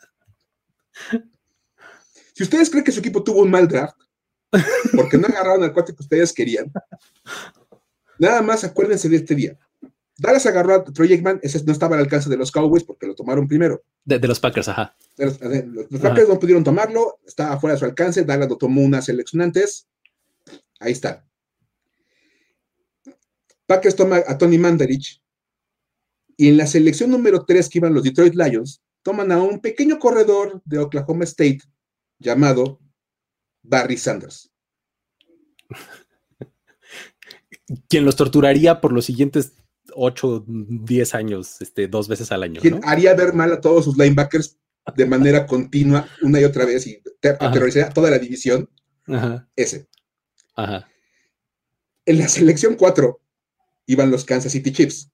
Si 2.33 2.43
ustedes 2.43 2.69
creen 2.69 2.85
que 2.85 2.91
su 2.91 2.99
equipo 2.99 3.23
tuvo 3.23 3.43
un 3.43 3.53
mal 3.53 3.69
draft, 3.69 3.97
porque 4.97 5.17
no 5.17 5.29
agarraron 5.29 5.63
al 5.63 5.73
cuate 5.73 5.95
que 5.95 6.03
ustedes 6.03 6.33
querían, 6.33 6.73
nada 8.19 8.43
más 8.43 8.65
acuérdense 8.65 9.09
de 9.09 9.19
este 9.19 9.37
día. 9.37 9.57
Dallas 10.19 10.45
agarró 10.47 10.75
a 10.75 10.85
Troy 10.85 11.13
Aikman, 11.13 11.39
ese 11.45 11.63
no 11.65 11.73
estaba 11.73 11.95
al 11.95 12.03
alcance 12.03 12.29
de 12.29 12.37
los 12.37 12.51
Cowboys 12.51 12.83
porque 12.83 13.07
lo 13.07 13.15
tomaron 13.15 13.47
primero. 13.47 13.85
De, 14.05 14.19
los 14.27 14.41
Packers, 14.41 14.69
ajá. 14.69 14.97
los, 15.19 15.39
Packers 16.01 16.29
no 16.29 16.41
pudieron 16.41 16.65
tomarlo, 16.65 17.21
estaba 17.25 17.61
fuera 17.61 17.75
de 17.75 17.79
su 17.79 17.85
alcance, 17.85 18.25
Dallas 18.25 18.49
lo 18.49 18.59
tomó 18.59 18.81
una 18.81 19.01
selección 19.01 19.41
antes, 19.41 19.87
ahí 20.81 20.91
está. 20.91 21.30
Packers 23.71 23.95
toma 23.95 24.21
a 24.27 24.37
Tony 24.37 24.59
Mandarich 24.59 25.23
y 26.37 26.49
en 26.49 26.57
la 26.57 26.67
selección 26.67 27.09
número 27.09 27.45
3 27.45 27.69
que 27.69 27.79
iban 27.79 27.95
los 27.95 28.03
Detroit 28.03 28.35
Lions, 28.35 28.83
toman 29.05 29.31
a 29.31 29.41
un 29.41 29.61
pequeño 29.61 30.01
corredor 30.01 30.61
de 30.65 30.79
Oklahoma 30.79 31.23
State 31.23 31.61
llamado 32.19 32.81
Barry 33.63 33.97
Sanders. 33.97 34.51
Quien 37.89 38.05
los 38.05 38.17
torturaría 38.17 38.81
por 38.81 38.93
los 38.93 39.05
siguientes 39.05 39.53
8, 39.95 40.47
10 40.49 41.15
años, 41.15 41.61
este, 41.61 41.87
dos 41.87 42.09
veces 42.09 42.33
al 42.33 42.43
año. 42.43 42.61
Quien 42.61 42.81
haría 42.83 43.15
ver 43.15 43.35
mal 43.35 43.53
a 43.53 43.61
todos 43.61 43.85
sus 43.85 43.97
linebackers 43.97 44.59
de 44.97 45.07
manera 45.07 45.47
continua, 45.47 46.09
una 46.23 46.41
y 46.41 46.45
otra 46.45 46.65
vez, 46.65 46.89
y 46.89 47.01
aterrorizaría 47.23 47.87
a 47.87 47.93
toda 47.93 48.11
la 48.11 48.19
división. 48.19 48.69
Ese. 49.55 49.87
Ajá. 50.57 50.89
En 52.05 52.19
la 52.19 52.27
selección 52.27 52.75
4 52.75 53.21
iban 53.91 54.11
los 54.11 54.25
Kansas 54.25 54.53
City 54.53 54.73
Chiefs, 54.73 55.11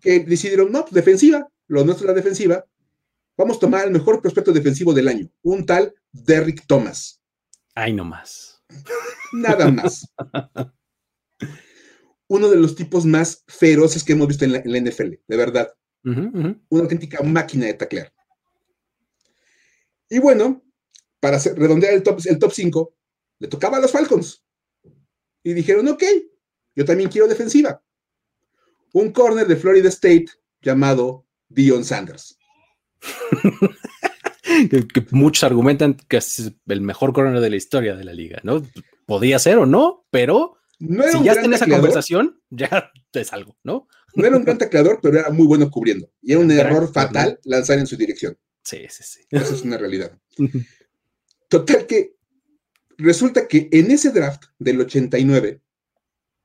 que 0.00 0.20
decidieron, 0.20 0.72
no, 0.72 0.82
pues, 0.82 0.94
defensiva, 0.94 1.46
lo 1.68 1.84
nuestro 1.84 2.06
es 2.06 2.08
la 2.08 2.16
defensiva, 2.16 2.64
vamos 3.36 3.58
a 3.58 3.60
tomar 3.60 3.84
el 3.84 3.92
mejor 3.92 4.22
prospecto 4.22 4.50
defensivo 4.50 4.94
del 4.94 5.08
año, 5.08 5.30
un 5.42 5.66
tal 5.66 5.94
Derrick 6.10 6.66
Thomas. 6.66 7.20
Ay, 7.74 7.92
no 7.92 8.04
más. 8.04 8.62
Nada 9.34 9.70
más. 9.70 10.10
Uno 12.28 12.48
de 12.48 12.56
los 12.56 12.74
tipos 12.74 13.04
más 13.04 13.44
feroces 13.46 14.02
que 14.02 14.14
hemos 14.14 14.28
visto 14.28 14.46
en 14.46 14.52
la, 14.52 14.60
NFL, 14.60 15.10
de 15.26 15.36
verdad. 15.36 15.68
Una 16.02 16.82
auténtica 16.82 17.22
máquina 17.22 17.66
de 17.66 17.74
taclear. 17.74 18.12
Y 20.08 20.18
bueno, 20.18 20.64
para 21.20 21.38
redondear 21.38 21.92
el 21.92 22.02
top, 22.02 22.20
el 22.24 22.38
top 22.38 22.52
5, 22.52 22.94
le 23.40 23.48
tocaba 23.48 23.76
a 23.76 23.80
los 23.80 23.92
Falcons. 23.92 24.42
Y 25.42 25.52
dijeron, 25.52 25.86
ok, 25.88 26.02
yo 26.76 26.84
también 26.84 27.10
quiero 27.10 27.26
defensiva. 27.26 27.82
Un 28.92 29.10
corner 29.10 29.46
de 29.46 29.56
Florida 29.56 29.88
State 29.88 30.26
llamado 30.60 31.26
Dion 31.48 31.84
Sanders. 31.84 32.38
que, 34.70 35.06
muchos 35.10 35.44
argumentan 35.44 35.94
que 35.94 36.18
es 36.18 36.52
el 36.66 36.80
mejor 36.80 37.12
corner 37.12 37.40
de 37.40 37.50
la 37.50 37.56
historia 37.56 37.96
de 37.96 38.04
la 38.04 38.12
liga, 38.12 38.40
¿no? 38.44 38.62
Podía 39.06 39.38
ser 39.38 39.58
o 39.58 39.66
no, 39.66 40.06
pero 40.10 40.58
si 40.78 41.22
ya 41.24 41.32
está 41.32 41.44
en 41.44 41.54
esa 41.54 41.66
conversación, 41.66 42.40
ya 42.50 42.92
es 43.12 43.32
algo, 43.32 43.56
¿no? 43.64 43.88
No 44.14 44.26
era 44.26 44.36
un 44.36 44.44
gran 44.44 44.58
tacleador, 44.58 45.00
pero 45.02 45.18
era 45.18 45.30
muy 45.30 45.46
bueno 45.46 45.70
cubriendo. 45.70 46.10
Y 46.22 46.32
era 46.32 46.40
un 46.40 46.50
error 46.50 46.92
fatal 46.92 47.38
lanzar 47.44 47.78
en 47.78 47.86
su 47.86 47.96
dirección. 47.96 48.36
Sí, 48.62 48.86
sí, 48.88 49.02
sí. 49.02 49.20
Esa 49.30 49.54
es 49.54 49.62
una 49.62 49.78
realidad. 49.78 50.18
Total 51.48 51.86
que 51.86 52.16
resulta 52.98 53.46
que 53.46 53.68
en 53.70 53.90
ese 53.90 54.10
draft 54.10 54.44
del 54.58 54.80
89, 54.80 55.62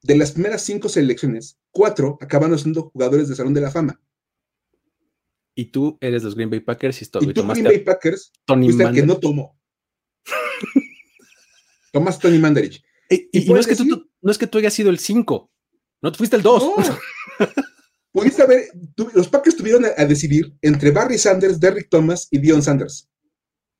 de 0.03 0.15
las 0.17 0.31
primeras 0.31 0.63
cinco 0.63 0.89
selecciones, 0.89 1.59
cuatro 1.71 2.17
acabaron 2.21 2.57
siendo 2.57 2.89
jugadores 2.89 3.29
de 3.29 3.35
Salón 3.35 3.53
de 3.53 3.61
la 3.61 3.71
Fama. 3.71 4.01
Y 5.55 5.65
tú 5.65 5.97
eres 6.01 6.23
los 6.23 6.35
Green 6.35 6.49
Bay 6.49 6.61
Packers 6.61 7.01
y, 7.01 7.05
y 7.05 7.33
tú 7.33 7.45
Green 7.45 7.63
Bay 7.63 7.79
Packers 7.79 8.31
Tony 8.45 8.67
fuiste 8.67 8.83
el 8.83 8.93
que 8.93 9.05
no 9.05 9.17
tomó. 9.17 9.59
Tomás 11.91 12.19
Tony 12.19 12.39
Mandarich. 12.39 12.81
Y, 13.09 13.45
no, 13.45 13.57
es 13.57 13.67
que 13.67 13.75
tú, 13.75 14.09
no 14.21 14.31
es 14.31 14.37
que 14.37 14.47
tú 14.47 14.57
hayas 14.57 14.73
sido 14.73 14.89
el 14.89 14.97
5, 14.97 15.51
no, 16.01 16.13
fuiste 16.13 16.37
el 16.37 16.41
2. 16.41 16.63
Pudiste 18.13 18.41
haber, 18.41 18.65
los 19.13 19.27
Packers 19.29 19.55
tuvieron 19.55 19.85
a, 19.85 20.05
decidir 20.05 20.53
entre 20.61 20.91
Barry 20.91 21.17
Sanders, 21.17 21.59
Derrick 21.59 21.89
Thomas 21.89 22.27
y 22.31 22.39
Dion 22.39 22.61
Sanders. 22.61 23.09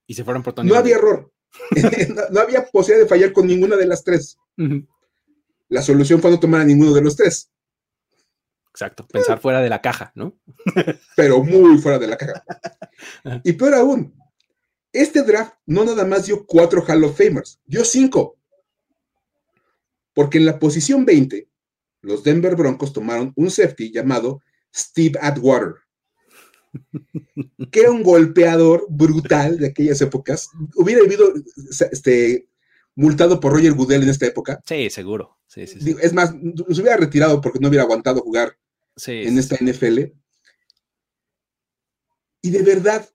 Y 0.07 0.14
se 0.14 0.23
fueron 0.23 0.43
por 0.43 0.53
Tony 0.53 0.69
No 0.69 0.76
había 0.76 0.95
error. 0.95 1.31
no, 2.31 2.39
había 2.39 2.65
posibilidad 2.65 3.03
de 3.03 3.10
fallar 3.10 3.34
con 3.34 3.48
ninguna 3.48 3.76
de 3.76 3.88
las 3.88 4.03
tres. 4.03 4.38
La 5.72 5.81
solución 5.81 6.22
fue 6.22 6.30
no 6.31 6.39
tomar 6.39 6.61
a 6.61 6.65
ninguno 6.65 6.93
de 6.93 7.02
los 7.02 7.15
tres. 7.15 7.49
Exacto, 8.72 9.07
pensar 9.07 9.39
fuera 9.39 9.61
de 9.61 9.69
la 9.69 9.81
caja, 9.81 10.11
¿no? 10.15 10.38
Pero 11.15 11.41
muy 11.45 11.77
fuera 11.77 11.98
de 11.98 12.07
la 12.07 12.18
caja. 12.18 12.43
Y 13.43 13.53
peor 13.53 13.73
aún, 13.73 14.14
este 14.91 15.23
draft 15.23 15.56
no 15.65 15.84
nada 15.85 16.06
más 16.06 16.26
dio 16.26 16.45
cuatro 16.45 16.84
Hall 16.85 17.06
of 17.06 17.18
Famers, 17.18 17.60
dio 17.65 17.85
cinco. 17.85 18.38
Porque 20.14 20.38
en 20.38 20.45
la 20.45 20.60
posición 20.60 21.06
20, 21.06 21.49
los 22.02 22.22
Denver 22.22 22.56
Broncos 22.56 22.91
tomaron 22.91 23.31
un 23.38 23.49
safety 23.49 23.91
llamado 23.91 24.41
Steve 24.76 25.18
Atwater, 25.22 25.76
que 27.72 27.80
era 27.80 27.91
un 27.91 28.03
golpeador 28.03 28.85
brutal 28.89 29.57
de 29.57 29.68
aquellas 29.68 30.02
épocas. 30.02 30.49
Hubiera 30.76 31.02
vivido 31.02 31.34
este, 31.91 32.49
multado 32.93 33.39
por 33.39 33.53
Roger 33.53 33.73
Goodell 33.73 34.03
en 34.03 34.10
esta 34.10 34.27
época. 34.27 34.61
Sí, 34.65 34.89
seguro. 34.89 35.40
Es 35.55 36.13
más, 36.13 36.29
se 36.31 36.81
hubiera 36.81 36.97
retirado 36.97 37.41
porque 37.41 37.59
no 37.59 37.67
hubiera 37.67 37.83
aguantado 37.83 38.21
jugar 38.21 38.57
en 39.05 39.37
esta 39.37 39.57
NFL. 39.57 39.99
Y 42.41 42.49
de 42.49 42.61
verdad, 42.63 43.07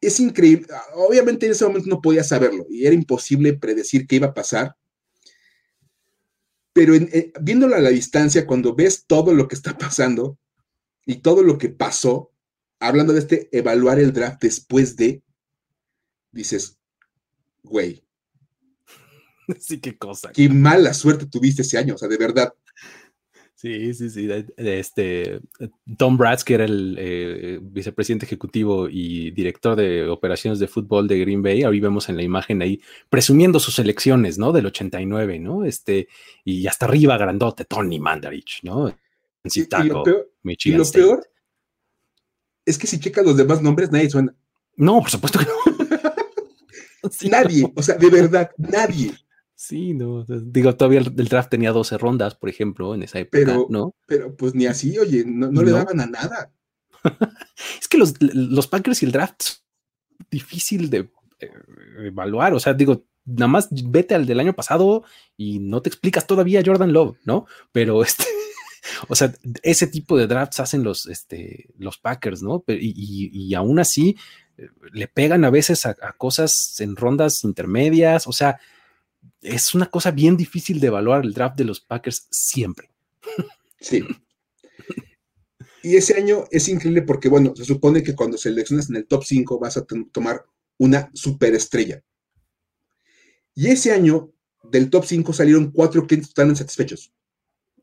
es 0.00 0.20
increíble. 0.20 0.66
Obviamente 0.94 1.46
en 1.46 1.52
ese 1.52 1.66
momento 1.66 1.88
no 1.88 2.00
podía 2.02 2.22
saberlo 2.22 2.66
y 2.68 2.86
era 2.86 2.94
imposible 2.94 3.54
predecir 3.54 4.06
qué 4.06 4.16
iba 4.16 4.28
a 4.28 4.34
pasar. 4.34 4.76
Pero 6.72 6.94
eh, 6.94 7.32
viéndolo 7.40 7.74
a 7.74 7.80
la 7.80 7.88
distancia, 7.88 8.46
cuando 8.46 8.74
ves 8.74 9.06
todo 9.06 9.32
lo 9.32 9.48
que 9.48 9.54
está 9.54 9.76
pasando 9.78 10.38
y 11.06 11.16
todo 11.16 11.42
lo 11.42 11.56
que 11.56 11.70
pasó, 11.70 12.32
hablando 12.78 13.14
de 13.14 13.20
este 13.20 13.48
evaluar 13.56 13.98
el 13.98 14.12
draft 14.12 14.42
después 14.42 14.96
de, 14.96 15.22
dices, 16.30 16.78
güey, 17.62 18.05
Sí, 19.60 19.80
qué 19.80 19.96
cosa. 19.96 20.32
Qué 20.32 20.48
mala 20.48 20.92
suerte 20.94 21.26
tuviste 21.26 21.62
ese 21.62 21.78
año, 21.78 21.94
o 21.94 21.98
sea, 21.98 22.08
de 22.08 22.16
verdad. 22.16 22.52
Sí, 23.54 23.94
sí, 23.94 24.10
sí. 24.10 24.28
Este, 24.58 25.40
Tom 25.96 26.18
Bratz, 26.18 26.44
que 26.44 26.54
era 26.54 26.66
el 26.66 26.94
eh, 26.98 27.58
vicepresidente 27.62 28.26
ejecutivo 28.26 28.86
y 28.88 29.30
director 29.30 29.74
de 29.74 30.08
operaciones 30.08 30.58
de 30.58 30.68
fútbol 30.68 31.08
de 31.08 31.18
Green 31.20 31.42
Bay, 31.42 31.62
ahí 31.62 31.80
vemos 31.80 32.08
en 32.10 32.16
la 32.16 32.22
imagen 32.22 32.60
ahí 32.60 32.82
presumiendo 33.08 33.58
sus 33.58 33.78
elecciones, 33.78 34.36
¿no? 34.36 34.52
Del 34.52 34.66
89, 34.66 35.38
¿no? 35.38 35.64
Este, 35.64 36.08
y 36.44 36.66
hasta 36.66 36.84
arriba 36.84 37.16
grandote, 37.16 37.64
Tony 37.64 37.98
Mandarich, 37.98 38.60
¿no? 38.62 38.88
En 38.88 39.50
Chicago, 39.50 40.04
Michigan 40.42 40.80
y 40.80 40.84
lo 40.84 40.90
peor 40.90 41.26
es 42.66 42.76
que 42.76 42.86
si 42.86 42.98
checas 42.98 43.24
los 43.24 43.36
demás 43.36 43.62
nombres, 43.62 43.90
nadie 43.90 44.10
suena. 44.10 44.34
No, 44.74 45.00
por 45.00 45.10
supuesto 45.10 45.38
que 45.38 45.46
no. 45.46 45.88
nadie, 47.30 47.72
o 47.74 47.82
sea, 47.82 47.94
de 47.94 48.10
verdad, 48.10 48.50
nadie. 48.58 49.14
Sí, 49.58 49.94
no, 49.94 50.22
digo, 50.28 50.76
todavía 50.76 51.00
el, 51.00 51.28
draft 51.28 51.48
tenía 51.48 51.72
12 51.72 51.96
rondas, 51.96 52.34
por 52.34 52.50
ejemplo, 52.50 52.94
en 52.94 53.02
esa 53.02 53.20
época, 53.20 53.38
pero, 53.38 53.66
¿no? 53.70 53.94
Pero 54.06 54.36
pues 54.36 54.54
ni 54.54 54.66
así, 54.66 54.98
oye, 54.98 55.24
no, 55.26 55.50
le 55.50 55.72
daban 55.72 55.98
a 55.98 56.06
nada. 56.06 56.52
es 57.80 57.88
que 57.88 57.96
los, 57.96 58.14
los 58.20 58.66
Packers 58.66 59.02
y 59.02 59.06
el 59.06 59.12
draft 59.12 59.40
es 59.40 59.64
difícil 60.30 60.90
de 60.90 61.10
eh, 61.40 61.50
evaluar, 62.00 62.52
o 62.52 62.60
sea, 62.60 62.74
digo, 62.74 63.06
nada 63.24 63.48
más 63.48 63.68
vete 63.70 64.14
al 64.14 64.26
del 64.26 64.40
año 64.40 64.54
pasado 64.54 65.04
y 65.38 65.58
no 65.58 65.80
te 65.80 65.88
explicas 65.88 66.26
todavía 66.26 66.62
Jordan 66.64 66.92
Love, 66.92 67.16
¿no? 67.24 67.46
Pero 67.72 68.02
este, 68.04 68.24
o 69.08 69.14
sea, 69.14 69.32
ese 69.62 69.86
tipo 69.86 70.16
de 70.16 70.26
drafts 70.26 70.60
hacen 70.60 70.82
los, 70.82 71.06
este, 71.06 71.70
los 71.78 71.98
Packers, 71.98 72.42
¿no? 72.42 72.62
Y, 72.68 73.30
y, 73.32 73.54
aún 73.54 73.78
así 73.78 74.16
eh, 74.58 74.68
le 74.92 75.08
pegan 75.08 75.44
a 75.44 75.50
veces 75.50 75.86
a, 75.86 75.94
cosas 76.16 76.80
en 76.80 76.96
rondas 76.96 77.44
intermedias, 77.44 78.26
o 78.26 78.32
sea, 78.32 78.60
es 79.40 79.74
una 79.74 79.86
cosa 79.86 80.10
bien 80.10 80.36
difícil 80.36 80.80
de 80.80 80.88
evaluar 80.88 81.24
el 81.24 81.32
draft 81.32 81.56
de 81.56 81.64
los 81.64 81.80
Packers 81.80 82.26
siempre. 82.30 82.90
Sí. 83.80 84.04
Y 85.82 85.96
ese 85.96 86.16
año 86.16 86.44
es 86.50 86.68
increíble 86.68 87.02
porque, 87.02 87.28
bueno, 87.28 87.54
se 87.54 87.64
supone 87.64 88.02
que 88.02 88.16
cuando 88.16 88.36
seleccionas 88.36 88.90
en 88.90 88.96
el 88.96 89.06
top 89.06 89.24
5 89.24 89.58
vas 89.60 89.76
a 89.76 89.84
tomar 89.84 90.44
una 90.78 91.10
superestrella. 91.14 92.02
Y 93.54 93.68
ese 93.68 93.92
año 93.92 94.32
del 94.64 94.90
top 94.90 95.04
5 95.04 95.32
salieron 95.32 95.70
cuatro 95.70 96.06
clientes 96.06 96.30
totalmente 96.30 96.58
satisfechos. 96.58 97.12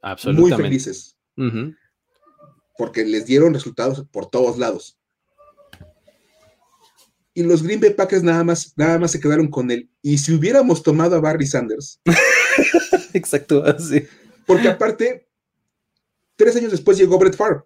Absolutamente. 0.01 0.55
Muy 0.55 0.63
felices. 0.63 1.17
Porque 2.77 3.05
les 3.05 3.25
dieron 3.25 3.53
resultados 3.53 4.05
por 4.11 4.29
todos 4.29 4.57
lados 4.57 4.99
y 7.33 7.43
los 7.43 7.63
Green 7.63 7.79
Bay 7.79 7.93
Packers 7.93 8.23
nada 8.23 8.43
más, 8.43 8.73
nada 8.75 8.99
más 8.99 9.11
se 9.11 9.19
quedaron 9.19 9.47
con 9.47 9.71
él. 9.71 9.89
Y 10.01 10.17
si 10.17 10.33
hubiéramos 10.33 10.83
tomado 10.83 11.15
a 11.15 11.19
Barry 11.19 11.47
Sanders. 11.47 11.99
Exacto, 13.13 13.63
así. 13.63 14.03
Porque 14.45 14.67
aparte, 14.67 15.27
tres 16.35 16.55
años 16.55 16.71
después 16.71 16.97
llegó 16.97 17.17
Brett 17.17 17.35
Favre. 17.35 17.61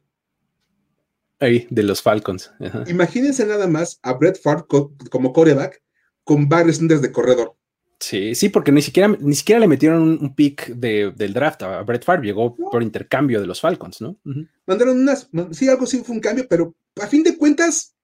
Ahí, 1.40 1.68
de 1.70 1.84
los 1.84 2.02
Falcons. 2.02 2.52
Imagínense 2.88 3.46
nada 3.46 3.68
más 3.68 4.00
a 4.02 4.14
Brett 4.14 4.42
Favre 4.42 4.66
como 5.12 5.34
coreback 5.34 5.82
con 6.24 6.50
Barry 6.50 6.74
Sanders 6.74 7.02
de 7.02 7.12
corredor. 7.12 7.56
Sí, 8.00 8.36
sí, 8.36 8.50
porque 8.50 8.72
ni 8.72 8.82
siquiera, 8.82 9.08
ni 9.08 9.34
siquiera 9.34 9.60
le 9.60 9.68
metieron 9.68 10.02
un, 10.02 10.36
pick 10.36 10.68
del 10.68 11.34
draft 11.34 11.64
a 11.64 11.82
Brett 11.82 12.06
Favre, 12.06 12.28
llegó 12.28 12.56
por 12.56 12.84
intercambio 12.84 13.42
de 13.42 13.48
los 13.48 13.60
Falcons, 13.60 14.02
¿no? 14.02 14.20
Mandaron 14.68 15.00
unas, 15.00 15.30
sí, 15.52 15.68
algo 15.68 15.88
sí 15.88 16.04
fue 16.06 16.16
un 16.16 16.22
cambio, 16.22 16.46
pero 16.48 16.76
a 17.02 17.08
fin 17.08 17.24
de 17.24 17.36
cuentas, 17.36 17.96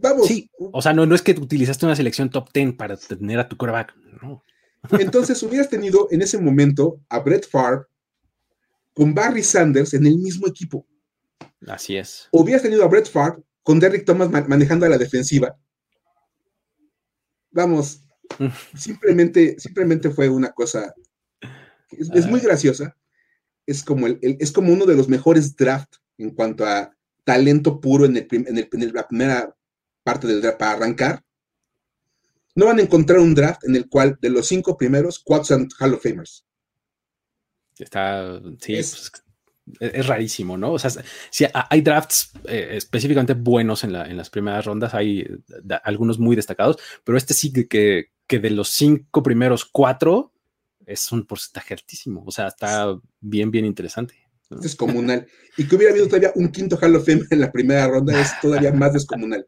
vamos. 0.00 0.26
Sí, 0.26 0.50
o 0.58 0.80
sea, 0.82 0.92
no, 0.92 1.06
no 1.06 1.14
es 1.14 1.22
que 1.22 1.32
utilizaste 1.32 1.86
una 1.86 1.96
selección 1.96 2.30
top 2.30 2.50
10 2.52 2.74
para 2.74 2.96
tener 2.96 3.38
a 3.38 3.48
tu 3.48 3.56
quarterback, 3.56 3.94
no. 4.22 4.42
Entonces 4.98 5.42
hubieras 5.42 5.68
tenido 5.68 6.08
en 6.10 6.22
ese 6.22 6.38
momento 6.38 7.00
a 7.08 7.18
Brett 7.18 7.48
Favre 7.48 7.86
con 8.94 9.14
Barry 9.14 9.42
Sanders 9.42 9.94
en 9.94 10.06
el 10.06 10.18
mismo 10.18 10.46
equipo. 10.46 10.86
Así 11.66 11.96
es. 11.96 12.28
O 12.30 12.42
hubieras 12.42 12.62
tenido 12.62 12.84
a 12.84 12.88
Brett 12.88 13.10
Favre 13.10 13.42
con 13.62 13.80
Derrick 13.80 14.04
Thomas 14.04 14.30
manejando 14.30 14.86
a 14.86 14.88
la 14.88 14.98
defensiva. 14.98 15.56
Vamos, 17.50 18.02
simplemente, 18.76 19.56
simplemente 19.58 20.10
fue 20.10 20.28
una 20.28 20.50
cosa. 20.52 20.94
Es, 21.90 22.26
muy 22.26 22.40
ah. 22.40 22.44
graciosa. 22.44 22.96
Es 23.66 23.82
como, 23.82 24.06
el, 24.06 24.18
es 24.22 24.52
como 24.52 24.72
uno 24.72 24.86
de 24.86 24.94
los 24.94 25.08
mejores 25.08 25.56
drafts 25.56 26.00
en 26.18 26.30
cuanto 26.30 26.64
a 26.64 26.92
talento 27.24 27.80
puro 27.80 28.04
en, 28.04 28.16
el, 28.16 28.28
en, 28.30 28.58
el, 28.58 28.68
en 28.70 28.94
la 28.94 29.08
primera 29.08 29.55
parte 30.06 30.28
del 30.28 30.40
draft 30.40 30.58
para 30.58 30.72
arrancar, 30.72 31.24
no 32.54 32.66
van 32.66 32.78
a 32.78 32.82
encontrar 32.82 33.18
un 33.18 33.34
draft 33.34 33.64
en 33.64 33.74
el 33.74 33.88
cual 33.88 34.16
de 34.20 34.30
los 34.30 34.46
cinco 34.46 34.76
primeros, 34.76 35.18
cuatro 35.18 35.44
son 35.44 35.68
Hall 35.80 35.94
of 35.94 36.02
Famers. 36.02 36.46
Está, 37.76 38.40
sí, 38.60 38.76
es, 38.76 39.10
pues, 39.78 40.06
rarísimo, 40.06 40.56
¿no? 40.56 40.72
O 40.72 40.78
sea, 40.78 40.90
si 41.30 41.44
hay 41.52 41.80
drafts 41.82 42.30
eh, 42.44 42.68
específicamente 42.72 43.34
buenos 43.34 43.82
en, 43.82 43.92
las 43.92 44.30
primeras 44.30 44.64
rondas, 44.64 44.94
hay 44.94 45.26
algunos 45.82 46.20
muy 46.20 46.36
destacados, 46.36 46.78
pero 47.02 47.18
este 47.18 47.34
sí 47.34 47.52
que, 47.52 48.12
que 48.26 48.38
de 48.38 48.50
los 48.50 48.70
cinco 48.70 49.24
primeros 49.24 49.64
cuatro 49.64 50.32
es 50.86 51.10
un 51.10 51.26
porcentaje 51.26 51.74
altísimo. 51.74 52.22
O 52.24 52.30
sea, 52.30 52.46
está 52.46 52.96
bien, 53.20 53.50
bien 53.50 53.64
interesante. 53.64 54.25
Es 54.50 54.60
descomunal. 54.60 55.26
Y 55.56 55.66
que 55.66 55.76
hubiera 55.76 55.92
habido 55.92 56.06
todavía 56.06 56.32
un 56.34 56.48
quinto 56.48 56.78
Hall 56.80 56.96
of 56.96 57.06
Fame 57.06 57.22
en 57.30 57.40
la 57.40 57.50
primera 57.50 57.88
ronda 57.88 58.20
es 58.20 58.30
todavía 58.40 58.72
más 58.72 58.92
descomunal. 58.92 59.46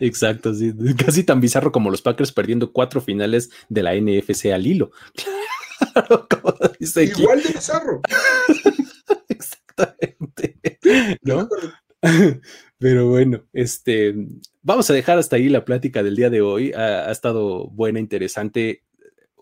Exacto, 0.00 0.54
sí. 0.54 0.72
Casi 0.96 1.24
tan 1.24 1.40
bizarro 1.40 1.72
como 1.72 1.90
los 1.90 2.02
Packers 2.02 2.32
perdiendo 2.32 2.72
cuatro 2.72 3.00
finales 3.00 3.50
de 3.68 3.82
la 3.82 3.94
NFC 3.94 4.46
al 4.46 4.66
hilo. 4.66 4.90
Igual 6.80 7.42
de 7.42 7.48
bizarro. 7.52 8.00
Exactamente. 9.28 10.58
¿No? 11.22 11.48
Pero 12.78 13.08
bueno, 13.08 13.46
este, 13.52 14.14
vamos 14.62 14.90
a 14.90 14.94
dejar 14.94 15.18
hasta 15.18 15.36
ahí 15.36 15.48
la 15.48 15.64
plática 15.64 16.02
del 16.02 16.16
día 16.16 16.30
de 16.30 16.42
hoy. 16.42 16.72
Ha, 16.72 17.10
estado 17.10 17.68
buena, 17.68 17.98
interesante. 17.98 18.84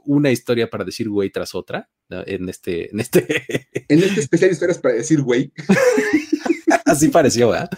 Una 0.04 0.30
historia 0.30 0.70
para 0.70 0.84
decir 0.84 1.08
güey 1.08 1.30
tras 1.30 1.54
otra 1.54 1.88
en 2.26 2.48
este, 2.48 2.90
en 2.90 3.00
este. 3.00 3.68
En 3.88 4.02
este 4.02 4.20
especial 4.20 4.50
historias 4.50 4.78
para 4.78 4.94
decir 4.94 5.20
güey. 5.22 5.52
Así 6.86 7.08
pareció, 7.08 7.50
¿verdad? 7.50 7.70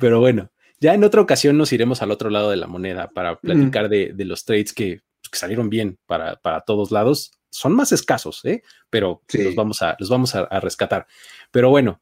Pero 0.00 0.20
bueno, 0.20 0.50
ya 0.80 0.94
en 0.94 1.04
otra 1.04 1.20
ocasión 1.20 1.58
nos 1.58 1.72
iremos 1.72 2.02
al 2.02 2.10
otro 2.10 2.30
lado 2.30 2.50
de 2.50 2.56
la 2.56 2.66
moneda 2.66 3.10
para 3.10 3.38
platicar 3.38 3.88
de, 3.88 4.14
los 4.18 4.44
trades 4.44 4.72
que, 4.72 5.00
salieron 5.32 5.68
bien 5.68 5.98
para, 6.06 6.36
para, 6.36 6.62
todos 6.62 6.90
lados. 6.90 7.32
Son 7.50 7.74
más 7.74 7.92
escasos, 7.92 8.44
¿eh? 8.44 8.62
pero 8.88 9.22
los 9.32 9.54
vamos, 9.54 9.82
a, 9.82 9.96
los 9.98 10.08
vamos 10.08 10.34
a, 10.34 10.46
rescatar. 10.60 11.06
Pero 11.50 11.70
bueno, 11.70 12.00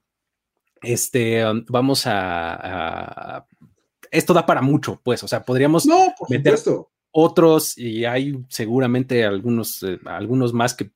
este, 0.83 1.45
um, 1.49 1.65
vamos 1.69 2.03
a, 2.07 3.47
Esto 4.11 4.35
da 4.35 4.45
para 4.45 4.63
mucho, 4.63 5.01
pues, 5.03 5.23
o 5.23 5.29
sea, 5.29 5.45
podríamos 5.45 5.87
no, 5.87 6.15
meter 6.29 6.57
otros 7.19 7.79
y 7.79 8.05
hay 8.05 8.45
seguramente 8.49 9.25
algunos, 9.25 9.83
eh, 9.83 9.99
algunos 10.05 10.53
más 10.53 10.75
que 10.75 10.91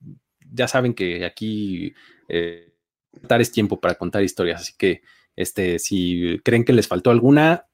ya 0.52 0.68
saben 0.68 0.94
que 0.94 1.24
aquí 1.24 1.94
eh, 2.28 2.72
es 3.28 3.52
tiempo 3.52 3.80
para 3.80 3.94
contar 3.94 4.22
historias, 4.22 4.62
así 4.62 4.74
que 4.76 5.02
este, 5.36 5.78
si 5.78 6.40
creen 6.44 6.64
que 6.64 6.72
les 6.72 6.88
faltó 6.88 7.10
alguna, 7.10 7.66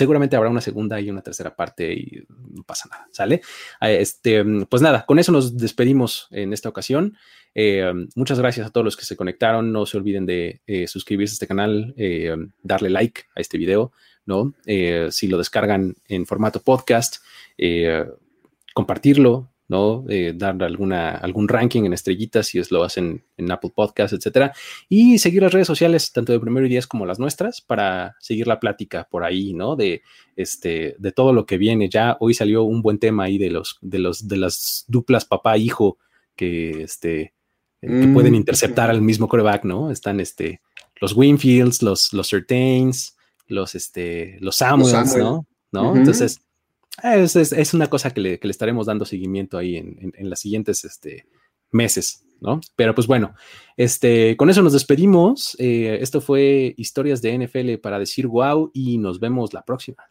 seguramente 0.00 0.34
habrá 0.34 0.48
una 0.48 0.62
segunda 0.62 0.98
y 0.98 1.10
una 1.10 1.20
tercera 1.22 1.54
parte 1.54 1.92
y 1.92 2.24
no 2.28 2.62
pasa 2.62 2.88
nada, 2.90 3.06
¿sale? 3.12 3.42
Ah, 3.80 3.90
este, 3.90 4.42
pues 4.68 4.80
nada, 4.80 5.04
con 5.04 5.18
eso 5.18 5.30
nos 5.30 5.58
despedimos 5.58 6.26
en 6.30 6.52
esta 6.54 6.68
ocasión. 6.70 7.16
Eh, 7.54 7.84
muchas 8.14 8.38
gracias 8.38 8.66
a 8.66 8.70
todos 8.70 8.84
los 8.84 8.96
que 8.96 9.04
se 9.04 9.16
conectaron. 9.16 9.72
No 9.72 9.84
se 9.84 9.98
olviden 9.98 10.24
de 10.24 10.62
eh, 10.66 10.86
suscribirse 10.86 11.32
a 11.32 11.36
este 11.36 11.46
canal, 11.46 11.92
eh, 11.98 12.34
darle 12.62 12.88
like 12.88 13.24
a 13.36 13.40
este 13.40 13.58
video, 13.58 13.92
¿no? 14.24 14.54
si 15.10 15.26
lo 15.26 15.38
descargan 15.38 15.96
en 16.06 16.24
formato 16.24 16.62
podcast, 16.62 17.16
compartirlo, 18.72 19.52
¿no? 19.70 20.04
Eh, 20.08 20.32
dar 20.34 20.60
alguna, 20.64 21.10
algún 21.10 21.46
ranking 21.46 21.84
en 21.84 21.92
estrellitas 21.92 22.48
si 22.48 22.58
es 22.58 22.72
lo 22.72 22.82
hacen 22.82 23.22
en 23.36 23.52
Apple 23.52 23.70
Podcasts, 23.72 24.12
etcétera. 24.12 24.52
Y 24.88 25.18
seguir 25.18 25.42
las 25.42 25.52
redes 25.52 25.68
sociales, 25.68 26.12
tanto 26.12 26.32
de 26.32 26.40
Primero 26.40 26.66
y 26.66 26.68
Diez 26.68 26.88
como 26.88 27.06
las 27.06 27.20
nuestras, 27.20 27.60
para 27.60 28.16
seguir 28.18 28.48
la 28.48 28.58
plática 28.58 29.06
por 29.08 29.22
ahí, 29.22 29.54
¿no? 29.54 29.76
De, 29.76 30.02
este, 30.34 30.96
de 30.98 31.12
todo 31.12 31.32
lo 31.32 31.46
que 31.46 31.56
viene. 31.56 31.88
Ya 31.88 32.16
hoy 32.18 32.34
salió 32.34 32.64
un 32.64 32.82
buen 32.82 32.98
tema 32.98 33.24
ahí 33.24 33.38
de 33.38 33.48
los, 33.48 33.78
de 33.80 34.00
los, 34.00 34.26
de 34.26 34.38
las 34.38 34.86
duplas 34.88 35.24
papá-hijo 35.24 35.98
que, 36.34 36.82
este, 36.82 37.32
que 37.80 38.08
pueden 38.12 38.32
mm, 38.32 38.36
interceptar 38.36 38.90
al 38.90 39.00
mismo 39.02 39.28
coreback, 39.28 39.62
¿no? 39.62 39.92
Están, 39.92 40.18
este, 40.18 40.62
los 41.00 41.16
Winfields, 41.16 41.80
los, 41.84 42.12
los 42.12 42.28
Certains, 42.28 43.16
los, 43.46 43.76
este, 43.76 44.36
los 44.40 44.56
Samuels, 44.56 45.16
¿no? 45.16 45.46
¿no? 45.70 45.94
Entonces, 45.94 46.40
es, 47.02 47.74
una 47.74 47.88
cosa 47.88 48.10
que 48.10 48.20
le, 48.20 48.40
estaremos 48.42 48.86
dando 48.86 49.04
seguimiento 49.04 49.58
ahí 49.58 49.76
en, 49.76 50.12
en, 50.16 50.30
las 50.30 50.40
siguientes 50.40 50.84
este, 50.84 51.26
meses, 51.70 52.24
¿no? 52.40 52.60
Pero 52.76 52.94
pues 52.94 53.06
bueno, 53.06 53.34
este, 53.76 54.36
con 54.36 54.50
eso 54.50 54.62
nos 54.62 54.72
despedimos. 54.72 55.56
Eh, 55.58 55.98
esto 56.00 56.20
fue 56.20 56.74
Historias 56.76 57.22
de 57.22 57.38
NFL 57.38 57.80
para 57.80 57.98
decir 57.98 58.26
wow 58.26 58.70
y 58.74 58.98
nos 58.98 59.20
vemos 59.20 59.52
la 59.52 59.64
próxima. 59.64 60.09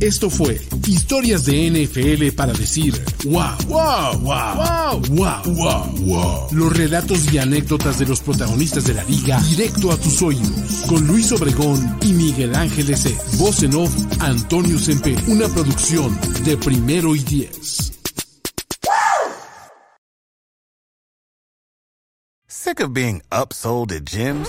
Esto 0.00 0.30
fue 0.30 0.60
Historias 0.86 1.44
de 1.44 1.70
NFL 1.70 2.36
para 2.36 2.52
decir 2.52 2.94
wow, 3.24 3.56
wow, 3.66 4.18
wow, 4.20 5.00
wow, 5.10 5.42
wow, 5.44 5.84
wow, 6.06 6.48
Los 6.52 6.76
relatos 6.76 7.32
y 7.32 7.38
anécdotas 7.38 7.98
de 7.98 8.06
los 8.06 8.20
protagonistas 8.20 8.84
de 8.84 8.94
la 8.94 9.04
liga 9.04 9.40
directo 9.40 9.90
a 9.90 9.96
tus 9.96 10.22
oídos. 10.22 10.84
Con 10.88 11.06
Luis 11.06 11.32
Obregón 11.32 11.98
y 12.02 12.12
Miguel 12.12 12.54
Ángeles 12.54 13.06
E. 13.06 13.16
Voz 13.38 13.62
en 13.62 13.74
off, 13.74 13.92
Antonio 14.20 14.78
Sempe. 14.78 15.16
Una 15.26 15.48
producción 15.48 16.16
de 16.44 16.56
primero 16.56 17.16
y 17.16 17.20
diez. 17.20 17.92
Sick 22.46 22.80
of 22.80 22.92
being 22.92 23.22
upsold 23.32 23.92
at 23.92 24.04
gyms? 24.04 24.48